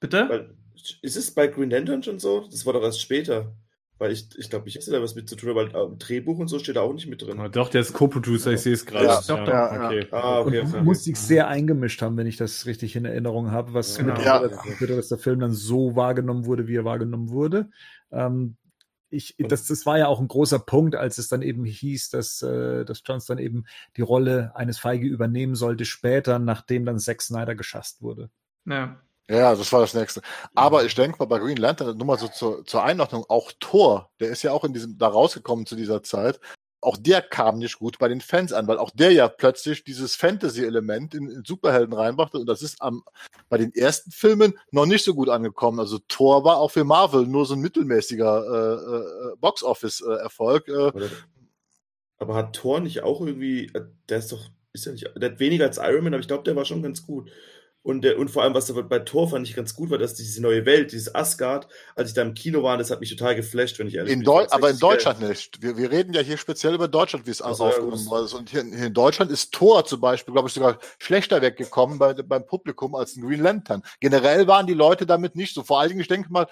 Bitte? 0.00 0.28
Weil, 0.28 0.54
ist 1.00 1.16
es 1.16 1.32
bei 1.32 1.46
Green 1.46 1.70
Lantern 1.70 2.02
schon 2.02 2.18
so? 2.18 2.48
Das 2.50 2.66
war 2.66 2.72
doch 2.72 2.82
erst 2.82 3.00
später. 3.00 3.52
Weil 3.98 4.12
ich, 4.12 4.28
ich 4.36 4.50
glaube, 4.50 4.68
ich 4.68 4.74
hätte 4.74 4.90
da 4.90 5.00
was 5.00 5.14
mit 5.14 5.26
zu 5.26 5.36
tun, 5.36 5.54
weil 5.54 5.68
im 5.68 5.98
Drehbuch 5.98 6.38
und 6.38 6.48
so 6.48 6.58
steht 6.58 6.76
da 6.76 6.82
auch 6.82 6.92
nicht 6.92 7.06
mit 7.06 7.22
drin. 7.22 7.40
Ah, 7.40 7.48
doch, 7.48 7.70
der 7.70 7.80
ist 7.80 7.94
Co-Producer, 7.94 8.52
ich 8.52 8.60
sehe 8.60 8.74
es 8.74 8.84
gerade. 8.84 9.06
Ja, 9.06 9.20
doch, 9.26 9.48
ja, 9.48 9.86
okay. 9.86 10.06
Ah, 10.10 10.40
okay. 10.40 10.60
Und 10.60 10.84
muss 10.84 11.04
sich 11.04 11.16
sehr 11.16 11.48
eingemischt 11.48 12.02
haben, 12.02 12.16
wenn 12.18 12.26
ich 12.26 12.36
das 12.36 12.66
richtig 12.66 12.94
in 12.94 13.06
Erinnerung 13.06 13.50
habe, 13.50 13.72
was 13.72 13.96
genau. 13.96 14.20
ja. 14.20 14.46
Bitte, 14.78 14.96
dass 14.96 15.08
der 15.08 15.18
Film 15.18 15.40
dann 15.40 15.52
so 15.52 15.96
wahrgenommen 15.96 16.44
wurde, 16.44 16.68
wie 16.68 16.76
er 16.76 16.84
wahrgenommen 16.84 17.30
wurde. 17.30 17.70
Ähm, 18.12 18.56
ich, 19.08 19.36
das, 19.38 19.66
das 19.66 19.86
war 19.86 19.98
ja 19.98 20.08
auch 20.08 20.20
ein 20.20 20.28
großer 20.28 20.58
Punkt, 20.58 20.94
als 20.94 21.18
es 21.18 21.28
dann 21.28 21.40
eben 21.40 21.64
hieß, 21.64 22.10
dass, 22.10 22.42
äh, 22.42 22.84
dass 22.84 23.02
Johns 23.04 23.26
dann 23.26 23.38
eben 23.38 23.64
die 23.96 24.02
Rolle 24.02 24.52
eines 24.54 24.78
Feige 24.78 25.06
übernehmen 25.06 25.54
sollte, 25.54 25.84
später, 25.84 26.38
nachdem 26.38 26.84
dann 26.84 26.98
Zack 26.98 27.22
Snyder 27.22 27.54
geschasst 27.54 28.02
wurde. 28.02 28.30
Ja. 28.66 29.00
Ja, 29.28 29.54
das 29.54 29.72
war 29.72 29.80
das 29.80 29.94
nächste. 29.94 30.22
Aber 30.54 30.84
ich 30.84 30.94
denke 30.94 31.18
mal 31.18 31.24
bei 31.24 31.38
Green 31.38 31.56
Lantern, 31.56 31.96
nur 31.96 32.06
mal 32.06 32.18
so 32.18 32.28
zur, 32.28 32.64
zur 32.64 32.84
Einordnung, 32.84 33.24
auch 33.28 33.50
Thor, 33.58 34.10
der 34.20 34.28
ist 34.28 34.42
ja 34.42 34.52
auch 34.52 34.64
in 34.64 34.72
diesem, 34.72 34.98
da 34.98 35.08
rausgekommen 35.08 35.66
zu 35.66 35.74
dieser 35.74 36.02
Zeit. 36.02 36.38
Auch 36.80 36.96
der 36.96 37.22
kam 37.22 37.58
nicht 37.58 37.78
gut 37.80 37.98
bei 37.98 38.06
den 38.06 38.20
Fans 38.20 38.52
an, 38.52 38.68
weil 38.68 38.78
auch 38.78 38.90
der 38.90 39.10
ja 39.10 39.26
plötzlich 39.26 39.82
dieses 39.82 40.14
Fantasy-Element 40.14 41.14
in, 41.14 41.28
in, 41.28 41.42
Superhelden 41.44 41.92
reinbrachte 41.92 42.38
und 42.38 42.46
das 42.46 42.62
ist 42.62 42.80
am, 42.80 43.02
bei 43.48 43.58
den 43.58 43.74
ersten 43.74 44.12
Filmen 44.12 44.56
noch 44.70 44.86
nicht 44.86 45.04
so 45.04 45.14
gut 45.14 45.28
angekommen. 45.28 45.80
Also 45.80 45.98
Thor 46.06 46.44
war 46.44 46.58
auch 46.58 46.70
für 46.70 46.84
Marvel 46.84 47.26
nur 47.26 47.46
so 47.46 47.54
ein 47.54 47.60
mittelmäßiger 47.60 48.44
äh, 48.46 49.32
äh, 49.32 49.36
Box-Office-Erfolg. 49.40 50.68
Äh, 50.68 50.92
aber 52.18 52.34
hat 52.34 52.54
Thor 52.54 52.78
nicht 52.78 53.02
auch 53.02 53.20
irgendwie, 53.20 53.66
äh, 53.74 53.86
der 54.08 54.18
ist 54.18 54.30
doch, 54.30 54.44
ist 54.72 54.86
ja 54.86 54.92
nicht, 54.92 55.10
der 55.16 55.32
hat 55.32 55.40
weniger 55.40 55.64
als 55.64 55.78
Iron 55.78 56.04
Man, 56.04 56.14
aber 56.14 56.20
ich 56.20 56.28
glaube, 56.28 56.44
der 56.44 56.54
war 56.54 56.64
schon 56.64 56.82
ganz 56.82 57.04
gut. 57.04 57.28
Und, 57.86 58.04
äh, 58.04 58.14
und 58.14 58.32
vor 58.32 58.42
allem, 58.42 58.52
was 58.52 58.72
bei 58.88 58.98
Thor 58.98 59.30
fand 59.30 59.46
ich 59.46 59.54
ganz 59.54 59.76
gut 59.76 59.90
war, 59.90 59.98
dass 59.98 60.14
diese 60.14 60.42
neue 60.42 60.66
Welt, 60.66 60.90
dieses 60.90 61.14
Asgard, 61.14 61.68
als 61.94 62.08
ich 62.08 62.16
da 62.16 62.22
im 62.22 62.34
Kino 62.34 62.64
war, 62.64 62.76
das 62.76 62.90
hat 62.90 62.98
mich 62.98 63.10
total 63.10 63.36
geflasht, 63.36 63.78
wenn 63.78 63.86
ich 63.86 63.94
ehrlich 63.94 64.12
in 64.12 64.24
bin. 64.24 64.28
aber 64.28 64.70
in 64.70 64.80
Deutschland 64.80 65.20
geil. 65.20 65.28
nicht. 65.28 65.62
Wir, 65.62 65.76
wir 65.76 65.92
reden 65.92 66.12
ja 66.12 66.20
hier 66.20 66.36
speziell 66.36 66.74
über 66.74 66.88
Deutschland, 66.88 67.28
wie 67.28 67.30
es 67.30 67.40
also, 67.40 67.66
aufgenommen 67.66 68.02
ja, 68.04 68.10
wurde. 68.10 68.36
Und 68.38 68.50
hier, 68.50 68.64
hier, 68.64 68.86
in 68.86 68.92
Deutschland 68.92 69.30
ist 69.30 69.52
Thor 69.52 69.84
zum 69.84 70.00
Beispiel, 70.00 70.32
glaube 70.32 70.48
ich, 70.48 70.54
sogar 70.54 70.80
schlechter 70.98 71.40
weggekommen 71.42 72.00
bei, 72.00 72.12
beim 72.14 72.44
Publikum 72.44 72.96
als 72.96 73.14
ein 73.14 73.22
Green 73.22 73.40
Lantern. 73.40 73.84
Generell 74.00 74.48
waren 74.48 74.66
die 74.66 74.74
Leute 74.74 75.06
damit 75.06 75.36
nicht 75.36 75.54
so. 75.54 75.62
Vor 75.62 75.78
allen 75.78 75.90
Dingen, 75.90 76.00
ich 76.00 76.08
denke 76.08 76.32
mal, 76.32 76.48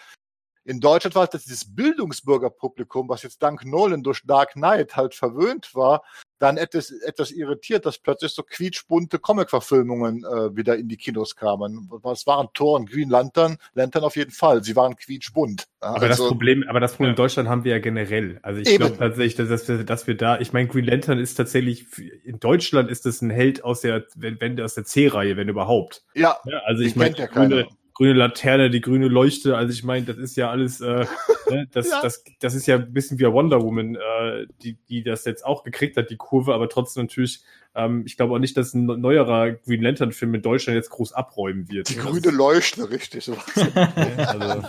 in 0.62 0.78
Deutschland 0.78 1.16
war 1.16 1.28
es 1.32 1.43
dieses 1.43 1.74
Bildungsbürgerpublikum, 1.74 3.09
was 3.09 3.24
jetzt 3.24 3.43
dank 3.43 3.64
Nolan 3.64 4.05
durch 4.05 4.22
Dark 4.24 4.53
Knight 4.53 4.95
halt 4.95 5.16
verwöhnt 5.16 5.74
war, 5.74 6.05
dann 6.45 6.59
etwas, 6.59 6.91
etwas 6.91 7.31
irritiert, 7.31 7.87
dass 7.87 7.99
plötzlich 7.99 8.33
so 8.33 8.43
quietschbunte 8.43 9.19
Comic-Verfilmungen 9.19 10.25
äh, 10.25 10.55
wieder 10.55 10.77
in 10.77 10.89
die 10.89 10.99
Kinos 10.99 11.37
kamen. 11.37 11.91
Es 12.13 12.27
waren 12.27 12.49
Thor 12.53 12.79
und 12.79 12.91
Green 12.91 13.09
Lantern, 13.09 13.57
Lantern 13.73 14.05
auf 14.05 14.17
jeden 14.17 14.31
Fall. 14.31 14.63
Sie 14.63 14.77
waren 14.77 14.95
quietschbunt. 14.95 15.67
Aber 15.81 16.03
also, 16.03 16.09
das 16.09 16.19
Problem, 16.19 16.65
aber 16.69 16.81
das 16.81 16.93
Problem 16.93 17.11
in 17.11 17.17
Deutschland 17.17 17.49
haben 17.49 17.65
wir 17.65 17.73
ja 17.73 17.79
generell. 17.79 18.41
Also 18.43 18.61
ich 18.61 18.77
glaube 18.77 18.99
tatsächlich, 18.99 19.37
dass, 19.37 19.49
dass, 19.49 19.69
wir, 19.69 19.85
dass 19.85 20.07
wir 20.07 20.17
da, 20.17 20.39
ich 20.39 20.53
meine, 20.53 20.69
Green 20.69 20.85
Lantern 20.85 21.19
ist 21.19 21.35
tatsächlich, 21.35 21.87
in 22.25 22.41
Deutschland 22.41 22.91
ist 22.91 23.07
das 23.07 23.23
ein 23.23 23.31
Held 23.31 23.65
aus 23.65 23.81
der, 23.81 24.05
wenn, 24.15 24.39
wenn 24.41 24.61
aus 24.61 24.75
der 24.75 24.85
C-Reihe, 24.85 25.39
wenn 25.39 25.49
überhaupt. 25.49 26.05
Ja. 26.15 26.37
ja 26.45 26.59
also 26.67 26.83
ich 26.83 26.95
meine, 26.95 27.17
ja 27.17 27.27
grüne, 27.27 27.67
grüne 27.95 28.13
Laterne, 28.13 28.71
die 28.71 28.81
grüne 28.81 29.09
Leuchte. 29.09 29.57
Also 29.57 29.73
ich 29.73 29.85
meine, 29.85 30.05
das 30.05 30.19
ist 30.19 30.37
ja 30.37 30.51
alles, 30.51 30.81
äh, 30.81 31.07
ne, 31.51 31.69
das, 31.73 31.89
ja. 31.89 32.03
das, 32.03 32.25
das 32.41 32.55
ist 32.55 32.67
ja 32.67 32.77
ein 32.77 32.93
bisschen 32.93 33.19
wie 33.19 33.25
Wonder 33.25 33.63
Woman, 33.63 33.95
äh, 33.95 34.47
die, 34.63 34.77
die 34.89 35.03
das 35.03 35.25
jetzt 35.25 35.45
auch 35.45 35.63
gekriegt 35.65 35.97
hat, 35.97 36.11
die 36.11 36.17
Kurve, 36.17 36.55
aber 36.55 36.69
trotzdem 36.69 37.05
natürlich, 37.05 37.45
ähm, 37.75 38.03
ich 38.05 38.17
glaube 38.17 38.35
auch 38.35 38.39
nicht, 38.39 38.57
dass 38.57 38.75
ein 38.75 38.87
neuerer 38.87 39.53
Green 39.53 39.83
Lantern-Film 39.83 40.35
in 40.35 40.43
Deutschland 40.43 40.77
jetzt 40.77 40.91
groß 40.91 41.13
abräumen 41.13 41.71
wird. 41.71 41.89
Die 41.89 41.97
grüne 41.97 42.31
Leuchte, 42.31 42.91
richtig. 42.91 43.31
also. 43.75 44.69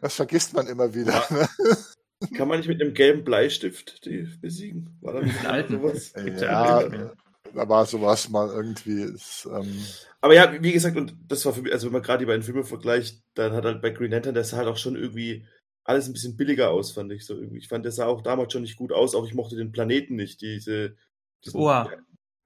Das 0.00 0.16
vergisst 0.16 0.52
man 0.54 0.66
immer 0.66 0.94
wieder. 0.94 1.24
Ja. 1.30 1.48
Kann 2.36 2.48
man 2.48 2.58
nicht 2.58 2.68
mit 2.68 2.80
einem 2.80 2.94
gelben 2.94 3.24
Bleistift 3.24 4.04
die 4.04 4.28
besiegen? 4.40 4.96
War 5.00 5.14
da 5.14 5.20
nicht 5.20 5.44
alten. 5.46 5.74
sowas? 5.74 6.12
Ja, 6.16 6.82
ja. 6.82 7.12
Da 7.54 7.68
war 7.68 7.86
sowas 7.86 8.28
mal 8.28 8.48
irgendwie. 8.48 9.02
Ist, 9.02 9.46
ähm, 9.52 9.84
Aber 10.20 10.34
ja, 10.34 10.52
wie 10.62 10.72
gesagt, 10.72 10.96
und 10.96 11.14
das 11.28 11.44
war 11.46 11.52
für 11.52 11.62
mich, 11.62 11.72
also 11.72 11.86
wenn 11.86 11.92
man 11.94 12.02
gerade 12.02 12.20
die 12.20 12.26
beiden 12.26 12.42
Filme 12.42 12.64
vergleicht, 12.64 13.22
dann 13.34 13.52
hat 13.52 13.64
halt 13.64 13.82
bei 13.82 13.90
Green 13.90 14.10
Lantern, 14.10 14.34
der 14.34 14.44
sah 14.44 14.58
halt 14.58 14.68
auch 14.68 14.76
schon 14.76 14.96
irgendwie 14.96 15.46
alles 15.84 16.06
ein 16.06 16.12
bisschen 16.14 16.36
billiger 16.36 16.70
aus, 16.70 16.92
fand 16.92 17.12
ich 17.12 17.26
so 17.26 17.34
irgendwie. 17.34 17.58
Ich 17.58 17.68
fand, 17.68 17.84
der 17.84 17.92
sah 17.92 18.06
auch 18.06 18.22
damals 18.22 18.52
schon 18.52 18.62
nicht 18.62 18.76
gut 18.76 18.92
aus, 18.92 19.14
auch 19.14 19.26
ich 19.26 19.34
mochte 19.34 19.56
den 19.56 19.72
Planeten 19.72 20.16
nicht, 20.16 20.40
diese. 20.40 20.96
diesen- 21.44 21.60
Oa. 21.60 21.90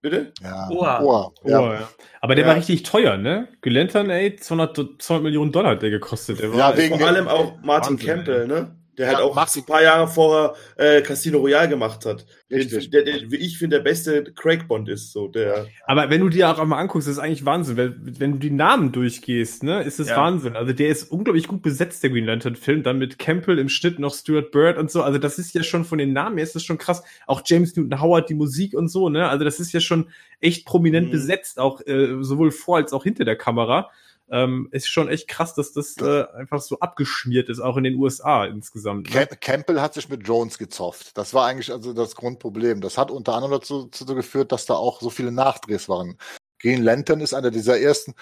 Bitte? 0.01 0.33
ja, 0.41 0.69
Oa. 0.71 1.03
Oa, 1.03 1.33
Oh, 1.43 1.49
ja. 1.49 1.73
ja. 1.75 1.89
Aber 2.21 2.37
der 2.37 2.45
Ja. 2.45 2.51
war 2.51 2.57
richtig 2.57 2.85
teuer, 2.85 3.17
ne? 3.17 3.49
Gülentern, 3.63 4.09
ey, 4.11 4.37
200, 4.37 4.77
200 5.03 5.25
Millionen 5.25 5.51
Dollar 5.51 5.73
hat 5.73 5.83
der 5.83 5.91
gekostet. 5.91 6.39
Der 6.39 6.53
war, 6.53 6.59
Ja, 6.59 6.77
wegen- 6.77 6.97
Vor 6.99 7.07
allem 7.09 7.27
auch 7.27 7.57
Martin 7.63 7.95
Wahnsinn, 7.95 8.07
Campbell, 8.07 8.47
ne? 8.47 8.78
Der 8.99 9.07
Ja, 9.07 9.15
halt 9.15 9.25
auch 9.25 9.35
Martin- 9.35 9.63
ein 9.63 9.67
paar 9.67 9.83
Jahre 9.83 10.09
vorher 10.09 10.55
äh, 10.77 11.01
Casino 11.03 11.39
Royale 11.39 11.69
gemacht 11.69 12.05
hat. 12.05 12.27
Richtig. 12.51 12.91
Der, 12.91 13.05
der, 13.05 13.31
wie 13.31 13.37
ich 13.37 13.57
finde, 13.59 13.77
der 13.77 13.85
beste 13.85 14.25
Craig 14.35 14.67
Bond 14.67 14.89
ist 14.89 15.13
so. 15.13 15.29
Der, 15.29 15.67
Aber 15.87 16.11
wenn 16.11 16.21
du 16.21 16.29
dir 16.29 16.49
auch 16.51 16.65
mal 16.65 16.79
anguckst, 16.79 17.07
ist 17.09 17.19
eigentlich 17.19 17.45
Wahnsinn. 17.45 17.77
Wenn, 17.77 18.21
wenn 18.21 18.33
du 18.33 18.39
die 18.39 18.51
Namen 18.51 18.91
durchgehst, 18.91 19.63
ne, 19.63 19.83
ist 19.83 20.01
es 20.01 20.09
Ja. 20.09 20.17
Wahnsinn. 20.17 20.57
Also 20.57 20.73
der 20.73 20.89
ist 20.89 21.11
unglaublich 21.13 21.47
gut 21.47 21.63
besetzt, 21.63 22.03
der 22.03 22.11
Green 22.11 22.25
Lantern 22.25 22.57
Film. 22.57 22.83
Dann 22.83 22.99
mit 22.99 23.19
Campbell 23.19 23.59
im 23.59 23.69
Schnitt 23.69 23.99
noch 23.99 24.15
Stuart 24.15 24.51
Bird 24.51 24.79
und 24.79 24.91
so. 24.91 25.03
Also 25.03 25.19
das 25.19 25.39
ist 25.39 25.55
ja 25.55 25.63
schon 25.63 25.85
von 25.85 25.99
den 25.99 26.13
Namen 26.13 26.37
her 26.37 26.45
ist 26.45 26.55
das 26.55 26.65
schon 26.65 26.79
krass. 26.79 27.03
Auch 27.27 27.43
James 27.45 27.77
Newton 27.77 28.01
Howard, 28.01 28.29
die 28.29 28.35
Musik 28.35 28.75
und 28.75 28.89
so, 28.89 29.09
ne. 29.09 29.29
Also 29.29 29.45
das 29.45 29.61
ist 29.61 29.73
ja 29.73 29.81
schon 29.81 30.09
echt 30.41 30.67
prominent 30.67 31.09
Mhm. 31.09 31.13
besetzt, 31.13 31.59
auch 31.61 31.81
äh, 31.87 32.17
sowohl 32.23 32.51
vor 32.51 32.77
als 32.79 32.93
auch 32.93 33.05
hinter 33.05 33.25
der 33.25 33.37
Kamera. 33.37 33.91
Ähm, 34.31 34.69
ist 34.73 34.89
schon 34.89 35.09
echt 35.09 35.29
krass, 35.29 35.55
dass 35.55 35.73
das 35.73 35.97
äh, 35.99 36.25
einfach 36.37 36.61
so 36.61 36.79
abgeschmiert 36.81 37.49
ist, 37.49 37.61
auch 37.61 37.77
in 37.79 37.85
den 37.85 37.97
USA 37.97 38.45
insgesamt. 38.45 39.09
Ne? 39.09 39.13
Camp 39.13 39.41
Campbell 39.41 39.81
hat 39.81 39.95
sich 39.95 40.09
mit 40.09 40.27
Jones 40.27 40.59
gezofft. 40.59 41.17
Das 41.17 41.33
war 41.33 41.47
eigentlich 41.47 41.73
also 41.73 41.95
das 41.95 42.15
Grundproblem. 42.15 42.81
Das 42.81 42.99
hat 42.99 43.11
unter 43.11 43.35
anderem 43.35 43.53
dazu, 43.53 43.89
dazu 43.91 44.15
geführt, 44.15 44.53
dass 44.53 44.67
da 44.67 44.75
auch 44.75 45.01
so 45.01 45.09
viele 45.09 45.33
Nachdrehs 45.33 45.89
waren. 45.89 46.19
Green 46.61 46.83
Lantern 46.83 47.21
ist 47.21 47.35
einer 47.35 47.51
dieser 47.51 47.81
ersten 47.81 48.15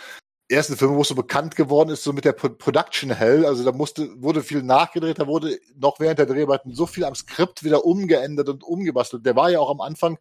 ersten 0.49 0.77
Filme, 0.77 0.97
wo 0.97 1.03
es 1.03 1.09
so 1.09 1.15
bekannt 1.15 1.57
geworden 1.57 1.91
ist, 1.91 2.05
so 2.05 2.13
mit 2.13 2.25
der 2.25 2.33
Pro 2.33 2.49
Production 2.51 3.11
Hell. 3.11 3.45
Also 3.45 3.65
da 3.65 3.73
musste, 3.73 4.11
wurde 4.23 4.43
viel 4.43 4.63
nachgedreht, 4.63 5.19
da 5.19 5.27
wurde 5.27 5.59
noch 5.75 5.99
während 5.99 6.19
der 6.19 6.27
Dreharbeiten 6.27 6.73
so 6.73 6.87
viel 6.87 7.05
am 7.05 7.15
Skript 7.15 7.65
wieder 7.65 7.85
umgeändert 7.85 8.49
und 8.49 8.63
umgebastelt. 8.63 9.27
Der 9.27 9.37
war 9.37 9.51
ja 9.51 9.59
auch 9.59 9.71
am 9.71 9.81
Anfang, 9.81 10.19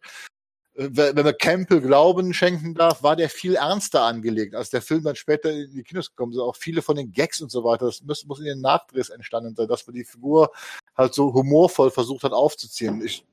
wenn 0.76 1.14
man 1.24 1.36
Campbell 1.38 1.80
Glauben 1.80 2.34
schenken 2.34 2.74
darf, 2.74 3.02
war 3.02 3.16
der 3.16 3.30
viel 3.30 3.54
ernster 3.54 4.02
angelegt, 4.02 4.54
als 4.54 4.70
der 4.70 4.82
Film 4.82 5.02
dann 5.04 5.16
später 5.16 5.50
in 5.50 5.74
die 5.74 5.82
Kinos 5.82 6.10
gekommen 6.10 6.32
ist. 6.32 6.38
Auch 6.38 6.56
viele 6.56 6.82
von 6.82 6.96
den 6.96 7.12
Gags 7.12 7.40
und 7.40 7.50
so 7.50 7.64
weiter, 7.64 7.86
das 7.86 8.02
muss, 8.02 8.26
muss 8.26 8.40
in 8.40 8.44
den 8.44 8.60
Nachdrehs 8.60 9.08
entstanden 9.08 9.54
sein, 9.56 9.68
dass 9.68 9.86
man 9.86 9.94
die 9.94 10.04
Figur 10.04 10.50
halt 10.96 11.14
so 11.14 11.32
humorvoll 11.32 11.90
versucht 11.90 12.24
hat 12.24 12.32
aufzuziehen. 12.32 13.02
Ich, 13.04 13.24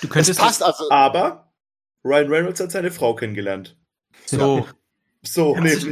Du 0.00 0.06
es 0.06 0.12
könntest 0.12 0.38
passt 0.38 0.62
also. 0.62 0.88
aber 0.90 1.52
Ryan 2.04 2.28
Reynolds 2.28 2.60
hat 2.60 2.70
seine 2.70 2.90
Frau 2.90 3.14
kennengelernt. 3.14 3.76
so. 4.26 4.66
So, 5.22 5.54
nämlich. 5.56 5.84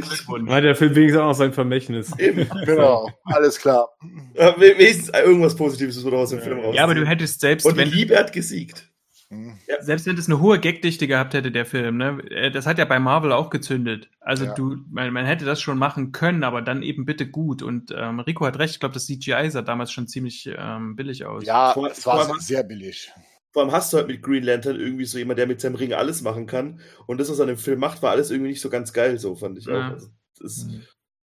Hat 0.47 0.63
der 0.63 0.73
Film 0.73 0.95
wenigstens 0.95 1.21
auch 1.21 1.27
noch 1.27 1.33
sein 1.33 1.51
Vermächtnis. 1.51 2.17
Eben. 2.17 2.49
Genau, 2.65 3.09
alles 3.25 3.59
klar. 3.59 3.89
Äh, 4.35 4.53
wenigstens 4.57 5.09
irgendwas 5.09 5.53
Positives 5.53 5.97
ist 5.97 6.05
oder 6.05 6.19
aus 6.19 6.29
dem 6.29 6.39
Film 6.39 6.61
raus. 6.61 6.73
Ja, 6.73 6.85
aber 6.85 6.95
du 6.95 7.05
hättest 7.05 7.41
selbst, 7.41 7.65
Und 7.65 7.73
die 7.73 7.79
wenn, 7.81 7.89
Liebe 7.89 8.17
hat 8.17 8.31
gesiegt. 8.31 8.89
Hm. 9.29 9.57
selbst 9.81 10.05
wenn 10.05 10.17
es 10.17 10.27
eine 10.27 10.39
hohe 10.39 10.57
Gagdichte 10.57 11.05
gehabt 11.05 11.33
hätte, 11.33 11.51
der 11.51 11.65
Film, 11.65 11.97
ne? 11.97 12.19
äh, 12.31 12.49
Das 12.49 12.65
hat 12.65 12.77
ja 12.77 12.85
bei 12.85 12.97
Marvel 12.97 13.33
auch 13.33 13.49
gezündet. 13.49 14.09
Also 14.21 14.45
Ja. 14.45 14.53
du, 14.53 14.77
man, 14.89 15.11
man 15.11 15.25
hätte 15.25 15.43
das 15.43 15.59
schon 15.61 15.77
machen 15.77 16.13
können, 16.13 16.45
aber 16.45 16.61
dann 16.61 16.81
eben 16.81 17.03
bitte 17.05 17.29
gut. 17.29 17.61
Und 17.61 17.93
ähm, 17.95 18.21
Rico 18.21 18.45
hat 18.45 18.57
recht, 18.57 18.75
ich 18.75 18.79
glaube, 18.79 18.93
das 18.93 19.05
CGI 19.05 19.49
sah 19.51 19.61
damals 19.63 19.91
schon 19.91 20.07
ziemlich 20.07 20.49
ähm, 20.57 20.95
billig 20.95 21.25
aus. 21.25 21.43
Ja, 21.45 21.73
Vor- 21.73 21.91
es 21.91 22.05
war 22.05 22.25
vor- 22.25 22.39
sehr, 22.39 22.63
billig. 22.63 23.11
Vor 23.51 23.63
allem 23.63 23.71
hast 23.73 23.91
du 23.91 23.97
halt 23.97 24.07
mit 24.07 24.21
Green 24.21 24.43
Lantern 24.43 24.79
irgendwie 24.79 25.05
so 25.05 25.17
jemand, 25.17 25.39
der 25.39 25.47
mit 25.47 25.59
seinem 25.59 25.75
Ring 25.75 25.91
alles 25.93 26.21
machen 26.21 26.45
kann. 26.45 26.79
Und 27.05 27.19
das, 27.19 27.29
was 27.29 27.39
er 27.39 27.43
in 27.49 27.55
dem 27.55 27.57
Film 27.57 27.79
macht, 27.79 28.01
war 28.01 28.11
alles 28.11 28.29
irgendwie 28.31 28.51
nicht 28.51 28.61
so 28.61 28.69
ganz 28.69 28.93
geil, 28.93 29.17
so 29.17 29.35
fand 29.35 29.57
ich 29.57 29.67
auch. 29.67 29.73
Ja. 29.73 29.89
Also, 29.89 30.07
das 30.39 30.57
ist, 30.57 30.67
Mhm. 30.71 30.83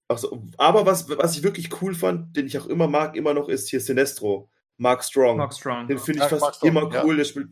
ach 0.09 0.17
so. 0.17 0.43
Aber 0.57 0.85
was, 0.85 1.07
was 1.09 1.37
ich 1.37 1.43
wirklich 1.43 1.69
cool 1.81 1.93
fand, 1.95 2.35
den 2.35 2.47
ich 2.47 2.57
auch 2.57 2.65
immer 2.67 2.87
mag, 2.87 3.15
immer 3.15 3.33
noch, 3.33 3.47
ist 3.49 3.69
hier 3.69 3.79
Sinestro. 3.79 4.49
Mark 4.77 5.03
Strong. 5.03 5.37
Mark 5.37 5.53
Strong. 5.53 5.87
Den 5.87 5.99
finde 5.99 6.19
Ja, 6.19 6.25
ich 6.25 6.29
fast 6.31 6.41
Mark 6.41 6.55
Strong, 6.55 6.69
immer 6.69 6.91
ja. 6.93 7.03
cool. 7.05 7.15
Der 7.17 7.23
spielt 7.25 7.47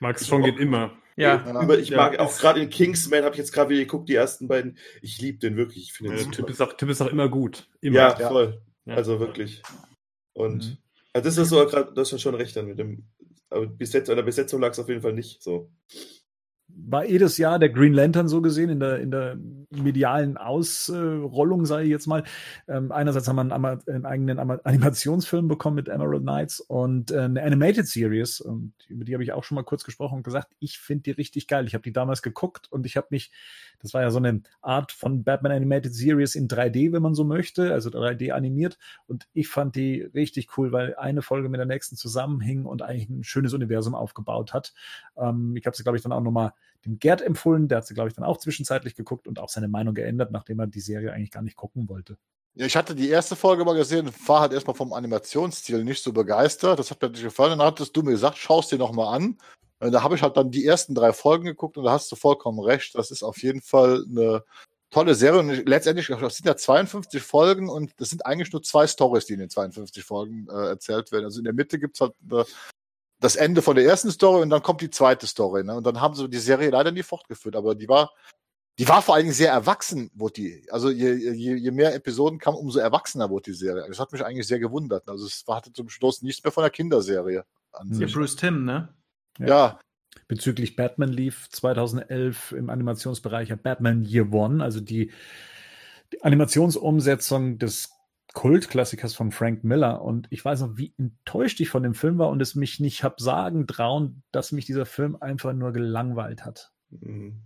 Max 0.00 0.26
Strong 0.26 0.42
geht 0.44 0.58
immer. 0.58 0.92
Ja, 1.16 1.42
Ja. 1.46 1.62
über, 1.62 1.78
ich 1.78 1.88
Ja. 1.90 1.96
mag 1.96 2.18
auch 2.18 2.36
gerade 2.38 2.60
in 2.60 2.68
Kingsman, 2.68 3.24
habe 3.24 3.34
ich 3.34 3.38
jetzt 3.38 3.52
gerade 3.52 3.70
wieder 3.70 3.80
geguckt, 3.80 4.08
die 4.08 4.14
ersten 4.14 4.48
beiden. 4.48 4.76
Ich 5.00 5.20
liebe 5.20 5.38
den 5.38 5.56
wirklich. 5.56 5.84
Ich 5.84 5.92
finde 5.94 6.14
den 6.16 6.30
Typ 6.32 6.50
ist 6.50 6.60
auch, 6.60 6.74
Typ 6.74 6.90
ist 6.90 7.00
auch 7.00 7.06
immer 7.06 7.28
gut. 7.28 7.68
Immer. 7.80 7.96
Ja, 7.96 8.18
Ja. 8.20 8.28
voll. 8.28 8.60
Ja. 8.84 8.94
Also 8.96 9.18
wirklich. 9.18 9.62
Und 10.34 10.64
Mhm. 10.64 10.76
also 11.14 11.28
das 11.28 11.38
ist 11.38 11.48
so 11.48 11.64
gerade, 11.66 11.92
das 11.94 12.12
ist 12.12 12.20
schon 12.20 12.34
recht 12.34 12.54
dann 12.56 12.66
mit 12.66 12.78
dem. 12.78 13.04
Aber 13.48 13.66
Besetz, 13.66 14.10
an 14.10 14.16
der 14.16 14.24
Besetzung 14.24 14.60
lag 14.60 14.72
es 14.72 14.78
auf 14.78 14.88
jeden 14.88 15.00
Fall 15.02 15.12
nicht 15.14 15.42
so. 15.42 15.70
war 16.68 17.06
jedes 17.06 17.38
Jahr 17.38 17.58
der 17.58 17.70
Green 17.70 17.94
Lantern 17.94 18.28
so 18.28 18.42
gesehen 18.42 18.68
in 18.68 18.80
der, 18.80 18.98
in 19.00 19.10
der 19.10 19.38
medialen 19.70 20.36
Ausrollung, 20.36 21.66
sage 21.66 21.84
ich 21.84 21.90
jetzt 21.90 22.06
mal. 22.06 22.24
Ähm, 22.68 22.92
einerseits 22.92 23.28
haben 23.28 23.36
wir 23.36 23.54
einen, 23.54 23.80
einen 23.88 24.06
eigenen 24.06 24.38
Animationsfilm 24.38 25.48
bekommen 25.48 25.76
mit 25.76 25.88
Emerald 25.88 26.22
Knights 26.22 26.60
und 26.60 27.10
äh, 27.10 27.20
eine 27.20 27.42
Animated 27.42 27.86
Series, 27.86 28.40
und 28.40 28.72
über 28.88 29.04
die 29.04 29.14
habe 29.14 29.24
ich 29.24 29.32
auch 29.32 29.44
schon 29.44 29.56
mal 29.56 29.64
kurz 29.64 29.84
gesprochen 29.84 30.16
und 30.16 30.22
gesagt, 30.22 30.52
ich 30.58 30.78
finde 30.78 31.04
die 31.04 31.10
richtig 31.12 31.46
geil. 31.46 31.66
Ich 31.66 31.74
habe 31.74 31.82
die 31.82 31.92
damals 31.92 32.22
geguckt 32.22 32.70
und 32.70 32.86
ich 32.86 32.96
habe 32.96 33.08
mich, 33.10 33.30
das 33.80 33.94
war 33.94 34.02
ja 34.02 34.10
so 34.10 34.18
eine 34.18 34.42
Art 34.62 34.92
von 34.92 35.24
Batman 35.24 35.52
Animated 35.52 35.94
Series 35.94 36.34
in 36.34 36.48
3D, 36.48 36.92
wenn 36.92 37.02
man 37.02 37.14
so 37.14 37.24
möchte, 37.24 37.72
also 37.72 37.90
3D 37.90 38.32
animiert. 38.32 38.78
Und 39.06 39.26
ich 39.32 39.48
fand 39.48 39.76
die 39.76 40.02
richtig 40.02 40.56
cool, 40.56 40.72
weil 40.72 40.94
eine 40.96 41.22
Folge 41.22 41.48
mit 41.48 41.58
der 41.58 41.66
nächsten 41.66 41.96
zusammenhing 41.96 42.64
und 42.64 42.82
eigentlich 42.82 43.08
ein 43.08 43.24
schönes 43.24 43.52
Universum 43.52 43.94
aufgebaut 43.94 44.52
hat. 44.52 44.74
Ähm, 45.16 45.56
ich 45.56 45.66
habe 45.66 45.76
sie, 45.76 45.82
glaube 45.82 45.96
ich, 45.96 46.02
dann 46.02 46.12
auch 46.12 46.20
nochmal 46.20 46.52
dem 46.86 46.98
Gerd 46.98 47.22
empfohlen. 47.22 47.68
Der 47.68 47.78
hat 47.78 47.86
sie, 47.86 47.94
glaube 47.94 48.08
ich, 48.08 48.14
dann 48.14 48.24
auch 48.24 48.38
zwischenzeitlich 48.38 48.94
geguckt 48.94 49.28
und 49.28 49.38
auch 49.38 49.48
seine 49.48 49.68
Meinung 49.68 49.94
geändert, 49.94 50.30
nachdem 50.30 50.60
er 50.60 50.66
die 50.66 50.80
Serie 50.80 51.12
eigentlich 51.12 51.30
gar 51.30 51.42
nicht 51.42 51.56
gucken 51.56 51.88
wollte. 51.88 52.16
Ja, 52.54 52.64
ich 52.64 52.76
hatte 52.76 52.94
die 52.94 53.10
erste 53.10 53.36
Folge 53.36 53.64
mal 53.66 53.76
gesehen, 53.76 54.10
war 54.26 54.40
halt 54.40 54.52
erstmal 54.54 54.76
vom 54.76 54.94
Animationsstil 54.94 55.84
nicht 55.84 56.02
so 56.02 56.12
begeistert. 56.12 56.78
Das 56.78 56.90
hat 56.90 57.02
mir 57.02 57.10
nicht 57.10 57.22
gefallen. 57.22 57.58
Dann 57.58 57.66
hattest 57.66 57.94
du 57.94 58.02
mir 58.02 58.12
gesagt, 58.12 58.38
schaust 58.38 58.72
dir 58.72 58.78
noch 58.78 58.92
mal 58.92 59.14
an. 59.14 59.36
Und 59.78 59.92
da 59.92 60.02
habe 60.02 60.14
ich 60.14 60.22
halt 60.22 60.38
dann 60.38 60.50
die 60.50 60.64
ersten 60.64 60.94
drei 60.94 61.12
Folgen 61.12 61.44
geguckt 61.44 61.76
und 61.76 61.84
da 61.84 61.92
hast 61.92 62.10
du 62.10 62.16
vollkommen 62.16 62.60
recht. 62.60 62.94
Das 62.94 63.10
ist 63.10 63.22
auf 63.22 63.42
jeden 63.42 63.60
Fall 63.60 64.04
eine 64.08 64.42
tolle 64.90 65.14
Serie. 65.14 65.40
Und 65.40 65.68
letztendlich, 65.68 66.06
das 66.06 66.36
sind 66.36 66.46
ja 66.46 66.56
52 66.56 67.22
Folgen 67.22 67.68
und 67.68 67.92
das 67.98 68.08
sind 68.08 68.24
eigentlich 68.24 68.52
nur 68.52 68.62
zwei 68.62 68.86
Stories, 68.86 69.26
die 69.26 69.34
in 69.34 69.40
den 69.40 69.50
52 69.50 70.02
Folgen 70.02 70.46
äh, 70.48 70.68
erzählt 70.68 71.12
werden. 71.12 71.26
Also 71.26 71.40
in 71.40 71.44
der 71.44 71.52
Mitte 71.52 71.78
gibt's 71.78 72.00
halt 72.00 72.14
äh, 72.32 72.44
das 73.26 73.36
Ende 73.36 73.62
von 73.62 73.76
der 73.76 73.84
ersten 73.84 74.10
Story 74.10 74.42
und 74.42 74.50
dann 74.50 74.62
kommt 74.62 74.80
die 74.80 74.90
zweite 74.90 75.26
Story. 75.26 75.64
Ne? 75.64 75.74
Und 75.74 75.86
dann 75.86 76.00
haben 76.00 76.14
sie 76.14 76.28
die 76.28 76.38
Serie 76.38 76.70
leider 76.70 76.92
nie 76.92 77.02
fortgeführt, 77.02 77.56
aber 77.56 77.74
die 77.74 77.88
war, 77.88 78.12
die 78.78 78.88
war 78.88 79.02
vor 79.02 79.14
allen 79.14 79.24
Dingen 79.24 79.34
sehr 79.34 79.50
erwachsen, 79.50 80.10
wurde 80.14 80.34
die. 80.34 80.66
Also 80.70 80.90
je, 80.90 81.12
je, 81.14 81.54
je 81.54 81.70
mehr 81.70 81.94
Episoden 81.94 82.38
kamen, 82.38 82.58
umso 82.58 82.78
erwachsener 82.78 83.28
wurde 83.30 83.50
die 83.50 83.56
Serie. 83.56 83.84
Das 83.88 83.98
hat 83.98 84.12
mich 84.12 84.24
eigentlich 84.24 84.46
sehr 84.46 84.58
gewundert. 84.58 85.08
Also 85.08 85.26
es 85.26 85.46
war, 85.46 85.56
hatte 85.56 85.72
zum 85.72 85.88
Schluss 85.88 86.22
nichts 86.22 86.42
mehr 86.44 86.52
von 86.52 86.62
der 86.62 86.70
Kinderserie 86.70 87.44
an 87.72 87.88
Mhm. 87.88 88.00
Ja, 88.00 88.06
sich. 88.06 88.14
Bruce 88.14 88.36
Tim, 88.36 88.64
ne? 88.64 88.88
Ja, 89.38 89.78
Bezüglich 90.28 90.74
Batman 90.74 91.10
lief 91.10 91.48
2011 91.50 92.52
im 92.52 92.70
Animationsbereich 92.70 93.50
ja 93.50 93.56
Batman 93.56 94.02
Year 94.02 94.32
One, 94.32 94.62
also 94.62 94.80
die, 94.80 95.12
die 96.12 96.22
Animationsumsetzung 96.22 97.58
des 97.58 97.90
Kultklassikers 98.34 99.14
von 99.14 99.32
Frank 99.32 99.64
Miller. 99.64 100.02
Und 100.02 100.26
ich 100.30 100.44
weiß 100.44 100.60
noch, 100.60 100.76
wie 100.76 100.94
enttäuscht 100.98 101.60
ich 101.60 101.68
von 101.68 101.82
dem 101.82 101.94
Film 101.94 102.18
war 102.18 102.28
und 102.28 102.40
es 102.42 102.54
mich 102.54 102.80
nicht 102.80 103.04
hab 103.04 103.20
sagen 103.20 103.66
trauen, 103.66 104.22
dass 104.32 104.52
mich 104.52 104.66
dieser 104.66 104.86
Film 104.86 105.16
einfach 105.16 105.52
nur 105.52 105.72
gelangweilt 105.72 106.44
hat. 106.44 106.72
Mhm. 106.90 107.42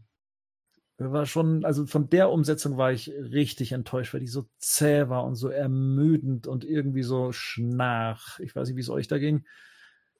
war 0.99 1.27
schon, 1.27 1.65
also 1.65 1.87
von 1.87 2.09
der 2.11 2.31
Umsetzung 2.31 2.77
war 2.77 2.93
ich 2.93 3.11
richtig 3.11 3.73
enttäuscht, 3.73 4.13
weil 4.13 4.21
die 4.21 4.27
so 4.27 4.47
zäh 4.59 5.09
war 5.09 5.25
und 5.25 5.37
so 5.37 5.49
ermüdend 5.49 6.47
und 6.47 6.65
irgendwie 6.65 7.03
so 7.03 7.33
schnarch. 7.33 8.41
Ich 8.41 8.55
weiß 8.55 8.69
nicht, 8.69 8.77
wie 8.77 8.83
es 8.83 8.91
euch 8.91 9.09
da 9.09 9.19
ging. 9.19 9.45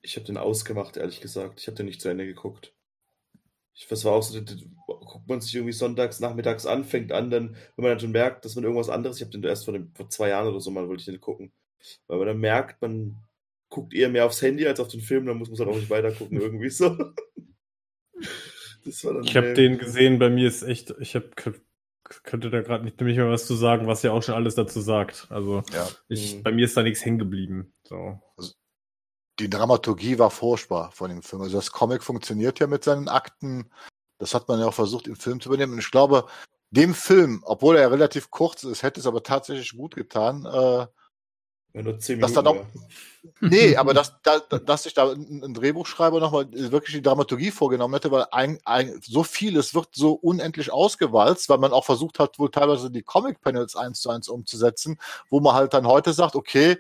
Ich 0.03 0.17
habe 0.17 0.27
den 0.27 0.39
ausgemacht, 0.39 0.97
ehrlich 0.97 1.21
gesagt. 1.21 1.61
Ich 1.61 1.67
habe 1.67 1.77
den 1.77 1.87
nicht 1.87 2.01
zu 2.01 2.09
Ende 2.09 2.27
geguckt. 2.27 2.75
Ich, 3.75 3.87
das 3.89 4.05
war 4.05 4.13
auch 4.13 4.23
so, 4.23 4.39
das- 4.41 4.57
das- 4.57 4.65
guckt 4.87 5.29
man 5.29 5.41
sich 5.41 5.55
irgendwie 5.55 5.73
sonntags, 5.73 6.21
nachmittags 6.21 6.67
an, 6.67 6.85
fängt 6.85 7.13
an, 7.13 7.31
dann, 7.31 7.51
wenn 7.77 7.83
man 7.83 7.93
dann 7.93 8.01
schon 8.01 8.11
merkt, 8.13 8.45
dass 8.45 8.55
man 8.55 8.65
irgendwas 8.65 8.89
anderes, 8.91 9.17
ich 9.17 9.23
habe 9.23 9.31
den 9.33 9.43
erst 9.45 9.65
vor, 9.65 9.73
dem, 9.75 9.93
vor 9.95 10.09
zwei 10.09 10.29
Jahren 10.29 10.49
oder 10.49 10.61
so 10.61 10.71
mal, 10.71 10.87
wollte 10.89 11.01
ich 11.01 11.07
den 11.07 11.21
gucken. 11.21 11.53
Weil 12.07 12.19
man 12.19 12.27
dann 12.29 12.39
merkt, 12.39 12.81
man 12.83 13.17
guckt 13.71 13.95
eher 13.95 14.09
mehr 14.09 14.27
aufs 14.27 14.43
Handy 14.43 14.67
als 14.67 14.79
auf 14.81 14.89
den 14.89 15.01
Film, 15.01 15.27
dann 15.27 15.39
muss 15.39 15.49
man 15.49 15.55
es 15.55 15.61
halt 15.61 15.69
auch 15.71 15.77
nicht 15.77 15.91
weiter 15.91 16.13
gucken, 16.13 16.41
irgendwie 16.41 16.71
so. 16.71 16.97
Das 18.85 19.05
war 19.05 19.15
dann, 19.15 19.25
Ich 19.25 19.37
habe 19.37 19.55
den 19.55 19.79
gesehen, 19.79 20.19
bei 20.19 20.31
mir 20.31 20.47
ist 20.49 20.63
echt, 20.63 20.95
ich 21.01 21.15
hab, 21.17 21.25
könnte 22.25 22.51
da 22.51 22.61
gerade 22.63 22.85
nicht, 22.85 23.01
nicht 23.01 23.17
mehr 23.17 23.31
was 23.31 23.47
zu 23.47 23.55
sagen, 23.55 23.87
was 23.87 24.03
ja 24.03 24.13
auch 24.13 24.23
schon 24.23 24.35
alles 24.35 24.55
dazu 24.55 24.81
sagt. 24.81 25.27
Also 25.31 25.63
ja. 25.73 25.89
ich, 26.09 26.37
Mhm. 26.37 26.43
bei 26.43 26.53
mir 26.53 26.65
ist 26.65 26.77
da 26.77 26.83
nichts 26.83 27.05
hängen 27.05 27.19
geblieben. 27.19 27.73
So. 27.85 28.21
Die 29.41 29.49
Dramaturgie 29.49 30.19
war 30.19 30.31
furchtbar 30.31 30.91
von 30.93 31.09
dem 31.09 31.23
Film. 31.23 31.41
Also 31.43 31.57
das 31.57 31.73
Comic 31.73 32.03
funktioniert 32.03 32.59
ja 32.61 32.67
mit 32.67 32.85
seinen 32.85 33.09
Akten. 33.09 33.71
Das 34.19 34.35
hat 34.35 34.49
man 34.49 34.61
ja 34.61 34.67
auch 34.67 34.75
versucht, 34.75 35.07
im 35.09 35.17
Film 35.17 35.41
zu 35.41 35.49
übernehmen. 35.49 35.73
Und 35.73 35.79
ich 35.79 35.91
glaube, 35.91 36.27
dem 36.71 36.95
Film, 36.95 37.43
obwohl 37.47 37.77
er 37.77 37.91
relativ 37.91 38.31
kurz 38.31 38.65
ist, 38.65 38.83
hätte 38.83 39.01
es 39.01 39.07
aber 39.07 39.23
tatsächlich 39.23 39.75
gut 39.77 39.95
getan, 39.95 40.45
äh, 40.45 40.87
Ja, 41.73 41.83
nur 41.83 41.99
zehn 42.01 42.21
Dass 42.21 42.33
Minuten. 42.33 42.45
da 42.45 42.53
noch- 42.53 42.61
ja. 42.61 43.31
Nee, 43.41 43.77
aber 43.77 43.95
dass, 43.95 44.21
da, 44.23 44.41
dass 44.41 44.83
sich 44.83 44.93
da 44.93 45.11
ein 45.11 45.43
ein 45.43 45.55
Drehbuchschreiber 45.55 46.21
nochmal 46.21 46.51
wirklich 46.53 46.97
die 46.97 47.03
Dramaturgie 47.03 47.51
vorgenommen 47.51 47.95
hätte, 47.95 48.11
weil 48.11 48.27
ein, 48.33 48.59
ein, 48.65 49.01
so 49.03 49.23
vieles 49.23 49.75
wird 49.75 49.89
so 49.93 50.13
unendlich 50.13 50.71
ausgewalzt, 50.73 51.49
weil 51.49 51.59
man 51.59 51.73
auch 51.73 51.85
versucht 51.87 52.19
hat, 52.19 52.39
wohl 52.39 52.51
teilweise 52.51 52.91
die 52.91 53.03
Comic-Panels 53.03 53.75
eins 53.77 54.01
zu 54.01 54.11
eins 54.11 54.29
umzusetzen, 54.29 54.99
wo 55.31 55.41
man 55.41 55.55
halt 55.55 55.73
dann 55.73 55.87
heute 55.87 56.13
sagt, 56.13 56.35
okay, 56.37 56.77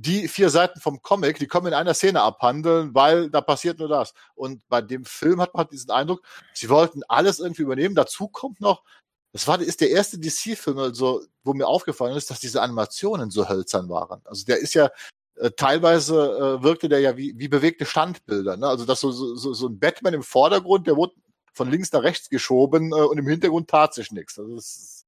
die 0.00 0.28
vier 0.28 0.48
Seiten 0.48 0.80
vom 0.80 1.02
Comic, 1.02 1.38
die 1.40 1.48
wir 1.48 1.66
in 1.66 1.74
einer 1.74 1.94
Szene 1.94 2.22
abhandeln, 2.22 2.94
weil 2.94 3.30
da 3.30 3.40
passiert 3.40 3.80
nur 3.80 3.88
das. 3.88 4.14
Und 4.36 4.62
bei 4.68 4.80
dem 4.80 5.04
Film 5.04 5.40
hat 5.40 5.54
man 5.54 5.64
halt 5.64 5.72
diesen 5.72 5.90
Eindruck, 5.90 6.22
sie 6.54 6.68
wollten 6.68 7.02
alles 7.08 7.40
irgendwie 7.40 7.62
übernehmen. 7.62 7.96
Dazu 7.96 8.28
kommt 8.28 8.60
noch, 8.60 8.84
das 9.32 9.48
war, 9.48 9.60
ist 9.60 9.80
der 9.80 9.90
erste 9.90 10.18
DC-Film, 10.18 10.78
also, 10.78 11.22
wo 11.42 11.52
mir 11.52 11.66
aufgefallen 11.66 12.16
ist, 12.16 12.30
dass 12.30 12.38
diese 12.38 12.62
Animationen 12.62 13.30
so 13.32 13.48
hölzern 13.48 13.88
waren. 13.88 14.22
Also 14.24 14.44
der 14.44 14.58
ist 14.58 14.74
ja 14.74 14.88
äh, 15.34 15.50
teilweise 15.50 16.14
äh, 16.60 16.62
wirkte 16.62 16.88
der 16.88 17.00
ja 17.00 17.16
wie, 17.16 17.34
wie 17.36 17.48
bewegte 17.48 17.84
Standbilder. 17.84 18.56
Ne? 18.56 18.68
Also 18.68 18.84
dass 18.84 19.00
so, 19.00 19.10
so, 19.10 19.34
so 19.34 19.52
so 19.52 19.66
ein 19.66 19.80
Batman 19.80 20.14
im 20.14 20.22
Vordergrund, 20.22 20.86
der 20.86 20.96
wurde 20.96 21.14
von 21.52 21.70
links 21.70 21.90
nach 21.90 22.04
rechts 22.04 22.28
geschoben 22.30 22.92
äh, 22.92 22.94
und 22.94 23.18
im 23.18 23.26
Hintergrund 23.26 23.68
tat 23.68 23.94
sich 23.94 24.12
nichts. 24.12 24.38
Also 24.38 24.54
das 24.54 25.06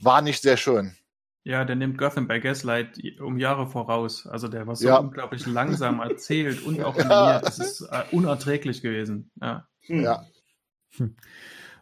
war 0.00 0.20
nicht 0.20 0.42
sehr 0.42 0.58
schön. 0.58 0.98
Ja, 1.44 1.64
der 1.64 1.74
nimmt 1.76 1.98
Gotham 1.98 2.28
bei 2.28 2.38
Gaslight 2.38 3.00
um 3.20 3.36
Jahre 3.38 3.66
voraus. 3.66 4.26
Also 4.26 4.46
der 4.46 4.66
war 4.66 4.76
so 4.76 4.86
Ja. 4.88 4.98
unglaublich 4.98 5.44
langsam 5.46 6.00
erzählt 6.00 6.62
und 6.64 6.80
auch 6.84 6.96
Ja. 6.96 7.04
animiert. 7.34 7.46
Das 7.46 7.58
ist 7.58 7.80
äh, 7.82 8.04
unerträglich 8.12 8.80
gewesen. 8.82 9.30
Ja. 9.40 9.66
Hm. 9.86 10.02
Ja. 10.04 10.26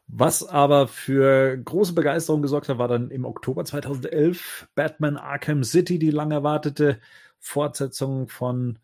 Was 0.07 0.47
aber 0.49 0.89
für 0.89 1.57
große 1.59 1.93
Begeisterung 1.95 2.43
gesorgt 2.43 2.69
hat, 2.69 2.79
war 2.79 2.89
dann 2.89 3.11
im 3.11 3.25
Oktober 3.25 3.65
2011 3.65 4.69
Batman 4.75 5.17
Arkham 5.17 5.63
City, 5.63 5.99
die 5.99 6.11
lang 6.11 6.31
erwartete 6.33 6.99
Fortsetzung 7.39 8.29
von 8.29 8.79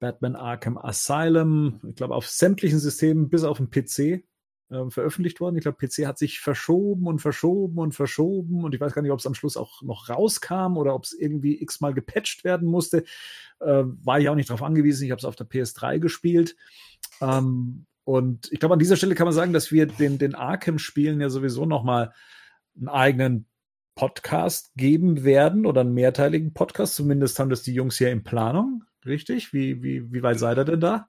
Batman 0.00 0.34
Arkham 0.34 0.76
Asylum. 0.78 1.80
Ich 1.88 1.94
glaube, 1.94 2.14
auf 2.14 2.26
sämtlichen 2.26 2.78
Systemen 2.80 3.28
bis 3.28 3.44
auf 3.44 3.58
den 3.58 3.70
PC 3.70 4.24
äh, 4.72 4.90
veröffentlicht 4.90 5.40
worden. 5.40 5.56
Ich 5.56 5.62
glaube, 5.62 5.76
PC 5.76 6.06
hat 6.06 6.18
sich 6.18 6.40
verschoben 6.40 7.06
und 7.06 7.20
verschoben 7.20 7.78
und 7.78 7.94
verschoben 7.94 8.64
und 8.64 8.74
ich 8.74 8.80
weiß 8.80 8.94
gar 8.94 9.02
nicht, 9.02 9.10
ob 9.10 9.18
es 9.18 9.26
am 9.26 9.34
Schluss 9.34 9.56
auch 9.56 9.82
noch 9.82 10.08
rauskam 10.08 10.76
oder 10.76 10.94
ob 10.94 11.04
es 11.04 11.12
irgendwie 11.12 11.60
x-mal 11.60 11.92
gepatcht 11.92 12.44
werden 12.44 12.68
musste. 12.68 13.04
Äh, 13.60 13.84
war 13.84 14.18
ich 14.18 14.28
auch 14.28 14.34
nicht 14.34 14.48
darauf 14.48 14.62
angewiesen. 14.62 15.04
Ich 15.04 15.10
habe 15.10 15.18
es 15.18 15.24
auf 15.24 15.36
der 15.36 15.48
PS3 15.48 15.98
gespielt. 15.98 16.56
Ähm, 17.20 17.86
und 18.04 18.50
ich 18.50 18.58
glaube, 18.58 18.74
an 18.74 18.78
dieser 18.78 18.96
Stelle 18.96 19.14
kann 19.14 19.26
man 19.26 19.34
sagen, 19.34 19.52
dass 19.52 19.70
wir 19.70 19.86
den, 19.86 20.18
den 20.18 20.34
Arkham-Spielen 20.34 21.20
ja 21.20 21.28
sowieso 21.28 21.66
nochmal 21.66 22.12
einen 22.76 22.88
eigenen 22.88 23.46
Podcast 23.94 24.72
geben 24.74 25.22
werden 25.22 25.66
oder 25.66 25.82
einen 25.82 25.94
mehrteiligen 25.94 26.54
Podcast. 26.54 26.94
Zumindest 26.94 27.38
haben 27.38 27.50
das 27.50 27.62
die 27.62 27.74
Jungs 27.74 27.98
hier 27.98 28.10
in 28.10 28.24
Planung. 28.24 28.84
Richtig? 29.04 29.52
Wie, 29.52 29.82
wie, 29.82 30.12
wie 30.12 30.22
weit 30.22 30.38
seid 30.38 30.58
ihr 30.58 30.64
denn 30.64 30.80
da? 30.80 31.08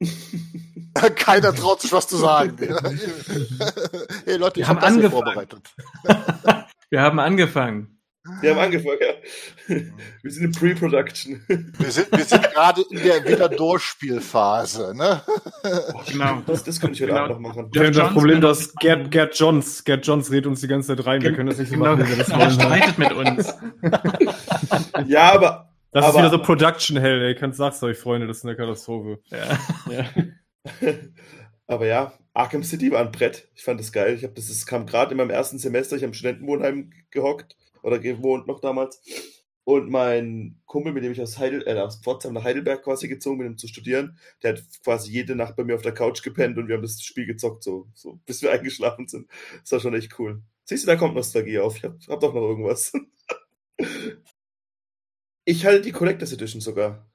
Keiner 1.16 1.54
traut 1.54 1.80
sich 1.82 1.92
was 1.92 2.08
zu 2.08 2.16
sagen. 2.16 2.56
hey 4.24 4.36
Leute, 4.36 4.56
Wir 4.56 4.62
ich 4.62 4.68
haben 4.68 4.80
habe 4.80 4.80
das 4.80 4.94
hier 4.94 5.04
angefangen. 5.04 5.10
vorbereitet. 5.10 5.70
Wir 6.90 7.00
haben 7.02 7.18
angefangen. 7.20 7.96
Wir 8.42 8.50
haben 8.50 8.58
angefangen, 8.60 8.98
ja. 9.00 9.76
Wir 10.22 10.30
sind 10.30 10.44
in 10.44 10.52
Pre-Production. 10.52 11.42
Wir 11.48 11.90
sind, 11.90 12.12
wir 12.12 12.24
sind 12.24 12.42
gerade 12.52 12.82
in 12.90 13.02
der 13.02 13.24
Wieder-Durchspielphase. 13.24 14.94
Ne? 14.94 15.22
Genau. 16.06 16.42
Das, 16.46 16.62
das 16.64 16.78
könnte 16.80 16.94
ich 16.96 17.00
heute 17.02 17.12
Genau. 17.12 17.24
Abend 17.24 17.40
noch 17.40 17.48
machen. 17.48 17.68
Wir 17.72 17.86
haben 17.86 17.94
das 17.94 18.12
Problem, 18.12 18.40
dass 18.42 18.74
Gerd. 18.74 19.10
Gerd 19.10 19.38
Johns, 19.38 19.84
Gerd 19.84 20.06
Johns 20.06 20.30
redet 20.30 20.46
uns 20.48 20.60
die 20.60 20.68
ganze 20.68 20.94
Zeit 20.94 21.06
rein. 21.06 21.22
Wir 21.22 21.32
können 21.32 21.48
das 21.48 21.58
nicht 21.58 21.70
so 21.70 21.76
Genau, 21.76 21.96
machen, 21.96 22.04
wie 22.06 22.10
wir 22.10 22.16
das 22.18 22.28
er 22.28 22.38
wollen. 22.38 22.50
streitet 22.50 22.98
mit 22.98 23.12
uns. 23.12 23.54
Ja, 25.06 25.32
aber 25.32 25.69
Das 25.92 26.04
ist 26.04 26.10
Aber- 26.10 26.18
wieder 26.18 26.30
so 26.30 26.42
Production 26.42 26.96
Hell, 26.98 27.22
ey. 27.22 27.34
Kannst 27.34 27.58
sag's 27.58 27.82
euch, 27.82 27.98
Freunde, 27.98 28.26
das 28.26 28.38
ist 28.38 28.44
eine 28.44 28.56
Katastrophe. 28.56 29.20
Ja. 29.30 29.58
Ja. 29.90 30.06
Aber 31.66 31.86
ja, 31.86 32.12
Arkham 32.34 32.62
City 32.64 32.90
war 32.90 33.00
ein 33.00 33.12
Brett. 33.12 33.48
Ich 33.54 33.62
fand 33.64 33.78
das 33.80 33.92
geil. 33.92 34.14
Ich 34.14 34.24
hab 34.24 34.34
das, 34.34 34.48
das 34.48 34.66
kam 34.66 34.86
gerade 34.86 35.12
in 35.12 35.16
meinem 35.16 35.30
ersten 35.30 35.58
Semester. 35.58 35.96
Ich 35.96 36.02
habe 36.02 36.10
im 36.10 36.14
Studentenwohnheim 36.14 36.92
gehockt 37.10 37.56
oder 37.82 37.98
gewohnt 37.98 38.46
noch 38.46 38.60
damals. 38.60 39.00
Und 39.64 39.88
mein 39.88 40.60
Kumpel, 40.66 40.92
mit 40.92 41.04
dem 41.04 41.12
ich 41.12 41.20
aus, 41.20 41.38
Heidel, 41.38 41.62
äh, 41.66 41.78
aus 41.78 42.00
Pforzheim 42.02 42.32
nach 42.34 42.42
Heidelberg 42.44 42.82
quasi 42.82 43.06
gezogen 43.08 43.38
bin, 43.38 43.46
um 43.48 43.58
zu 43.58 43.68
studieren, 43.68 44.18
der 44.42 44.54
hat 44.54 44.62
quasi 44.82 45.12
jede 45.12 45.36
Nacht 45.36 45.54
bei 45.54 45.62
mir 45.64 45.76
auf 45.76 45.82
der 45.82 45.92
Couch 45.94 46.22
gepennt 46.22 46.58
und 46.58 46.66
wir 46.66 46.74
haben 46.74 46.82
das 46.82 47.00
Spiel 47.02 47.26
gezockt, 47.26 47.62
so, 47.62 47.86
so 47.94 48.18
bis 48.26 48.42
wir 48.42 48.50
eingeschlafen 48.52 49.06
sind. 49.06 49.28
Das 49.60 49.72
war 49.72 49.80
schon 49.80 49.94
echt 49.94 50.18
cool. 50.18 50.42
Siehst 50.64 50.84
du, 50.84 50.86
da 50.88 50.96
kommt 50.96 51.14
Nostalgie 51.14 51.58
auf. 51.60 51.76
Ich 51.76 51.84
hab, 51.84 51.94
hab 52.08 52.20
doch 52.20 52.34
noch 52.34 52.42
irgendwas. 52.42 52.92
Ich 55.44 55.64
halte 55.66 55.82
die 55.82 55.92
Collectors 55.92 56.32
Edition 56.32 56.60
sogar. 56.60 57.06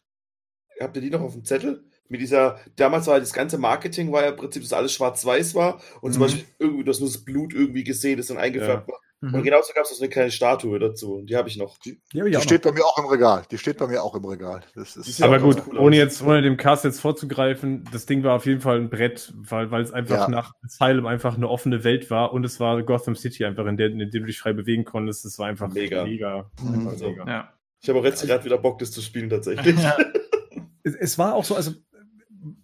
Habt 0.80 0.95
ihr 0.97 1.01
die 1.01 1.09
noch 1.09 1.21
auf 1.21 1.34
dem 1.34 1.45
Zettel? 1.45 1.84
Mit 2.07 2.21
dieser, 2.21 2.59
damals 2.76 3.07
war 3.07 3.19
das 3.19 3.34
ganze 3.34 3.57
Marketing, 3.57 4.11
war 4.11 4.23
ja 4.23 4.30
im 4.30 4.36
Prinzip, 4.36 4.61
dass 4.61 4.73
alles 4.73 4.93
schwarz-weiß 4.93 5.55
war 5.55 5.82
und 6.01 6.11
zum 6.13 6.21
Mhm. 6.21 6.26
Beispiel 6.26 6.45
irgendwie, 6.59 6.84
dass 6.84 6.99
nur 6.99 7.09
das 7.09 7.23
Blut 7.23 7.53
irgendwie 7.53 7.84
gesehen 7.84 8.19
ist 8.19 8.30
und 8.30 8.38
eingefärbt 8.38 8.88
war. 8.88 8.99
Und 9.21 9.32
Mhm. 9.32 9.43
genauso 9.43 9.73
gab 9.73 9.86
es 9.86 9.91
auch 9.91 9.95
so 9.95 10.03
eine 10.03 10.09
kleine 10.11 10.30
Statue 10.30 10.78
dazu. 10.78 11.15
Und 11.15 11.30
die 11.32 11.36
habe 11.38 11.47
ich 11.49 11.57
noch. 11.57 11.80
Die, 11.80 11.99
hab 12.15 12.28
ich 12.28 12.36
Die 12.36 12.41
steht 12.43 12.61
bei 12.61 12.73
mir 12.73 12.84
auch 12.86 12.97
im 12.99 13.05
Regal. 13.05 13.43
Die 13.49 13.57
steht 13.57 13.78
bei 13.78 13.88
mir 13.88 14.03
auch 14.03 14.13
im 14.13 14.26
Regal. 14.26 14.61
Das 14.76 14.93
Die 14.93 14.99
ist 14.99 15.17
ja 15.19 15.26
Aber 15.26 15.39
gut, 15.39 15.63
cool 15.67 15.78
ohne 15.80 15.95
aus. 15.95 16.03
jetzt, 16.03 16.21
ohne 16.21 16.41
dem 16.43 16.57
Cast 16.57 16.84
jetzt 16.84 16.99
vorzugreifen, 16.99 17.86
das 17.91 18.05
Ding 18.05 18.23
war 18.23 18.36
auf 18.36 18.45
jeden 18.45 18.61
Fall 18.61 18.78
ein 18.78 18.89
Brett, 18.89 19.34
weil, 19.36 19.71
weil 19.71 19.82
es 19.82 19.91
einfach 19.93 20.28
Ja. 20.28 20.28
nach 20.28 20.51
Asylum 20.63 21.07
einfach 21.07 21.38
eine 21.38 21.47
offene 21.49 21.84
Welt 21.84 22.11
war 22.11 22.34
und 22.34 22.43
es 22.43 22.59
war 22.59 22.84
Gotham 22.84 23.15
City 23.15 23.45
einfach, 23.45 23.65
in 23.65 23.78
der, 23.78 23.88
in 23.88 23.97
der 23.97 24.07
du 24.09 24.19
dich 24.26 24.38
frei 24.38 24.53
bewegen 24.53 24.84
konntest. 24.84 25.26
Das 25.26 25.39
war 25.39 25.47
einfach 25.47 25.71
Mega. 25.73 26.03
mega. 26.03 26.51
Mhm. 26.61 26.73
Einfach 26.89 26.99
mega. 26.99 27.26
Ja. 27.28 27.53
Ich 27.82 27.89
habe 27.89 27.99
auch 27.99 28.05
jetzt 28.05 28.26
gerade 28.26 28.43
wieder 28.43 28.57
Bock, 28.57 28.80
das 28.80 28.91
zu 28.91 29.01
spielen 29.01 29.30
tatsächlich. 29.30 29.78
Ja. 29.82 29.97
es, 30.84 30.95
es 30.95 31.17
war 31.17 31.36
auch 31.36 31.43
so, 31.43 31.55
also 31.55 31.71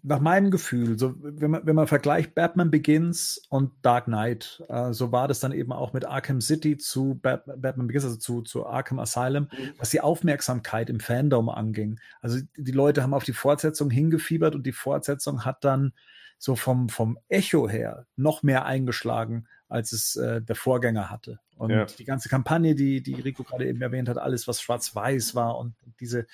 nach 0.03 0.19
meinem 0.19 0.51
Gefühl, 0.51 0.97
so 0.97 1.13
wenn 1.17 1.51
man, 1.51 1.65
wenn 1.65 1.75
man 1.75 1.87
vergleicht 1.87 2.35
Batman 2.35 2.69
Begins 2.71 3.41
und 3.49 3.71
Dark 3.81 4.05
Knight, 4.05 4.63
äh, 4.69 4.93
so 4.93 5.11
war 5.11 5.27
das 5.27 5.39
dann 5.39 5.51
eben 5.51 5.71
auch 5.71 5.93
mit 5.93 6.05
Arkham 6.05 6.41
City 6.41 6.77
zu 6.77 7.19
Bat 7.21 7.45
Batman 7.57 7.87
Begins, 7.87 8.05
also 8.05 8.17
zu, 8.17 8.41
zu 8.41 8.65
Arkham 8.65 8.99
Asylum, 8.99 9.47
Mhm. 9.51 9.71
was 9.77 9.89
die 9.89 10.01
Aufmerksamkeit 10.01 10.89
im 10.89 10.99
Fandom 10.99 11.49
anging. 11.49 11.99
Also 12.19 12.39
die 12.55 12.71
Leute 12.71 13.01
haben 13.01 13.13
auf 13.13 13.23
die 13.23 13.33
Fortsetzung 13.33 13.89
hingefiebert 13.89 14.55
und 14.55 14.65
die 14.65 14.71
Fortsetzung 14.71 15.45
hat 15.45 15.63
dann 15.63 15.93
so 16.37 16.55
vom, 16.55 16.89
vom 16.89 17.17
Echo 17.27 17.69
her 17.69 18.05
noch 18.15 18.43
mehr 18.43 18.65
eingeschlagen, 18.65 19.47
als 19.71 19.91
es 19.93 20.15
äh, 20.17 20.41
der 20.41 20.55
Vorgänger 20.55 21.09
hatte. 21.09 21.39
Und 21.57 21.71
Ja. 21.71 21.85
die 21.85 22.05
ganze 22.05 22.27
Kampagne, 22.29 22.75
die, 22.75 23.01
die 23.01 23.15
Rico 23.15 23.43
gerade 23.43 23.67
eben 23.67 23.81
erwähnt 23.81 24.09
hat, 24.09 24.17
alles, 24.17 24.47
was 24.47 24.61
schwarz-weiß 24.61 25.33
war 25.35 25.57
und 25.57 25.75
diese, 25.99 26.27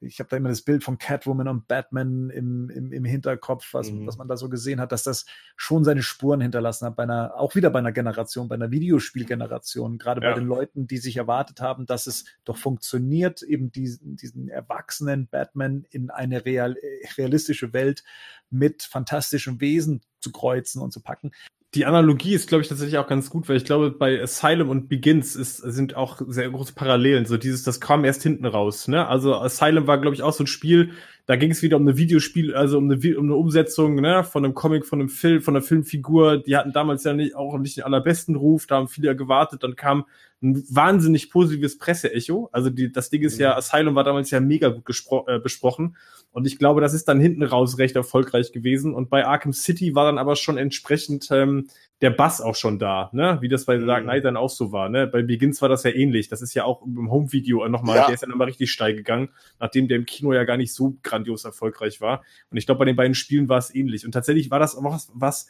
ich 0.00 0.20
habe 0.20 0.28
da 0.30 0.36
immer 0.36 0.48
das 0.50 0.62
Bild 0.62 0.84
von 0.84 0.96
Catwoman 0.98 1.48
und 1.48 1.66
Batman 1.66 2.30
im, 2.30 2.70
im, 2.70 2.92
im 2.92 3.04
Hinterkopf, 3.04 3.74
was, 3.74 3.90
Mhm. 3.90 4.06
was 4.06 4.16
man 4.16 4.28
da 4.28 4.36
so 4.36 4.48
gesehen 4.48 4.80
hat, 4.80 4.92
dass 4.92 5.02
das 5.02 5.26
schon 5.56 5.82
seine 5.82 6.02
Spuren 6.02 6.40
hinterlassen 6.40 6.86
hat, 6.86 6.94
bei 6.94 7.02
einer, 7.02 7.34
auch 7.36 7.56
wieder 7.56 7.70
bei 7.70 7.80
einer 7.80 7.90
Generation, 7.90 8.46
bei 8.48 8.54
einer 8.54 8.70
Videospielgeneration, 8.70 9.98
gerade 9.98 10.20
Ja. 10.22 10.30
bei 10.34 10.38
den 10.38 10.46
Leuten, 10.46 10.86
die 10.86 10.98
sich 10.98 11.16
erwartet 11.16 11.60
haben, 11.60 11.86
dass 11.86 12.06
es 12.06 12.26
doch 12.44 12.56
funktioniert, 12.56 13.42
eben 13.42 13.72
diesen, 13.72 14.16
diesen 14.16 14.48
erwachsenen 14.48 15.26
Batman 15.26 15.84
in 15.90 16.10
eine 16.10 16.44
real, 16.44 16.76
realistische 17.16 17.72
Welt 17.72 18.04
mit 18.50 18.82
fantastischen 18.84 19.60
Wesen 19.60 20.02
zu 20.20 20.30
kreuzen 20.32 20.80
und 20.80 20.92
zu 20.92 21.00
packen. 21.00 21.32
Die 21.74 21.84
Analogie 21.84 22.34
ist, 22.34 22.48
glaube 22.48 22.62
ich, 22.62 22.68
tatsächlich 22.68 22.96
auch 22.96 23.06
ganz 23.06 23.28
gut, 23.28 23.48
weil 23.48 23.58
ich 23.58 23.64
glaube, 23.64 23.90
bei 23.90 24.22
Asylum 24.22 24.70
und 24.70 24.88
Begins 24.88 25.36
ist, 25.36 25.58
sind 25.58 25.96
auch 25.96 26.20
sehr 26.26 26.48
große 26.48 26.72
Parallelen. 26.72 27.26
So 27.26 27.36
dieses, 27.36 27.62
das 27.62 27.78
kam 27.78 28.06
erst 28.06 28.22
hinten 28.22 28.46
raus. 28.46 28.88
Ne? 28.88 29.06
Also 29.06 29.34
Asylum 29.34 29.86
war, 29.86 30.00
glaube 30.00 30.14
ich, 30.14 30.22
auch 30.22 30.32
so 30.32 30.44
ein 30.44 30.46
Spiel, 30.46 30.92
da 31.26 31.36
ging 31.36 31.50
es 31.50 31.60
wieder 31.60 31.76
um 31.76 31.82
eine 31.82 31.98
Videospiel, 31.98 32.54
also 32.54 32.78
um 32.78 32.90
eine, 32.90 33.18
um 33.18 33.26
eine 33.26 33.34
Umsetzung 33.34 33.96
ne? 33.96 34.24
von 34.24 34.46
einem 34.46 34.54
Comic, 34.54 34.86
von 34.86 34.98
einem 34.98 35.10
Film, 35.10 35.42
von 35.42 35.56
einer 35.56 35.62
Filmfigur. 35.62 36.38
Die 36.38 36.56
hatten 36.56 36.72
damals 36.72 37.04
ja 37.04 37.12
nicht, 37.12 37.36
auch 37.36 37.58
nicht 37.58 37.76
den 37.76 37.84
allerbesten 37.84 38.34
Ruf, 38.34 38.66
da 38.66 38.76
haben 38.76 38.88
viele 38.88 39.14
gewartet. 39.14 39.62
Dann 39.62 39.76
kam 39.76 40.06
ein 40.40 40.62
wahnsinnig 40.70 41.30
positives 41.30 41.78
Presseecho. 41.78 42.48
Also 42.52 42.70
die, 42.70 42.92
das 42.92 43.10
Ding 43.10 43.22
ist 43.22 43.38
ja, 43.38 43.56
Asylum 43.56 43.94
war 43.94 44.04
damals 44.04 44.30
ja 44.30 44.38
mega 44.40 44.68
gut 44.68 44.84
gespro 44.84 45.26
äh, 45.26 45.40
besprochen. 45.40 45.96
Und 46.30 46.46
ich 46.46 46.58
glaube, 46.58 46.80
das 46.80 46.94
ist 46.94 47.08
dann 47.08 47.18
hinten 47.18 47.42
raus 47.42 47.78
recht 47.78 47.96
erfolgreich 47.96 48.52
gewesen. 48.52 48.94
Und 48.94 49.10
bei 49.10 49.26
Arkham 49.26 49.52
City 49.52 49.94
war 49.94 50.04
dann 50.04 50.18
aber 50.18 50.36
schon 50.36 50.58
entsprechend 50.58 51.28
ähm, 51.32 51.68
der 52.00 52.10
Bass 52.10 52.40
auch 52.40 52.54
schon 52.54 52.78
da, 52.78 53.10
ne? 53.12 53.38
Wie 53.40 53.48
das 53.48 53.64
bei 53.64 53.76
Dark 53.78 54.04
Knight 54.04 54.24
dann 54.24 54.36
auch 54.36 54.50
so 54.50 54.70
war, 54.70 54.88
ne? 54.88 55.08
Bei 55.08 55.22
Begins 55.22 55.60
war 55.62 55.68
das 55.68 55.82
ja 55.82 55.90
ähnlich. 55.90 56.28
Das 56.28 56.42
ist 56.42 56.54
ja 56.54 56.64
auch 56.64 56.82
im 56.86 57.10
Home-Video 57.10 57.66
nochmal, 57.68 57.96
Ja. 57.96 58.06
der 58.06 58.14
ist 58.14 58.20
ja 58.20 58.28
nochmal 58.28 58.46
richtig 58.46 58.70
steil 58.70 58.94
gegangen, 58.94 59.30
nachdem 59.58 59.88
der 59.88 59.96
im 59.96 60.06
Kino 60.06 60.32
ja 60.32 60.44
gar 60.44 60.56
nicht 60.58 60.72
so 60.72 60.96
grandios 61.02 61.44
erfolgreich 61.44 62.00
war. 62.00 62.22
Und 62.50 62.58
ich 62.58 62.66
glaube, 62.66 62.80
bei 62.80 62.84
den 62.84 62.94
beiden 62.96 63.14
Spielen 63.14 63.48
war 63.48 63.58
es 63.58 63.74
ähnlich. 63.74 64.04
Und 64.04 64.12
tatsächlich 64.12 64.50
war 64.50 64.60
das 64.60 64.76
auch 64.76 64.84
was, 64.84 65.10
was, 65.14 65.48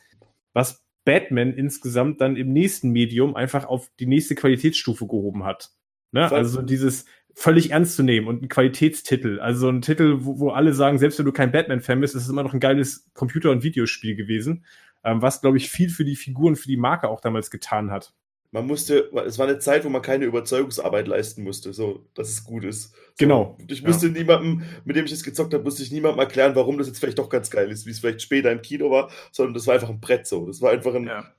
was 0.54 0.82
Batman 1.08 1.54
insgesamt 1.54 2.20
dann 2.20 2.36
im 2.36 2.52
nächsten 2.52 2.90
Medium 2.90 3.34
einfach 3.34 3.64
auf 3.64 3.90
die 3.98 4.04
nächste 4.04 4.34
Qualitätsstufe 4.34 5.06
gehoben 5.06 5.44
hat. 5.44 5.70
Ne? 6.12 6.30
Also 6.30 6.60
so 6.60 6.62
dieses 6.62 7.06
völlig 7.34 7.70
ernst 7.70 7.96
zu 7.96 8.02
nehmen 8.02 8.28
und 8.28 8.42
ein 8.42 8.50
Qualitätstitel. 8.50 9.40
Also 9.40 9.70
ein 9.70 9.80
Titel, 9.80 10.18
wo, 10.20 10.38
wo 10.38 10.50
alle 10.50 10.74
sagen, 10.74 10.98
selbst 10.98 11.18
wenn 11.18 11.24
du 11.24 11.32
kein 11.32 11.50
Batman-Fan 11.50 11.98
bist, 11.98 12.14
ist 12.14 12.24
es 12.24 12.28
immer 12.28 12.42
noch 12.42 12.52
ein 12.52 12.60
geiles 12.60 13.10
Computer- 13.14 13.50
und 13.50 13.62
Videospiel 13.62 14.16
gewesen, 14.16 14.66
ähm, 15.02 15.22
was, 15.22 15.40
glaube 15.40 15.56
ich, 15.56 15.70
viel 15.70 15.88
für 15.88 16.04
die 16.04 16.14
Figuren, 16.14 16.56
für 16.56 16.68
die 16.68 16.76
Marke 16.76 17.08
auch 17.08 17.22
damals 17.22 17.50
getan 17.50 17.90
hat. 17.90 18.12
Man 18.50 18.66
musste, 18.66 19.10
es 19.26 19.38
war 19.38 19.46
eine 19.46 19.58
Zeit, 19.58 19.84
wo 19.84 19.88
man 19.90 20.00
keine 20.02 20.24
Überzeugungsarbeit 20.24 21.06
leisten 21.06 21.42
musste, 21.42 21.72
so, 21.74 22.06
dass 22.14 22.30
es 22.30 22.44
gut 22.44 22.64
ist. 22.64 22.92
So, 22.92 22.98
Genau. 23.18 23.58
Ich 23.68 23.82
musste 23.82 24.06
Ja. 24.06 24.12
niemandem, 24.12 24.62
mit 24.84 24.96
dem 24.96 25.04
ich 25.04 25.12
es 25.12 25.22
gezockt 25.24 25.52
habe, 25.52 25.64
musste 25.64 25.82
ich 25.82 25.90
niemandem 25.92 26.20
erklären, 26.20 26.54
warum 26.54 26.78
das 26.78 26.86
jetzt 26.86 26.98
vielleicht 27.00 27.18
doch 27.18 27.28
ganz 27.28 27.50
geil 27.50 27.70
ist, 27.70 27.84
wie 27.86 27.90
es 27.90 27.98
vielleicht 28.00 28.22
später 28.22 28.50
im 28.50 28.62
Kino 28.62 28.90
war, 28.90 29.10
sondern 29.32 29.54
das 29.54 29.66
war 29.66 29.74
einfach 29.74 29.90
ein 29.90 30.00
Brett 30.00 30.26
so. 30.26 30.46
Das 30.46 30.62
war 30.62 30.70
einfach 30.70 30.94
ein. 30.94 31.06
Ja. 31.06 31.32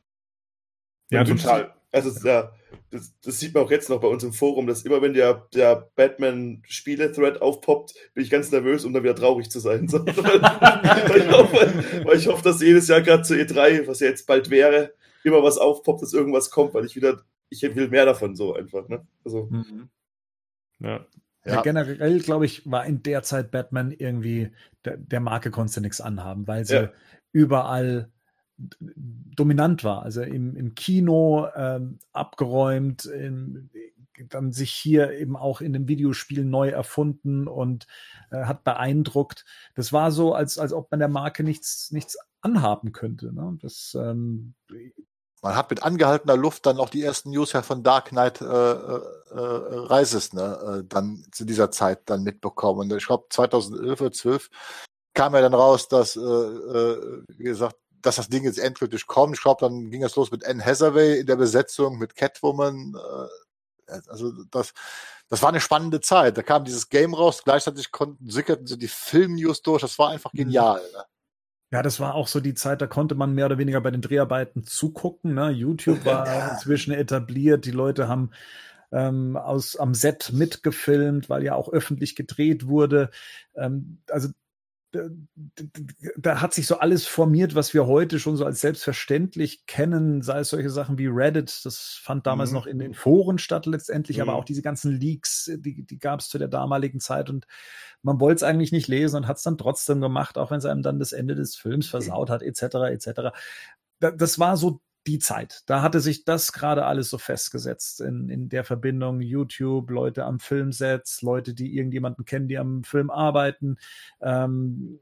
Ja, 1.11 1.23
total. 1.23 1.73
Also, 1.91 2.09
es- 2.09 2.21
ja, 2.23 2.51
das, 2.91 3.15
das 3.23 3.39
sieht 3.39 3.55
man 3.55 3.63
auch 3.63 3.71
jetzt 3.71 3.89
noch 3.89 3.99
bei 3.99 4.07
uns 4.07 4.23
im 4.23 4.31
Forum, 4.33 4.67
dass 4.67 4.83
immer, 4.83 5.01
wenn 5.01 5.13
der, 5.15 5.47
der 5.55 5.89
Batman-Spiele-Thread 5.95 7.41
aufpoppt, 7.41 7.95
bin 8.13 8.23
ich 8.23 8.29
ganz 8.29 8.51
nervös, 8.51 8.85
um 8.85 8.93
dann 8.93 9.01
wieder 9.03 9.15
traurig 9.15 9.49
zu 9.49 9.59
sein. 9.59 9.87
So. 9.87 10.05
weil, 10.05 11.17
ich 11.21 11.31
hoffe, 11.31 12.03
weil 12.05 12.17
ich 12.17 12.27
hoffe, 12.27 12.43
dass 12.43 12.61
jedes 12.61 12.87
Jahr 12.87 13.01
gerade 13.01 13.23
zu 13.23 13.33
E3, 13.33 13.87
was 13.87 13.99
ja 14.01 14.07
jetzt 14.07 14.27
bald 14.27 14.49
wäre, 14.51 14.93
immer 15.23 15.43
was 15.43 15.57
aufpoppt, 15.57 16.01
dass 16.01 16.13
irgendwas 16.13 16.49
kommt, 16.49 16.73
weil 16.73 16.85
ich 16.85 16.95
wieder, 16.95 17.21
ich 17.49 17.61
will 17.63 17.89
mehr 17.89 18.05
davon 18.05 18.35
so 18.35 18.53
einfach. 18.53 18.87
Ne? 18.87 19.05
Also, 19.23 19.47
Mhm. 19.49 19.89
Ja. 20.79 21.05
Ja. 21.45 21.55
Ja, 21.55 21.61
generell, 21.61 22.19
glaube 22.19 22.45
ich, 22.45 22.69
war 22.69 22.85
in 22.85 23.01
der 23.01 23.23
Zeit 23.23 23.49
Batman 23.49 23.91
irgendwie, 23.91 24.51
der, 24.83 24.97
der 24.97 25.19
Marke 25.21 25.51
konnte 25.51 25.79
nichts 25.81 26.01
anhaben, 26.01 26.47
weil 26.47 26.65
sie 26.65 26.75
Ja. 26.75 26.91
überall 27.31 28.09
dominant 28.79 29.83
war. 29.85 30.03
Also 30.03 30.21
im, 30.21 30.55
im 30.57 30.75
Kino 30.75 31.47
ähm, 31.55 31.99
abgeräumt, 32.11 33.05
im, 33.05 33.69
dann 34.27 34.51
sich 34.51 34.71
hier 34.71 35.11
eben 35.11 35.35
auch 35.35 35.61
in 35.61 35.73
dem 35.73 35.87
Videospiel 35.87 36.43
neu 36.43 36.69
erfunden 36.69 37.47
und 37.47 37.87
äh, 38.31 38.43
hat 38.43 38.63
beeindruckt. 38.63 39.45
Das 39.75 39.93
war 39.93 40.11
so, 40.11 40.33
als, 40.33 40.57
als 40.57 40.73
ob 40.73 40.91
man 40.91 40.99
der 40.99 41.09
Marke 41.09 41.43
nichts, 41.43 41.91
nichts 41.91 42.17
anhaben 42.41 42.91
könnte. 42.91 43.33
Ne? 43.33 43.57
Das, 43.61 43.95
ähm, 43.99 44.53
man 45.41 45.55
hat 45.55 45.69
mit 45.69 45.83
angehaltener 45.83 46.35
Luft 46.35 46.65
dann 46.65 46.79
auch 46.79 46.89
die 46.89 47.03
ersten 47.03 47.31
News 47.31 47.53
ja 47.53 47.61
von 47.61 47.83
Dark 47.83 48.09
Knight 48.09 48.41
äh, 48.41 48.45
äh, 48.45 49.01
äh, 49.31 49.93
Rises 49.93 50.33
ne, 50.33 50.81
äh, 50.81 50.83
dann 50.87 51.25
zu 51.31 51.45
dieser 51.45 51.71
Zeit 51.71 52.01
dann 52.09 52.23
mitbekommen. 52.23 52.91
Und 52.91 52.97
ich 52.97 53.05
glaube 53.05 53.25
2011 53.29 54.01
oder 54.01 54.11
12 54.11 54.49
kam 55.13 55.33
ja 55.33 55.41
dann 55.41 55.53
raus, 55.53 55.87
dass 55.87 56.15
äh, 56.15 56.19
wie 56.19 57.43
gesagt, 57.43 57.77
dass 58.01 58.17
das 58.17 58.29
Ding 58.29 58.43
jetzt 58.43 58.59
endgültig 58.59 59.07
kommt. 59.07 59.35
Ich 59.35 59.41
glaube, 59.41 59.65
dann 59.65 59.91
ging 59.91 60.03
es 60.03 60.15
los 60.15 60.31
mit 60.31 60.45
Anne 60.45 60.63
Hathaway 60.63 61.19
in 61.19 61.27
der 61.27 61.35
Besetzung, 61.35 61.97
mit 61.97 62.15
Catwoman. 62.15 62.95
Äh, 62.95 63.27
also 64.07 64.31
das, 64.51 64.73
das 65.29 65.41
war 65.41 65.49
eine 65.49 65.59
spannende 65.61 66.01
Zeit. 66.01 66.37
Da 66.37 66.43
kam 66.43 66.63
dieses 66.65 66.89
Game 66.89 67.13
raus, 67.13 67.43
gleichzeitig 67.43 67.91
konnten 67.91 68.29
sickerten 68.29 68.67
sie 68.67 68.77
die 68.77 68.87
Film-News 68.87 69.61
durch. 69.61 69.81
Das 69.81 69.97
war 69.99 70.09
einfach 70.09 70.33
Mhm. 70.33 70.37
genial. 70.37 70.81
Ne? 70.93 71.03
Ja, 71.71 71.83
das 71.83 71.99
war 71.99 72.15
auch 72.15 72.27
so 72.27 72.39
die 72.39 72.55
Zeit, 72.55 72.81
da 72.81 72.87
konnte 72.87 73.13
man 73.15 73.33
mehr 73.35 73.45
oder 73.45 73.59
weniger 73.59 73.79
bei 73.81 73.91
den 73.91 74.01
Dreharbeiten 74.01 74.63
zugucken. 74.63 75.35
Ne? 75.35 75.49
YouTube 75.51 76.03
war 76.05 76.25
Ja. 76.25 76.47
inzwischen 76.49 76.93
etabliert. 76.93 77.65
Die 77.65 77.71
Leute 77.71 78.07
haben 78.07 78.31
ähm, 78.91 79.37
aus 79.37 79.75
am 79.75 79.93
Set 79.93 80.31
mitgefilmt, 80.33 81.29
weil 81.29 81.43
ja 81.43 81.53
auch 81.53 81.71
öffentlich 81.71 82.15
gedreht 82.15 82.65
wurde. 82.67 83.11
Ähm, 83.55 83.99
also 84.09 84.29
da, 84.91 85.07
da 86.17 86.41
hat 86.41 86.53
sich 86.53 86.65
so 86.67 86.79
alles 86.79 87.05
formiert, 87.05 87.55
was 87.55 87.73
wir 87.73 87.85
heute 87.85 88.19
schon 88.19 88.37
so 88.37 88.45
als 88.45 88.61
selbstverständlich 88.61 89.65
kennen, 89.67 90.21
sei 90.21 90.39
es 90.39 90.49
solche 90.49 90.69
Sachen 90.69 90.97
wie 90.97 91.07
Reddit, 91.07 91.61
das 91.65 91.99
fand 92.01 92.25
damals 92.25 92.49
Mhm. 92.51 92.55
noch 92.55 92.65
in 92.65 92.79
den 92.79 92.93
Foren 92.93 93.37
statt 93.37 93.65
letztendlich, 93.65 94.21
aber 94.21 94.33
Mhm. 94.33 94.37
auch 94.39 94.45
diese 94.45 94.61
ganzen 94.61 94.91
Leaks, 94.99 95.51
die, 95.57 95.83
die 95.85 95.99
gab 95.99 96.19
es 96.21 96.29
zu 96.29 96.37
der 96.37 96.47
damaligen 96.47 96.99
Zeit 96.99 97.29
und 97.29 97.45
man 98.01 98.19
wollte 98.19 98.37
es 98.37 98.43
eigentlich 98.43 98.71
nicht 98.71 98.87
lesen 98.87 99.17
und 99.17 99.27
hat 99.27 99.37
es 99.37 99.43
dann 99.43 99.57
trotzdem 99.57 100.01
gemacht, 100.01 100.37
auch 100.37 100.51
wenn 100.51 100.57
es 100.59 100.65
einem 100.65 100.81
dann 100.81 100.99
das 100.99 101.11
Ende 101.11 101.35
des 101.35 101.55
Films 101.55 101.87
versaut 101.87 102.29
hat, 102.29 102.41
etc., 102.41 102.89
etc. 102.91 103.31
Da, 103.99 104.11
das 104.11 104.39
war 104.39 104.57
so 104.57 104.81
die 105.09 105.19
Zeit. 105.19 105.63
Da 105.65 105.81
hatte 105.81 105.99
sich 105.99 106.23
das 106.23 106.53
gerade 106.53 106.85
alles 106.85 107.09
so 107.09 107.17
festgesetzt 107.17 108.01
in, 108.01 108.29
in 108.29 108.49
der 108.49 108.63
Verbindung 108.63 109.21
YouTube, 109.21 109.89
Leute 109.89 110.25
am 110.25 110.39
Filmsets, 110.39 111.21
Leute, 111.23 111.55
die 111.55 111.75
irgendjemanden 111.75 112.25
kennen, 112.25 112.47
die 112.47 112.57
am 112.57 112.83
Film 112.83 113.09
arbeiten. 113.09 113.77
Ähm, 114.21 114.99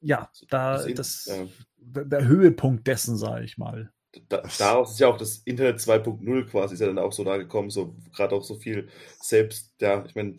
ja, 0.00 0.30
da 0.48 0.84
Das 0.86 1.26
ja. 1.26 1.46
der 1.76 2.04
der 2.04 2.24
Höhepunkt 2.26 2.86
dessen, 2.86 3.16
sage 3.16 3.44
ich 3.44 3.58
mal. 3.58 3.92
da, 4.28 4.42
daraus 4.58 4.92
ist 4.92 5.00
ja 5.00 5.08
auch 5.08 5.16
das 5.16 5.38
Internet 5.38 5.78
2.0 5.78 6.46
quasi, 6.46 6.74
ist 6.74 6.80
ja 6.80 6.86
dann 6.86 6.98
auch 6.98 7.12
so 7.12 7.24
da 7.24 7.36
gekommen, 7.36 7.70
so 7.70 7.96
gerade 8.12 8.34
auch 8.34 8.44
so 8.44 8.54
viel 8.56 8.88
selbst, 9.20 9.74
ja, 9.80 10.04
ich 10.04 10.14
meine, 10.14 10.36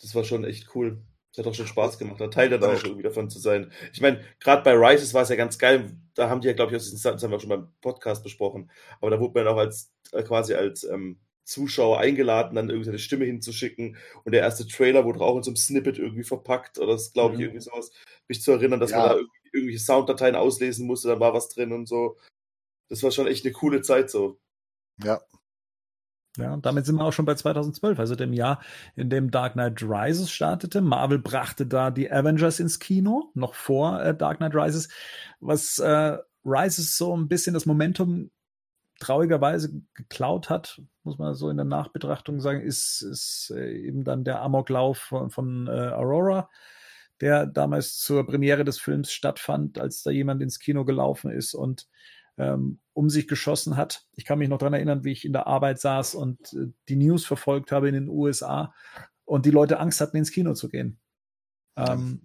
das 0.00 0.14
war 0.14 0.24
schon 0.24 0.44
echt 0.44 0.74
cool. 0.74 1.02
Das 1.34 1.38
hat 1.46 1.50
auch 1.50 1.54
schon 1.54 1.66
Spaß 1.66 1.98
gemacht, 1.98 2.20
da 2.20 2.28
Teil 2.28 2.50
dann 2.50 2.62
auch 2.62 2.84
irgendwie 2.84 3.02
davon 3.02 3.30
zu 3.30 3.38
sein. 3.38 3.72
Ich 3.92 4.00
meine, 4.02 4.22
gerade 4.38 4.62
bei 4.62 4.72
Rises 4.74 5.14
war 5.14 5.22
es 5.22 5.30
ja 5.30 5.36
ganz 5.36 5.58
geil, 5.58 5.96
da 6.14 6.28
haben 6.28 6.42
die 6.42 6.48
ja, 6.48 6.52
glaube 6.52 6.72
ich, 6.72 6.76
aus 6.76 6.90
diesen- 6.90 7.12
das 7.12 7.22
haben 7.22 7.30
wir 7.30 7.36
auch 7.36 7.40
schon 7.40 7.48
beim 7.48 7.72
Podcast 7.80 8.22
besprochen, 8.22 8.70
aber 9.00 9.10
da 9.10 9.18
wurde 9.18 9.42
man 9.42 9.48
auch 9.48 9.56
als 9.58 9.90
äh, 10.12 10.22
quasi 10.22 10.52
als 10.54 10.84
ähm, 10.84 11.18
Zuschauer 11.44 11.98
eingeladen, 11.98 12.54
dann 12.54 12.68
irgendwie 12.68 12.84
seine 12.84 12.98
Stimme 12.98 13.24
hinzuschicken 13.24 13.96
und 14.24 14.32
der 14.32 14.42
erste 14.42 14.66
Trailer 14.66 15.04
wurde 15.06 15.20
auch 15.22 15.36
in 15.38 15.42
so 15.42 15.50
einem 15.50 15.56
Snippet 15.56 15.98
irgendwie 15.98 16.22
verpackt 16.22 16.78
oder 16.78 16.92
das 16.92 17.12
glaube 17.14 17.32
ich 17.34 17.38
Mhm. 17.38 17.44
irgendwie 17.46 17.62
sowas, 17.62 17.90
mich 18.28 18.42
zu 18.42 18.52
erinnern, 18.52 18.78
dass 18.78 18.90
Ja. 18.90 18.98
man 18.98 19.08
da 19.08 19.14
irgendwie, 19.16 19.48
irgendwelche 19.54 19.78
Sounddateien 19.84 20.36
auslesen 20.36 20.86
musste, 20.86 21.08
dann 21.08 21.20
war 21.20 21.32
was 21.34 21.48
drin 21.48 21.72
und 21.72 21.86
so. 21.88 22.18
Das 22.90 23.02
war 23.02 23.10
schon 23.10 23.26
echt 23.26 23.44
eine 23.46 23.52
coole 23.52 23.80
Zeit 23.80 24.10
so. 24.10 24.38
Ja. 25.02 25.22
Ja, 26.38 26.54
und 26.54 26.64
damit 26.64 26.86
sind 26.86 26.96
wir 26.96 27.04
auch 27.04 27.12
schon 27.12 27.26
bei 27.26 27.34
2012, 27.34 27.98
also 27.98 28.14
dem 28.14 28.32
Jahr, 28.32 28.60
in 28.96 29.10
dem 29.10 29.30
Dark 29.30 29.52
Knight 29.52 29.82
Rises 29.82 30.30
startete. 30.30 30.80
Marvel 30.80 31.18
brachte 31.18 31.66
da 31.66 31.90
die 31.90 32.10
Avengers 32.10 32.58
ins 32.58 32.78
Kino, 32.78 33.30
noch 33.34 33.54
vor 33.54 34.02
äh, 34.02 34.16
Dark 34.16 34.38
Knight 34.38 34.54
Rises, 34.54 34.88
was 35.40 35.78
äh, 35.78 36.16
Rises 36.44 36.96
so 36.96 37.14
ein 37.14 37.28
bisschen 37.28 37.52
das 37.52 37.66
Momentum 37.66 38.30
traurigerweise 38.98 39.82
geklaut 39.94 40.48
hat, 40.48 40.80
muss 41.02 41.18
man 41.18 41.34
so 41.34 41.50
in 41.50 41.56
der 41.56 41.66
Nachbetrachtung 41.66 42.40
sagen, 42.40 42.62
ist, 42.62 43.02
ist 43.02 43.52
äh, 43.54 43.72
eben 43.72 44.04
dann 44.04 44.24
der 44.24 44.40
Amoklauf 44.40 44.98
von, 44.98 45.30
von 45.30 45.66
äh, 45.66 45.70
Aurora, 45.70 46.48
der 47.20 47.46
damals 47.46 47.98
zur 47.98 48.24
Premiere 48.26 48.64
des 48.64 48.78
Films 48.78 49.12
stattfand, 49.12 49.78
als 49.78 50.02
da 50.02 50.10
jemand 50.10 50.40
ins 50.40 50.60
Kino 50.60 50.84
gelaufen 50.84 51.30
ist 51.30 51.54
und 51.54 51.88
ähm, 52.38 52.80
um 52.92 53.10
sich 53.10 53.28
geschossen 53.28 53.76
hat. 53.76 54.06
Ich 54.14 54.24
kann 54.24 54.38
mich 54.38 54.48
noch 54.48 54.58
daran 54.58 54.74
erinnern, 54.74 55.04
wie 55.04 55.12
ich 55.12 55.24
in 55.24 55.32
der 55.32 55.46
Arbeit 55.46 55.80
saß 55.80 56.14
und 56.14 56.52
äh, 56.54 56.72
die 56.88 56.96
News 56.96 57.24
verfolgt 57.24 57.72
habe 57.72 57.88
in 57.88 57.94
den 57.94 58.08
USA 58.08 58.74
und 59.24 59.46
die 59.46 59.50
Leute 59.50 59.78
Angst 59.80 60.00
hatten, 60.00 60.16
ins 60.16 60.30
Kino 60.32 60.54
zu 60.54 60.68
gehen. 60.68 60.98
Ähm, 61.76 62.20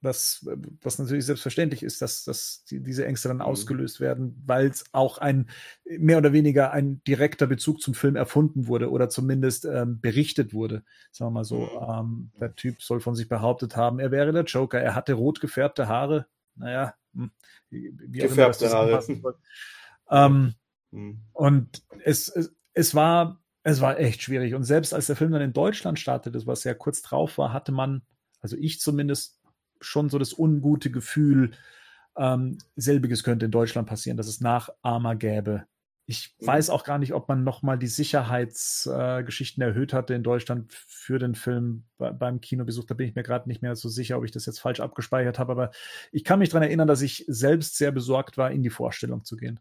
was, 0.00 0.44
was 0.82 0.98
natürlich 0.98 1.26
selbstverständlich 1.26 1.82
ist, 1.84 2.02
dass, 2.02 2.24
dass 2.24 2.64
die, 2.64 2.82
diese 2.82 3.06
Ängste 3.06 3.28
dann 3.28 3.36
Mhm. 3.36 3.42
ausgelöst 3.42 4.00
werden, 4.00 4.42
weil 4.44 4.66
es 4.66 4.84
auch 4.92 5.18
ein 5.18 5.48
mehr 5.84 6.18
oder 6.18 6.32
weniger 6.32 6.72
ein 6.72 7.02
direkter 7.04 7.46
Bezug 7.46 7.80
zum 7.80 7.94
Film 7.94 8.16
erfunden 8.16 8.66
wurde 8.66 8.90
oder 8.90 9.08
zumindest 9.08 9.64
ähm, 9.64 10.00
berichtet 10.00 10.52
wurde. 10.54 10.84
Sagen 11.12 11.30
wir 11.30 11.34
mal 11.40 11.44
so. 11.44 11.68
Ähm, 11.80 12.32
der 12.40 12.54
Typ 12.56 12.82
soll 12.82 13.00
von 13.00 13.14
sich 13.14 13.28
behauptet 13.28 13.76
haben, 13.76 14.00
er 14.00 14.10
wäre 14.10 14.32
der 14.32 14.44
Joker. 14.44 14.80
Er 14.80 14.94
hatte 14.96 15.12
rot 15.14 15.40
gefärbte 15.40 15.86
Haare. 15.88 16.26
Naja, 16.56 16.94
hm, 17.14 17.30
wie, 17.70 17.92
Gefärbte 18.10 18.70
Haare. 18.70 19.02
Ähm, 20.10 20.54
Hm. 20.92 21.22
und 21.32 21.82
es, 22.04 22.28
es, 22.28 22.54
es 22.74 22.94
war, 22.94 23.40
es 23.62 23.80
war 23.80 23.98
echt 23.98 24.22
schwierig. 24.22 24.54
Und 24.54 24.64
selbst 24.64 24.92
als 24.92 25.06
der 25.06 25.16
Film 25.16 25.32
dann 25.32 25.42
in 25.42 25.52
Deutschland 25.52 25.98
startete, 25.98 26.46
was 26.46 26.64
ja 26.64 26.74
kurz 26.74 27.02
drauf 27.02 27.38
war, 27.38 27.52
hatte 27.52 27.72
man, 27.72 28.02
also 28.40 28.56
ich 28.56 28.80
zumindest, 28.80 29.40
schon 29.80 30.10
so 30.10 30.18
das 30.18 30.38
ungute 30.38 30.90
Gefühl, 30.90 31.52
ähm, 32.16 32.58
selbiges 32.76 33.24
könnte 33.24 33.46
in 33.46 33.50
Deutschland 33.50 33.88
passieren, 33.88 34.16
dass 34.16 34.28
es 34.28 34.40
Nachahmer 34.40 35.16
gäbe. 35.16 35.66
Ich 36.06 36.34
Mhm. 36.40 36.46
weiß 36.46 36.70
auch 36.70 36.84
gar 36.84 36.98
nicht, 36.98 37.14
ob 37.14 37.28
man 37.28 37.44
nochmal 37.44 37.78
die 37.78 37.86
Sicherheitsgeschichten 37.86 39.62
äh, 39.62 39.66
erhöht 39.66 39.92
hatte 39.92 40.14
in 40.14 40.22
Deutschland 40.24 40.72
für 40.72 41.18
den 41.18 41.34
Film 41.34 41.84
bei, 41.96 42.10
beim 42.12 42.40
Kinobesuch. 42.40 42.84
Da 42.84 42.94
bin 42.94 43.08
ich 43.08 43.14
mir 43.14 43.22
gerade 43.22 43.48
nicht 43.48 43.62
mehr 43.62 43.76
so 43.76 43.88
sicher, 43.88 44.18
ob 44.18 44.24
ich 44.24 44.32
das 44.32 44.46
jetzt 44.46 44.60
falsch 44.60 44.80
abgespeichert 44.80 45.38
habe. 45.38 45.52
Aber 45.52 45.70
ich 46.10 46.24
kann 46.24 46.40
mich 46.40 46.48
daran 46.50 46.64
erinnern, 46.64 46.88
dass 46.88 47.02
ich 47.02 47.24
selbst 47.28 47.76
sehr 47.76 47.92
besorgt 47.92 48.36
war, 48.36 48.50
in 48.50 48.62
die 48.62 48.70
Vorstellung 48.70 49.24
zu 49.24 49.36
gehen. 49.36 49.60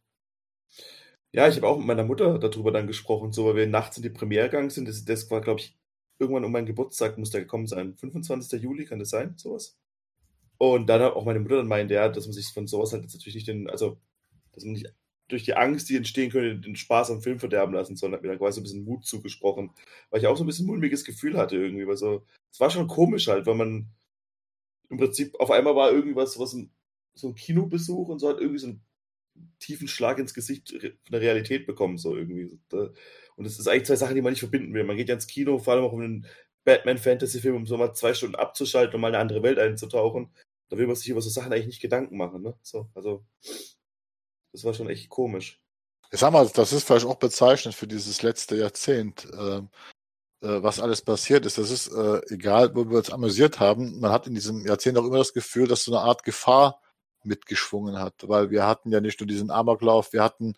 Ja, 1.33 1.47
ich 1.47 1.55
habe 1.57 1.67
auch 1.67 1.77
mit 1.77 1.87
meiner 1.87 2.03
Mutter 2.03 2.39
darüber 2.39 2.71
dann 2.71 2.87
gesprochen, 2.87 3.31
so 3.31 3.45
weil 3.45 3.55
wir 3.55 3.67
nachts 3.67 3.97
in 3.97 4.03
die 4.03 4.09
Premiere 4.09 4.45
gegangen 4.49 4.69
sind. 4.69 4.87
Das, 4.87 5.05
das 5.05 5.29
war, 5.31 5.41
glaube 5.41 5.61
ich, 5.61 5.77
irgendwann 6.19 6.43
um 6.43 6.51
meinen 6.51 6.65
Geburtstag 6.65 7.17
muss 7.17 7.29
der 7.31 7.41
gekommen 7.41 7.67
sein. 7.67 7.95
25. 7.97 8.61
Juli, 8.61 8.85
kann 8.85 8.99
das 8.99 9.09
sein, 9.11 9.37
sowas? 9.37 9.77
Und 10.57 10.87
dann 10.87 11.01
hat 11.01 11.13
auch 11.15 11.25
meine 11.25 11.39
Mutter 11.39 11.57
dann 11.57 11.67
meinte, 11.67 11.95
ja, 11.95 12.09
dass 12.09 12.25
man 12.27 12.33
sich 12.33 12.47
von 12.53 12.67
sowas 12.67 12.93
halt 12.93 13.03
jetzt 13.03 13.13
natürlich 13.15 13.35
nicht 13.35 13.47
den, 13.49 13.69
also, 13.69 13.99
dass 14.53 14.65
man 14.65 14.73
nicht 14.73 14.93
durch 15.31 15.43
die 15.43 15.55
Angst, 15.55 15.89
die 15.89 15.95
entstehen 15.95 16.31
könnte, 16.31 16.59
den 16.59 16.75
Spaß 16.75 17.11
am 17.11 17.21
Film 17.21 17.39
verderben 17.39 17.73
lassen, 17.73 17.95
sondern 17.95 18.17
hat 18.17 18.23
mir 18.23 18.29
dann 18.29 18.39
quasi 18.39 18.59
ein 18.59 18.63
bisschen 18.63 18.83
Mut 18.83 19.05
zugesprochen, 19.05 19.71
weil 20.09 20.21
ich 20.21 20.27
auch 20.27 20.37
so 20.37 20.43
ein 20.43 20.47
bisschen 20.47 20.67
mulmiges 20.67 21.03
Gefühl 21.03 21.37
hatte 21.37 21.55
irgendwie, 21.55 21.87
weil 21.87 21.97
so, 21.97 22.25
es 22.51 22.59
war 22.59 22.69
schon 22.69 22.87
komisch 22.87 23.27
halt, 23.27 23.45
weil 23.45 23.55
man 23.55 23.87
im 24.89 24.97
Prinzip 24.97 25.39
auf 25.39 25.51
einmal 25.51 25.75
war 25.75 25.91
irgendwas, 25.91 26.37
was 26.37 26.55
so 27.13 27.27
ein 27.29 27.35
Kinobesuch 27.35 28.09
und 28.09 28.19
so 28.19 28.29
hat 28.29 28.39
irgendwie 28.39 28.59
so 28.59 28.67
einen 28.67 28.83
tiefen 29.59 29.87
Schlag 29.87 30.19
ins 30.19 30.33
Gesicht 30.33 30.71
von 30.71 31.11
der 31.11 31.21
Realität 31.21 31.65
bekommen, 31.65 31.97
so 31.97 32.15
irgendwie. 32.15 32.59
Und 32.71 33.43
das 33.45 33.57
ist 33.57 33.67
eigentlich 33.67 33.85
zwei 33.85 33.95
Sachen, 33.95 34.15
die 34.15 34.21
man 34.21 34.33
nicht 34.33 34.41
verbinden 34.41 34.73
will. 34.73 34.83
Man 34.83 34.97
geht 34.97 35.09
ja 35.09 35.15
ins 35.15 35.27
Kino, 35.27 35.57
vor 35.57 35.73
allem 35.73 35.85
auch 35.85 35.93
um 35.93 36.01
einen 36.01 36.27
Batman-Fantasy-Film, 36.65 37.55
um 37.55 37.65
so 37.65 37.77
mal 37.77 37.93
zwei 37.93 38.13
Stunden 38.13 38.35
abzuschalten 38.35 38.95
und 38.95 39.01
mal 39.01 39.07
eine 39.07 39.19
andere 39.19 39.43
Welt 39.43 39.57
einzutauchen. 39.57 40.33
Da 40.69 40.77
will 40.77 40.87
man 40.87 40.95
sich 40.95 41.09
über 41.09 41.21
so 41.21 41.29
Sachen 41.29 41.51
eigentlich 41.51 41.67
nicht 41.67 41.81
Gedanken 41.81 42.17
machen, 42.17 42.41
ne? 42.41 42.55
So, 42.61 42.89
also, 42.93 43.25
das 44.51 44.63
war 44.63 44.73
schon 44.73 44.89
echt 44.89 45.09
komisch. 45.09 45.59
Ich 46.11 46.19
sag 46.19 46.31
mal, 46.31 46.47
das 46.47 46.73
ist 46.73 46.85
vielleicht 46.85 47.05
auch 47.05 47.15
bezeichnend 47.15 47.75
für 47.75 47.87
dieses 47.87 48.21
letzte 48.21 48.57
Jahrzehnt, 48.57 49.25
äh, 49.31 49.57
äh, 49.57 50.63
was 50.63 50.79
alles 50.79 51.01
passiert 51.01 51.45
ist. 51.45 51.57
Das 51.57 51.71
ist 51.71 51.87
äh, 51.87 52.21
egal, 52.27 52.75
wo 52.75 52.89
wir 52.89 52.97
uns 52.97 53.11
amüsiert 53.11 53.59
haben. 53.59 53.99
Man 53.99 54.11
hat 54.11 54.27
in 54.27 54.35
diesem 54.35 54.65
Jahrzehnt 54.65 54.97
auch 54.97 55.05
immer 55.05 55.19
das 55.19 55.33
Gefühl, 55.33 55.67
dass 55.67 55.83
so 55.83 55.95
eine 55.95 56.03
Art 56.03 56.23
Gefahr 56.23 56.81
mitgeschwungen 57.23 57.99
hat, 57.99 58.15
weil 58.27 58.49
wir 58.49 58.65
hatten 58.65 58.91
ja 58.91 58.99
nicht 58.99 59.19
nur 59.19 59.27
diesen 59.27 59.51
Amoklauf, 59.51 60.11
wir 60.11 60.23
hatten 60.23 60.55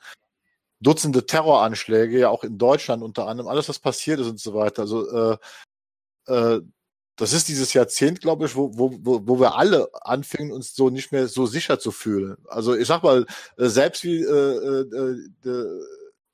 Dutzende 0.83 1.25
Terroranschläge, 1.25 2.19
ja 2.19 2.29
auch 2.29 2.43
in 2.43 2.57
Deutschland 2.57 3.03
unter 3.03 3.27
anderem, 3.27 3.47
alles 3.47 3.69
was 3.69 3.79
passiert 3.79 4.19
ist 4.19 4.27
und 4.27 4.39
so 4.39 4.53
weiter. 4.53 4.81
Also 4.81 5.09
äh, 5.09 5.37
äh, 6.27 6.61
das 7.15 7.33
ist 7.33 7.47
dieses 7.47 7.73
Jahrzehnt, 7.73 8.21
glaube 8.21 8.45
ich, 8.45 8.55
wo, 8.55 8.71
wo, 8.75 8.91
wo 9.03 9.39
wir 9.39 9.55
alle 9.55 9.89
anfingen, 10.03 10.51
uns 10.51 10.75
so 10.75 10.89
nicht 10.89 11.11
mehr 11.11 11.27
so 11.27 11.45
sicher 11.45 11.79
zu 11.79 11.91
fühlen. 11.91 12.37
Also 12.47 12.75
ich 12.75 12.87
sag 12.87 13.03
mal, 13.03 13.25
äh, 13.57 13.67
selbst 13.67 14.03
wie 14.03 14.21
äh, 14.21 14.81
äh, 14.81 15.29
der 15.43 15.65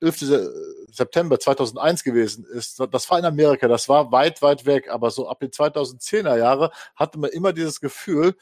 11. 0.02 0.50
September 0.92 1.40
2001 1.40 2.04
gewesen 2.04 2.46
ist, 2.46 2.80
das 2.92 3.10
war 3.10 3.20
in 3.20 3.26
Amerika, 3.26 3.68
das 3.68 3.90
war 3.90 4.12
weit, 4.12 4.42
weit 4.42 4.66
weg, 4.66 4.90
aber 4.90 5.12
so 5.12 5.28
ab 5.28 5.42
den 5.42 5.52
2010er 5.52 6.38
Jahre 6.38 6.72
hatte 6.96 7.20
man 7.20 7.30
immer 7.32 7.52
dieses 7.52 7.82
Gefühl, 7.82 8.36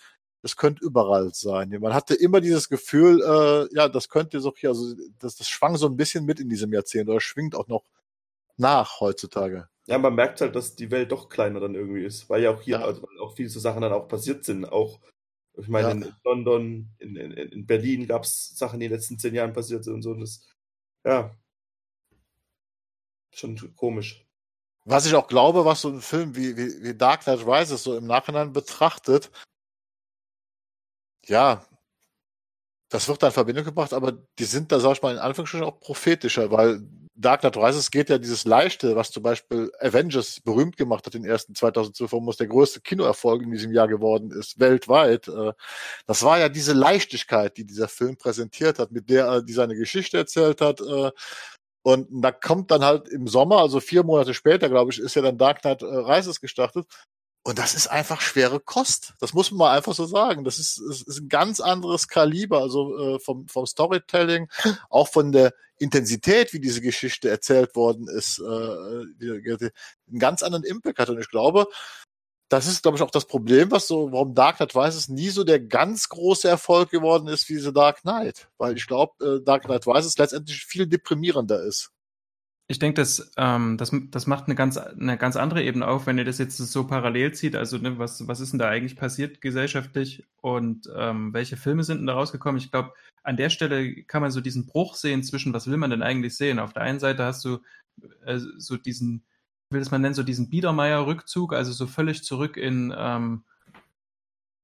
es 0.43 0.55
könnte 0.55 0.83
überall 0.85 1.33
sein. 1.33 1.75
Man 1.81 1.93
hatte 1.95 2.13
immer 2.13 2.41
dieses 2.41 2.69
Gefühl, 2.69 3.21
äh, 3.21 3.75
ja, 3.75 3.89
das 3.89 4.09
könnte 4.09 4.39
so 4.39 4.53
hier, 4.55 4.69
also 4.69 4.93
das, 5.19 5.35
das 5.35 5.49
schwang 5.49 5.77
so 5.77 5.88
ein 5.88 5.97
bisschen 5.97 6.25
mit 6.25 6.39
in 6.39 6.49
diesem 6.49 6.71
Jahrzehnt 6.71 7.09
oder 7.09 7.19
schwingt 7.19 7.55
auch 7.55 7.67
noch 7.67 7.83
nach 8.57 8.99
heutzutage. 9.01 9.67
Ja, 9.88 9.97
man 9.97 10.15
merkt 10.15 10.41
halt, 10.41 10.55
dass 10.55 10.75
die 10.75 10.91
Welt 10.91 11.11
doch 11.11 11.29
kleiner 11.29 11.61
dann 11.61 11.73
irgendwie 11.73 12.03
ist, 12.03 12.29
weil 12.29 12.43
ja 12.43 12.51
auch 12.51 12.61
hier 12.61 12.79
ja. 12.79 12.85
also, 12.85 13.07
auch 13.21 13.35
viele 13.35 13.49
so 13.49 13.59
Sachen 13.59 13.81
dann 13.81 13.93
auch 13.93 14.07
passiert 14.09 14.43
sind. 14.43 14.65
Auch, 14.65 14.99
ich 15.57 15.69
meine, 15.69 15.88
ja. 15.88 15.93
in 15.93 16.13
London, 16.25 16.89
in, 16.99 17.15
in, 17.15 17.31
in 17.31 17.65
Berlin 17.65 18.05
gab 18.05 18.23
es 18.23 18.57
Sachen, 18.57 18.79
die 18.79 18.85
in 18.85 18.91
den 18.91 18.97
letzten 18.97 19.17
zehn 19.17 19.33
Jahren 19.33 19.53
passiert 19.53 19.85
sind 19.85 19.93
und 19.93 20.01
so. 20.01 20.11
Und 20.11 20.19
das, 20.19 20.45
ja, 21.05 21.33
schon 23.31 23.75
komisch. 23.75 24.25
Was 24.83 25.05
ich 25.05 25.15
auch 25.15 25.27
glaube, 25.27 25.65
was 25.65 25.81
so 25.81 25.89
ein 25.89 26.01
Film 26.01 26.35
wie, 26.35 26.57
wie, 26.57 26.83
wie 26.83 26.95
Dark 26.95 27.23
Knight 27.23 27.45
Rises 27.45 27.83
so 27.83 27.97
im 27.97 28.07
Nachhinein 28.07 28.53
betrachtet, 28.53 29.31
ja, 31.25 31.65
das 32.89 33.07
wird 33.07 33.21
da 33.21 33.27
in 33.27 33.33
Verbindung 33.33 33.65
gebracht, 33.65 33.93
aber 33.93 34.13
die 34.39 34.45
sind 34.45 34.71
da, 34.71 34.79
sag 34.79 34.93
ich 34.93 35.01
mal, 35.01 35.13
in 35.13 35.19
Anführungsstrichen 35.19 35.67
auch 35.67 35.79
prophetischer, 35.79 36.51
weil 36.51 36.81
Dark 37.20 37.41
Knight 37.41 37.57
Rises 37.57 37.89
geht 37.89 38.09
ja 38.09 38.20
dieses 38.20 38.45
Leichte, 38.45 38.95
was 38.95 39.11
zum 39.11 39.24
Beispiel 39.24 39.72
Avengers 39.80 40.39
berühmt 40.39 40.78
gemacht 40.78 41.05
hat, 41.05 41.15
den 41.15 41.26
ersten 41.26 41.55
2012, 41.55 42.11
muss 42.13 42.38
der 42.38 42.47
größte 42.47 42.80
Kinoerfolg 42.82 43.41
in 43.41 43.51
diesem 43.51 43.72
Jahr 43.72 43.88
geworden 43.88 44.32
ist, 44.32 44.59
weltweit. 44.59 45.28
Äh, 45.28 45.53
das 46.05 46.24
war 46.24 46.38
ja 46.38 46.47
diese 46.47 46.74
Leichtigkeit, 46.74 47.57
die 47.57 47.65
dieser 47.65 47.88
Film 47.88 48.18
präsentiert 48.18 48.78
hat, 48.78 48.91
mit 48.91 49.09
der 49.09 49.26
er 49.26 49.41
die 49.41 49.53
seine 49.53 49.76
Geschichte 49.76 50.18
erzählt 50.18 50.61
hat. 50.61 50.80
Äh, 50.80 51.11
und 51.82 52.07
da 52.11 52.32
kommt 52.32 52.70
dann 52.70 52.84
halt 52.84 53.07
im 53.07 53.28
Sommer, 53.28 53.59
also 53.59 53.80
vier 53.80 54.03
Monate 54.03 54.34
später, 54.34 54.70
glaube 54.70 54.91
ich, 54.91 54.99
ist 54.99 55.15
ja 55.15 55.22
dann 55.24 55.38
Dark 55.38 55.61
Knight 55.61 55.82
äh, 55.82 55.86
Rises 55.86 56.39
gestartet. 56.39 56.86
Und 57.48 57.60
das 57.60 57.76
ist 57.76 57.88
einfach 57.88 58.20
schwere 58.20 58.60
Kost. 58.60 59.14
Das 59.22 59.34
muss 59.34 59.52
man 59.52 59.60
mal 59.60 59.78
einfach 59.78 59.93
so 59.93 60.06
sagen. 60.06 60.43
Das 60.43 60.60
ist, 60.60 60.82
das 60.86 61.02
ist 61.02 61.22
ein 61.22 61.30
ganz 61.30 61.62
anderes 61.62 62.10
Kaliber, 62.10 62.60
also 62.60 63.16
äh, 63.16 63.20
vom, 63.20 63.48
vom 63.48 63.66
Storytelling, 63.66 64.50
auch 64.89 65.08
von 65.08 65.32
der 65.32 65.54
Intensität, 65.78 66.52
wie 66.52 66.60
diese 66.60 66.82
Geschichte 66.82 67.30
erzählt 67.30 67.74
worden 67.78 68.10
ist, 68.10 68.39
äh, 68.39 69.06
die, 69.22 69.41
die, 69.62 69.70
einen 70.10 70.20
ganz 70.20 70.43
anderen 70.43 70.66
Impact 70.66 71.00
hat. 71.00 71.10
Und 71.10 71.22
ich 71.22 71.30
glaube, 71.30 71.68
das 72.50 72.68
ist, 72.68 72.84
glaube 72.84 72.98
ich, 72.98 73.02
auch 73.02 73.12
das 73.12 73.24
Problem, 73.24 73.72
was 73.72 73.88
so, 73.88 74.12
warum 74.12 74.36
Dark 74.36 74.58
Knight 74.58 74.76
Rises 74.76 75.08
nie 75.08 75.30
so 75.30 75.45
der 75.45 75.62
ganz 75.62 76.10
große 76.10 76.50
Erfolg 76.50 76.89
geworden 76.89 77.30
ist 77.30 77.48
wie 77.48 77.60
The 77.60 77.72
Dark 77.72 78.02
Knight. 78.02 78.50
Weil 78.58 78.76
ich 78.76 78.88
glaube, 78.88 79.26
äh, 79.26 79.41
Dark 79.41 79.64
Knight 79.64 79.88
Rises 79.88 80.18
letztendlich 80.18 80.66
viel 80.66 80.86
deprimierender 80.86 81.64
ist. 81.64 81.93
Ich 82.70 82.80
denke, 82.80 83.01
das, 83.01 83.32
ähm, 83.38 83.78
das, 83.78 83.91
das 84.11 84.28
macht 84.28 84.45
eine 84.45 84.55
ganz, 84.55 84.78
eine 84.78 85.18
ganz 85.18 85.38
andere 85.38 85.63
Ebene 85.63 85.88
auf, 85.88 86.05
wenn 86.05 86.18
ihr 86.18 86.26
das 86.26 86.38
jetzt 86.38 86.57
so 86.57 86.86
parallel 86.86 87.34
zieht. 87.34 87.55
Also, 87.55 87.78
ne, 87.78 87.97
was, 87.97 88.28
was 88.28 88.41
ist 88.41 88.51
denn 88.51 88.59
da 88.59 88.68
eigentlich 88.68 88.97
passiert 88.97 89.39
gesellschaftlich 89.39 90.26
und 90.41 90.89
ähm, 90.93 91.34
welche 91.34 91.55
Filme 91.55 91.84
sind 91.86 91.99
denn 91.99 92.07
da 92.07 92.13
rausgekommen? 92.13 92.59
Ich 92.59 92.70
glaube, 92.70 92.93
an 93.24 93.38
der 93.38 93.49
Stelle 93.49 94.03
kann 94.03 94.22
man 94.22 94.32
so 94.32 94.41
diesen 94.41 94.65
Bruch 94.68 94.95
sehen 94.95 95.24
zwischen, 95.24 95.53
was 95.53 95.68
will 95.68 95.78
man 95.78 95.91
denn 95.91 96.03
eigentlich 96.03 96.36
sehen? 96.36 96.59
Auf 96.59 96.74
der 96.74 96.84
einen 96.84 96.99
Seite 96.99 97.24
hast 97.24 97.45
du 97.45 97.59
äh, 98.26 98.39
so 98.57 98.76
diesen, 98.76 99.24
will 99.70 99.80
das 99.80 99.91
mal 99.91 99.99
nennen, 99.99 100.13
so 100.15 100.24
diesen 100.24 100.49
Biedermeier-Rückzug, 100.49 101.53
also 101.53 101.72
so 101.72 101.88
völlig 101.88 102.24
zurück 102.24 102.57
in, 102.57 102.93
ähm, 102.97 103.43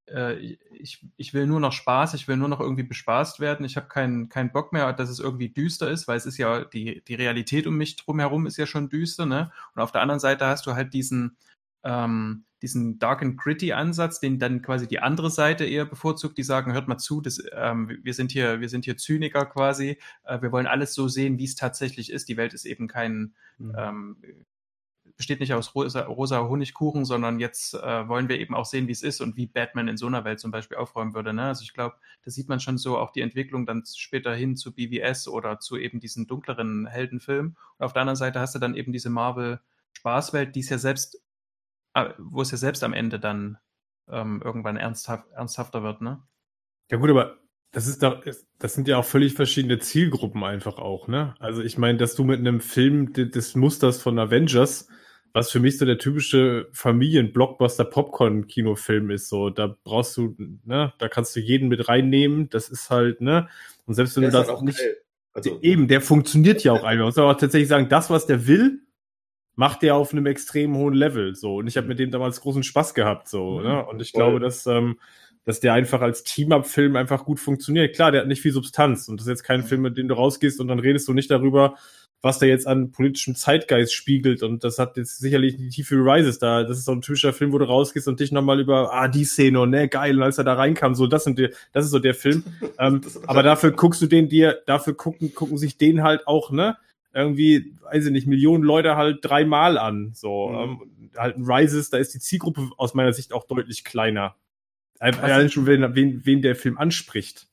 äh, 0.08 0.58
ich, 0.72 1.06
ich 1.18 1.34
will 1.34 1.48
nur 1.48 1.60
noch 1.60 1.72
Spaß, 1.72 2.14
ich 2.14 2.28
will 2.28 2.38
nur 2.38 2.48
noch 2.48 2.60
irgendwie 2.60 2.84
bespaßt 2.84 3.40
werden, 3.40 3.66
ich 3.66 3.78
habe 3.78 3.88
keinen 3.88 4.30
keinen 4.30 4.52
Bock 4.52 4.74
mehr, 4.74 4.92
dass 4.94 5.10
es 5.10 5.20
irgendwie 5.20 5.50
düster 5.50 5.90
ist, 5.90 6.08
weil 6.08 6.18
es 6.18 6.26
ist 6.26 6.38
ja, 6.38 6.66
die, 6.66 7.04
die 7.08 7.16
Realität 7.16 7.68
um 7.68 7.76
mich 7.76 7.96
drumherum 7.96 8.46
ist 8.46 8.58
ja 8.58 8.66
schon 8.66 8.90
düster, 8.90 9.26
ne? 9.26 9.52
Und 9.76 9.82
auf 9.82 9.92
der 9.92 10.02
anderen 10.02 10.20
Seite 10.20 10.46
hast 10.46 10.66
du 10.66 10.74
halt 10.74 10.94
diesen, 10.94 11.38
ähm, 11.84 12.46
diesen 12.62 12.98
Dark 12.98 13.22
and 13.22 13.38
Gritty 13.38 13.74
Ansatz, 13.74 14.20
den 14.20 14.40
dann 14.40 14.62
quasi 14.62 14.88
die 14.88 15.00
andere 15.00 15.30
Seite 15.30 15.66
eher 15.66 15.86
bevorzugt, 15.86 16.38
die 16.38 16.44
sagen, 16.44 16.74
hört 16.74 16.88
mal 16.88 16.98
zu, 16.98 17.20
das, 17.20 17.44
ähm, 17.54 18.00
wir 18.02 18.14
sind 18.14 18.32
hier, 18.32 18.62
wir 18.62 18.70
sind 18.70 18.86
hier 18.86 18.98
Zyniker 18.98 19.46
quasi, 19.46 19.98
äh, 20.24 20.42
wir 20.42 20.52
wollen 20.52 20.68
alles 20.68 20.94
so 20.94 21.08
sehen, 21.10 21.38
wie 21.38 21.44
es 21.44 21.56
tatsächlich 21.56 22.10
ist. 22.10 22.30
Die 22.30 22.38
Welt 22.38 22.54
ist 22.54 22.66
eben 22.66 22.88
kein, 22.88 23.34
mhm. 23.58 23.76
ähm, 23.78 24.18
besteht 25.24 25.40
nicht 25.40 25.54
aus 25.54 25.74
rosa, 25.74 26.02
rosa 26.02 26.42
Honigkuchen, 26.50 27.06
sondern 27.06 27.40
jetzt 27.40 27.76
äh, 27.76 28.08
wollen 28.10 28.28
wir 28.28 28.42
eben 28.42 28.54
auch 28.54 28.66
sehen, 28.66 28.90
wie 28.90 28.92
es 28.92 29.04
ist 29.04 29.22
und 29.22 29.38
wie 29.38 29.48
Batman 29.48 29.88
in 29.88 29.96
so 29.96 30.06
einer 30.06 30.26
Welt 30.26 30.42
zum 30.42 30.52
Beispiel 30.52 30.76
aufräumen 30.76 31.14
würde. 31.14 31.34
Ne? 31.34 31.44
Also 31.44 31.64
ich 31.64 31.74
glaube, 31.74 31.96
da 32.26 32.30
sieht 32.30 32.50
man 32.50 32.60
schon 32.60 32.78
so 32.78 32.98
auch 32.98 33.14
die 33.14 33.22
Entwicklung 33.22 33.66
dann 33.66 33.86
später 33.86 34.36
hin 34.36 34.58
zu 34.58 34.76
BVS 34.76 35.30
oder 35.30 35.62
zu 35.62 35.78
eben 35.78 36.02
diesen 36.02 36.28
dunkleren 36.28 36.88
Heldenfilmen. 36.88 37.56
Und 37.78 37.86
auf 37.86 37.94
der 37.94 38.02
anderen 38.02 38.18
Seite 38.18 38.42
hast 38.42 38.54
du 38.54 38.60
dann 38.60 38.76
eben 38.76 38.92
diese 38.92 39.10
Marvel-Spaßwelt, 39.10 40.54
die 40.58 40.60
es 40.60 40.68
ja 40.68 40.78
selbst, 40.78 41.24
äh, 41.94 42.10
wo 42.18 42.42
es 42.42 42.52
ja 42.52 42.58
selbst 42.58 42.84
am 42.84 42.92
Ende 42.92 43.18
dann 43.18 43.58
ähm, 44.10 44.42
irgendwann 44.44 44.76
ernsthaft, 44.76 45.32
ernsthafter 45.32 45.84
wird, 45.84 46.02
ne? 46.02 46.22
Ja 46.92 46.98
gut, 46.98 47.10
aber 47.10 47.38
das 47.72 47.88
ist 47.88 48.04
doch, 48.04 48.22
das 48.60 48.74
sind 48.74 48.90
ja 48.90 48.98
auch 48.98 49.06
völlig 49.06 49.36
verschiedene 49.36 49.80
Zielgruppen 49.80 50.44
einfach 50.44 50.80
auch, 50.80 51.08
ne? 51.08 51.34
Also 51.40 51.62
ich 51.62 51.78
meine, 51.78 51.98
dass 51.98 52.14
du 52.14 52.26
mit 52.26 52.40
einem 52.40 52.60
Film 52.60 53.14
des 53.14 53.56
Musters 53.56 54.02
von 54.02 54.20
Avengers 54.20 54.90
was 55.34 55.52
für 55.52 55.60
mich 55.60 55.78
so 55.78 55.86
der 55.86 55.98
typische 55.98 56.70
Familien-Blockbuster-Popcorn-Kinofilm 56.74 59.10
ist. 59.10 59.28
So, 59.30 59.50
da 59.50 59.76
brauchst 59.84 60.16
du, 60.16 60.36
ne, 60.64 60.94
da 61.00 61.10
kannst 61.10 61.36
du 61.36 61.40
jeden 61.40 61.70
mit 61.70 61.90
reinnehmen. 61.90 62.50
Das 62.50 62.70
ist 62.70 62.92
halt, 62.92 63.20
ne, 63.20 63.50
und 63.86 63.96
selbst 63.96 64.16
wenn 64.16 64.22
der 64.22 64.32
du 64.32 64.38
das 64.38 64.48
halt 64.48 64.62
nicht, 64.62 64.80
also, 65.34 65.60
eben, 65.62 65.88
der 65.88 66.02
funktioniert 66.02 66.64
ja 66.64 66.74
auch 66.74 66.84
einfach. 66.84 67.00
Man 67.00 67.08
muss 67.08 67.18
aber 67.18 67.32
auch 67.32 67.38
tatsächlich 67.38 67.70
sagen, 67.70 67.90
das, 67.90 68.12
was 68.12 68.28
der 68.28 68.46
will, 68.48 68.82
macht 69.56 69.82
der 69.82 69.96
auf 69.96 70.14
einem 70.14 70.28
extrem 70.28 70.78
hohen 70.78 70.94
Level. 70.94 71.34
So, 71.36 71.56
und 71.58 71.68
ich 71.68 71.78
habe 71.78 71.88
mit 71.88 71.98
dem 72.00 72.12
damals 72.12 72.42
großen 72.42 72.64
Spaß 72.64 72.94
gehabt. 72.94 73.28
So, 73.28 73.58
mhm, 73.58 73.64
ne, 73.64 73.84
und 73.86 74.02
ich 74.02 74.12
voll. 74.12 74.22
glaube, 74.22 74.40
dass 74.40 74.68
ähm, 74.68 74.98
dass 75.46 75.60
der 75.60 75.74
einfach 75.74 76.02
als 76.02 76.24
Team-Up-Film 76.24 76.96
einfach 76.96 77.26
gut 77.26 77.40
funktioniert. 77.40 77.96
Klar, 77.96 78.12
der 78.12 78.22
hat 78.22 78.28
nicht 78.28 78.42
viel 78.42 78.54
Substanz 78.54 79.10
und 79.10 79.20
das 79.20 79.28
ist 79.28 79.32
jetzt 79.32 79.44
kein 79.44 79.62
mhm. 79.62 79.66
Film, 79.66 79.82
mit 79.82 79.98
dem 79.98 80.08
du 80.08 80.16
rausgehst 80.16 80.60
und 80.60 80.68
dann 80.68 80.80
redest 80.80 81.08
du 81.08 81.14
nicht 81.14 81.32
darüber, 81.32 81.76
was 82.24 82.40
der 82.40 82.48
jetzt 82.48 82.68
an 82.68 82.92
politischem 82.92 83.36
Zeitgeist 83.36 83.94
spiegelt. 83.94 84.44
Und 84.44 84.64
das 84.64 84.80
hat 84.80 84.96
jetzt 84.96 85.20
sicherlich 85.20 85.58
die 85.58 85.68
Tiefe 85.68 85.96
Rises 85.96 86.40
da. 86.40 86.64
Das 86.64 86.78
ist 86.78 86.86
so 86.86 86.94
ein 86.94 87.02
typischer 87.02 87.34
Film, 87.34 87.52
wo 87.52 87.58
du 87.58 87.66
rausgehst 87.66 88.08
und 88.08 88.22
dich 88.22 88.32
nochmal 88.32 88.62
über, 88.62 88.94
ah, 88.94 89.10
die 89.10 89.26
Szene 89.26 89.60
und 89.60 89.72
ne, 89.72 89.90
geil, 89.90 90.16
und 90.16 90.24
als 90.24 90.38
er 90.38 90.46
da 90.46 90.54
reinkam, 90.54 90.96
so, 90.96 91.06
das 91.06 91.26
sind 91.26 91.38
die, 91.38 91.50
das 91.74 91.84
ist 91.84 91.92
so 91.92 92.00
der 92.00 92.16
Film. 92.16 92.46
ähm, 92.80 93.02
aber 93.28 93.44
dafür 93.44 93.72
guckst 93.72 94.02
du 94.02 94.08
den 94.08 94.30
dir, 94.30 94.62
dafür 94.66 94.96
gucken, 94.96 95.36
gucken 95.36 95.58
sich 95.58 95.78
den 95.78 96.02
halt 96.02 96.26
auch, 96.26 96.50
ne, 96.50 96.78
irgendwie, 97.14 97.76
weiß 97.82 98.06
ich 98.06 98.12
nicht, 98.12 98.26
Millionen 98.26 98.64
Leute 98.64 98.96
halt 98.96 99.20
dreimal 99.22 99.78
an. 99.78 100.12
So, 100.14 100.48
mhm. 100.48 100.58
ähm, 100.58 101.12
halt 101.18 101.38
ein 101.38 101.44
Rises, 101.44 101.90
da 101.90 101.98
ist 101.98 102.14
die 102.14 102.20
Zielgruppe 102.20 102.70
aus 102.78 102.94
meiner 102.94 103.12
Sicht 103.12 103.34
auch 103.34 103.46
deutlich 103.46 103.84
kleiner. 103.84 104.38
Allein 105.00 105.50
schon, 105.50 105.66
wen, 105.66 105.94
wen, 105.94 106.26
wen 106.26 106.42
der 106.42 106.56
Film 106.56 106.78
anspricht. 106.78 107.48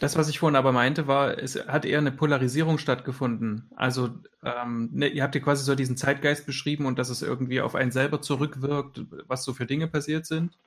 Das, 0.00 0.16
was 0.16 0.28
ich 0.28 0.38
vorhin 0.38 0.56
aber 0.56 0.72
meinte, 0.72 1.06
war, 1.06 1.38
es 1.38 1.56
hat 1.68 1.86
eher 1.86 1.98
eine 1.98 2.12
Polarisierung 2.12 2.76
stattgefunden. 2.76 3.70
Also 3.76 4.10
ähm, 4.42 4.90
ne, 4.92 5.08
ihr 5.08 5.22
habt 5.22 5.34
ja 5.34 5.40
quasi 5.40 5.64
so 5.64 5.74
diesen 5.74 5.96
Zeitgeist 5.96 6.44
beschrieben 6.44 6.84
und 6.84 6.98
dass 6.98 7.08
es 7.08 7.22
irgendwie 7.22 7.62
auf 7.62 7.74
einen 7.74 7.92
selber 7.92 8.20
zurückwirkt, 8.20 9.02
was 9.26 9.44
so 9.44 9.54
für 9.54 9.64
Dinge 9.64 9.88
passiert 9.88 10.26
sind. 10.26 10.58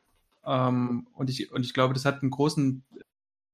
Ähm, 0.45 1.07
und, 1.13 1.29
ich, 1.29 1.51
und 1.51 1.63
ich 1.63 1.73
glaube, 1.73 1.93
das 1.93 2.05
hat 2.05 2.21
einen 2.21 2.31
großen, 2.31 2.83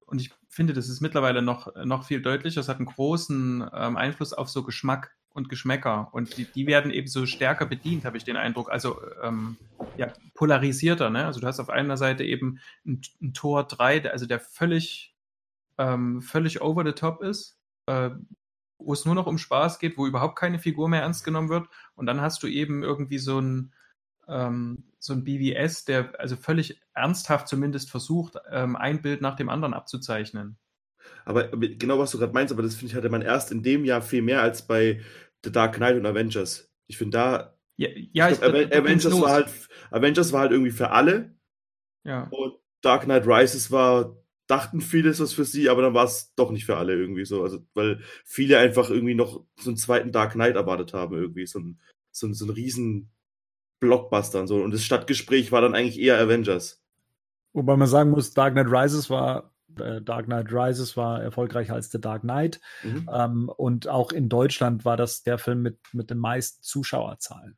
und 0.06 0.22
ich 0.22 0.32
finde, 0.48 0.72
das 0.72 0.88
ist 0.88 1.02
mittlerweile 1.02 1.42
noch, 1.42 1.76
noch 1.84 2.06
viel 2.06 2.22
deutlicher, 2.22 2.62
es 2.62 2.70
hat 2.70 2.78
einen 2.78 2.86
großen 2.86 3.70
ähm, 3.74 3.98
Einfluss 3.98 4.32
auf 4.32 4.50
so 4.50 4.64
Geschmack 4.64 5.14
und 5.34 5.50
Geschmäcker. 5.50 6.08
Und 6.14 6.38
die, 6.38 6.46
die 6.46 6.68
werden 6.68 6.92
eben 6.92 7.08
so 7.08 7.26
stärker 7.26 7.66
bedient, 7.66 8.06
habe 8.06 8.16
ich 8.16 8.24
den 8.24 8.38
Eindruck. 8.38 8.72
Also 8.72 9.02
ähm, 9.22 9.58
ja, 9.98 10.14
polarisierter. 10.36 11.10
Ne? 11.10 11.26
Also 11.26 11.42
du 11.42 11.48
hast 11.48 11.60
auf 11.60 11.70
einer 11.70 11.98
Seite 11.98 12.24
eben 12.24 12.60
ein, 12.86 13.02
ein 13.22 13.34
Tor 13.34 13.68
3, 13.68 14.10
also 14.10 14.26
der 14.26 14.40
völlig 14.40 15.15
ähm, 15.78 16.22
völlig 16.22 16.62
over 16.62 16.84
the 16.86 16.94
top 16.94 17.22
ist, 17.22 17.58
äh, 17.88 18.12
wo 18.78 18.94
es 18.94 19.06
nur 19.06 19.16
noch 19.16 19.28
um 19.28 19.38
Spaß 19.38 19.80
geht, 19.80 19.98
wo 19.98 20.06
überhaupt 20.08 20.38
keine 20.38 20.60
Figur 20.60 20.90
mehr 20.90 21.02
ernst 21.02 21.24
genommen 21.24 21.50
wird. 21.50 21.68
Und 21.96 22.06
dann 22.06 22.22
hast 22.22 22.44
du 22.44 22.48
eben 22.48 22.84
irgendwie 22.84 23.18
so 23.18 23.40
ein, 23.40 23.74
ähm, 24.28 24.92
so 25.00 25.14
ein 25.14 25.24
BWS, 25.24 25.86
der 25.86 26.20
also 26.20 26.36
völlig 26.36 26.82
ernsthaft 26.94 27.48
zumindest 27.48 27.90
versucht, 27.90 28.38
ähm, 28.52 28.76
ein 28.76 29.02
Bild 29.02 29.22
nach 29.22 29.36
dem 29.36 29.50
anderen 29.50 29.74
abzuzeichnen. 29.74 30.58
Aber 31.24 31.48
genau 31.50 32.00
was 32.00 32.12
du 32.12 32.20
gerade 32.20 32.34
meinst, 32.34 32.52
aber 32.54 32.64
das 32.64 32.76
finde 32.76 32.92
ich 32.92 32.96
hatte 32.96 33.10
man 33.10 33.22
erst 33.22 33.52
in 33.52 33.64
dem 33.64 33.86
Jahr 33.86 34.02
viel 34.02 34.22
mehr 34.22 34.42
als 34.42 34.66
bei 34.66 35.02
The 35.44 35.52
Dark 35.52 35.76
Knight 35.76 35.96
und 35.96 36.06
Avengers. 36.06 36.72
Ich 36.88 36.98
finde 36.98 37.18
da. 37.18 37.58
Ja, 37.78 37.90
ja 38.14 38.30
ich, 38.30 38.40
glaub, 38.40 38.54
ich 38.54 38.76
Avengers 38.76 39.22
war 39.22 39.32
halt 39.32 39.48
Avengers 39.92 40.34
war 40.34 40.42
halt 40.42 40.52
irgendwie 40.52 40.72
für 40.72 40.92
alle. 40.92 41.36
Ja. 42.04 42.28
Und 42.32 42.56
Dark 42.82 43.04
Knight 43.04 43.26
Rises 43.28 43.72
war 43.72 44.16
dachten 44.48 44.82
viele, 44.82 45.10
es 45.10 45.20
was 45.20 45.34
für 45.34 45.46
sie, 45.46 45.70
aber 45.70 45.82
dann 45.82 45.94
war 45.94 46.06
es 46.06 46.34
doch 46.36 46.52
nicht 46.52 46.66
für 46.66 46.78
alle 46.78 46.94
irgendwie 46.94 47.26
so. 47.26 47.44
Also, 47.44 47.60
weil 47.74 48.00
viele 48.24 48.58
einfach 48.58 48.90
irgendwie 48.90 49.16
noch 49.16 49.44
so 49.58 49.70
einen 49.70 49.78
zweiten 49.78 50.12
Dark 50.12 50.34
Knight 50.34 50.56
erwartet 50.56 50.94
haben, 50.94 51.16
irgendwie. 51.16 51.46
So 51.46 51.60
ein, 51.60 51.80
so 52.12 52.28
ein, 52.28 52.34
so 52.34 52.46
ein 52.46 52.52
riesen 52.52 53.12
Blockbuster 53.80 54.42
und 54.42 54.48
so. 54.48 54.58
Und 54.62 54.72
das 54.72 54.84
Stadtgespräch 54.84 55.52
war 55.52 55.62
dann 55.62 55.76
eigentlich 55.76 56.00
eher 56.00 56.20
Avengers. 56.20 56.82
Wobei 57.54 57.76
man 57.76 57.88
sagen 57.88 58.12
muss, 58.12 58.34
Dark 58.34 58.54
Knight 58.54 58.68
Rises 58.68 59.10
war 59.10 59.56
äh, 59.80 60.02
Dark 60.02 60.26
Knight 60.26 60.52
Rises 60.52 60.96
war 60.98 61.22
erfolgreicher 61.22 61.74
als 61.74 61.92
The 61.92 62.00
Dark 62.00 62.22
Knight. 62.22 62.60
Mhm. 62.84 63.10
Ähm, 63.12 63.50
und 63.50 63.88
auch 63.88 64.12
in 64.12 64.30
Deutschland 64.30 64.86
war 64.86 64.98
das 64.98 65.24
der 65.24 65.38
Film 65.38 65.62
mit, 65.62 65.80
mit 65.94 66.10
den 66.10 66.18
meisten 66.18 66.62
Zuschauerzahlen. 66.62 67.58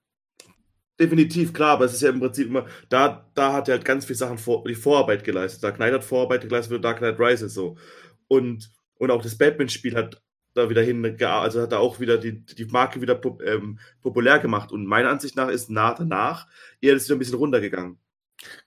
Definitiv, 1.00 1.54
klar, 1.54 1.74
aber 1.74 1.86
es 1.86 1.94
ist 1.94 2.02
ja 2.02 2.10
im 2.10 2.20
Prinzip 2.20 2.48
immer, 2.48 2.66
da, 2.90 3.30
da 3.36 3.54
hat 3.54 3.68
er 3.68 3.76
halt 3.76 3.86
ganz 3.86 4.06
viele 4.06 4.18
Sachen 4.18 4.40
vor, 4.40 4.64
die 4.64 4.74
Vorarbeit 4.74 5.24
geleistet. 5.24 5.64
Dark 5.64 5.76
Knight 5.76 5.94
hat 5.94 6.04
Vorarbeit 6.04 6.42
geleistet 6.42 6.74
für 6.74 6.82
Dark 6.82 6.98
Knight 6.98 7.20
Rises 7.20 7.54
so. 7.54 7.78
Und, 8.28 8.72
und 8.96 9.12
auch 9.12 9.22
das 9.22 9.38
Batman-Spiel 9.38 9.96
hat 9.96 10.22
da 10.56 10.70
wieder 10.70 10.82
hin, 10.82 11.18
also 11.22 11.62
hat 11.62 11.72
er 11.72 11.80
auch 11.80 12.00
wieder 12.00 12.18
die, 12.18 12.44
die 12.44 12.66
Marke 12.66 13.00
wieder 13.00 13.22
ähm, 13.46 13.78
populär 14.02 14.40
gemacht. 14.40 14.72
Und 14.72 14.88
meiner 14.88 15.10
Ansicht 15.10 15.36
nach 15.36 15.50
ist 15.50 15.70
nach 15.70 15.96
danach 15.96 16.48
eher 16.82 16.96
das 16.96 17.06
wieder 17.06 17.16
ein 17.16 17.20
bisschen 17.20 17.38
runtergegangen. 17.38 18.00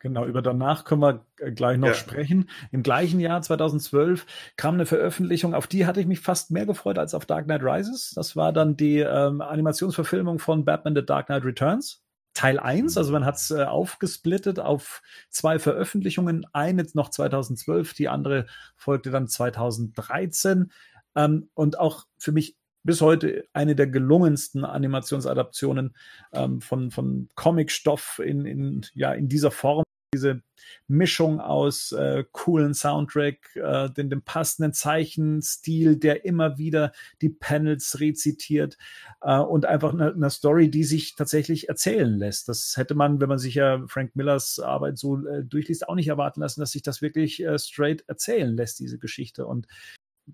Genau, 0.01 0.24
über 0.27 0.43
danach 0.43 0.85
können 0.85 1.01
wir 1.01 1.27
äh, 1.39 1.52
gleich 1.52 1.78
noch 1.78 1.89
ja. 1.89 1.94
sprechen. 1.94 2.48
Im 2.70 2.82
gleichen 2.82 3.20
Jahr 3.20 3.43
2012 3.43 4.27
kam 4.57 4.74
eine 4.74 4.86
Veröffentlichung, 4.86 5.55
auf 5.55 5.66
die 5.66 5.86
hatte 5.86 6.01
ich 6.01 6.07
mich 6.07 6.20
fast 6.20 6.51
mehr 6.51 6.66
gefreut 6.66 6.98
als 6.98 7.15
auf 7.15 7.27
Dark 7.27 7.47
Knight 7.47 7.62
Rises. 7.62 8.12
Das 8.15 8.36
war 8.36 8.52
dann 8.52 8.77
die 8.77 8.98
ähm, 8.98 9.40
Animationsverfilmung 9.40 10.39
von 10.39 10.65
Batman 10.65 10.94
The 10.94 11.05
Dark 11.05 11.27
Knight 11.27 11.44
Returns. 11.44 12.02
Teil 12.35 12.59
1, 12.59 12.97
also 12.97 13.12
man 13.12 13.24
hat 13.24 13.36
es 13.36 13.51
äh, 13.51 13.65
aufgesplittet 13.65 14.61
auf 14.61 15.02
zwei 15.31 15.59
Veröffentlichungen, 15.59 16.47
eine 16.52 16.86
noch 16.94 17.11
2012, 17.11 17.94
die 17.94 18.09
andere 18.09 18.47
folgte 18.77 19.11
dann 19.11 19.28
2013 19.28 20.70
ähm, 21.16 21.51
und 21.55 21.78
auch 21.78 22.07
für 22.19 22.32
mich 22.32 22.57
bis 22.82 23.01
heute 23.01 23.44
eine 23.52 23.74
der 23.74 23.86
gelungensten 23.86 24.65
Animationsadaptionen 24.65 25.94
ähm, 26.32 26.61
von, 26.61 26.90
von 26.90 27.28
Comicstoff 27.35 28.20
in, 28.24 28.47
in, 28.47 28.86
ja, 28.94 29.12
in 29.12 29.28
dieser 29.28 29.51
Form 29.51 29.85
diese 30.12 30.43
Mischung 30.89 31.41
aus 31.41 31.93
äh, 31.93 32.24
coolen 32.32 32.74
Soundtrack, 32.74 33.57
äh, 33.57 33.91
den, 33.91 34.11
dem 34.11 34.23
passenden 34.23 34.73
Zeichenstil, 34.73 35.97
der 35.97 36.24
immer 36.24 36.59
wieder 36.59 36.93
die 37.23 37.28
Panels 37.28 38.01
rezitiert 38.01 38.77
äh, 39.20 39.39
und 39.39 39.66
einfach 39.66 39.93
eine, 39.93 40.12
eine 40.12 40.31
Story, 40.31 40.70
die 40.70 40.85
sich 40.85 41.15
tatsächlich 41.15 41.69
erzählen 41.69 42.12
lässt. 42.19 42.49
Das 42.49 42.77
hätte 42.77 42.95
man, 42.95 43.20
wenn 43.20 43.28
man 43.28 43.39
sich 43.39 43.55
ja 43.55 43.85
Frank 43.87 44.16
Millers 44.16 44.59
Arbeit 44.59 44.99
so 44.99 45.24
äh, 45.27 45.45
durchliest, 45.45 45.89
auch 45.89 45.95
nicht 45.95 46.09
erwarten 46.09 46.41
lassen, 46.41 46.61
dass 46.61 46.73
sich 46.73 46.82
das 46.82 47.03
wirklich 47.03 47.43
äh, 47.43 47.59
straight 47.59 48.05
erzählen 48.09 48.55
lässt, 48.55 48.81
diese 48.81 48.99
Geschichte. 48.99 49.47
Und 49.47 49.69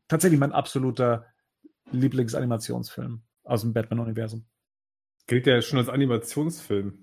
tatsächlich 0.08 0.40
mein 0.40 0.52
absoluter 0.52 1.26
Lieblingsanimationsfilm 1.92 3.22
aus 3.44 3.60
dem 3.60 3.72
Batman-Universum. 3.72 4.46
Gilt 5.26 5.46
ja 5.46 5.60
schon 5.60 5.78
als 5.78 5.88
Animationsfilm. 5.88 6.98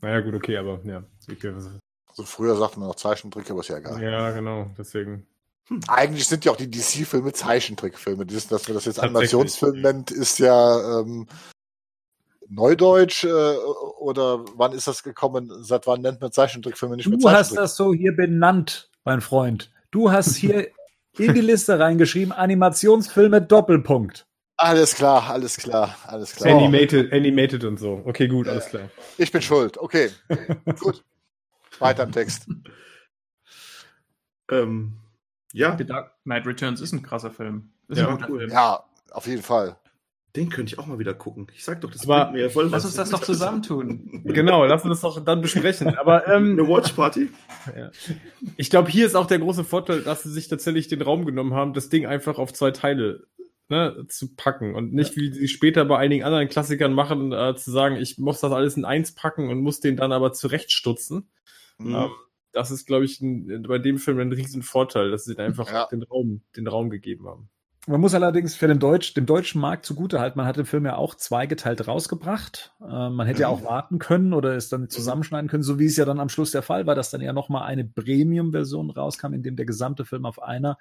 Naja, 0.00 0.20
gut, 0.20 0.34
okay, 0.34 0.56
aber 0.56 0.80
ja. 0.84 1.04
Also 2.18 2.24
früher 2.24 2.56
sagte 2.56 2.80
man 2.80 2.88
noch 2.88 2.96
Zeichentrick, 2.96 3.48
aber 3.48 3.60
ist 3.60 3.68
ja 3.68 3.76
egal. 3.76 4.02
Ja, 4.02 4.32
genau, 4.32 4.66
deswegen. 4.76 5.24
Hm. 5.68 5.80
Eigentlich 5.86 6.26
sind 6.26 6.44
ja 6.44 6.50
auch 6.50 6.56
die 6.56 6.68
DC-Filme 6.68 7.32
Zeichentrickfilme. 7.32 8.26
Dass 8.26 8.50
man 8.50 8.74
das 8.74 8.86
jetzt 8.86 8.98
Animationsfilm 8.98 9.80
nennt, 9.80 10.10
ist 10.10 10.40
ja 10.40 11.00
ähm, 11.00 11.28
Neudeutsch 12.48 13.22
äh, 13.22 13.28
oder 14.00 14.44
wann 14.56 14.72
ist 14.72 14.88
das 14.88 15.04
gekommen? 15.04 15.52
Seit 15.62 15.86
wann 15.86 16.00
nennt 16.00 16.20
man 16.20 16.32
Zeichentrickfilme 16.32 16.96
nicht 16.96 17.08
mehr 17.08 17.18
Du 17.18 17.30
hast 17.30 17.56
das 17.56 17.76
so 17.76 17.94
hier 17.94 18.16
benannt, 18.16 18.90
mein 19.04 19.20
Freund. 19.20 19.70
Du 19.92 20.10
hast 20.10 20.34
hier 20.34 20.68
in 21.18 21.34
die 21.34 21.40
Liste 21.40 21.78
reingeschrieben, 21.78 22.32
Animationsfilme 22.32 23.42
Doppelpunkt. 23.42 24.26
Alles 24.56 24.96
klar, 24.96 25.30
alles 25.30 25.56
klar, 25.56 25.96
alles 26.04 26.34
klar. 26.34 26.56
Animated, 26.56 27.12
animated 27.12 27.62
und 27.62 27.78
so. 27.78 28.02
Okay, 28.04 28.26
gut, 28.26 28.48
alles 28.48 28.66
klar. 28.66 28.90
Ich 29.16 29.30
bin 29.30 29.40
schuld. 29.40 29.78
Okay, 29.78 30.10
gut. 30.80 31.04
Weiter 31.80 32.04
im 32.04 32.12
Text. 32.12 32.48
Ähm, 34.50 34.94
ja. 35.52 35.76
The 35.76 35.84
Dark 35.84 36.14
Knight 36.24 36.46
Returns 36.46 36.80
ist 36.80 36.92
ein 36.92 37.02
krasser 37.02 37.30
Film. 37.30 37.70
Ist 37.88 37.98
ja, 37.98 38.08
ein 38.08 38.24
cool. 38.30 38.48
ja, 38.50 38.82
auf 39.10 39.26
jeden 39.26 39.42
Fall. 39.42 39.76
Den 40.36 40.50
könnte 40.50 40.72
ich 40.72 40.78
auch 40.78 40.86
mal 40.86 40.98
wieder 40.98 41.14
gucken. 41.14 41.48
Ich 41.54 41.64
sag 41.64 41.80
doch, 41.80 41.90
das 41.90 42.06
bringt 42.06 42.32
mir 42.32 42.50
voll 42.50 42.68
Lass 42.68 42.84
uns 42.84 42.94
das 42.94 43.10
doch 43.10 43.22
zusammentun. 43.22 44.22
genau, 44.24 44.64
lass 44.66 44.84
uns 44.84 45.00
das 45.00 45.14
doch 45.14 45.24
dann 45.24 45.40
besprechen. 45.40 45.96
Aber 45.96 46.28
ähm, 46.28 46.52
eine 46.52 46.68
Watch 46.68 46.92
Party. 46.92 47.30
Ja. 47.74 47.90
Ich 48.56 48.70
glaube, 48.70 48.90
hier 48.90 49.06
ist 49.06 49.16
auch 49.16 49.26
der 49.26 49.38
große 49.38 49.64
Vorteil, 49.64 50.02
dass 50.02 50.22
sie 50.22 50.30
sich 50.30 50.48
tatsächlich 50.48 50.88
den 50.88 51.02
Raum 51.02 51.24
genommen 51.24 51.54
haben, 51.54 51.72
das 51.72 51.88
Ding 51.88 52.06
einfach 52.06 52.38
auf 52.38 52.52
zwei 52.52 52.70
Teile 52.70 53.26
ne, 53.68 54.04
zu 54.08 54.34
packen 54.36 54.74
und 54.74 54.92
nicht 54.92 55.16
wie 55.16 55.32
sie 55.32 55.48
später 55.48 55.84
bei 55.86 55.98
einigen 55.98 56.24
anderen 56.24 56.48
Klassikern 56.48 56.92
machen, 56.92 57.32
äh, 57.32 57.54
zu 57.56 57.70
sagen, 57.70 57.96
ich 57.96 58.18
muss 58.18 58.40
das 58.40 58.52
alles 58.52 58.76
in 58.76 58.84
eins 58.84 59.12
packen 59.12 59.48
und 59.48 59.60
muss 59.60 59.80
den 59.80 59.96
dann 59.96 60.12
aber 60.12 60.32
zurechtstutzen. 60.32 61.28
Mhm. 61.78 61.94
Ähm, 61.94 62.10
das 62.52 62.70
ist, 62.70 62.86
glaube 62.86 63.04
ich, 63.04 63.20
ein, 63.20 63.62
bei 63.62 63.78
dem 63.78 63.98
Film 63.98 64.18
ein 64.18 64.32
riesen 64.32 64.62
Vorteil, 64.62 65.10
dass 65.10 65.24
sie 65.24 65.38
einfach 65.38 65.70
ja. 65.70 65.86
den 65.86 66.02
Raum, 66.02 66.42
den 66.56 66.66
Raum 66.66 66.90
gegeben 66.90 67.26
haben. 67.26 67.50
Man 67.86 68.02
muss 68.02 68.12
allerdings 68.12 68.54
für 68.54 68.68
den 68.68 68.80
Deutsch, 68.80 69.14
dem 69.14 69.24
deutschen 69.24 69.62
Markt 69.62 69.86
zugutehalten, 69.86 70.36
man 70.36 70.46
hat 70.46 70.58
den 70.58 70.66
Film 70.66 70.84
ja 70.84 70.96
auch 70.96 71.14
zweigeteilt 71.14 71.88
rausgebracht. 71.88 72.74
Äh, 72.82 73.08
man 73.08 73.26
hätte 73.26 73.42
ja 73.42 73.48
auch 73.48 73.64
warten 73.64 73.98
können 73.98 74.34
oder 74.34 74.54
es 74.54 74.68
dann 74.68 74.90
zusammenschneiden 74.90 75.48
können, 75.48 75.62
so 75.62 75.78
wie 75.78 75.86
es 75.86 75.96
ja 75.96 76.04
dann 76.04 76.20
am 76.20 76.28
Schluss 76.28 76.50
der 76.50 76.60
Fall 76.60 76.86
war, 76.86 76.94
dass 76.94 77.10
dann 77.10 77.22
ja 77.22 77.32
nochmal 77.32 77.62
eine 77.62 77.86
Premium-Version 77.86 78.90
rauskam, 78.90 79.32
in 79.32 79.42
dem 79.42 79.56
der 79.56 79.64
gesamte 79.64 80.04
Film 80.04 80.26
auf 80.26 80.42
einer 80.42 80.76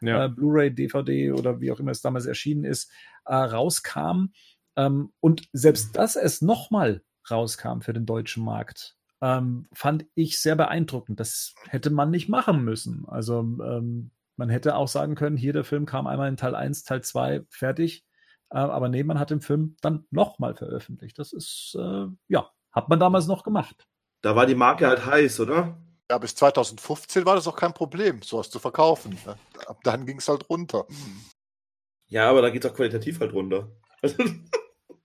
ja. 0.00 0.24
äh, 0.24 0.28
Blu-ray, 0.28 0.74
DVD 0.74 1.32
oder 1.32 1.60
wie 1.60 1.70
auch 1.70 1.78
immer 1.78 1.92
es 1.92 2.00
damals 2.00 2.26
erschienen 2.26 2.64
ist, 2.64 2.90
äh, 3.26 3.34
rauskam. 3.34 4.32
Ähm, 4.74 5.12
und 5.20 5.48
selbst 5.52 5.96
dass 5.96 6.16
es 6.16 6.42
nochmal 6.42 7.02
rauskam 7.30 7.80
für 7.80 7.92
den 7.92 8.06
deutschen 8.06 8.44
Markt, 8.44 8.96
ähm, 9.20 9.66
fand 9.72 10.06
ich 10.14 10.40
sehr 10.40 10.56
beeindruckend. 10.56 11.20
Das 11.20 11.54
hätte 11.68 11.90
man 11.90 12.10
nicht 12.10 12.28
machen 12.28 12.64
müssen. 12.64 13.04
Also 13.08 13.40
ähm, 13.40 14.10
man 14.36 14.48
hätte 14.48 14.76
auch 14.76 14.88
sagen 14.88 15.14
können, 15.14 15.36
hier 15.36 15.52
der 15.52 15.64
Film 15.64 15.86
kam 15.86 16.06
einmal 16.06 16.28
in 16.28 16.36
Teil 16.36 16.54
1, 16.54 16.84
Teil 16.84 17.02
2 17.02 17.42
fertig. 17.50 18.04
Äh, 18.50 18.58
aber 18.58 18.88
nee, 18.88 19.04
man 19.04 19.18
hat 19.18 19.30
den 19.30 19.42
Film 19.42 19.76
dann 19.82 20.06
nochmal 20.10 20.54
veröffentlicht. 20.54 21.18
Das 21.18 21.32
ist, 21.32 21.76
äh, 21.78 22.06
ja, 22.28 22.50
hat 22.72 22.88
man 22.88 22.98
damals 22.98 23.26
noch 23.26 23.42
gemacht. 23.42 23.86
Da 24.22 24.36
war 24.36 24.46
die 24.46 24.54
Marke 24.54 24.86
halt 24.86 25.04
heiß, 25.04 25.40
oder? 25.40 25.78
Ja, 26.10 26.18
bis 26.18 26.34
2015 26.34 27.24
war 27.24 27.36
das 27.36 27.46
auch 27.46 27.56
kein 27.56 27.72
Problem, 27.72 28.22
sowas 28.22 28.50
zu 28.50 28.58
verkaufen. 28.58 29.16
Ab 29.66 29.78
dann 29.84 30.06
ging 30.06 30.18
es 30.18 30.28
halt 30.28 30.48
runter. 30.50 30.86
Ja, 32.08 32.28
aber 32.28 32.42
da 32.42 32.50
geht 32.50 32.64
es 32.64 32.70
auch 32.70 32.74
qualitativ 32.74 33.20
halt 33.20 33.32
runter. 33.32 33.70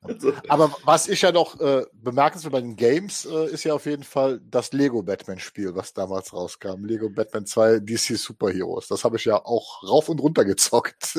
Also. 0.07 0.33
Aber 0.47 0.75
was 0.83 1.07
ich 1.07 1.21
ja 1.21 1.31
noch 1.31 1.59
äh, 1.59 1.85
bemerkenswert 1.93 2.53
bei 2.53 2.61
den 2.61 2.75
Games 2.75 3.25
äh, 3.25 3.51
ist 3.51 3.63
ja 3.63 3.73
auf 3.73 3.85
jeden 3.85 4.03
Fall 4.03 4.41
das 4.49 4.73
Lego 4.73 5.03
Batman 5.03 5.39
Spiel, 5.39 5.75
was 5.75 5.93
damals 5.93 6.33
rauskam. 6.33 6.85
Lego 6.85 7.09
Batman 7.09 7.45
2 7.45 7.79
DC 7.79 8.17
Superheroes. 8.17 8.87
Das 8.87 9.03
habe 9.03 9.17
ich 9.17 9.25
ja 9.25 9.43
auch 9.43 9.83
rauf 9.83 10.09
und 10.09 10.19
runter 10.19 10.45
gezockt. 10.45 11.15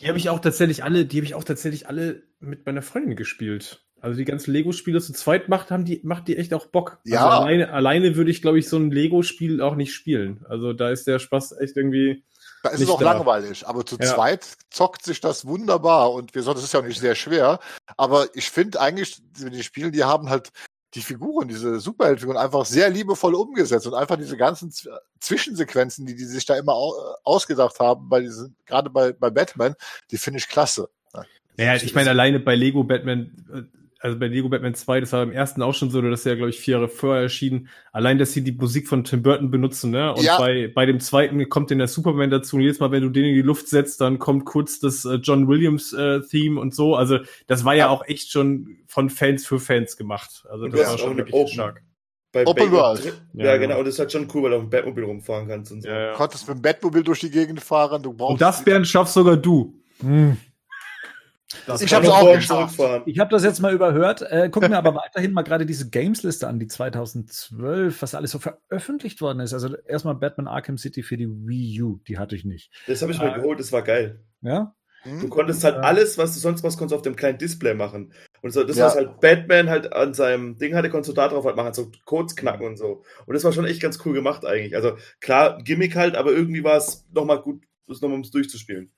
die 0.00 0.08
habe 0.08 0.18
ich 0.18 0.28
auch 0.28 0.40
tatsächlich 0.40 0.84
alle, 0.84 1.06
die 1.06 1.18
habe 1.18 1.26
ich 1.26 1.34
auch 1.34 1.44
tatsächlich 1.44 1.88
alle 1.88 2.22
mit 2.40 2.66
meiner 2.66 2.82
Freundin 2.82 3.16
gespielt. 3.16 3.84
Also 4.00 4.16
die 4.16 4.24
ganzen 4.24 4.52
Lego-Spiele 4.52 5.00
zu 5.00 5.12
zweit 5.12 5.48
macht, 5.48 5.70
haben 5.70 5.84
die, 5.84 6.00
macht 6.04 6.28
die 6.28 6.36
echt 6.36 6.54
auch 6.54 6.66
Bock. 6.66 7.00
Ja. 7.04 7.26
Also 7.26 7.42
alleine, 7.42 7.72
alleine 7.72 8.16
würde 8.16 8.30
ich, 8.30 8.42
glaube 8.42 8.58
ich, 8.58 8.68
so 8.68 8.76
ein 8.76 8.90
Lego-Spiel 8.90 9.60
auch 9.60 9.74
nicht 9.74 9.92
spielen. 9.92 10.44
Also 10.48 10.72
da 10.72 10.90
ist 10.90 11.06
der 11.06 11.18
Spaß 11.18 11.56
echt 11.60 11.76
irgendwie. 11.76 12.22
Da 12.62 12.70
ist 12.70 12.80
es 12.80 12.88
auch 12.88 12.98
da. 12.98 13.12
langweilig, 13.12 13.66
aber 13.66 13.86
zu 13.86 13.96
ja. 14.00 14.14
zweit 14.14 14.46
zockt 14.70 15.04
sich 15.04 15.20
das 15.20 15.46
wunderbar 15.46 16.12
und 16.12 16.34
wir 16.34 16.42
das 16.42 16.64
ist 16.64 16.74
ja 16.74 16.80
auch 16.80 16.84
nicht 16.84 17.00
sehr 17.00 17.14
schwer. 17.14 17.60
Aber 17.96 18.26
ich 18.34 18.50
finde 18.50 18.80
eigentlich, 18.80 19.20
die 19.36 19.62
Spiele, 19.62 19.90
die 19.90 20.04
haben 20.04 20.28
halt 20.28 20.50
die 20.94 21.02
Figuren, 21.02 21.48
diese 21.48 21.80
Superheldenfiguren 21.80 22.40
einfach 22.40 22.64
sehr 22.64 22.88
liebevoll 22.90 23.34
umgesetzt 23.34 23.86
und 23.86 23.94
einfach 23.94 24.16
diese 24.16 24.36
ganzen 24.36 24.72
Zwischensequenzen, 25.20 26.06
die 26.06 26.16
die 26.16 26.24
sich 26.24 26.46
da 26.46 26.56
immer 26.56 26.74
ausgedacht 27.24 27.78
haben, 27.78 28.08
bei 28.08 28.20
diesen, 28.20 28.56
gerade 28.66 28.88
bei, 28.88 29.12
bei 29.12 29.30
Batman, 29.30 29.74
die 30.10 30.18
finde 30.18 30.38
ich 30.38 30.48
klasse. 30.48 30.88
Naja, 31.58 31.74
ich 31.74 31.94
meine, 31.94 32.10
alleine 32.10 32.38
bei 32.38 32.54
Lego 32.54 32.84
Batman, 32.84 33.32
äh, 33.52 33.78
also 34.00 34.18
bei 34.18 34.26
Lego 34.28 34.48
Batman 34.48 34.74
2, 34.74 35.00
das 35.00 35.12
war 35.12 35.22
im 35.22 35.32
ersten 35.32 35.60
auch 35.62 35.74
schon 35.74 35.90
so, 35.90 36.00
das 36.00 36.20
ist 36.20 36.26
ja, 36.26 36.34
glaube 36.34 36.50
ich, 36.50 36.60
vier 36.60 36.74
Jahre 36.76 36.88
vorher 36.88 37.22
erschienen. 37.22 37.68
Allein, 37.92 38.18
dass 38.18 38.32
sie 38.32 38.42
die 38.44 38.52
Musik 38.52 38.86
von 38.88 39.02
Tim 39.04 39.22
Burton 39.22 39.50
benutzen, 39.50 39.90
ne? 39.90 40.12
Und 40.14 40.22
ja. 40.22 40.38
bei, 40.38 40.70
bei 40.72 40.86
dem 40.86 41.00
zweiten 41.00 41.48
kommt 41.48 41.70
dann 41.70 41.78
der 41.78 41.88
Superman 41.88 42.30
dazu. 42.30 42.56
Und 42.56 42.62
jedes 42.62 42.78
Mal, 42.78 42.90
wenn 42.92 43.02
du 43.02 43.08
den 43.08 43.24
in 43.24 43.34
die 43.34 43.42
Luft 43.42 43.68
setzt, 43.68 44.00
dann 44.00 44.18
kommt 44.18 44.44
kurz 44.44 44.78
das 44.78 45.04
äh, 45.04 45.14
John 45.16 45.48
Williams 45.48 45.92
äh, 45.92 46.20
Theme 46.20 46.60
und 46.60 46.74
so. 46.74 46.94
Also, 46.94 47.18
das 47.48 47.64
war 47.64 47.74
ja, 47.74 47.86
ja 47.86 47.88
auch 47.88 48.06
echt 48.06 48.30
schon 48.30 48.76
von 48.86 49.10
Fans 49.10 49.46
für 49.46 49.58
Fans 49.58 49.96
gemacht. 49.96 50.44
Also, 50.48 50.68
das 50.68 50.90
war 50.90 50.98
schon 50.98 51.16
wirklich 51.16 51.52
stark. 51.52 51.82
bei 52.32 52.46
Open 52.46 52.70
Bay- 52.70 52.72
World. 52.76 53.04
Ja, 53.34 53.44
Ja, 53.46 53.56
genau. 53.56 53.78
Und 53.78 53.84
das 53.86 53.94
ist 53.94 53.98
halt 54.00 54.12
schon 54.12 54.28
cool, 54.32 54.44
weil 54.44 54.50
du 54.50 54.56
auf 54.58 54.62
dem 54.62 54.70
Batmobil 54.70 55.04
rumfahren 55.04 55.48
kannst 55.48 55.72
und 55.72 55.82
so. 55.82 55.88
Ja, 55.88 55.94
Du 55.98 56.06
ja. 56.08 56.12
konntest 56.14 56.46
mit 56.46 56.56
dem 56.58 56.62
Bettmobil 56.62 57.02
durch 57.02 57.20
die 57.20 57.30
Gegend 57.30 57.60
fahren. 57.60 58.02
Du 58.02 58.12
brauchst 58.12 58.32
Und 58.34 58.40
das, 58.40 58.62
Bernd, 58.64 58.86
schaffst 58.86 59.14
sogar 59.14 59.36
du. 59.36 59.74
Hm. 60.00 60.36
Das 61.66 61.80
Ich 61.80 61.90
noch 61.90 62.04
auch 62.08 62.34
geschafft. 62.34 62.78
Ich 63.06 63.18
habe 63.18 63.30
das 63.30 63.42
jetzt 63.42 63.60
mal 63.60 63.72
überhört. 63.72 64.20
Äh, 64.22 64.50
guck 64.50 64.68
mir 64.68 64.76
aber 64.76 64.94
weiterhin 64.94 65.32
mal 65.32 65.42
gerade 65.42 65.64
diese 65.64 65.88
Games-Liste 65.88 66.46
an, 66.46 66.58
die 66.58 66.66
2012, 66.66 68.02
was 68.02 68.14
alles 68.14 68.32
so 68.32 68.38
veröffentlicht 68.38 69.20
worden 69.20 69.40
ist. 69.40 69.54
Also 69.54 69.74
erstmal 69.86 70.14
Batman 70.14 70.46
Arkham 70.46 70.76
City 70.78 71.02
für 71.02 71.16
die 71.16 71.28
Wii 71.28 71.82
U, 71.82 72.00
die 72.06 72.18
hatte 72.18 72.36
ich 72.36 72.44
nicht. 72.44 72.70
Das 72.86 73.00
habe 73.02 73.12
ich 73.12 73.18
mir 73.18 73.32
Ah. 73.32 73.36
geholt, 73.38 73.60
das 73.60 73.72
war 73.72 73.82
geil. 73.82 74.24
Ja? 74.42 74.74
Du 75.04 75.28
konntest 75.28 75.64
halt 75.64 75.76
Ja. 75.76 75.80
alles, 75.82 76.18
was 76.18 76.34
du 76.34 76.40
sonst 76.40 76.62
was 76.64 76.76
konntest, 76.76 76.96
auf 76.96 77.02
dem 77.02 77.16
kleinen 77.16 77.38
Display 77.38 77.72
machen. 77.72 78.12
Und 78.42 78.50
so, 78.50 78.62
das, 78.64 78.76
Ja. 78.76 78.86
was 78.86 78.96
halt 78.96 79.20
Batman 79.20 79.70
halt 79.70 79.92
an 79.92 80.12
seinem 80.12 80.58
Ding 80.58 80.74
hatte, 80.74 80.90
konntest 80.90 81.10
du 81.10 81.14
da 81.14 81.28
drauf 81.28 81.44
halt 81.46 81.56
machen, 81.56 81.72
so 81.72 81.90
Codes 82.04 82.36
knacken 82.36 82.66
und 82.66 82.76
so. 82.76 83.04
Und 83.24 83.34
das 83.34 83.44
war 83.44 83.52
schon 83.52 83.64
echt 83.64 83.80
ganz 83.80 83.98
cool 84.04 84.12
gemacht 84.12 84.44
eigentlich. 84.44 84.74
Also 84.76 84.96
klar, 85.20 85.62
Gimmick 85.62 85.96
halt, 85.96 86.14
aber 86.14 86.32
irgendwie 86.32 86.62
war 86.64 86.76
es 86.76 87.06
nochmal 87.14 87.40
gut, 87.40 87.62
das 87.86 88.00
nochmal 88.02 88.16
ums 88.16 88.30
durchzuspielen. 88.32 88.92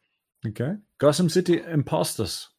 Okay. 0.47 0.77
Gotham 0.99 1.29
City 1.29 1.57
Imposters. 1.57 2.55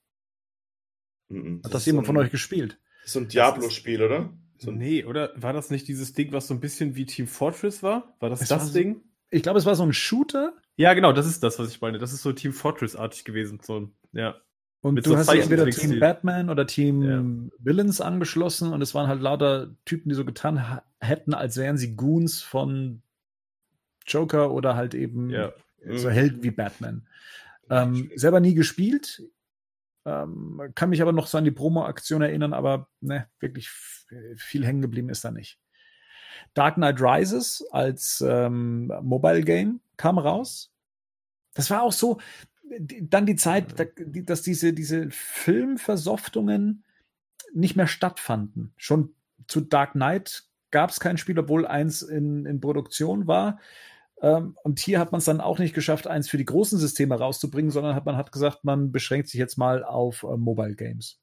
Mhm. 1.29 1.61
Hat 1.63 1.73
das 1.73 1.81
ist 1.83 1.85
jemand 1.87 2.05
so 2.05 2.13
von 2.13 2.17
ein- 2.17 2.25
euch 2.25 2.31
gespielt? 2.31 2.79
So 3.05 3.19
ein 3.19 3.27
Diablo-Spiel, 3.27 4.03
oder? 4.03 4.31
So 4.59 4.69
ein, 4.69 4.77
Nee, 4.77 5.05
oder 5.05 5.31
war 5.35 5.53
das 5.53 5.71
nicht 5.71 5.87
dieses 5.87 6.13
Ding, 6.13 6.31
was 6.31 6.47
so 6.47 6.53
ein 6.53 6.59
bisschen 6.59 6.95
wie 6.95 7.05
Team 7.07 7.25
Fortress 7.27 7.81
war? 7.81 8.15
War 8.19 8.29
das 8.29 8.41
Es 8.41 8.49
das 8.49 8.59
war 8.59 8.67
so- 8.67 8.73
Ding? 8.73 9.01
Ich 9.31 9.41
glaube, 9.43 9.57
es 9.57 9.65
war 9.65 9.75
so 9.75 9.83
ein 9.83 9.93
Shooter 9.93 10.53
Ja, 10.75 10.93
genau, 10.93 11.13
das 11.13 11.25
ist 11.25 11.41
das, 11.41 11.57
was 11.57 11.69
ich 11.69 11.81
meine. 11.81 11.97
Das 11.99 12.11
ist 12.13 12.21
so 12.21 12.31
Team 12.33 12.53
Fortress-artig 12.53 13.23
gewesen. 13.25 13.59
So, 13.63 13.89
ja. 14.11 14.35
und 14.81 14.95
Mit 14.95 15.05
du 15.05 15.11
so 15.11 15.17
hast 15.17 15.31
dich 15.31 15.41
entweder. 15.41 15.65
Team 15.69 15.99
Batman 15.99 16.49
oder 16.49 16.67
Team 16.67 17.51
Villains 17.59 18.01
angeschlossen 18.01 18.71
und 18.73 18.81
es 18.81 18.93
waren 18.93 19.07
halt 19.07 19.21
lauter 19.21 19.75
Typen, 19.85 20.09
die 20.09 20.15
so 20.15 20.25
getan 20.25 20.79
hätten, 20.99 21.33
als 21.33 21.57
wären 21.57 21.77
sie 21.77 21.95
Goons 21.95 22.41
von 22.41 23.01
Joker 24.05 24.51
oder 24.51 24.75
halt 24.75 24.93
eben 24.95 25.29
ja. 25.29 25.53
so 25.95 26.09
Helden 26.09 26.43
wie 26.43 26.51
Batman. 26.51 27.07
Ähm, 27.71 28.11
selber 28.15 28.39
nie 28.39 28.53
gespielt. 28.53 29.23
Ähm, 30.05 30.61
kann 30.75 30.89
mich 30.89 31.01
aber 31.01 31.13
noch 31.13 31.25
so 31.25 31.37
an 31.37 31.45
die 31.45 31.51
Promo-Aktion 31.51 32.21
erinnern, 32.21 32.53
aber 32.53 32.89
ne, 32.99 33.27
wirklich 33.39 33.69
viel 34.35 34.65
hängen 34.65 34.81
geblieben 34.81 35.09
ist 35.09 35.23
da 35.23 35.31
nicht. 35.31 35.57
Dark 36.53 36.75
Knight 36.75 37.01
Rises 37.01 37.65
als 37.71 38.23
ähm, 38.27 38.91
Mobile 39.01 39.41
Game 39.41 39.79
kam 39.97 40.17
raus. 40.17 40.73
Das 41.53 41.69
war 41.69 41.83
auch 41.83 41.93
so, 41.93 42.19
dann 43.01 43.25
die 43.25 43.35
Zeit, 43.35 43.75
dass 44.05 44.41
diese, 44.41 44.73
diese 44.73 45.09
Filmversoftungen 45.09 46.83
nicht 47.53 47.75
mehr 47.75 47.87
stattfanden. 47.87 48.73
Schon 48.77 49.13
zu 49.47 49.61
Dark 49.61 49.93
Knight 49.93 50.43
gab 50.71 50.89
es 50.89 50.99
kein 50.99 51.17
Spiel, 51.17 51.37
obwohl 51.37 51.65
eins 51.65 52.01
in, 52.01 52.45
in 52.45 52.61
Produktion 52.61 53.27
war. 53.27 53.59
Ähm, 54.21 54.55
und 54.63 54.79
hier 54.79 54.99
hat 54.99 55.11
man 55.11 55.19
es 55.19 55.25
dann 55.25 55.41
auch 55.41 55.59
nicht 55.59 55.73
geschafft, 55.73 56.07
eins 56.07 56.29
für 56.29 56.37
die 56.37 56.45
großen 56.45 56.77
Systeme 56.77 57.17
rauszubringen, 57.17 57.71
sondern 57.71 57.95
hat 57.95 58.05
man 58.05 58.17
hat 58.17 58.31
gesagt, 58.31 58.63
man 58.63 58.91
beschränkt 58.91 59.29
sich 59.29 59.39
jetzt 59.39 59.57
mal 59.57 59.83
auf 59.83 60.23
äh, 60.23 60.37
Mobile 60.37 60.75
Games. 60.75 61.19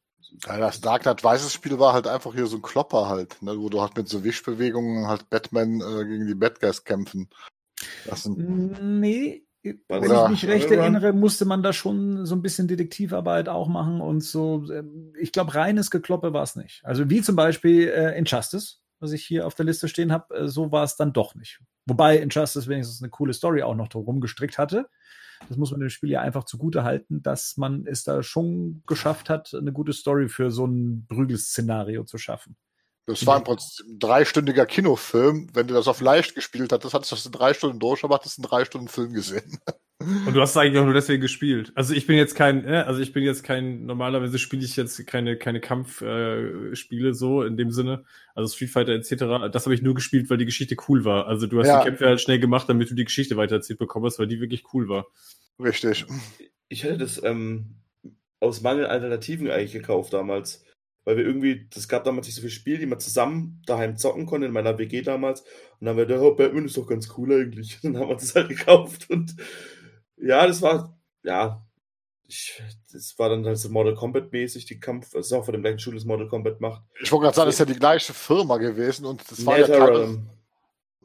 Ja, 0.46 0.58
das 0.58 0.80
Dark 0.80 1.02
Knight 1.02 1.24
Rises 1.24 1.52
Spiel 1.52 1.78
war 1.78 1.94
halt 1.94 2.06
einfach 2.06 2.34
hier 2.34 2.46
so 2.46 2.56
ein 2.56 2.62
Klopper 2.62 3.08
halt, 3.08 3.40
ne, 3.42 3.58
wo 3.58 3.68
du 3.68 3.80
halt 3.80 3.96
mit 3.96 4.08
so 4.08 4.24
Wischbewegungen 4.24 5.06
halt 5.06 5.30
Batman 5.30 5.80
äh, 5.80 6.04
gegen 6.04 6.26
die 6.26 6.34
Bad 6.34 6.60
Guys 6.60 6.84
kämpfen. 6.84 7.28
Das 8.04 8.24
sind, 8.24 8.38
Nee, 8.38 9.46
wenn 9.62 10.02
das 10.08 10.24
ich 10.24 10.30
mich 10.30 10.46
recht 10.46 10.70
erinnere, 10.70 11.12
musste 11.12 11.44
man 11.44 11.62
da 11.62 11.72
schon 11.72 12.26
so 12.26 12.34
ein 12.34 12.42
bisschen 12.42 12.68
Detektivarbeit 12.68 13.48
auch 13.48 13.68
machen 13.68 14.00
und 14.00 14.22
so. 14.22 14.64
ähm, 14.70 15.12
Ich 15.18 15.32
glaube, 15.32 15.54
reines 15.54 15.90
Gekloppe 15.90 16.32
war 16.32 16.42
es 16.42 16.56
nicht. 16.56 16.80
Also 16.84 17.10
wie 17.10 17.22
zum 17.22 17.36
Beispiel 17.36 17.88
äh, 17.88 18.18
Injustice, 18.18 18.80
was 19.00 19.12
ich 19.12 19.24
hier 19.24 19.46
auf 19.46 19.54
der 19.54 19.66
Liste 19.66 19.88
stehen 19.88 20.12
habe, 20.12 20.34
äh, 20.34 20.48
so 20.48 20.72
war 20.72 20.84
es 20.84 20.96
dann 20.96 21.12
doch 21.12 21.34
nicht. 21.34 21.60
Wobei 21.86 22.18
Injustice 22.18 22.68
wenigstens 22.68 23.02
eine 23.02 23.10
coole 23.10 23.32
Story 23.32 23.62
auch 23.62 23.74
noch 23.74 23.88
drum 23.88 24.20
gestrickt 24.20 24.58
hatte. 24.58 24.88
Das 25.48 25.56
muss 25.56 25.70
man 25.70 25.80
dem 25.80 25.88
Spiel 25.88 26.10
ja 26.10 26.20
einfach 26.20 26.44
zugute 26.44 26.82
halten, 26.82 27.22
dass 27.22 27.56
man 27.56 27.86
es 27.86 28.02
da 28.02 28.22
schon 28.22 28.82
geschafft 28.86 29.30
hat, 29.30 29.54
eine 29.54 29.72
gute 29.72 29.92
Story 29.92 30.28
für 30.28 30.50
so 30.50 30.66
ein 30.66 31.06
Prügelszenario 31.08 32.04
zu 32.04 32.18
schaffen. 32.18 32.56
Das 33.08 33.26
war 33.26 33.38
im 33.38 33.44
Prinzip 33.44 33.86
ein 33.86 33.98
dreistündiger 33.98 34.66
Kinofilm. 34.66 35.48
Wenn 35.54 35.66
du 35.66 35.74
das 35.74 35.88
auf 35.88 36.00
leicht 36.00 36.34
gespielt 36.34 36.72
hattest, 36.72 36.92
hattest 36.94 37.10
du 37.12 37.16
das 37.16 37.26
in 37.26 37.32
drei 37.32 37.54
Stunden 37.54 37.78
durch, 37.78 38.04
aber 38.04 38.14
hattest 38.16 38.38
einen 38.38 38.46
drei 38.46 38.64
Stunden 38.64 38.88
Film 38.88 39.12
gesehen. 39.14 39.58
Und 40.00 40.32
du 40.32 40.40
hast 40.40 40.56
eigentlich 40.56 40.78
auch 40.78 40.84
nur 40.84 40.94
deswegen 40.94 41.20
gespielt. 41.20 41.72
Also 41.74 41.92
ich 41.92 42.06
bin 42.06 42.16
jetzt 42.16 42.36
kein, 42.36 42.64
äh, 42.64 42.84
also 42.86 43.00
ich 43.00 43.12
bin 43.12 43.24
jetzt 43.24 43.42
kein, 43.42 43.84
normalerweise 43.84 44.38
spiele 44.38 44.64
ich 44.64 44.76
jetzt 44.76 45.04
keine, 45.08 45.36
keine 45.36 45.60
Kampfspiele 45.60 47.08
äh, 47.08 47.14
so 47.14 47.42
in 47.42 47.56
dem 47.56 47.72
Sinne. 47.72 48.04
Also 48.34 48.54
Street 48.54 48.70
Fighter 48.70 48.92
etc. 48.92 49.50
Das 49.52 49.64
habe 49.64 49.74
ich 49.74 49.82
nur 49.82 49.94
gespielt, 49.94 50.30
weil 50.30 50.38
die 50.38 50.44
Geschichte 50.44 50.76
cool 50.88 51.04
war. 51.04 51.26
Also 51.26 51.48
du 51.48 51.58
hast 51.58 51.66
Ja. 51.66 51.80
die 51.80 51.86
Kämpfe 51.86 52.06
halt 52.06 52.20
schnell 52.20 52.38
gemacht, 52.38 52.68
damit 52.68 52.90
du 52.90 52.94
die 52.94 53.04
Geschichte 53.06 53.36
weitererzählt 53.36 53.80
bekommst, 53.80 54.20
weil 54.20 54.28
die 54.28 54.40
wirklich 54.40 54.62
cool 54.72 54.88
war. 54.88 55.06
Richtig. 55.58 56.06
ich 56.68 56.84
hätte 56.84 56.98
das 56.98 57.20
ähm, 57.24 57.74
aus 58.38 58.60
Mangel 58.60 58.86
Alternativen 58.86 59.50
eigentlich 59.50 59.72
gekauft 59.72 60.12
damals. 60.12 60.62
Weil 61.08 61.16
wir 61.16 61.24
irgendwie, 61.24 61.66
das 61.72 61.88
gab 61.88 62.04
damals 62.04 62.26
nicht 62.26 62.34
so 62.34 62.42
viele 62.42 62.50
Spiele, 62.50 62.76
die 62.80 62.84
man 62.84 63.00
zusammen 63.00 63.62
daheim 63.64 63.96
zocken 63.96 64.26
konnte, 64.26 64.46
in 64.46 64.52
meiner 64.52 64.76
WG 64.76 65.00
damals. 65.00 65.40
Und 65.40 65.48
dann 65.80 65.88
haben 65.88 65.96
wir 65.96 66.04
gedacht, 66.04 66.22
oh, 66.22 66.34
Batman 66.34 66.66
ist 66.66 66.76
doch 66.76 66.86
ganz 66.86 67.08
cool 67.16 67.32
eigentlich. 67.32 67.78
Und 67.82 67.94
dann 67.94 68.02
haben 68.02 68.10
wir 68.10 68.16
das 68.16 68.34
halt 68.34 68.50
gekauft. 68.50 69.08
Und 69.08 69.34
ja, 70.18 70.46
das 70.46 70.60
war, 70.60 70.94
ja, 71.22 71.66
ich, 72.26 72.62
das 72.92 73.18
war 73.18 73.30
dann 73.30 73.46
halt 73.46 73.56
so 73.56 73.70
Mortal 73.70 73.94
Kombat 73.94 74.32
mäßig, 74.32 74.66
die 74.66 74.80
Kampf, 74.80 75.08
das 75.12 75.28
ist 75.28 75.32
auch 75.32 75.46
von 75.46 75.52
dem 75.52 75.62
gleichen 75.62 75.78
Studio, 75.78 75.98
das 75.98 76.04
Mortal 76.04 76.28
Kombat 76.28 76.60
macht. 76.60 76.82
Ich 77.00 77.10
wollte 77.10 77.22
gerade 77.22 77.36
sagen, 77.36 77.46
das 77.46 77.54
ist 77.54 77.60
ja 77.60 77.64
die 77.64 77.80
gleiche 77.80 78.12
Firma 78.12 78.58
gewesen 78.58 79.06
und 79.06 79.22
das 79.30 79.46
war 79.46 79.58
ja 79.58 79.66
NetherRealm. 79.66 79.94
teilweise, 79.94 80.37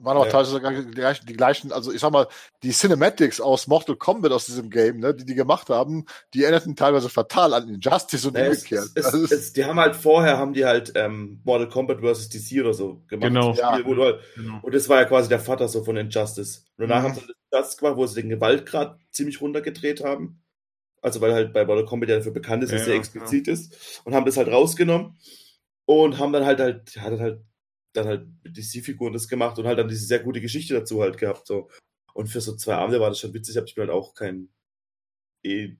waren 0.03 0.17
auch 0.17 0.25
Ja. 0.25 0.31
teilweise 0.31 0.51
sogar 0.51 0.71
die 0.71 0.91
gleichen, 0.91 1.25
die 1.25 1.33
gleichen, 1.33 1.71
also 1.71 1.91
ich 1.91 1.99
sag 2.01 2.11
mal, 2.11 2.27
die 2.63 2.71
Cinematics 2.71 3.39
aus 3.41 3.67
Mortal 3.67 3.95
Kombat 3.95 4.31
aus 4.31 4.45
diesem 4.45 4.69
Game, 4.69 4.99
ne, 4.99 5.13
die 5.13 5.25
die 5.25 5.35
gemacht 5.35 5.69
haben, 5.69 6.05
die 6.33 6.43
erinnerten 6.43 6.75
teilweise 6.75 7.09
fatal 7.09 7.53
an 7.53 7.69
Injustice 7.69 8.25
und 8.27 8.35
es, 8.35 8.47
umgekehrt. 8.63 8.89
es, 8.95 9.53
die 9.53 9.65
haben 9.65 9.79
halt 9.79 9.95
vorher, 9.95 10.37
haben 10.37 10.53
die 10.53 10.65
halt 10.65 10.91
ähm, 10.95 11.41
Mortal 11.43 11.69
Kombat 11.69 11.99
vs. 12.01 12.29
DC 12.29 12.59
oder 12.61 12.73
so 12.73 13.01
gemacht. 13.07 13.27
Genau. 13.29 13.53
Das 13.53 13.57
Spiel, 13.81 13.97
halt, 13.97 14.19
Genau. 14.35 14.59
Und 14.61 14.73
das 14.75 14.89
war 14.89 14.97
ja 14.99 15.05
quasi 15.05 15.29
der 15.29 15.39
Vater 15.39 15.67
so 15.67 15.83
von 15.83 15.97
Injustice. 15.97 16.65
Und 16.77 16.87
danach 16.89 17.03
Mhm. 17.03 17.07
haben 17.07 17.15
sie 17.15 17.33
das 17.51 17.77
gemacht, 17.77 17.97
wo 17.97 18.05
sie 18.07 18.21
den 18.21 18.29
Gewaltgrad 18.29 18.99
ziemlich 19.11 19.41
runtergedreht 19.41 20.03
haben. 20.03 20.39
Also 21.01 21.19
weil 21.21 21.33
halt 21.33 21.53
bei 21.53 21.65
Mortal 21.65 21.85
Kombat 21.85 22.09
ja 22.09 22.15
dafür 22.17 22.31
bekannt 22.31 22.63
ist, 22.63 22.71
dass 22.71 22.87
Ja, 22.87 22.93
ja, 22.93 22.99
explizit 22.99 23.47
ist. 23.47 24.01
Und 24.05 24.15
haben 24.15 24.25
das 24.25 24.37
halt 24.37 24.47
rausgenommen 24.47 25.17
und 25.85 26.17
haben 26.17 26.31
dann 26.33 26.45
halt 26.45 26.59
halt, 26.61 26.95
hat 26.97 27.19
halt 27.19 27.41
dann 27.93 28.07
halt 28.07 28.27
mit 28.43 28.57
DC-Figuren 28.57 29.13
das 29.13 29.27
gemacht 29.27 29.57
und 29.59 29.65
halt 29.65 29.79
dann 29.79 29.87
diese 29.87 30.05
sehr 30.05 30.19
gute 30.19 30.41
Geschichte 30.41 30.73
dazu 30.73 31.01
halt 31.01 31.17
gehabt. 31.17 31.47
So. 31.47 31.69
Und 32.13 32.27
für 32.27 32.41
so 32.41 32.55
zwei 32.55 32.75
Abende 32.75 32.99
war 32.99 33.09
das 33.09 33.19
schon 33.19 33.33
witzig, 33.33 33.57
hab 33.57 33.65
ich 33.65 33.75
mir 33.75 33.83
halt 33.83 33.91
auch 33.91 34.13
kein 34.13 34.49
eh, 35.43 35.75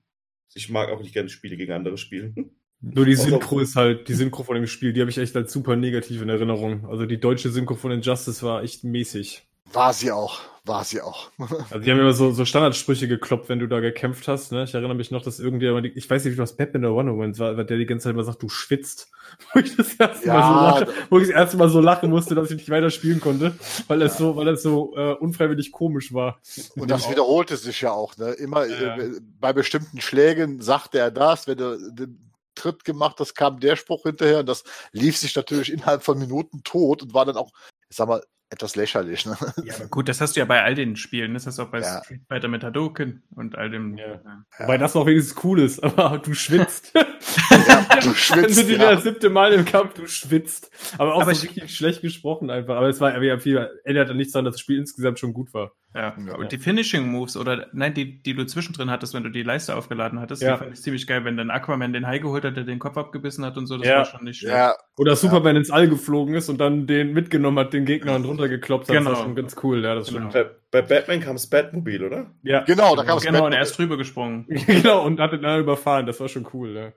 ich 0.54 0.70
mag 0.70 0.88
auch 0.90 1.00
nicht 1.00 1.12
gerne 1.12 1.28
Spiele 1.28 1.56
gegen 1.56 1.72
andere 1.72 1.98
spielen. 1.98 2.34
Nur 2.80 3.06
die 3.06 3.14
Synchro 3.14 3.60
ist 3.60 3.76
halt, 3.76 4.08
die 4.08 4.14
Synchro 4.14 4.42
von 4.42 4.56
dem 4.56 4.66
Spiel, 4.66 4.92
die 4.92 5.00
habe 5.00 5.10
ich 5.10 5.16
echt 5.16 5.34
als 5.36 5.52
super 5.52 5.74
negativ 5.74 6.20
in 6.20 6.28
Erinnerung. 6.28 6.84
Also 6.84 7.06
die 7.06 7.18
deutsche 7.18 7.50
Synchro 7.50 7.76
von 7.76 7.90
Injustice 7.90 8.42
war 8.42 8.62
echt 8.62 8.84
mäßig. 8.84 9.48
War 9.72 9.92
sie 9.92 10.12
auch, 10.12 10.40
war 10.64 10.84
sie 10.84 11.00
auch. 11.00 11.30
Also 11.70 11.78
die 11.78 11.90
haben 11.90 11.98
immer 11.98 12.12
so, 12.12 12.30
so 12.30 12.44
Standardsprüche 12.44 13.08
gekloppt, 13.08 13.48
wenn 13.48 13.58
du 13.58 13.66
da 13.66 13.80
gekämpft 13.80 14.28
hast. 14.28 14.52
Ne? 14.52 14.64
Ich 14.64 14.74
erinnere 14.74 14.94
mich 14.94 15.10
noch, 15.10 15.22
dass 15.22 15.40
irgendjemand, 15.40 15.86
ich 15.86 16.08
weiß 16.08 16.24
nicht, 16.24 16.34
wie 16.34 16.38
was 16.38 16.56
Batman 16.56 16.84
oder 16.84 16.94
Wonder 16.94 17.12
Woman 17.14 17.38
war, 17.38 17.56
weil 17.56 17.64
der 17.64 17.78
die 17.78 17.86
ganze 17.86 18.04
Zeit 18.04 18.14
immer 18.14 18.22
sagt, 18.24 18.42
du 18.42 18.48
schwitzt. 18.48 19.10
Wo 19.52 19.60
ich 19.60 19.74
das 19.74 19.94
erste 19.94 20.28
Mal 20.28 20.42
so 20.42 20.54
Ja, 20.54 20.78
lache, 20.78 20.88
wo 21.10 21.18
ich 21.18 21.26
das 21.28 21.34
erste 21.34 21.56
Mal 21.56 21.68
so 21.70 21.80
lachen 21.80 22.10
musste, 22.10 22.34
dass 22.34 22.50
ich 22.50 22.58
nicht 22.58 22.70
weiter 22.70 22.90
spielen 22.90 23.20
konnte, 23.20 23.56
weil 23.88 24.02
es 24.02 24.18
so, 24.18 24.36
weil 24.36 24.46
es 24.48 24.62
so 24.62 24.94
äh, 24.96 25.14
unfreiwillig 25.14 25.72
komisch 25.72 26.12
war. 26.12 26.38
Und 26.76 26.90
das 26.90 27.08
wiederholte 27.10 27.56
sich 27.56 27.80
ja 27.80 27.90
auch, 27.92 28.16
ne? 28.18 28.32
Immer 28.32 28.66
Ja. 28.66 28.96
äh, 28.98 29.10
bei 29.40 29.52
bestimmten 29.54 30.00
Schlägen 30.00 30.60
sagte 30.60 30.98
er 30.98 31.10
das, 31.10 31.46
wenn 31.46 31.56
du 31.56 31.90
den 31.92 32.30
Tritt 32.54 32.84
gemacht 32.84 33.16
hast, 33.18 33.34
kam 33.34 33.58
der 33.58 33.76
Spruch 33.76 34.02
hinterher 34.04 34.40
und 34.40 34.46
das 34.48 34.62
lief 34.92 35.16
sich 35.16 35.34
natürlich 35.34 35.72
innerhalb 35.72 36.02
von 36.04 36.18
Minuten 36.18 36.62
tot 36.62 37.02
und 37.02 37.14
war 37.14 37.24
dann 37.24 37.36
auch, 37.36 37.50
ich 37.88 37.96
sag 37.96 38.06
mal, 38.06 38.22
etwas 38.54 38.76
lächerlich. 38.76 39.26
Ne? 39.26 39.36
Ja, 39.64 39.74
aber 39.76 39.86
gut, 39.88 40.08
das 40.08 40.20
hast 40.20 40.34
du 40.36 40.40
ja 40.40 40.46
bei 40.46 40.62
all 40.62 40.74
den 40.74 40.96
Spielen. 40.96 41.34
Das 41.34 41.46
hast 41.46 41.58
du 41.58 41.62
auch 41.62 41.68
bei 41.70 41.80
Ja. 41.80 42.02
Street 42.02 42.22
Fighter 42.28 42.48
mit 42.48 42.64
Hadouken 42.64 43.22
und 43.34 43.56
all 43.56 43.68
dem. 43.70 43.96
Ja. 43.98 44.06
Ja. 44.14 44.44
Wobei 44.60 44.78
das 44.78 44.94
noch 44.94 45.06
wenigstens 45.06 45.42
cool 45.44 45.60
ist, 45.60 45.82
aber 45.84 46.18
du 46.18 46.34
schwitzt. 46.34 46.92
Ja, 47.50 47.84
du 48.00 48.06
Wenn 48.08 48.14
schwitzt. 48.14 48.58
du 48.58 48.64
dir 48.64 48.78
Ja. 48.78 48.92
das 48.94 49.02
siebte 49.04 49.28
Mal 49.28 49.52
im 49.52 49.64
Kampf, 49.64 49.94
du 49.94 50.06
schwitzt. 50.06 50.70
Aber 50.98 51.14
auch 51.14 51.22
Aber 51.22 51.34
so 51.34 51.44
ich- 51.44 51.50
richtig 51.56 51.76
schlecht 51.76 52.00
gesprochen 52.02 52.48
einfach. 52.50 52.76
Aber 52.76 52.88
es 52.88 53.00
war 53.00 53.20
ja 53.22 53.38
viel, 53.38 53.68
ändert 53.84 54.08
ja 54.08 54.14
nichts 54.14 54.32
daran, 54.32 54.44
dass 54.44 54.54
das 54.54 54.60
Spiel 54.60 54.78
insgesamt 54.78 55.18
schon 55.18 55.32
gut 55.32 55.52
war. 55.52 55.72
Ja. 55.94 56.12
Ja. 56.26 56.34
Und 56.36 56.50
die 56.50 56.58
Finishing 56.58 57.06
Moves 57.06 57.36
oder 57.36 57.68
nein, 57.72 57.94
die, 57.94 58.20
die 58.20 58.34
du 58.34 58.44
zwischendrin 58.46 58.90
hattest, 58.90 59.14
wenn 59.14 59.22
du 59.22 59.30
die 59.30 59.44
Leiste 59.44 59.76
aufgeladen 59.76 60.18
hattest, 60.20 60.42
Ja. 60.42 60.52
die 60.54 60.58
fand 60.58 60.72
ich 60.74 60.82
ziemlich 60.82 61.06
geil, 61.06 61.24
wenn 61.24 61.36
dann 61.36 61.50
Aquaman 61.50 61.92
den 61.92 62.06
Hai 62.06 62.18
geholt 62.18 62.44
hat, 62.44 62.56
der 62.56 62.64
den 62.64 62.80
Kopf 62.80 62.96
abgebissen 62.96 63.44
hat 63.44 63.56
und 63.56 63.66
so, 63.66 63.78
das 63.78 63.86
Ja. 63.86 63.98
war 63.98 64.04
schon 64.04 64.24
nicht 64.24 64.38
schlecht. 64.40 64.54
Ja, 64.54 64.74
Oder 64.96 65.14
Superman 65.14 65.54
ins 65.56 65.70
All 65.70 65.88
geflogen 65.88 66.34
ist 66.34 66.48
und 66.48 66.58
dann 66.58 66.88
den 66.88 67.12
mitgenommen 67.12 67.58
hat, 67.60 67.72
den 67.72 67.84
Gegner 67.84 68.16
und 68.16 68.24
runtergekloppt 68.24 68.88
hat. 68.88 68.96
Genau. 68.96 69.10
Das 69.10 69.18
war 69.20 69.24
schon 69.24 69.36
ganz 69.36 69.54
cool, 69.62 69.84
ja, 69.84 69.94
das 69.94 70.08
Genau. 70.08 70.30
stimmt. 70.30 70.50
Bei, 70.72 70.80
bei 70.80 70.82
Batman 70.82 71.20
kam 71.20 71.34
das 71.36 71.46
Batmobil, 71.46 72.02
oder? 72.04 72.26
Ja. 72.42 72.64
genau, 72.64 72.96
da 72.96 73.04
kam 73.04 73.18
es 73.18 73.24
Genau, 73.24 73.46
und 73.46 73.52
er 73.52 73.62
ist 73.62 73.78
drüber 73.78 73.96
gesprungen. 73.96 74.46
genau, 74.66 75.04
und 75.06 75.20
hat 75.20 75.32
den 75.32 75.42
dann 75.42 75.60
überfahren, 75.60 76.06
das 76.06 76.18
war 76.18 76.28
schon 76.28 76.46
cool, 76.52 76.70
ja. 76.74 76.92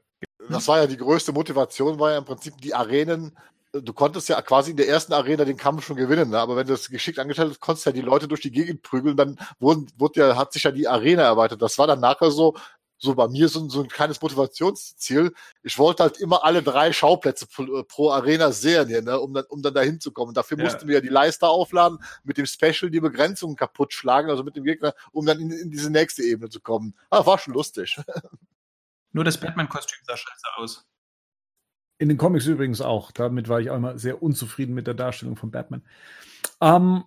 Das 0.49 0.67
war 0.67 0.79
ja 0.79 0.87
die 0.87 0.97
größte 0.97 1.33
Motivation, 1.33 1.99
war 1.99 2.13
ja 2.13 2.17
im 2.17 2.25
Prinzip 2.25 2.53
die 2.63 2.73
Arenen 2.73 3.37
du 3.81 3.93
konntest 3.93 4.29
ja 4.29 4.41
quasi 4.41 4.71
in 4.71 4.77
der 4.77 4.87
ersten 4.87 5.13
Arena 5.13 5.45
den 5.45 5.57
Kampf 5.57 5.85
schon 5.85 5.95
gewinnen, 5.95 6.29
ne? 6.29 6.39
aber 6.39 6.55
wenn 6.55 6.67
du 6.67 6.73
das 6.73 6.89
geschickt 6.89 7.19
angestellt 7.19 7.49
hast, 7.51 7.59
konntest 7.59 7.85
du 7.85 7.89
ja 7.89 7.93
die 7.93 8.01
Leute 8.01 8.27
durch 8.27 8.41
die 8.41 8.51
Gegend 8.51 8.81
prügeln, 8.81 9.17
dann 9.17 9.39
wurden, 9.59 9.87
wurde 9.97 10.19
ja, 10.21 10.35
hat 10.35 10.53
sich 10.53 10.63
ja 10.63 10.71
die 10.71 10.87
Arena 10.87 11.23
erweitert. 11.23 11.61
Das 11.61 11.77
war 11.77 11.87
dann 11.87 11.99
nachher 11.99 12.31
so, 12.31 12.55
so 12.99 13.13
bei 13.15 13.27
mir 13.27 13.47
so, 13.47 13.67
so 13.69 13.81
ein 13.81 13.89
kleines 13.89 14.21
Motivationsziel. 14.21 15.33
Ich 15.63 15.77
wollte 15.77 16.03
halt 16.03 16.17
immer 16.17 16.43
alle 16.43 16.63
drei 16.63 16.91
Schauplätze 16.91 17.45
pro, 17.47 17.83
pro 17.83 18.11
Arena 18.11 18.51
sehen, 18.51 18.87
hier, 18.87 19.01
ne, 19.01 19.19
um 19.19 19.33
dann, 19.33 19.45
um 19.49 19.61
dann 19.61 19.73
dahin 19.73 19.99
zu 19.99 20.11
kommen. 20.11 20.33
Dafür 20.33 20.57
Ja. 20.57 20.63
mussten 20.63 20.87
wir 20.87 20.95
ja 20.95 21.01
die 21.01 21.07
Leiste 21.09 21.47
aufladen, 21.47 21.99
mit 22.23 22.37
dem 22.37 22.45
Special 22.45 22.89
die 22.89 22.99
Begrenzungen 22.99 23.55
kaputt 23.55 23.93
schlagen, 23.93 24.29
also 24.29 24.43
mit 24.43 24.55
dem 24.55 24.63
Gegner, 24.63 24.93
um 25.11 25.25
dann 25.25 25.39
in, 25.39 25.51
in 25.51 25.69
diese 25.71 25.89
nächste 25.91 26.23
Ebene 26.23 26.49
zu 26.49 26.59
kommen. 26.59 26.95
Ah, 27.09 27.25
war 27.25 27.37
schon 27.37 27.53
lustig. 27.53 27.97
Nur 29.11 29.23
das 29.23 29.39
Batman-Kostüm 29.39 29.99
sah 30.05 30.17
scheiße 30.17 30.47
aus. 30.57 30.85
In 31.99 32.09
den 32.09 32.17
Comics 32.17 32.45
übrigens 32.45 32.81
auch. 32.81 33.11
Damit 33.11 33.49
war 33.49 33.59
ich 33.59 33.69
auch 33.69 33.77
immer 33.77 33.97
sehr 33.97 34.21
unzufrieden 34.21 34.75
mit 34.75 34.87
der 34.87 34.93
Darstellung 34.93 35.35
von 35.35 35.51
Batman. 35.51 35.83
Ähm, 36.61 37.03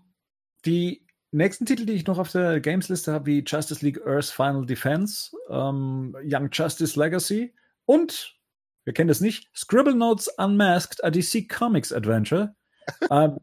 die 0.64 1.06
nächsten 1.32 1.66
Titel, 1.66 1.86
die 1.86 1.92
ich 1.92 2.06
noch 2.06 2.18
auf 2.18 2.32
der 2.32 2.60
Games-Liste 2.60 3.12
habe, 3.12 3.26
wie 3.26 3.44
Justice 3.46 3.84
League 3.84 4.00
Earth's 4.04 4.30
Final 4.30 4.66
Defense, 4.66 5.36
ähm, 5.48 6.16
Young 6.24 6.48
Justice 6.52 6.98
Legacy 6.98 7.54
und, 7.84 8.36
wir 8.84 8.92
kennen 8.92 9.08
das 9.08 9.20
nicht, 9.20 9.48
Scribble 9.56 9.94
Notes 9.94 10.28
Unmasked, 10.38 11.04
a 11.04 11.10
DC 11.10 11.48
Comics 11.48 11.92
Adventure. 11.92 12.54
ähm, 13.10 13.38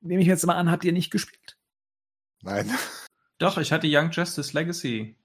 nehme 0.00 0.20
ich 0.20 0.28
jetzt 0.28 0.44
mal 0.46 0.56
an, 0.56 0.70
habt 0.70 0.84
ihr 0.84 0.92
nicht 0.92 1.10
gespielt? 1.10 1.56
Nein. 2.42 2.70
Doch, 3.38 3.58
ich 3.58 3.72
hatte 3.72 3.88
Young 3.88 4.10
Justice 4.10 4.52
Legacy. 4.52 5.16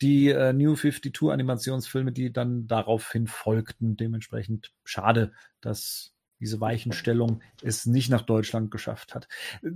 die 0.00 0.28
äh, 0.30 0.52
New 0.52 0.74
52 0.74 1.30
Animationsfilme, 1.30 2.10
die 2.12 2.32
dann 2.32 2.66
daraufhin 2.66 3.26
folgten. 3.26 3.96
Dementsprechend 3.96 4.72
schade, 4.84 5.32
dass 5.60 6.14
diese 6.40 6.60
Weichenstellung 6.60 7.40
es 7.62 7.86
nicht 7.86 8.10
nach 8.10 8.22
Deutschland 8.22 8.72
geschafft 8.72 9.14
hat. 9.14 9.28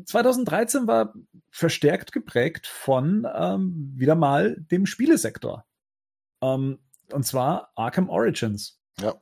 2013 0.04 0.88
war 0.88 1.14
verstärkt 1.50 2.10
geprägt 2.10 2.66
von 2.66 3.24
ähm, 3.32 3.92
wieder 3.94 4.16
mal 4.16 4.56
dem 4.58 4.86
Spielesektor. 4.86 5.64
Ähm, 6.42 6.80
und 7.12 7.24
zwar 7.24 7.70
Arkham 7.76 8.08
Origins. 8.08 8.80
Ja. 9.00 9.14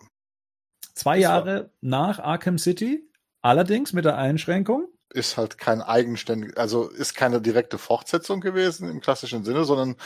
Zwei 0.95 1.21
Das 1.21 1.29
war- 1.29 1.33
Jahre 1.47 1.71
nach 1.83 2.19
Arkham 2.19 2.57
City, 2.57 3.07
allerdings 3.43 3.93
mit 3.93 4.07
der 4.07 4.17
Einschränkung. 4.17 4.89
Ist 5.15 5.37
halt 5.37 5.59
kein 5.59 5.81
eigenständig, 5.81 6.59
also 6.59 6.89
ist 6.89 7.15
keine 7.15 7.41
direkte 7.41 7.79
Fortsetzung 7.79 8.41
gewesen 8.41 8.89
im 8.91 9.01
klassischen 9.01 9.45
Sinne, 9.45 9.65
sondern 9.65 9.97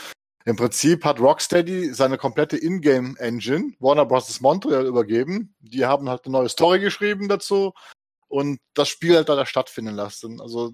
im 0.45 0.55
Prinzip 0.55 1.03
hat 1.03 1.19
Rocksteady 1.19 1.93
seine 1.93 2.17
komplette 2.17 2.57
Ingame-Engine 2.57 3.73
Warner 3.79 4.05
Bros. 4.05 4.39
Montreal 4.39 4.85
übergeben. 4.85 5.55
Die 5.59 5.85
haben 5.85 6.09
halt 6.09 6.25
eine 6.25 6.33
neue 6.33 6.49
Story 6.49 6.79
geschrieben 6.79 7.27
dazu 7.27 7.73
und 8.27 8.59
das 8.75 8.87
Spiel 8.87 9.15
halt 9.15 9.27
da 9.27 9.45
stattfinden 9.45 9.95
lassen. 9.95 10.39
Also 10.39 10.71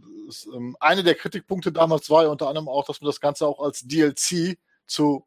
ähm, 0.53 0.77
eine 0.79 1.03
der 1.03 1.15
Kritikpunkte 1.15 1.71
damals 1.71 2.09
war 2.09 2.23
ja 2.23 2.29
unter 2.29 2.47
anderem 2.47 2.69
auch, 2.69 2.85
dass 2.85 3.01
man 3.01 3.07
das 3.07 3.21
Ganze 3.21 3.47
auch 3.47 3.59
als 3.59 3.81
DLC 3.81 4.57
zu 4.85 5.25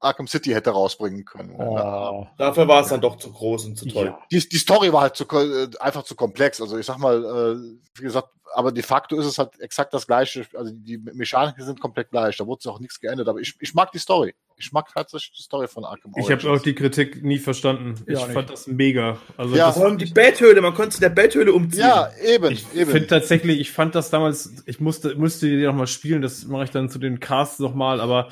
Arkham 0.00 0.26
City 0.26 0.50
hätte 0.50 0.70
rausbringen 0.70 1.24
können. 1.24 1.54
Oh. 1.58 2.26
Dafür 2.36 2.68
war 2.68 2.82
es 2.82 2.88
dann 2.88 3.00
doch 3.00 3.16
zu 3.16 3.32
groß 3.32 3.64
und 3.66 3.76
zu 3.78 3.86
toll. 3.88 4.06
Ja. 4.06 4.18
die, 4.30 4.48
die 4.48 4.58
Story 4.58 4.92
war 4.92 5.02
halt 5.02 5.16
zu, 5.16 5.24
äh, 5.24 5.68
einfach 5.80 6.02
zu 6.02 6.14
komplex. 6.14 6.60
Also 6.60 6.78
ich 6.78 6.86
sag 6.86 6.98
mal, 6.98 7.24
äh, 7.24 7.78
wie 7.98 8.02
gesagt, 8.02 8.28
aber 8.54 8.72
de 8.72 8.82
facto 8.82 9.18
ist 9.18 9.26
es 9.26 9.38
halt 9.38 9.58
exakt 9.60 9.92
das 9.92 10.06
gleiche. 10.06 10.46
Also 10.54 10.70
die 10.72 10.98
Mechaniken 10.98 11.64
sind 11.64 11.80
komplett 11.80 12.10
gleich. 12.10 12.36
Da 12.36 12.46
wurde 12.46 12.70
auch 12.70 12.80
nichts 12.80 13.00
geändert. 13.00 13.28
Aber 13.28 13.40
ich, 13.40 13.54
ich 13.60 13.74
mag 13.74 13.90
die 13.92 13.98
Story. 13.98 14.34
Ich 14.56 14.72
mag 14.72 14.86
tatsächlich 14.94 15.32
die 15.36 15.42
Story 15.42 15.68
von 15.68 15.84
Arkham 15.84 16.12
Ich 16.16 16.30
habe 16.30 16.50
auch 16.50 16.62
die 16.62 16.74
Kritik 16.74 17.22
nie 17.22 17.38
verstanden. 17.38 18.02
Ja, 18.06 18.14
ich 18.20 18.24
nicht. 18.26 18.32
fand 18.34 18.48
das 18.48 18.66
mega. 18.66 19.18
Also 19.36 19.54
Ja. 19.56 19.66
das, 19.66 19.76
Vor 19.76 19.84
allem 19.86 19.98
die 19.98 20.06
Betthöhle, 20.06 20.62
man 20.62 20.72
konnte 20.74 20.96
in 20.96 21.00
der 21.02 21.10
Betthöhle 21.10 21.52
umziehen. 21.52 21.80
Ja, 21.80 22.08
eben, 22.24 22.52
ich 22.52 22.64
eben. 22.74 22.90
finde 22.90 23.08
tatsächlich, 23.08 23.60
ich 23.60 23.70
fand 23.72 23.94
das 23.94 24.08
damals, 24.08 24.62
ich 24.64 24.80
musste, 24.80 25.14
musste 25.16 25.46
die 25.46 25.62
noch 25.66 25.74
mal 25.74 25.86
spielen, 25.86 26.22
das 26.22 26.46
mache 26.46 26.64
ich 26.64 26.70
dann 26.70 26.88
zu 26.88 26.98
den 26.98 27.20
Casts 27.20 27.58
noch 27.58 27.74
mal, 27.74 28.00
aber 28.00 28.30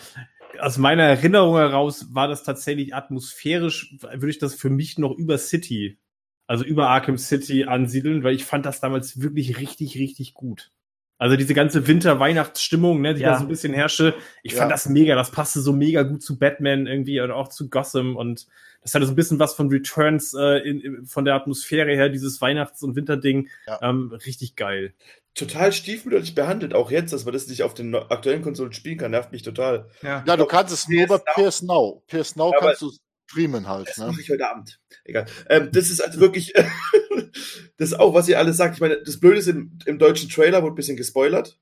aus 0.60 0.78
meiner 0.78 1.04
Erinnerung 1.04 1.56
heraus 1.56 2.14
war 2.14 2.28
das 2.28 2.42
tatsächlich 2.42 2.94
atmosphärisch, 2.94 3.96
würde 4.00 4.30
ich 4.30 4.38
das 4.38 4.54
für 4.54 4.70
mich 4.70 4.98
noch 4.98 5.12
über 5.12 5.38
City, 5.38 5.98
also 6.46 6.64
über 6.64 6.88
Arkham 6.88 7.18
City 7.18 7.64
ansiedeln, 7.64 8.22
weil 8.24 8.34
ich 8.34 8.44
fand 8.44 8.66
das 8.66 8.80
damals 8.80 9.20
wirklich 9.20 9.58
richtig, 9.58 9.96
richtig 9.98 10.34
gut. 10.34 10.72
Also 11.18 11.36
diese 11.36 11.54
ganze 11.54 11.86
Winter-Weihnachtsstimmung, 11.86 13.00
ne, 13.00 13.14
die 13.14 13.22
Ja. 13.22 13.32
da 13.32 13.38
so 13.38 13.44
ein 13.44 13.48
bisschen 13.48 13.72
herrschte, 13.72 14.14
ich 14.42 14.52
Ja. 14.52 14.58
fand 14.60 14.72
das 14.72 14.88
mega, 14.88 15.14
das 15.14 15.30
passte 15.30 15.60
so 15.60 15.72
mega 15.72 16.02
gut 16.02 16.22
zu 16.22 16.38
Batman 16.38 16.86
irgendwie 16.86 17.20
oder 17.20 17.36
auch 17.36 17.48
zu 17.48 17.70
Gotham 17.70 18.16
und 18.16 18.46
das 18.84 18.94
hatte 18.94 19.06
so 19.06 19.12
ein 19.12 19.16
bisschen 19.16 19.38
was 19.40 19.54
von 19.54 19.68
Returns 19.68 20.34
äh, 20.34 20.58
in, 20.58 20.80
in, 20.80 21.04
von 21.06 21.24
der 21.24 21.34
Atmosphäre 21.34 21.92
her, 21.94 22.08
dieses 22.10 22.40
Weihnachts- 22.40 22.82
und 22.82 22.94
Winterding, 22.94 23.48
Ja. 23.66 23.80
ähm, 23.82 24.12
richtig 24.24 24.54
geil. 24.54 24.94
Total 25.34 25.72
stiefmütterlich 25.72 26.36
behandelt, 26.36 26.74
auch 26.74 26.92
jetzt, 26.92 27.12
dass 27.12 27.24
man 27.24 27.34
das 27.34 27.48
nicht 27.48 27.64
auf 27.64 27.74
den 27.74 27.92
aktuellen 27.94 28.42
Konsolen 28.42 28.72
spielen 28.72 28.98
kann, 28.98 29.10
nervt 29.10 29.32
mich 29.32 29.42
total. 29.42 29.88
Ja. 30.02 30.22
ja, 30.24 30.36
du 30.36 30.46
kannst 30.46 30.72
es 30.72 30.86
nur 30.86 31.06
bei 31.08 31.18
PS 31.18 31.62
Now. 31.62 32.04
PS 32.06 32.36
Now 32.36 32.52
kannst 32.60 32.82
du 32.82 32.92
streamen 33.26 33.66
halt. 33.66 33.88
Das 33.88 33.96
Ne? 33.98 34.06
mache 34.08 34.20
ich 34.20 34.30
heute 34.30 34.48
Abend. 34.48 34.78
Egal. 35.04 35.26
Ähm, 35.48 35.70
das 35.72 35.90
ist 35.90 36.00
also 36.00 36.20
wirklich, 36.20 36.52
das 37.78 37.88
ist 37.90 37.98
auch, 37.98 38.14
was 38.14 38.28
ihr 38.28 38.38
alles 38.38 38.56
sagt. 38.56 38.74
Ich 38.74 38.80
meine, 38.80 39.02
das 39.02 39.18
Blöde 39.18 39.38
ist, 39.38 39.48
im, 39.48 39.78
im 39.86 39.98
deutschen 39.98 40.28
Trailer 40.30 40.62
wurde 40.62 40.74
ein 40.74 40.76
bisschen 40.76 40.96
gespoilert. 40.96 41.58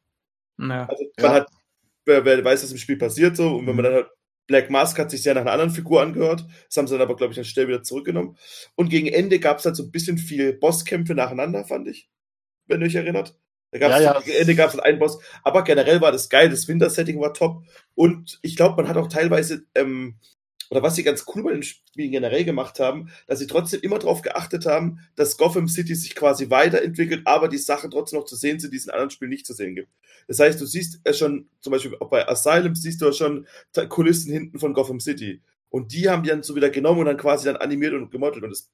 Ja. 0.58 0.86
Also 0.86 1.04
Ja. 1.18 1.22
man 1.22 1.32
hat, 1.32 1.48
wer, 2.04 2.24
wer 2.24 2.44
weiß, 2.44 2.62
was 2.64 2.72
im 2.72 2.78
Spiel 2.78 2.96
passiert 2.98 3.36
so. 3.36 3.56
Und 3.56 3.66
wenn 3.66 3.76
man 3.76 3.84
Mhm. 3.84 3.88
dann 3.88 3.94
halt, 3.94 4.06
Black 4.52 4.68
Mask 4.68 4.98
hat 4.98 5.10
sich 5.10 5.22
sehr 5.22 5.32
nach 5.32 5.40
einer 5.40 5.52
anderen 5.52 5.70
Figur 5.70 6.02
angehört. 6.02 6.44
Das 6.68 6.76
haben 6.76 6.86
sie 6.86 6.92
dann 6.92 7.00
aber, 7.00 7.16
glaube 7.16 7.32
ich, 7.32 7.36
dann 7.36 7.46
schnell 7.46 7.68
wieder 7.68 7.82
zurückgenommen. 7.82 8.36
Und 8.74 8.90
gegen 8.90 9.06
Ende 9.06 9.38
gab 9.38 9.58
es 9.58 9.64
halt 9.64 9.76
so 9.76 9.82
ein 9.82 9.90
bisschen 9.90 10.18
viel 10.18 10.52
Bosskämpfe 10.52 11.14
nacheinander, 11.14 11.64
fand 11.64 11.88
ich. 11.88 12.10
Wenn 12.66 12.82
ihr 12.82 12.86
euch 12.86 12.94
erinnert. 12.94 13.34
Da 13.70 13.78
gab's 13.78 13.94
Ja, 13.94 14.00
ja. 14.02 14.20
Gegen 14.20 14.36
Ende 14.36 14.54
gab 14.54 14.68
es 14.68 14.78
einen 14.78 14.98
Boss. 14.98 15.20
Aber 15.42 15.64
generell 15.64 16.02
war 16.02 16.12
das 16.12 16.28
geil. 16.28 16.50
Das 16.50 16.68
Winter-Setting 16.68 17.18
war 17.18 17.32
top. 17.32 17.64
Und 17.94 18.38
ich 18.42 18.56
glaube, 18.56 18.76
man 18.76 18.88
hat 18.88 18.98
auch 18.98 19.08
teilweise, 19.08 19.64
ähm, 19.74 20.18
oder 20.68 20.82
was 20.82 20.96
sie 20.96 21.02
ganz 21.02 21.24
cool 21.34 21.42
bei 21.42 21.52
den 21.52 21.62
Spielen 21.62 22.12
generell 22.12 22.44
gemacht 22.44 22.78
haben, 22.78 23.10
dass 23.26 23.38
sie 23.38 23.46
trotzdem 23.46 23.80
immer 23.80 23.98
darauf 23.98 24.20
geachtet 24.20 24.66
haben, 24.66 25.00
dass 25.16 25.38
Gotham 25.38 25.66
City 25.66 25.94
sich 25.94 26.14
quasi 26.14 26.50
weiterentwickelt, 26.50 27.22
aber 27.26 27.48
die 27.48 27.58
Sachen 27.58 27.90
trotzdem 27.90 28.18
noch 28.18 28.26
zu 28.26 28.36
sehen 28.36 28.60
sind, 28.60 28.72
die 28.74 28.76
es 28.76 28.84
in 28.84 28.90
anderen 28.90 29.10
Spielen 29.10 29.30
nicht 29.30 29.46
zu 29.46 29.54
sehen 29.54 29.74
gibt. 29.74 29.88
Das 30.28 30.38
heißt, 30.38 30.60
du 30.60 30.66
siehst 30.66 31.00
es 31.04 31.18
schon, 31.18 31.48
zum 31.60 31.72
Beispiel 31.72 31.96
auch 32.00 32.10
bei 32.10 32.28
Asylum 32.28 32.74
siehst 32.74 33.00
du 33.00 33.06
ja 33.06 33.12
schon 33.12 33.46
Kulissen 33.88 34.32
hinten 34.32 34.58
von 34.58 34.74
Gotham 34.74 35.00
City. 35.00 35.42
Und 35.70 35.92
die 35.92 36.08
haben 36.08 36.22
die 36.22 36.28
dann 36.28 36.42
so 36.42 36.54
wieder 36.54 36.70
genommen 36.70 37.00
und 37.00 37.06
dann 37.06 37.16
quasi 37.16 37.46
dann 37.46 37.56
animiert 37.56 37.94
und 37.94 38.10
gemodelt. 38.10 38.44
Und 38.44 38.50
das, 38.50 38.70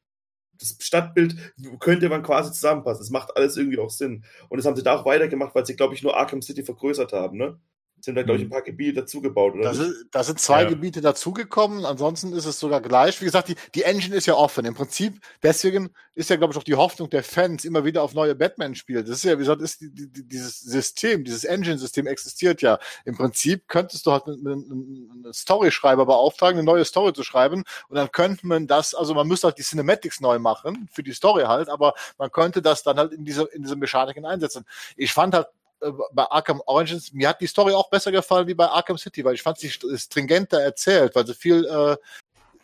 das 0.58 0.76
Stadtbild 0.80 1.36
könnte 1.78 2.08
man 2.08 2.22
quasi 2.22 2.52
zusammenpassen. 2.52 3.02
Das 3.02 3.10
macht 3.10 3.36
alles 3.36 3.56
irgendwie 3.56 3.78
auch 3.78 3.90
Sinn. 3.90 4.24
Und 4.48 4.58
das 4.58 4.66
haben 4.66 4.76
sie 4.76 4.82
da 4.82 4.96
auch 4.96 5.04
weitergemacht, 5.04 5.54
weil 5.54 5.64
sie, 5.64 5.76
glaube 5.76 5.94
ich, 5.94 6.02
nur 6.02 6.16
Arkham 6.16 6.42
City 6.42 6.64
vergrößert 6.64 7.12
haben, 7.12 7.38
ne? 7.38 7.58
Sind 8.00 8.14
da, 8.14 8.22
glaube 8.22 8.38
ich, 8.38 8.44
ein 8.44 8.48
mhm. 8.48 8.52
paar 8.52 8.62
Gebiete 8.62 9.00
dazugebaut, 9.00 9.54
oder? 9.54 9.64
Da 9.64 9.74
sind, 9.74 9.94
da 10.10 10.24
sind 10.24 10.40
zwei 10.40 10.62
ja. 10.62 10.68
Gebiete 10.68 11.00
dazugekommen, 11.00 11.84
ansonsten 11.84 12.32
ist 12.32 12.46
es 12.46 12.58
sogar 12.58 12.80
gleich. 12.80 13.20
Wie 13.20 13.24
gesagt, 13.24 13.48
die, 13.48 13.56
die 13.74 13.82
Engine 13.82 14.14
ist 14.14 14.26
ja 14.26 14.34
offen. 14.34 14.64
Im 14.64 14.74
Prinzip, 14.74 15.20
deswegen 15.42 15.90
ist 16.14 16.30
ja, 16.30 16.36
glaube 16.36 16.52
ich, 16.52 16.58
auch 16.58 16.64
die 16.64 16.74
Hoffnung 16.74 17.08
der 17.10 17.22
Fans 17.22 17.64
immer 17.64 17.84
wieder 17.84 18.02
auf 18.02 18.14
neue 18.14 18.34
Batman-Spiele. 18.34 19.04
Das 19.04 19.18
ist 19.18 19.24
ja, 19.24 19.34
wie 19.34 19.42
gesagt, 19.42 19.62
ist 19.62 19.80
die, 19.80 19.90
die, 19.92 20.26
dieses 20.26 20.60
System, 20.60 21.24
dieses 21.24 21.44
Engine-System 21.44 22.06
existiert 22.06 22.60
ja. 22.60 22.78
Im 23.04 23.16
Prinzip 23.16 23.68
könntest 23.68 24.06
du 24.06 24.12
halt 24.12 24.26
einen, 24.26 24.46
einen 24.46 25.32
Story-Schreiber 25.32 26.06
beauftragen, 26.06 26.58
eine 26.58 26.64
neue 26.64 26.84
Story 26.84 27.12
zu 27.12 27.22
schreiben 27.22 27.64
und 27.88 27.96
dann 27.96 28.10
könnte 28.10 28.46
man 28.46 28.66
das, 28.66 28.94
also 28.94 29.14
man 29.14 29.28
müsste 29.28 29.46
halt 29.46 29.58
die 29.58 29.62
Cinematics 29.62 30.20
neu 30.20 30.38
machen, 30.38 30.88
für 30.92 31.02
die 31.02 31.12
Story 31.12 31.44
halt, 31.44 31.68
aber 31.68 31.94
man 32.18 32.32
könnte 32.32 32.62
das 32.62 32.82
dann 32.82 32.98
halt 32.98 33.12
in 33.12 33.24
diese, 33.24 33.44
in 33.44 33.62
diese 33.62 33.76
Mechaniken 33.76 34.24
einsetzen. 34.24 34.64
Ich 34.96 35.12
fand 35.12 35.34
halt 35.34 35.46
bei 36.12 36.24
Arkham 36.24 36.62
Origins, 36.66 37.12
mir 37.12 37.28
hat 37.28 37.40
die 37.40 37.46
Story 37.46 37.72
auch 37.72 37.90
besser 37.90 38.12
gefallen 38.12 38.46
wie 38.46 38.54
bei 38.54 38.66
Arkham 38.66 38.98
City, 38.98 39.24
weil 39.24 39.34
ich 39.34 39.42
fand 39.42 39.58
sie 39.58 39.70
stringenter 39.70 40.60
erzählt, 40.60 41.14
weil 41.14 41.26
sie 41.26 41.34
viel, 41.34 41.64
äh, 41.64 41.96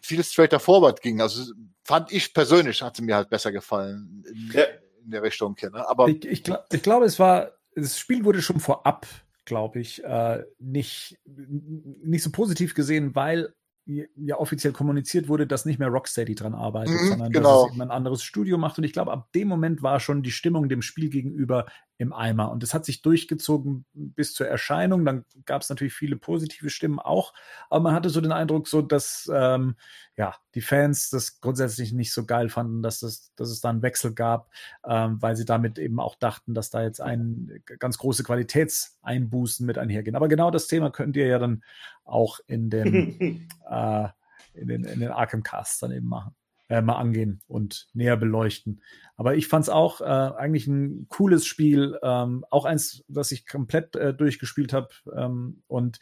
viel 0.00 0.22
straighter 0.24 0.60
forward 0.60 1.00
ging. 1.00 1.20
Also 1.20 1.52
fand 1.84 2.12
ich 2.12 2.34
persönlich, 2.34 2.82
hat 2.82 2.96
sie 2.96 3.02
mir 3.02 3.16
halt 3.16 3.30
besser 3.30 3.52
gefallen 3.52 4.24
in, 4.28 4.50
ja. 4.52 4.64
in 5.04 5.10
der 5.10 5.22
Richtung. 5.22 5.56
Ne? 5.60 5.88
Aber 5.88 6.08
ich, 6.08 6.24
ich, 6.24 6.42
glaub, 6.42 6.64
ich 6.72 6.82
glaube, 6.82 7.06
es 7.06 7.18
war, 7.18 7.52
das 7.74 7.98
Spiel 7.98 8.24
wurde 8.24 8.42
schon 8.42 8.60
vorab, 8.60 9.06
glaube 9.44 9.80
ich, 9.80 10.02
äh, 10.02 10.42
nicht, 10.58 11.18
nicht 11.26 12.22
so 12.22 12.30
positiv 12.30 12.74
gesehen, 12.74 13.14
weil 13.14 13.54
ja 13.86 14.38
offiziell 14.38 14.72
kommuniziert 14.72 15.28
wurde, 15.28 15.46
dass 15.46 15.66
nicht 15.66 15.78
mehr 15.78 15.88
Rocksteady 15.88 16.34
dran 16.34 16.54
arbeitet, 16.54 16.94
mhm, 16.94 17.08
sondern 17.08 17.32
genau. 17.32 17.62
dass 17.62 17.66
es 17.66 17.72
eben 17.72 17.82
ein 17.82 17.90
anderes 17.90 18.22
Studio 18.22 18.56
macht. 18.56 18.78
Und 18.78 18.84
ich 18.84 18.92
glaube, 18.92 19.12
ab 19.12 19.30
dem 19.34 19.48
Moment 19.48 19.82
war 19.82 20.00
schon 20.00 20.22
die 20.22 20.30
Stimmung 20.30 20.68
dem 20.68 20.80
Spiel 20.80 21.10
gegenüber 21.10 21.66
im 21.96 22.12
Eimer. 22.12 22.50
Und 22.50 22.62
das 22.62 22.74
hat 22.74 22.84
sich 22.84 23.02
durchgezogen 23.02 23.84
bis 23.92 24.34
zur 24.34 24.48
Erscheinung. 24.48 25.04
Dann 25.04 25.24
gab 25.46 25.62
es 25.62 25.68
natürlich 25.68 25.94
viele 25.94 26.16
positive 26.16 26.70
Stimmen 26.70 26.98
auch, 26.98 27.32
aber 27.70 27.80
man 27.80 27.94
hatte 27.94 28.10
so 28.10 28.20
den 28.20 28.32
Eindruck, 28.32 28.66
so 28.66 28.82
dass 28.82 29.30
ähm, 29.32 29.76
ja 30.16 30.34
die 30.54 30.60
Fans 30.60 31.10
das 31.10 31.40
grundsätzlich 31.40 31.92
nicht 31.92 32.12
so 32.12 32.26
geil 32.26 32.48
fanden, 32.48 32.82
dass 32.82 33.02
es, 33.02 33.32
dass 33.36 33.48
es 33.48 33.60
da 33.60 33.70
einen 33.70 33.82
Wechsel 33.82 34.12
gab, 34.12 34.50
ähm, 34.84 35.22
weil 35.22 35.36
sie 35.36 35.44
damit 35.44 35.78
eben 35.78 36.00
auch 36.00 36.16
dachten, 36.16 36.54
dass 36.54 36.70
da 36.70 36.82
jetzt 36.82 37.00
ein 37.00 37.62
ganz 37.78 37.98
große 37.98 38.24
Qualitätseinbußen 38.24 39.64
mit 39.64 39.78
einhergehen. 39.78 40.16
Aber 40.16 40.28
genau 40.28 40.50
das 40.50 40.66
Thema 40.66 40.90
könnt 40.90 41.16
ihr 41.16 41.26
ja 41.26 41.38
dann 41.38 41.62
auch 42.04 42.40
in 42.46 42.70
den 42.70 43.48
äh, 43.70 44.08
in 44.54 44.68
den, 44.68 44.84
in 44.84 45.00
den 45.00 45.10
Arkham 45.10 45.42
Casts 45.42 45.80
dann 45.80 45.90
eben 45.90 46.06
machen 46.06 46.34
äh, 46.68 46.80
mal 46.80 46.96
angehen 46.96 47.42
und 47.46 47.88
näher 47.92 48.16
beleuchten. 48.16 48.82
Aber 49.16 49.36
ich 49.36 49.48
fand 49.48 49.64
es 49.64 49.68
auch 49.68 50.00
äh, 50.00 50.04
eigentlich 50.04 50.66
ein 50.66 51.06
cooles 51.08 51.46
Spiel, 51.46 51.98
ähm, 52.02 52.44
auch 52.50 52.64
eins, 52.64 53.04
das 53.08 53.32
ich 53.32 53.46
komplett 53.46 53.94
äh, 53.96 54.12
durchgespielt 54.12 54.72
habe. 54.72 54.88
Ähm, 55.14 55.62
und 55.68 56.00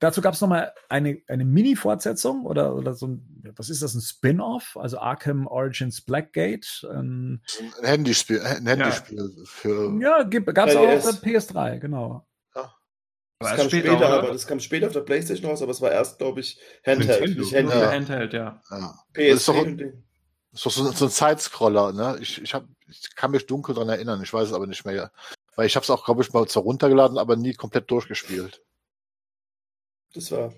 dazu 0.00 0.20
gab 0.20 0.34
es 0.34 0.40
nochmal 0.40 0.72
eine, 0.88 1.22
eine 1.28 1.44
Mini-Fortsetzung 1.44 2.44
oder, 2.44 2.74
oder 2.74 2.94
so 2.94 3.06
ein, 3.06 3.54
was 3.56 3.70
ist 3.70 3.82
das, 3.82 3.94
ein 3.94 4.00
Spin-off? 4.00 4.76
Also 4.76 4.98
Arkham 4.98 5.46
Origins 5.46 6.00
Blackgate. 6.02 6.86
Ähm, 6.92 7.40
ein 7.80 7.86
Handyspiel, 7.86 8.40
ein 8.42 8.66
Handyspiel 8.66 9.32
ja. 9.36 9.44
für. 9.44 9.98
Ja, 10.00 10.22
gab 10.24 10.68
es 10.68 10.76
auch 10.76 10.88
auf 10.88 11.20
der 11.20 11.32
PS3, 11.32 11.78
genau. 11.78 12.26
Das 13.42 13.56
kam, 13.56 13.68
später, 13.68 13.88
später 13.90 14.08
aber, 14.08 14.28
das 14.28 14.46
kam 14.46 14.60
später 14.60 14.86
auf 14.86 14.92
der 14.92 15.00
Playstation 15.00 15.50
raus, 15.50 15.62
aber 15.62 15.72
es 15.72 15.80
war 15.80 15.90
erst, 15.90 16.18
glaube 16.18 16.40
ich, 16.40 16.58
Handheld. 16.84 17.38
Nicht 17.38 17.54
Handheld. 17.54 17.82
Ja. 17.82 17.90
Handheld, 17.90 18.32
ja. 18.32 18.62
ja. 18.70 19.04
PS 19.12 19.28
das 19.30 19.38
ist 19.38 19.48
doch, 19.48 19.66
ist 19.66 20.66
doch 20.66 20.70
so, 20.70 20.92
so 20.92 21.04
ein 21.06 21.10
Zeitscroller, 21.10 21.92
ne? 21.92 22.18
Ich, 22.20 22.40
ich, 22.42 22.54
hab, 22.54 22.64
ich 22.88 23.14
kann 23.14 23.30
mich 23.30 23.46
dunkel 23.46 23.74
daran 23.74 23.88
erinnern, 23.88 24.22
ich 24.22 24.32
weiß 24.32 24.48
es 24.48 24.54
aber 24.54 24.66
nicht 24.66 24.84
mehr. 24.84 25.12
Weil 25.56 25.66
ich 25.66 25.76
habe 25.76 25.84
es 25.84 25.90
auch, 25.90 26.04
glaube 26.04 26.22
ich, 26.22 26.32
mal 26.32 26.46
zwar 26.46 26.62
runtergeladen, 26.62 27.18
aber 27.18 27.36
nie 27.36 27.54
komplett 27.54 27.90
durchgespielt. 27.90 28.62
Das 30.14 30.30
war, 30.32 30.52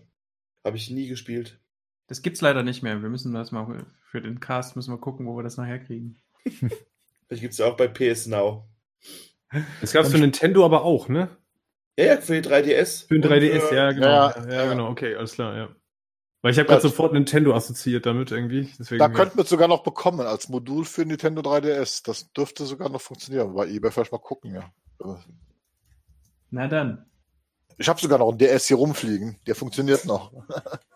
habe 0.64 0.76
ich 0.76 0.90
nie 0.90 1.08
gespielt. 1.08 1.60
Das 2.06 2.22
gibt's 2.22 2.40
leider 2.40 2.62
nicht 2.62 2.82
mehr. 2.82 3.02
Wir 3.02 3.08
müssen 3.08 3.32
das 3.32 3.50
mal 3.50 3.86
für 4.14 4.20
den 4.20 4.38
Cast 4.38 4.76
müssen 4.76 4.92
wir 4.92 4.98
gucken, 4.98 5.26
wo 5.26 5.36
wir 5.36 5.42
das 5.42 5.56
nachher 5.56 5.80
kriegen. 5.80 6.16
Vielleicht 6.44 7.42
gibt's 7.42 7.58
ja 7.58 7.66
auch 7.66 7.76
bei 7.76 7.88
PS 7.88 8.26
Now. 8.26 8.68
Das 9.80 9.92
gab's 9.92 10.10
für 10.10 10.18
Nintendo 10.18 10.64
aber 10.64 10.84
auch, 10.84 11.08
ne? 11.08 11.36
Ja, 11.96 12.04
ja, 12.06 12.20
für 12.20 12.40
die 12.40 12.48
3DS. 12.48 13.06
Für 13.06 13.18
den 13.18 13.30
3DS, 13.30 13.74
ja, 13.74 13.92
genau. 13.92 14.06
Ja, 14.06 14.34
ja, 14.48 14.52
ja, 14.52 14.68
genau, 14.68 14.88
okay, 14.88 15.14
alles 15.14 15.32
klar, 15.34 15.56
ja. 15.56 15.68
Weil 16.42 16.52
ich 16.52 16.58
habe 16.58 16.68
gerade 16.68 16.82
sofort 16.82 17.14
Nintendo 17.14 17.54
assoziiert 17.54 18.04
damit 18.04 18.30
irgendwie. 18.30 18.70
Deswegen, 18.78 18.98
da 18.98 19.08
könnten 19.08 19.38
wir 19.38 19.44
es 19.44 19.48
sogar 19.48 19.66
noch 19.66 19.82
bekommen 19.82 20.20
als 20.20 20.50
Modul 20.50 20.84
für 20.84 21.06
Nintendo 21.06 21.40
3DS. 21.40 22.04
Das 22.04 22.32
dürfte 22.32 22.66
sogar 22.66 22.90
noch 22.90 23.00
funktionieren. 23.00 23.54
Bei 23.54 23.66
eBay 23.66 23.90
vielleicht 23.90 24.12
mal 24.12 24.18
gucken, 24.18 24.54
ja. 24.54 24.70
Na 26.50 26.68
dann. 26.68 27.06
Ich 27.78 27.88
habe 27.88 27.98
sogar 27.98 28.18
noch 28.18 28.28
einen 28.28 28.38
DS 28.38 28.66
hier 28.66 28.76
rumfliegen. 28.76 29.38
Der 29.46 29.54
funktioniert 29.54 30.04
noch. 30.04 30.32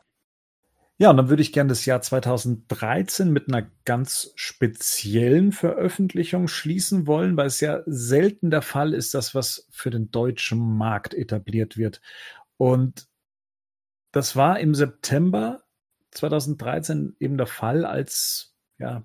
Ja, 1.01 1.11
und 1.11 1.17
dann 1.17 1.29
würde 1.29 1.43
ich 1.43 1.53
gerne 1.53 1.69
das 1.69 1.87
Jahr 1.87 2.03
2013 2.03 3.33
mit 3.33 3.49
einer 3.49 3.71
ganz 3.85 4.33
speziellen 4.35 5.53
Veröffentlichung 5.53 6.49
schließen 6.49 7.07
wollen, 7.07 7.37
weil 7.37 7.47
es 7.47 7.61
ja 7.61 7.83
selten 7.87 8.51
der 8.51 8.63
Fall 8.63 8.95
ist, 8.95 9.15
dass 9.15 9.33
was 9.33 9.69
für 9.71 9.91
den 9.91 10.11
deutschen 10.11 10.59
Markt 10.77 11.15
etabliert 11.15 11.77
wird. 11.77 12.01
Und 12.57 13.07
das 14.11 14.35
war 14.35 14.59
im 14.59 14.75
September 14.75 15.63
2013 16.11 17.15
eben 17.21 17.37
der 17.37 17.47
Fall, 17.47 17.85
als 17.85 18.57
ja 18.79 19.05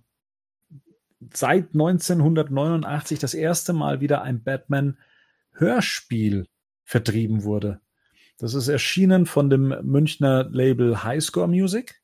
seit 1.31 1.73
1989 1.73 3.19
das 3.19 3.35
erste 3.35 3.73
Mal 3.73 4.01
wieder 4.01 4.23
ein 4.23 4.43
Batman-Hörspiel 4.43 6.47
vertrieben 6.83 7.43
wurde. 7.43 7.82
Das 8.43 8.55
ist 8.55 8.67
erschienen 8.67 9.25
von 9.25 9.49
dem 9.49 9.73
Münchner 9.83 10.43
Label 10.51 11.01
Highscore 11.01 11.47
Music 11.47 12.01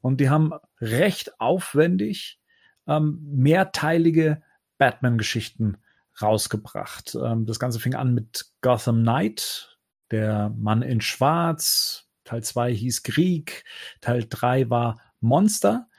und 0.00 0.22
die 0.22 0.30
haben 0.30 0.54
recht 0.80 1.38
aufwendig 1.38 2.40
ähm, 2.86 3.20
mehrteilige 3.30 4.40
Batman-Geschichten 4.78 5.76
rausgebracht. 6.22 7.14
Ähm, 7.22 7.44
das 7.44 7.58
Ganze 7.58 7.78
fing 7.78 7.94
an 7.94 8.14
mit 8.14 8.46
Gotham 8.62 9.02
Knight, 9.02 9.76
der 10.10 10.48
Mann 10.56 10.80
in 10.80 11.02
Schwarz. 11.02 12.08
Teil 12.24 12.42
2 12.42 12.72
hieß 12.72 13.02
Krieg, 13.02 13.62
Teil 14.00 14.24
3 14.26 14.70
war 14.70 14.98
Monster. 15.20 15.90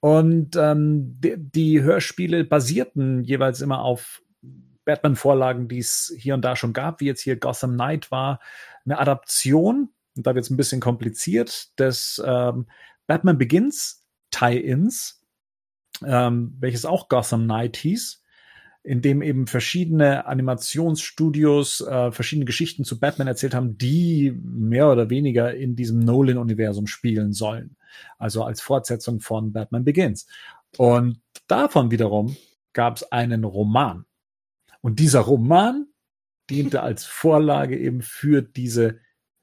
Und 0.00 0.54
ähm, 0.56 1.18
die, 1.18 1.36
die 1.38 1.80
Hörspiele 1.80 2.44
basierten 2.44 3.24
jeweils 3.24 3.62
immer 3.62 3.80
auf 3.80 4.20
Batman-Vorlagen, 4.84 5.68
die 5.68 5.78
es 5.78 6.14
hier 6.16 6.34
und 6.34 6.42
da 6.42 6.56
schon 6.56 6.72
gab, 6.72 7.00
wie 7.00 7.06
jetzt 7.06 7.20
hier 7.20 7.36
Gotham 7.36 7.74
Knight 7.74 8.10
war, 8.10 8.40
eine 8.84 8.98
Adaption, 8.98 9.90
und 10.16 10.26
da 10.26 10.34
wird 10.34 10.44
es 10.44 10.50
ein 10.50 10.56
bisschen 10.56 10.80
kompliziert, 10.80 11.78
des 11.78 12.22
ähm, 12.24 12.66
Batman 13.06 13.38
Begins 13.38 14.04
Tie-Ins, 14.30 15.22
ähm, 16.04 16.56
welches 16.58 16.84
auch 16.84 17.08
Gotham 17.08 17.44
Knight 17.44 17.76
hieß, 17.76 18.22
in 18.82 19.00
dem 19.00 19.22
eben 19.22 19.46
verschiedene 19.46 20.26
Animationsstudios 20.26 21.80
äh, 21.80 22.12
verschiedene 22.12 22.44
Geschichten 22.44 22.84
zu 22.84 23.00
Batman 23.00 23.28
erzählt 23.28 23.54
haben, 23.54 23.78
die 23.78 24.32
mehr 24.42 24.90
oder 24.90 25.08
weniger 25.08 25.54
in 25.54 25.74
diesem 25.74 26.00
Nolan-Universum 26.00 26.86
spielen 26.86 27.32
sollen. 27.32 27.76
Also 28.18 28.44
als 28.44 28.60
Fortsetzung 28.60 29.20
von 29.20 29.52
Batman 29.52 29.84
Begins. 29.84 30.26
Und 30.76 31.20
davon 31.46 31.90
wiederum 31.90 32.36
gab 32.72 32.96
es 32.96 33.10
einen 33.10 33.44
Roman. 33.44 34.04
Und 34.84 35.00
dieser 35.00 35.20
Roman 35.20 35.86
diente 36.50 36.82
als 36.82 37.06
Vorlage 37.06 37.78
eben 37.78 38.02
für 38.02 38.42
diese 38.42 38.98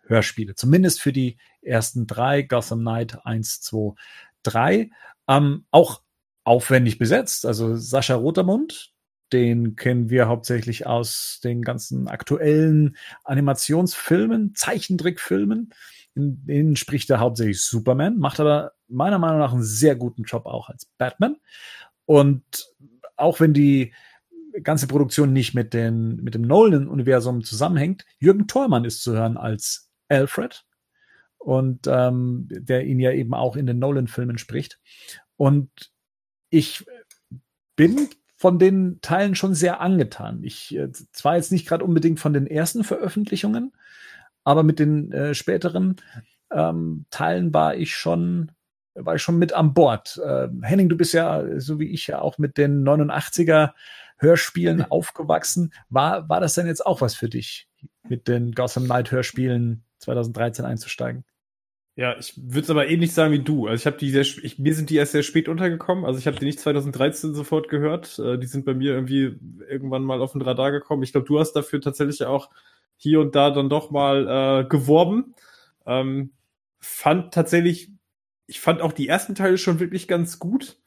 Hörspiele. 0.05 0.53
Zumindest 0.53 1.01
für 1.01 1.11
die 1.11 1.39
ersten 1.63 2.05
drei, 2.05 2.43
Gotham 2.43 2.81
Knight 2.81 3.25
1, 3.25 3.61
2, 3.61 3.95
3. 4.43 4.91
Ähm, 5.27 5.65
auch 5.71 6.03
aufwendig 6.43 6.99
besetzt. 6.99 7.47
Also 7.47 7.75
Sascha 7.75 8.13
Rotermund, 8.13 8.93
den 9.33 9.75
kennen 9.75 10.11
wir 10.11 10.27
hauptsächlich 10.27 10.85
aus 10.85 11.39
den 11.43 11.63
ganzen 11.63 12.07
aktuellen 12.07 12.95
Animationsfilmen, 13.23 14.53
Zeichentrickfilmen. 14.53 15.73
In 16.13 16.45
denen 16.45 16.75
spricht 16.75 17.09
er 17.09 17.19
hauptsächlich 17.19 17.63
Superman, 17.63 18.19
macht 18.19 18.39
aber 18.39 18.73
meiner 18.87 19.17
Meinung 19.17 19.39
nach 19.39 19.53
einen 19.53 19.63
sehr 19.63 19.95
guten 19.95 20.21
Job 20.21 20.45
auch 20.45 20.69
als 20.69 20.85
Batman. 20.99 21.37
Und 22.05 22.43
auch 23.15 23.39
wenn 23.39 23.55
die 23.55 23.91
ganze 24.63 24.87
Produktion 24.87 25.33
nicht 25.33 25.53
mit, 25.53 25.73
den, 25.73 26.17
mit 26.17 26.35
dem 26.35 26.41
Nolan-Universum 26.41 27.43
zusammenhängt. 27.43 28.05
Jürgen 28.19 28.47
Thormann 28.47 28.85
ist 28.85 29.03
zu 29.03 29.13
hören 29.13 29.37
als 29.37 29.89
Alfred 30.09 30.65
und 31.37 31.87
ähm, 31.87 32.47
der 32.49 32.85
ihn 32.85 32.99
ja 32.99 33.11
eben 33.11 33.33
auch 33.33 33.55
in 33.55 33.65
den 33.65 33.79
Nolan-Filmen 33.79 34.37
spricht. 34.37 34.79
Und 35.37 35.69
ich 36.49 36.85
bin 37.75 38.09
von 38.35 38.59
den 38.59 38.99
Teilen 39.01 39.35
schon 39.35 39.53
sehr 39.53 39.81
angetan. 39.81 40.43
Ich 40.43 40.75
äh, 40.75 40.91
zwar 40.91 41.35
jetzt 41.35 41.51
nicht 41.51 41.67
gerade 41.67 41.85
unbedingt 41.85 42.19
von 42.19 42.33
den 42.33 42.47
ersten 42.47 42.83
Veröffentlichungen, 42.83 43.71
aber 44.43 44.63
mit 44.63 44.79
den 44.79 45.11
äh, 45.11 45.33
späteren 45.33 45.95
ähm, 46.51 47.05
Teilen 47.09 47.53
war 47.53 47.75
ich 47.75 47.95
schon 47.95 48.51
war 48.93 49.15
ich 49.15 49.21
schon 49.21 49.37
mit 49.37 49.53
an 49.53 49.73
Bord. 49.73 50.19
Äh, 50.23 50.49
Henning, 50.63 50.89
du 50.89 50.97
bist 50.97 51.13
ja 51.13 51.59
so 51.59 51.79
wie 51.79 51.89
ich 51.89 52.07
ja 52.07 52.19
auch 52.19 52.37
mit 52.37 52.57
den 52.57 52.83
89er 52.83 53.71
Hörspielen 54.21 54.83
aufgewachsen. 54.91 55.73
War 55.89 56.29
war 56.29 56.39
das 56.39 56.53
denn 56.53 56.67
jetzt 56.67 56.85
auch 56.85 57.01
was 57.01 57.15
für 57.15 57.29
dich, 57.29 57.67
mit 58.07 58.27
den 58.27 58.53
Gotham 58.53 58.85
Knight 58.85 59.11
Hörspielen 59.11 59.83
2013 59.99 60.65
einzusteigen? 60.65 61.25
Ja, 61.95 62.17
ich 62.17 62.33
würde 62.37 62.61
es 62.61 62.69
aber 62.69 62.87
ähnlich 62.87 63.13
sagen 63.13 63.33
wie 63.33 63.43
du. 63.43 63.67
Also 63.67 63.81
ich 63.81 63.85
habe 63.85 63.97
die 63.97 64.11
sehr, 64.11 64.21
ich, 64.21 64.57
mir 64.57 64.73
sind 64.73 64.89
die 64.89 64.95
erst 64.95 65.11
sehr 65.11 65.23
spät 65.23 65.49
untergekommen. 65.49 66.05
Also 66.05 66.19
ich 66.19 66.27
habe 66.27 66.39
die 66.39 66.45
nicht 66.45 66.59
2013 66.59 67.33
sofort 67.33 67.67
gehört. 67.67 68.17
Äh, 68.17 68.39
die 68.39 68.47
sind 68.47 68.65
bei 68.65 68.73
mir 68.73 68.93
irgendwie 68.93 69.37
irgendwann 69.69 70.03
mal 70.03 70.21
auf 70.21 70.31
den 70.31 70.41
Radar 70.41 70.71
gekommen. 70.71 71.03
Ich 71.03 71.11
glaube, 71.11 71.27
du 71.27 71.39
hast 71.39 71.53
dafür 71.53 71.81
tatsächlich 71.81 72.23
auch 72.23 72.49
hier 72.95 73.19
und 73.19 73.35
da 73.35 73.51
dann 73.51 73.69
doch 73.69 73.91
mal 73.91 74.63
äh, 74.63 74.69
geworben. 74.69 75.35
Ähm, 75.85 76.31
fand 76.79 77.33
tatsächlich, 77.33 77.91
ich 78.47 78.61
fand 78.61 78.81
auch 78.81 78.93
die 78.93 79.07
ersten 79.07 79.35
Teile 79.35 79.57
schon 79.57 79.79
wirklich 79.79 80.07
ganz 80.07 80.39
gut. 80.39 80.80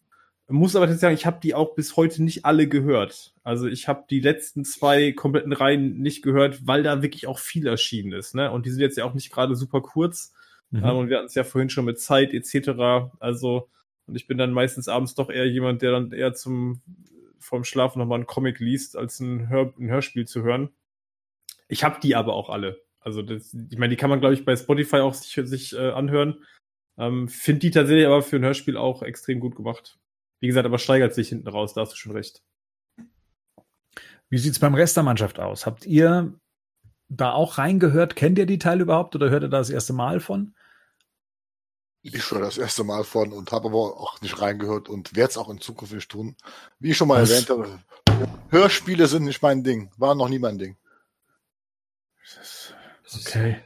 Muss 0.49 0.77
aber 0.77 0.87
tatsächlich 0.87 1.01
sagen, 1.01 1.15
ich 1.15 1.27
habe 1.27 1.41
die 1.43 1.55
auch 1.55 1.75
bis 1.75 1.97
heute 1.97 2.23
nicht 2.23 2.45
alle 2.45 2.69
gehört. 2.69 3.35
Also 3.43 3.67
ich 3.67 3.89
habe 3.89 4.05
die 4.11 4.21
letzten 4.21 4.65
zwei 4.65 5.13
kompletten 5.13 5.55
Reihen 5.55 5.99
nicht 5.99 6.23
gehört, 6.23 6.67
weil 6.67 6.83
da 6.83 7.01
wirklich 7.01 7.27
auch 7.27 7.39
viel 7.39 7.67
erschienen 7.67 8.13
ist. 8.13 8.35
Ne? 8.35 8.51
Und 8.51 8.67
die 8.67 8.71
sind 8.71 8.81
jetzt 8.81 8.99
ja 8.99 9.07
auch 9.07 9.15
nicht 9.15 9.33
gerade 9.33 9.57
super 9.57 9.81
kurz. 9.81 10.35
Mhm. 10.71 10.85
Ähm, 10.85 10.97
und 10.97 11.09
wir 11.09 11.17
hatten 11.17 11.29
es 11.29 11.35
ja 11.35 11.45
vorhin 11.45 11.71
schon 11.71 11.87
mit 11.87 11.99
Zeit 11.99 12.35
etc. 12.35 13.11
Also, 13.21 13.71
und 14.07 14.17
ich 14.17 14.27
bin 14.27 14.37
dann 14.37 14.53
meistens 14.53 14.87
abends 14.89 15.15
doch 15.15 15.31
eher 15.31 15.49
jemand, 15.49 15.81
der 15.81 15.93
dann 15.93 16.13
eher 16.13 16.35
zum 16.35 16.83
vorm 17.39 17.65
Schlafen 17.65 17.99
nochmal 17.99 18.19
einen 18.19 18.27
Comic 18.27 18.59
liest, 18.59 18.97
als 18.97 19.21
ein, 19.21 19.49
Hör, 19.49 19.73
ein 19.79 19.89
Hörspiel 19.89 20.27
zu 20.27 20.43
hören. 20.43 20.71
Ich 21.69 21.85
habe 21.85 22.01
die 22.03 22.17
aber 22.17 22.35
auch 22.35 22.51
alle. 22.51 22.83
Also 23.01 23.23
das, 23.23 23.55
ich 23.71 23.79
meine, 23.79 23.91
die 23.91 23.97
kann 23.97 24.11
man, 24.11 24.21
glaube 24.21 24.35
ich, 24.35 24.45
bei 24.45 24.57
Spotify 24.57 24.97
auch 24.97 25.15
sich, 25.15 25.35
sich 25.49 25.75
äh, 25.75 25.91
anhören. 25.91 26.43
Ähm, 26.99 27.29
Finde 27.29 27.61
die 27.61 27.71
tatsächlich 27.71 28.07
aber 28.07 28.23
für 28.23 28.37
ein 28.37 28.45
Hörspiel 28.45 28.77
auch 28.77 29.03
extrem 29.03 29.41
gut 29.41 29.57
gemacht. 29.57 29.99
Wie 30.41 30.47
gesagt, 30.47 30.67
aber 30.67 30.79
steigert 30.79 31.15
sich 31.15 31.29
hinten 31.29 31.49
raus, 31.49 31.75
da 31.75 31.83
hast 31.83 31.93
du 31.93 31.97
schon 31.97 32.13
recht. 32.13 32.43
Wie 34.29 34.39
sieht's 34.39 34.59
beim 34.59 34.75
Rest 34.75 34.97
der 34.97 35.05
Mannschaft 35.05 35.39
aus? 35.39 35.67
Habt 35.67 35.87
ihr 35.87 36.39
da 37.09 37.33
auch 37.33 37.59
reingehört? 37.59 38.17
Kennt 38.17 38.39
ihr 38.39 38.47
die 38.47 38.59
Teile 38.59 38.83
überhaupt 38.83 39.15
oder 39.15 39.31
hört 39.31 39.45
ihr 39.45 39.49
da 39.49 39.59
das 39.59 39.71
erste 39.71 39.93
Mal 39.93 40.21
von? 40.21 40.55
Ich 42.03 42.31
höre 42.31 42.41
das 42.41 42.59
erste 42.59 42.85
Mal 42.85 43.05
von 43.05 43.33
und 43.33 43.51
habe 43.53 43.69
aber 43.69 43.79
auch 43.79 44.21
nicht 44.21 44.39
reingehört 44.41 44.91
und 44.91 45.17
werde 45.17 45.31
es 45.31 45.39
auch 45.39 45.49
in 45.49 45.61
Zukunft 45.61 45.95
nicht 45.95 46.11
tun. 46.11 46.37
Wie 46.79 46.91
ich 46.91 46.97
schon 46.97 47.09
mal 47.09 47.23
Was? 47.23 47.31
erwähnt 47.31 47.49
habe, 47.49 47.79
Hörspiele 48.51 49.07
sind 49.07 49.25
nicht 49.25 49.41
mein 49.41 49.65
Ding. 49.65 49.91
War 49.97 50.15
noch 50.15 50.29
nie 50.29 50.39
mein 50.39 50.59
Ding. 50.59 50.77
Okay. 53.21 53.63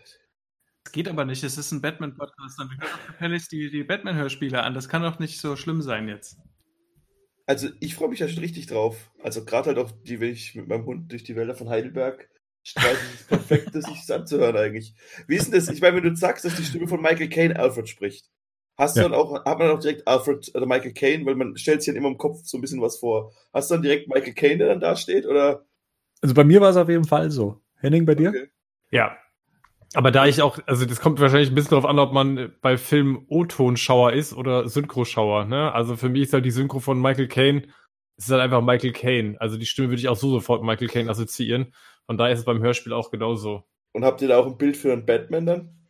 Es 0.85 0.93
geht 0.93 1.09
aber 1.09 1.25
nicht, 1.25 1.43
es 1.43 1.59
ist 1.59 1.73
ein 1.73 1.81
Batman-Podcast. 1.81 2.59
Dann 2.59 2.71
hört 2.71 2.83
doch 2.83 3.07
gefälligst 3.09 3.53
die, 3.53 3.71
die 3.71 3.83
Batman-Hörspiele 3.83 4.63
an. 4.63 4.75
Das 4.75 4.89
kann 4.89 5.03
doch 5.03 5.19
nicht 5.19 5.41
so 5.41 5.57
schlimm 5.57 5.83
sein 5.83 6.09
jetzt. 6.09 6.39
Also 7.49 7.69
ich 7.81 7.95
freue 7.95 8.11
mich 8.11 8.19
ja 8.19 8.29
schon 8.29 8.43
richtig 8.43 8.67
drauf. 8.67 9.11
Also 9.23 9.43
gerade 9.43 9.69
halt 9.69 9.79
auch 9.79 9.91
die, 9.91 10.21
wenn 10.21 10.33
ich 10.33 10.55
mit 10.55 10.69
meinem 10.69 10.85
Hund 10.85 11.11
durch 11.11 11.25
die 11.25 11.35
Wälder 11.35 11.55
von 11.55 11.71
Heidelberg 11.71 12.29
streite, 12.63 12.99
ist 13.15 13.27
perfekt, 13.27 13.71
das 13.73 13.87
sich 13.87 14.15
anzuhören 14.15 14.55
eigentlich. 14.55 14.95
Wie 15.27 15.37
ist 15.37 15.47
denn 15.47 15.55
das? 15.55 15.71
Ich 15.71 15.81
meine, 15.81 15.97
wenn 15.97 16.03
du 16.03 16.15
sagst, 16.15 16.45
dass 16.45 16.57
die 16.57 16.65
Stimme 16.65 16.89
von 16.89 17.01
Michael 17.01 17.31
Caine 17.31 17.59
Alfred 17.59 17.89
spricht, 17.89 18.31
hast 18.77 18.99
ja. 18.99 19.05
du 19.05 19.09
dann 19.09 19.19
auch, 19.19 19.33
hat 19.33 19.59
man 19.59 19.69
dann 19.69 19.77
auch 19.79 19.81
direkt 19.81 20.07
Alfred 20.07 20.55
oder 20.55 20.67
Michael 20.67 20.93
Caine, 20.93 21.25
weil 21.25 21.37
man 21.37 21.57
stellt 21.57 21.83
sich 21.83 21.87
dann 21.87 21.97
immer 21.97 22.11
im 22.11 22.19
Kopf 22.19 22.43
so 22.45 22.59
ein 22.59 22.61
bisschen 22.61 22.83
was 22.83 22.99
vor. 22.99 23.33
Hast 23.55 23.71
du 23.71 23.77
dann 23.77 23.83
direkt 23.83 24.09
Michael 24.09 24.35
Caine, 24.35 24.59
der 24.59 24.69
dann 24.69 24.81
da 24.81 24.95
steht, 24.95 25.25
oder? 25.25 25.65
Also 26.21 26.35
bei 26.35 26.45
mir 26.45 26.61
war 26.61 26.69
es 26.69 26.77
auf 26.77 26.91
jeden 26.91 27.07
Fall 27.07 27.31
so. 27.31 27.63
Henning, 27.77 28.05
bei 28.05 28.15
dir? 28.15 28.29
Okay. 28.29 28.49
Ja, 28.91 29.17
aber 29.95 30.11
da 30.11 30.27
ich 30.27 30.43
auch, 30.43 30.59
also 30.67 30.85
das 30.85 31.01
kommt 31.01 31.21
wahrscheinlich 31.21 31.51
ein 31.51 31.55
bisschen 31.55 31.71
darauf 31.71 31.87
an, 31.87 31.99
ob 31.99 32.13
man 32.13 32.53
bei 32.61 32.77
Film 32.77 33.25
O-Tonschauer 33.29 34.13
ist 34.13 34.35
oder 34.35 34.69
Synchroschauer, 34.69 35.47
ne? 35.47 35.73
Also 35.73 35.97
für 35.97 36.09
mich 36.09 36.23
ist 36.23 36.33
halt 36.33 36.45
die 36.45 36.51
Synchro 36.51 36.81
von 36.81 37.01
Michael 37.01 37.29
Caine, 37.29 37.63
es 38.17 38.27
ist 38.27 38.31
halt 38.31 38.43
einfach 38.43 38.61
Michael 38.61 38.93
Caine. 38.93 39.41
Also 39.41 39.57
die 39.57 39.67
Stimme 39.67 39.89
würde 39.89 40.01
ich 40.01 40.09
auch 40.09 40.17
so 40.17 40.29
sofort 40.31 40.63
Michael 40.63 40.89
Caine 40.89 41.11
assoziieren. 41.11 41.73
Von 42.07 42.19
daher 42.19 42.33
ist 42.33 42.41
es 42.41 42.45
beim 42.45 42.61
Hörspiel 42.61 42.93
auch 42.93 43.11
genauso. 43.11 43.65
Und 43.93 44.05
habt 44.05 44.21
ihr 44.21 44.29
da 44.29 44.39
auch 44.39 44.47
ein 44.47 44.59
Bild 44.59 44.77
für 44.77 44.93
einen 44.93 45.07
Batman 45.07 45.47
dann? 45.47 45.89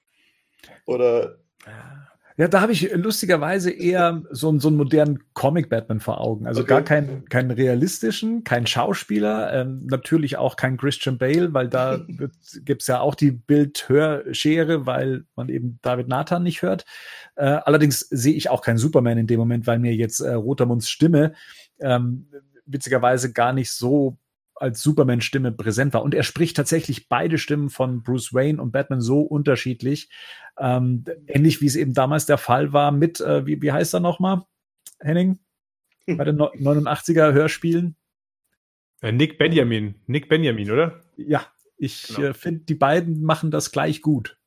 Oder? 0.87 1.39
Ja, 1.67 2.08
da 2.47 2.61
habe 2.61 2.71
ich 2.71 2.93
lustigerweise 2.95 3.73
eher 3.73 4.23
so, 4.31 4.57
so 4.61 4.69
einen 4.69 4.77
modernen 4.77 5.19
Comic-Batman 5.35 5.99
vor 5.99 6.21
Augen. 6.21 6.47
Also 6.47 6.61
okay. 6.61 6.69
gar 6.69 6.83
keinen 6.83 7.25
keinen 7.25 7.51
realistischen, 7.51 8.45
kein 8.45 8.65
Schauspieler, 8.65 9.53
ähm, 9.53 9.81
natürlich 9.87 10.37
auch 10.37 10.55
kein 10.55 10.77
Christian 10.77 11.19
Bale, 11.19 11.53
weil 11.53 11.69
da 11.69 11.99
gibt's 12.65 12.87
ja 12.87 13.01
auch 13.01 13.17
die 13.17 13.33
Bild-Hörschere, 13.33 14.87
weil 14.87 15.25
man 15.35 15.49
eben 15.49 15.81
David 15.83 16.07
Nathan 16.07 16.45
nicht 16.45 16.63
hört. 16.63 16.85
Äh, 17.35 17.47
allerdings 17.65 18.01
sehe 18.01 18.35
ich 18.35 18.51
auch 18.51 18.63
keinen 18.63 18.79
Superman 18.79 19.19
in 19.19 19.27
dem 19.27 19.41
Moment, 19.41 19.67
weil 19.67 19.81
mir 19.81 19.97
jetzt 19.97 20.21
äh, 20.21 20.35
Rotermunds 20.35 20.89
Stimme 20.89 21.33
ähm, 21.81 22.29
witzigerweise 22.67 23.33
gar 23.33 23.53
nicht 23.53 23.73
so 23.73 24.17
als 24.61 24.83
Superman-Stimme 24.83 25.53
präsent 25.53 25.95
war. 25.95 26.03
Und 26.03 26.15
er 26.15 26.23
spricht 26.23 26.57
tatsächlich 26.57 27.09
beide 27.09 27.39
Stimmen 27.39 27.71
von 27.71 28.03
Bruce 28.03 28.33
Wayne 28.35 28.61
und 28.61 28.73
Batman 28.73 29.01
so 29.01 29.21
unterschiedlich. 29.21 30.11
Ähm, 30.59 31.05
ähnlich 31.27 31.61
wie 31.61 31.67
es 31.67 31.77
eben 31.77 31.95
damals 31.95 32.27
der 32.27 32.39
Fall 32.39 32.73
war 32.73 32.93
mit, 32.93 33.21
äh, 33.21 33.47
wie, 33.47 33.63
wie 33.63 33.73
heißt 33.73 33.95
er 33.95 34.01
nochmal, 34.01 34.45
Henning? 35.01 35.39
Bei 36.07 36.25
den 36.25 36.37
no 36.37 36.51
89er 36.53 37.33
Hörspielen? 37.33 37.97
Äh, 39.01 39.13
Nick 39.13 39.39
Benjamin. 39.39 39.95
Nick 40.07 40.29
Benjamin, 40.29 40.71
oder? 40.71 41.03
Ja, 41.17 41.47
ich 41.77 42.09
genau. 42.09 42.29
äh, 42.29 42.35
finde, 42.35 42.65
die 42.65 42.75
beiden 42.75 43.23
machen 43.23 43.51
das 43.51 43.71
gleich 43.71 44.03
gut. 44.03 44.39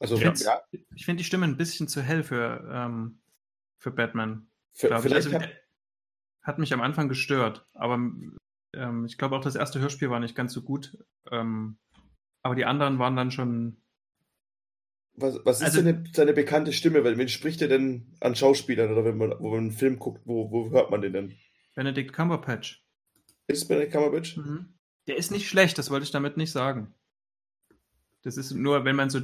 Also, 0.00 0.14
ich 0.14 0.22
finde 0.22 0.40
ja. 0.44 0.62
find 0.96 1.20
die 1.20 1.24
Stimme 1.24 1.46
ein 1.46 1.56
bisschen 1.56 1.88
zu 1.88 2.02
hell 2.02 2.22
für, 2.22 2.68
ähm, 2.72 3.20
für 3.78 3.90
Batman. 3.90 4.48
Für, 4.72 5.00
vielleicht 5.00 5.26
also, 5.26 5.40
hat 5.40 5.50
mich 6.56 6.72
am 6.72 6.80
Anfang 6.80 7.10
gestört, 7.10 7.66
aber 7.74 7.96
ähm, 8.74 9.04
ich 9.06 9.18
glaube 9.18 9.36
auch 9.36 9.42
das 9.42 9.56
erste 9.56 9.80
Hörspiel 9.80 10.08
war 10.08 10.20
nicht 10.20 10.34
ganz 10.34 10.52
so 10.54 10.62
gut. 10.62 10.96
Ähm, 11.30 11.78
aber 12.42 12.54
die 12.54 12.64
anderen 12.64 12.98
waren 12.98 13.16
dann 13.16 13.30
schon. 13.30 13.82
Was, 15.14 15.44
was 15.44 15.60
ist 15.60 15.64
also, 15.64 15.82
denn 15.82 16.08
seine 16.14 16.32
bekannte 16.32 16.72
Stimme? 16.72 17.04
Wen 17.04 17.28
spricht 17.28 17.60
er 17.60 17.68
denn 17.68 18.16
an 18.20 18.36
Schauspielern 18.36 18.92
oder 18.92 19.04
wenn 19.04 19.18
man, 19.18 19.34
wo 19.40 19.50
man 19.50 19.58
einen 19.58 19.72
Film 19.72 19.98
guckt, 19.98 20.22
wo, 20.24 20.50
wo 20.50 20.70
hört 20.70 20.90
man 20.90 21.02
den 21.02 21.12
denn? 21.12 21.38
Benedict 21.74 22.12
Cumberbatch. 22.12 22.84
Ist 23.48 23.66
Benedict 23.66 23.92
Cumberbatch? 23.92 24.36
Mhm. 24.36 24.78
Der 25.08 25.16
ist 25.16 25.30
nicht 25.30 25.48
schlecht, 25.48 25.76
das 25.78 25.90
wollte 25.90 26.04
ich 26.04 26.12
damit 26.12 26.36
nicht 26.36 26.52
sagen. 26.52 26.94
Das 28.22 28.36
ist 28.36 28.52
nur, 28.52 28.84
wenn 28.84 28.96
man 28.96 29.10
so, 29.10 29.20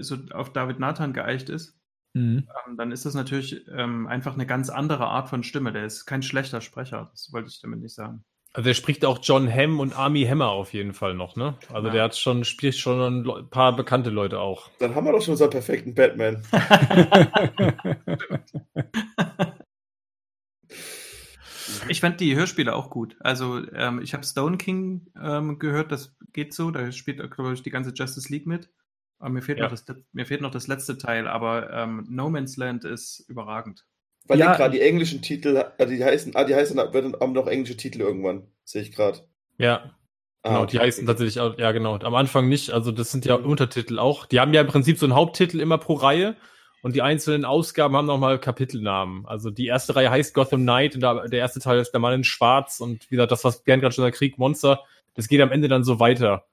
so 0.00 0.16
auf 0.32 0.52
David 0.52 0.80
Nathan 0.80 1.12
geeicht 1.12 1.48
ist, 1.48 1.78
Mhm. 2.16 2.48
Ähm, 2.66 2.76
dann 2.78 2.90
ist 2.92 3.04
das 3.04 3.12
natürlich 3.14 3.66
ähm, 3.68 4.06
einfach 4.06 4.32
eine 4.34 4.46
ganz 4.46 4.70
andere 4.70 5.06
Art 5.06 5.28
von 5.28 5.42
Stimme. 5.42 5.72
Der 5.72 5.84
ist 5.84 6.06
kein 6.06 6.22
schlechter 6.22 6.62
Sprecher, 6.62 7.10
das 7.12 7.30
wollte 7.30 7.50
ich 7.50 7.60
damit 7.60 7.80
nicht 7.80 7.94
sagen. 7.94 8.24
Also 8.54 8.68
der 8.68 8.74
spricht 8.74 9.04
auch 9.04 9.18
John 9.22 9.52
Hamm 9.52 9.80
und 9.80 9.98
Army 9.98 10.24
Hammer 10.24 10.48
auf 10.48 10.72
jeden 10.72 10.94
Fall 10.94 11.12
noch, 11.12 11.36
ne? 11.36 11.58
Also 11.70 11.88
ja. 11.88 11.92
der 11.92 12.04
hat 12.04 12.16
schon, 12.16 12.44
spricht 12.44 12.78
schon 12.78 13.28
ein 13.28 13.50
paar 13.50 13.76
bekannte 13.76 14.08
Leute 14.08 14.40
auch. 14.40 14.70
Dann 14.78 14.94
haben 14.94 15.04
wir 15.04 15.12
doch 15.12 15.20
schon 15.20 15.32
unseren 15.32 15.50
perfekten 15.50 15.94
Batman. 15.94 16.42
ich 21.90 22.00
fand 22.00 22.18
die 22.20 22.34
Hörspiele 22.34 22.74
auch 22.74 22.88
gut. 22.88 23.18
Also 23.20 23.60
ähm, 23.74 24.00
ich 24.00 24.14
habe 24.14 24.24
Stone 24.24 24.56
King 24.56 25.08
ähm, 25.22 25.58
gehört, 25.58 25.92
das 25.92 26.16
geht 26.32 26.54
so, 26.54 26.70
da 26.70 26.90
spielt, 26.92 27.30
glaube 27.30 27.52
ich, 27.52 27.62
die 27.62 27.68
ganze 27.68 27.92
Justice 27.92 28.32
League 28.32 28.46
mit. 28.46 28.70
Aber 29.18 29.30
mir 29.30 29.42
fehlt, 29.42 29.58
ja. 29.58 29.64
noch, 29.64 29.70
das, 29.70 29.84
mir 30.12 30.26
fehlt 30.26 30.42
noch 30.42 30.50
das 30.50 30.66
letzte 30.66 30.98
Teil, 30.98 31.26
aber 31.26 31.70
ähm, 31.72 32.06
No 32.08 32.28
Man's 32.28 32.56
Land 32.56 32.84
ist 32.84 33.24
überragend. 33.28 33.86
Weil 34.26 34.38
ja, 34.38 34.56
gerade 34.56 34.76
die 34.76 34.82
englischen 34.82 35.22
Titel, 35.22 35.64
äh, 35.78 35.86
die 35.86 36.04
heißen, 36.04 36.34
ah, 36.34 36.44
die 36.44 36.54
heißen, 36.54 36.78
haben 36.78 37.32
noch 37.32 37.46
englische 37.46 37.76
Titel 37.76 38.00
irgendwann, 38.00 38.48
sehe 38.64 38.82
ich 38.82 38.92
gerade. 38.92 39.20
Ja. 39.58 39.94
Ah, 40.42 40.48
genau, 40.48 40.66
die 40.66 40.78
heißen 40.78 41.06
tatsächlich 41.06 41.40
auch, 41.40 41.58
ja 41.58 41.72
genau, 41.72 41.96
am 41.96 42.14
Anfang 42.14 42.48
nicht, 42.48 42.70
also 42.70 42.92
das 42.92 43.10
sind 43.10 43.24
ja 43.24 43.38
mhm. 43.38 43.46
Untertitel 43.46 43.98
auch. 43.98 44.26
Die 44.26 44.38
haben 44.38 44.54
ja 44.54 44.60
im 44.60 44.66
Prinzip 44.66 44.98
so 44.98 45.06
einen 45.06 45.14
Haupttitel 45.14 45.60
immer 45.60 45.78
pro 45.78 45.94
Reihe 45.94 46.36
und 46.82 46.94
die 46.94 47.02
einzelnen 47.02 47.44
Ausgaben 47.44 47.96
haben 47.96 48.06
nochmal 48.06 48.38
Kapitelnamen. 48.38 49.26
Also 49.26 49.50
die 49.50 49.66
erste 49.66 49.96
Reihe 49.96 50.10
heißt 50.10 50.34
Gotham 50.34 50.62
Knight 50.62 50.94
und 50.94 51.00
der, 51.00 51.28
der 51.28 51.40
erste 51.40 51.58
Teil 51.58 51.80
ist 51.80 51.90
der 51.90 52.00
Mann 52.00 52.14
in 52.14 52.24
Schwarz 52.24 52.80
und 52.80 53.10
wie 53.10 53.16
gesagt, 53.16 53.32
das, 53.32 53.44
was 53.44 53.64
Bernd 53.64 53.82
gerade 53.82 53.94
schon 53.94 54.04
sagt, 54.04 54.16
Krieg, 54.16 54.38
Monster, 54.38 54.82
das 55.14 55.26
geht 55.26 55.40
am 55.40 55.50
Ende 55.50 55.68
dann 55.68 55.82
so 55.82 55.98
weiter. 55.98 56.44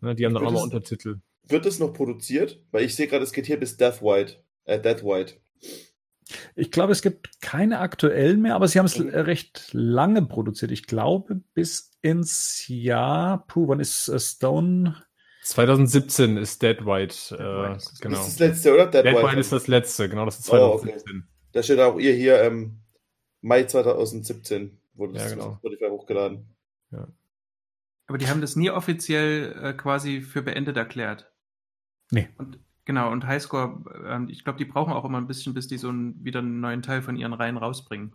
Ne, 0.00 0.14
die 0.14 0.24
haben 0.24 0.34
dann 0.34 0.46
auch 0.46 0.52
mal 0.52 0.62
Untertitel. 0.62 1.20
Wird 1.48 1.66
es 1.66 1.78
noch 1.78 1.92
produziert? 1.92 2.62
Weil 2.70 2.84
ich 2.84 2.94
sehe 2.94 3.08
gerade, 3.08 3.24
es 3.24 3.32
geht 3.32 3.46
hier 3.46 3.58
bis 3.58 3.76
Death 3.76 4.02
White. 4.02 4.36
Äh, 4.64 4.80
Death 4.80 5.02
White. 5.02 5.34
Ich 6.54 6.70
glaube, 6.70 6.92
es 6.92 7.02
gibt 7.02 7.40
keine 7.40 7.80
aktuellen 7.80 8.40
mehr, 8.40 8.54
aber 8.54 8.68
sie 8.68 8.78
haben 8.78 8.86
es 8.86 8.98
mhm. 8.98 9.08
recht 9.10 9.68
lange 9.72 10.22
produziert. 10.22 10.70
Ich 10.70 10.86
glaube, 10.86 11.42
bis 11.54 11.92
ins 12.00 12.66
Jahr, 12.68 13.46
puh, 13.46 13.68
wann 13.68 13.80
ist 13.80 14.08
äh, 14.08 14.18
Stone? 14.18 14.96
2017 15.44 16.36
ist 16.36 16.62
Dead 16.62 16.86
White, 16.86 17.34
äh, 17.34 17.36
genau. 17.38 17.74
Das 17.74 17.88
ist 17.88 18.02
das 18.02 18.38
letzte, 18.38 18.74
oder? 18.74 18.86
Dead, 18.86 19.04
Dead 19.04 19.14
White, 19.14 19.26
White 19.26 19.40
ist 19.40 19.52
das 19.52 19.66
letzte, 19.66 20.08
genau, 20.08 20.24
das 20.24 20.38
ist 20.38 20.44
2017. 20.46 21.02
Oh, 21.04 21.18
okay. 21.18 21.26
Da 21.52 21.62
steht 21.62 21.80
auch 21.80 21.98
ihr 21.98 22.14
hier, 22.14 22.40
ähm, 22.42 22.78
Mai 23.40 23.64
2017 23.64 24.78
wurde 24.94 25.18
Ja, 25.18 25.24
es 25.24 25.32
genau. 25.32 25.56
Spotify 25.56 25.88
hochgeladen. 25.88 26.46
Aber 28.06 28.18
die 28.18 28.28
haben 28.28 28.40
das 28.40 28.56
nie 28.56 28.70
offiziell 28.70 29.56
äh, 29.60 29.72
quasi 29.72 30.20
für 30.20 30.42
beendet 30.42 30.76
erklärt. 30.76 31.31
Nee. 32.12 32.28
Und 32.38 32.58
genau, 32.84 33.10
und 33.10 33.26
Highscore, 33.26 33.82
ähm, 34.06 34.28
ich 34.28 34.44
glaube, 34.44 34.58
die 34.58 34.64
brauchen 34.66 34.92
auch 34.92 35.04
immer 35.04 35.18
ein 35.18 35.26
bisschen, 35.26 35.54
bis 35.54 35.66
die 35.66 35.78
so 35.78 35.88
einen, 35.88 36.22
wieder 36.24 36.40
einen 36.40 36.60
neuen 36.60 36.82
Teil 36.82 37.02
von 37.02 37.16
ihren 37.16 37.32
Reihen 37.32 37.56
rausbringen. 37.56 38.12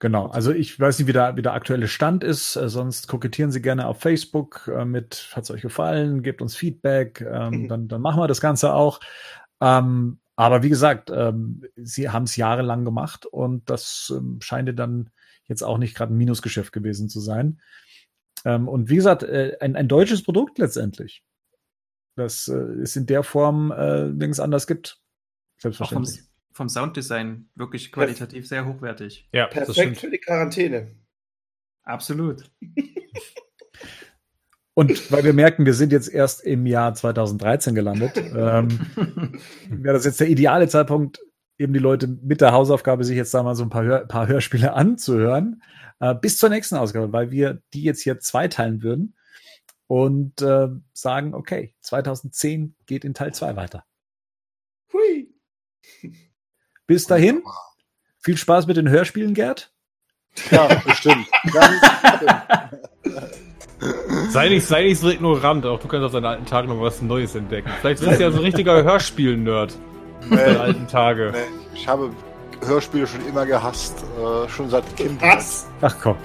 Genau, 0.00 0.26
also 0.26 0.52
ich 0.52 0.78
weiß 0.78 0.98
nicht, 0.98 1.08
wie 1.08 1.12
der, 1.12 1.36
wie 1.36 1.42
der 1.42 1.54
aktuelle 1.54 1.88
Stand 1.88 2.22
ist, 2.22 2.54
äh, 2.56 2.68
sonst 2.68 3.08
kokettieren 3.08 3.50
Sie 3.50 3.62
gerne 3.62 3.86
auf 3.86 4.00
Facebook 4.00 4.70
äh, 4.72 4.84
mit, 4.84 5.30
hat 5.34 5.44
es 5.44 5.50
euch 5.50 5.62
gefallen, 5.62 6.22
gebt 6.22 6.42
uns 6.42 6.54
Feedback, 6.56 7.20
ähm, 7.20 7.62
Mhm. 7.62 7.68
dann, 7.68 7.88
dann 7.88 8.00
machen 8.00 8.20
wir 8.20 8.28
das 8.28 8.40
Ganze 8.40 8.74
auch. 8.74 9.00
Ähm, 9.60 10.20
aber 10.36 10.62
wie 10.62 10.68
gesagt, 10.68 11.10
ähm, 11.12 11.64
Sie 11.76 12.10
haben 12.10 12.24
es 12.24 12.36
jahrelang 12.36 12.84
gemacht 12.84 13.26
und 13.26 13.68
das 13.70 14.12
ähm, 14.16 14.38
scheint 14.40 14.78
dann 14.78 15.10
jetzt 15.48 15.62
auch 15.62 15.78
nicht 15.78 15.96
gerade 15.96 16.14
ein 16.14 16.16
Minusgeschäft 16.18 16.72
gewesen 16.72 17.08
zu 17.08 17.18
sein. 17.18 17.60
Ähm, 18.44 18.68
und 18.68 18.88
wie 18.88 18.96
gesagt, 18.96 19.24
äh, 19.24 19.56
ein, 19.60 19.74
ein 19.74 19.88
deutsches 19.88 20.22
Produkt 20.22 20.58
letztendlich, 20.58 21.24
das 22.18 22.48
äh, 22.48 22.56
es 22.82 22.96
in 22.96 23.06
der 23.06 23.22
Form 23.22 23.72
äh, 23.72 24.08
nirgends 24.08 24.40
anders 24.40 24.66
gibt. 24.66 25.00
Auch 25.58 25.62
vom, 25.62 25.72
Selbstverständlich. 25.72 26.20
vom 26.52 26.68
Sounddesign 26.68 27.48
wirklich 27.54 27.90
qualitativ 27.92 28.46
sehr 28.46 28.66
hochwertig. 28.66 29.28
Ja, 29.32 29.46
das 29.46 29.54
Perfekt 29.54 29.78
stimmt. 29.78 29.98
für 29.98 30.10
die 30.10 30.18
Quarantäne. 30.18 30.94
Absolut. 31.82 32.50
Und 34.74 35.10
weil 35.10 35.24
wir 35.24 35.32
merken, 35.32 35.66
wir 35.66 35.74
sind 35.74 35.90
jetzt 35.90 36.06
erst 36.06 36.44
im 36.44 36.64
Jahr 36.64 36.94
2013 36.94 37.74
gelandet, 37.74 38.16
ähm, 38.16 38.68
wäre 39.68 39.94
das 39.94 40.04
jetzt 40.04 40.20
der 40.20 40.28
ideale 40.28 40.68
Zeitpunkt, 40.68 41.18
eben 41.58 41.72
die 41.72 41.80
Leute 41.80 42.06
mit 42.06 42.40
der 42.40 42.52
Hausaufgabe, 42.52 43.02
sich 43.02 43.16
jetzt 43.16 43.34
da 43.34 43.42
mal 43.42 43.56
so 43.56 43.64
ein 43.64 43.70
paar, 43.70 43.82
Hör 43.82 44.06
paar 44.06 44.28
Hörspiele 44.28 44.72
anzuhören, 44.74 45.64
äh, 45.98 46.14
bis 46.14 46.38
zur 46.38 46.50
nächsten 46.50 46.76
Ausgabe, 46.76 47.12
weil 47.12 47.32
wir 47.32 47.60
die 47.74 47.82
jetzt 47.82 48.02
hier 48.02 48.20
zweiteilen 48.20 48.84
würden 48.84 49.16
und 49.88 50.40
äh, 50.42 50.68
sagen, 50.92 51.34
okay, 51.34 51.74
2010 51.80 52.76
geht 52.86 53.04
in 53.04 53.14
Teil 53.14 53.34
2 53.34 53.56
weiter. 53.56 53.84
Hui. 54.92 55.34
Bis 56.86 57.06
dahin, 57.06 57.42
viel 58.20 58.36
Spaß 58.36 58.66
mit 58.68 58.76
den 58.76 58.88
Hörspielen, 58.88 59.34
Gerd. 59.34 59.72
Ja, 60.50 60.68
bestimmt. 60.86 61.26
Sei 64.30 64.48
nicht, 64.48 64.66
sei 64.66 64.82
nicht 64.82 64.98
so 64.98 65.08
ignorant, 65.08 65.64
auch 65.64 65.78
du 65.78 65.86
kannst 65.88 66.04
auf 66.04 66.12
deinen 66.12 66.24
alten 66.24 66.46
Tagen 66.46 66.68
noch 66.68 66.80
was 66.80 67.00
Neues 67.00 67.34
entdecken. 67.36 67.70
Vielleicht 67.80 68.02
bist 68.02 68.18
du 68.18 68.22
ja 68.22 68.30
so 68.30 68.38
ein 68.38 68.44
richtiger 68.44 68.82
Hörspiel-Nerd 68.82 69.70
aus 70.20 70.28
deinen 70.28 70.52
Nee, 70.52 70.56
alten 70.58 70.86
Tage. 70.88 71.30
nee, 71.32 71.38
ich 71.74 71.86
habe 71.86 72.10
Hörspiele 72.66 73.06
schon 73.06 73.24
immer 73.28 73.46
gehasst, 73.46 73.94
äh, 74.20 74.48
schon 74.48 74.68
seit 74.68 74.96
Kind. 74.96 75.22
Was? 75.22 75.68
Ach 75.80 75.94
komm, 76.02 76.16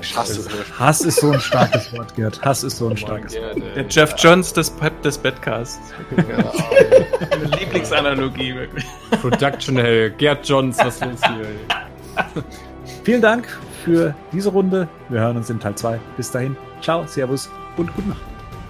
Hass. 0.00 0.10
Ich 0.10 0.16
hasse 0.16 0.50
Hörspiele. 0.50 0.78
Hass 0.78 1.00
ist 1.02 1.20
so 1.20 1.30
ein 1.32 1.40
starkes 1.40 1.92
Wort, 1.96 2.14
Gerd. 2.14 2.42
Hass 2.42 2.62
ist 2.62 2.78
so 2.78 2.86
ein 2.86 2.88
Mann, 2.90 2.96
starkes 2.98 3.34
Wort. 3.34 3.54
Gerd, 3.54 3.68
ey. 3.68 3.74
Der 3.74 3.86
Jeff 3.88 4.14
Johns 4.16 4.52
des, 4.52 4.70
Pep 4.70 5.02
des 5.02 5.18
Bedcasts. 5.18 5.80
Ja, 6.16 6.24
Meine 7.30 7.44
Lieblingsanalogie, 7.56 8.54
wirklich. 8.54 8.84
Production 9.20 9.76
Hell, 9.76 10.10
Gerd 10.10 10.48
Johns, 10.48 10.78
was 10.78 10.96
ist 10.96 11.04
los 11.04 11.20
hier? 11.26 12.44
Vielen 13.04 13.22
Dank 13.22 13.48
für 13.84 14.14
diese 14.32 14.50
Runde. 14.50 14.88
Wir 15.08 15.20
hören 15.20 15.36
uns 15.36 15.50
in 15.50 15.60
Teil 15.60 15.74
2. 15.74 15.98
Bis 16.16 16.30
dahin. 16.30 16.56
Ciao, 16.82 17.06
Servus 17.06 17.50
und 17.76 17.94
gute 17.94 18.08
Nacht. 18.08 18.20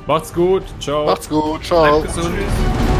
Macht's 0.06 0.32
gut, 0.32 0.64
ciao. 0.80 1.06
Macht's 1.06 1.28
gut, 1.28 1.64
ciao. 1.64 2.00
Bleibt 2.00 2.16
gesund. 2.16 2.34
Der 2.36 2.99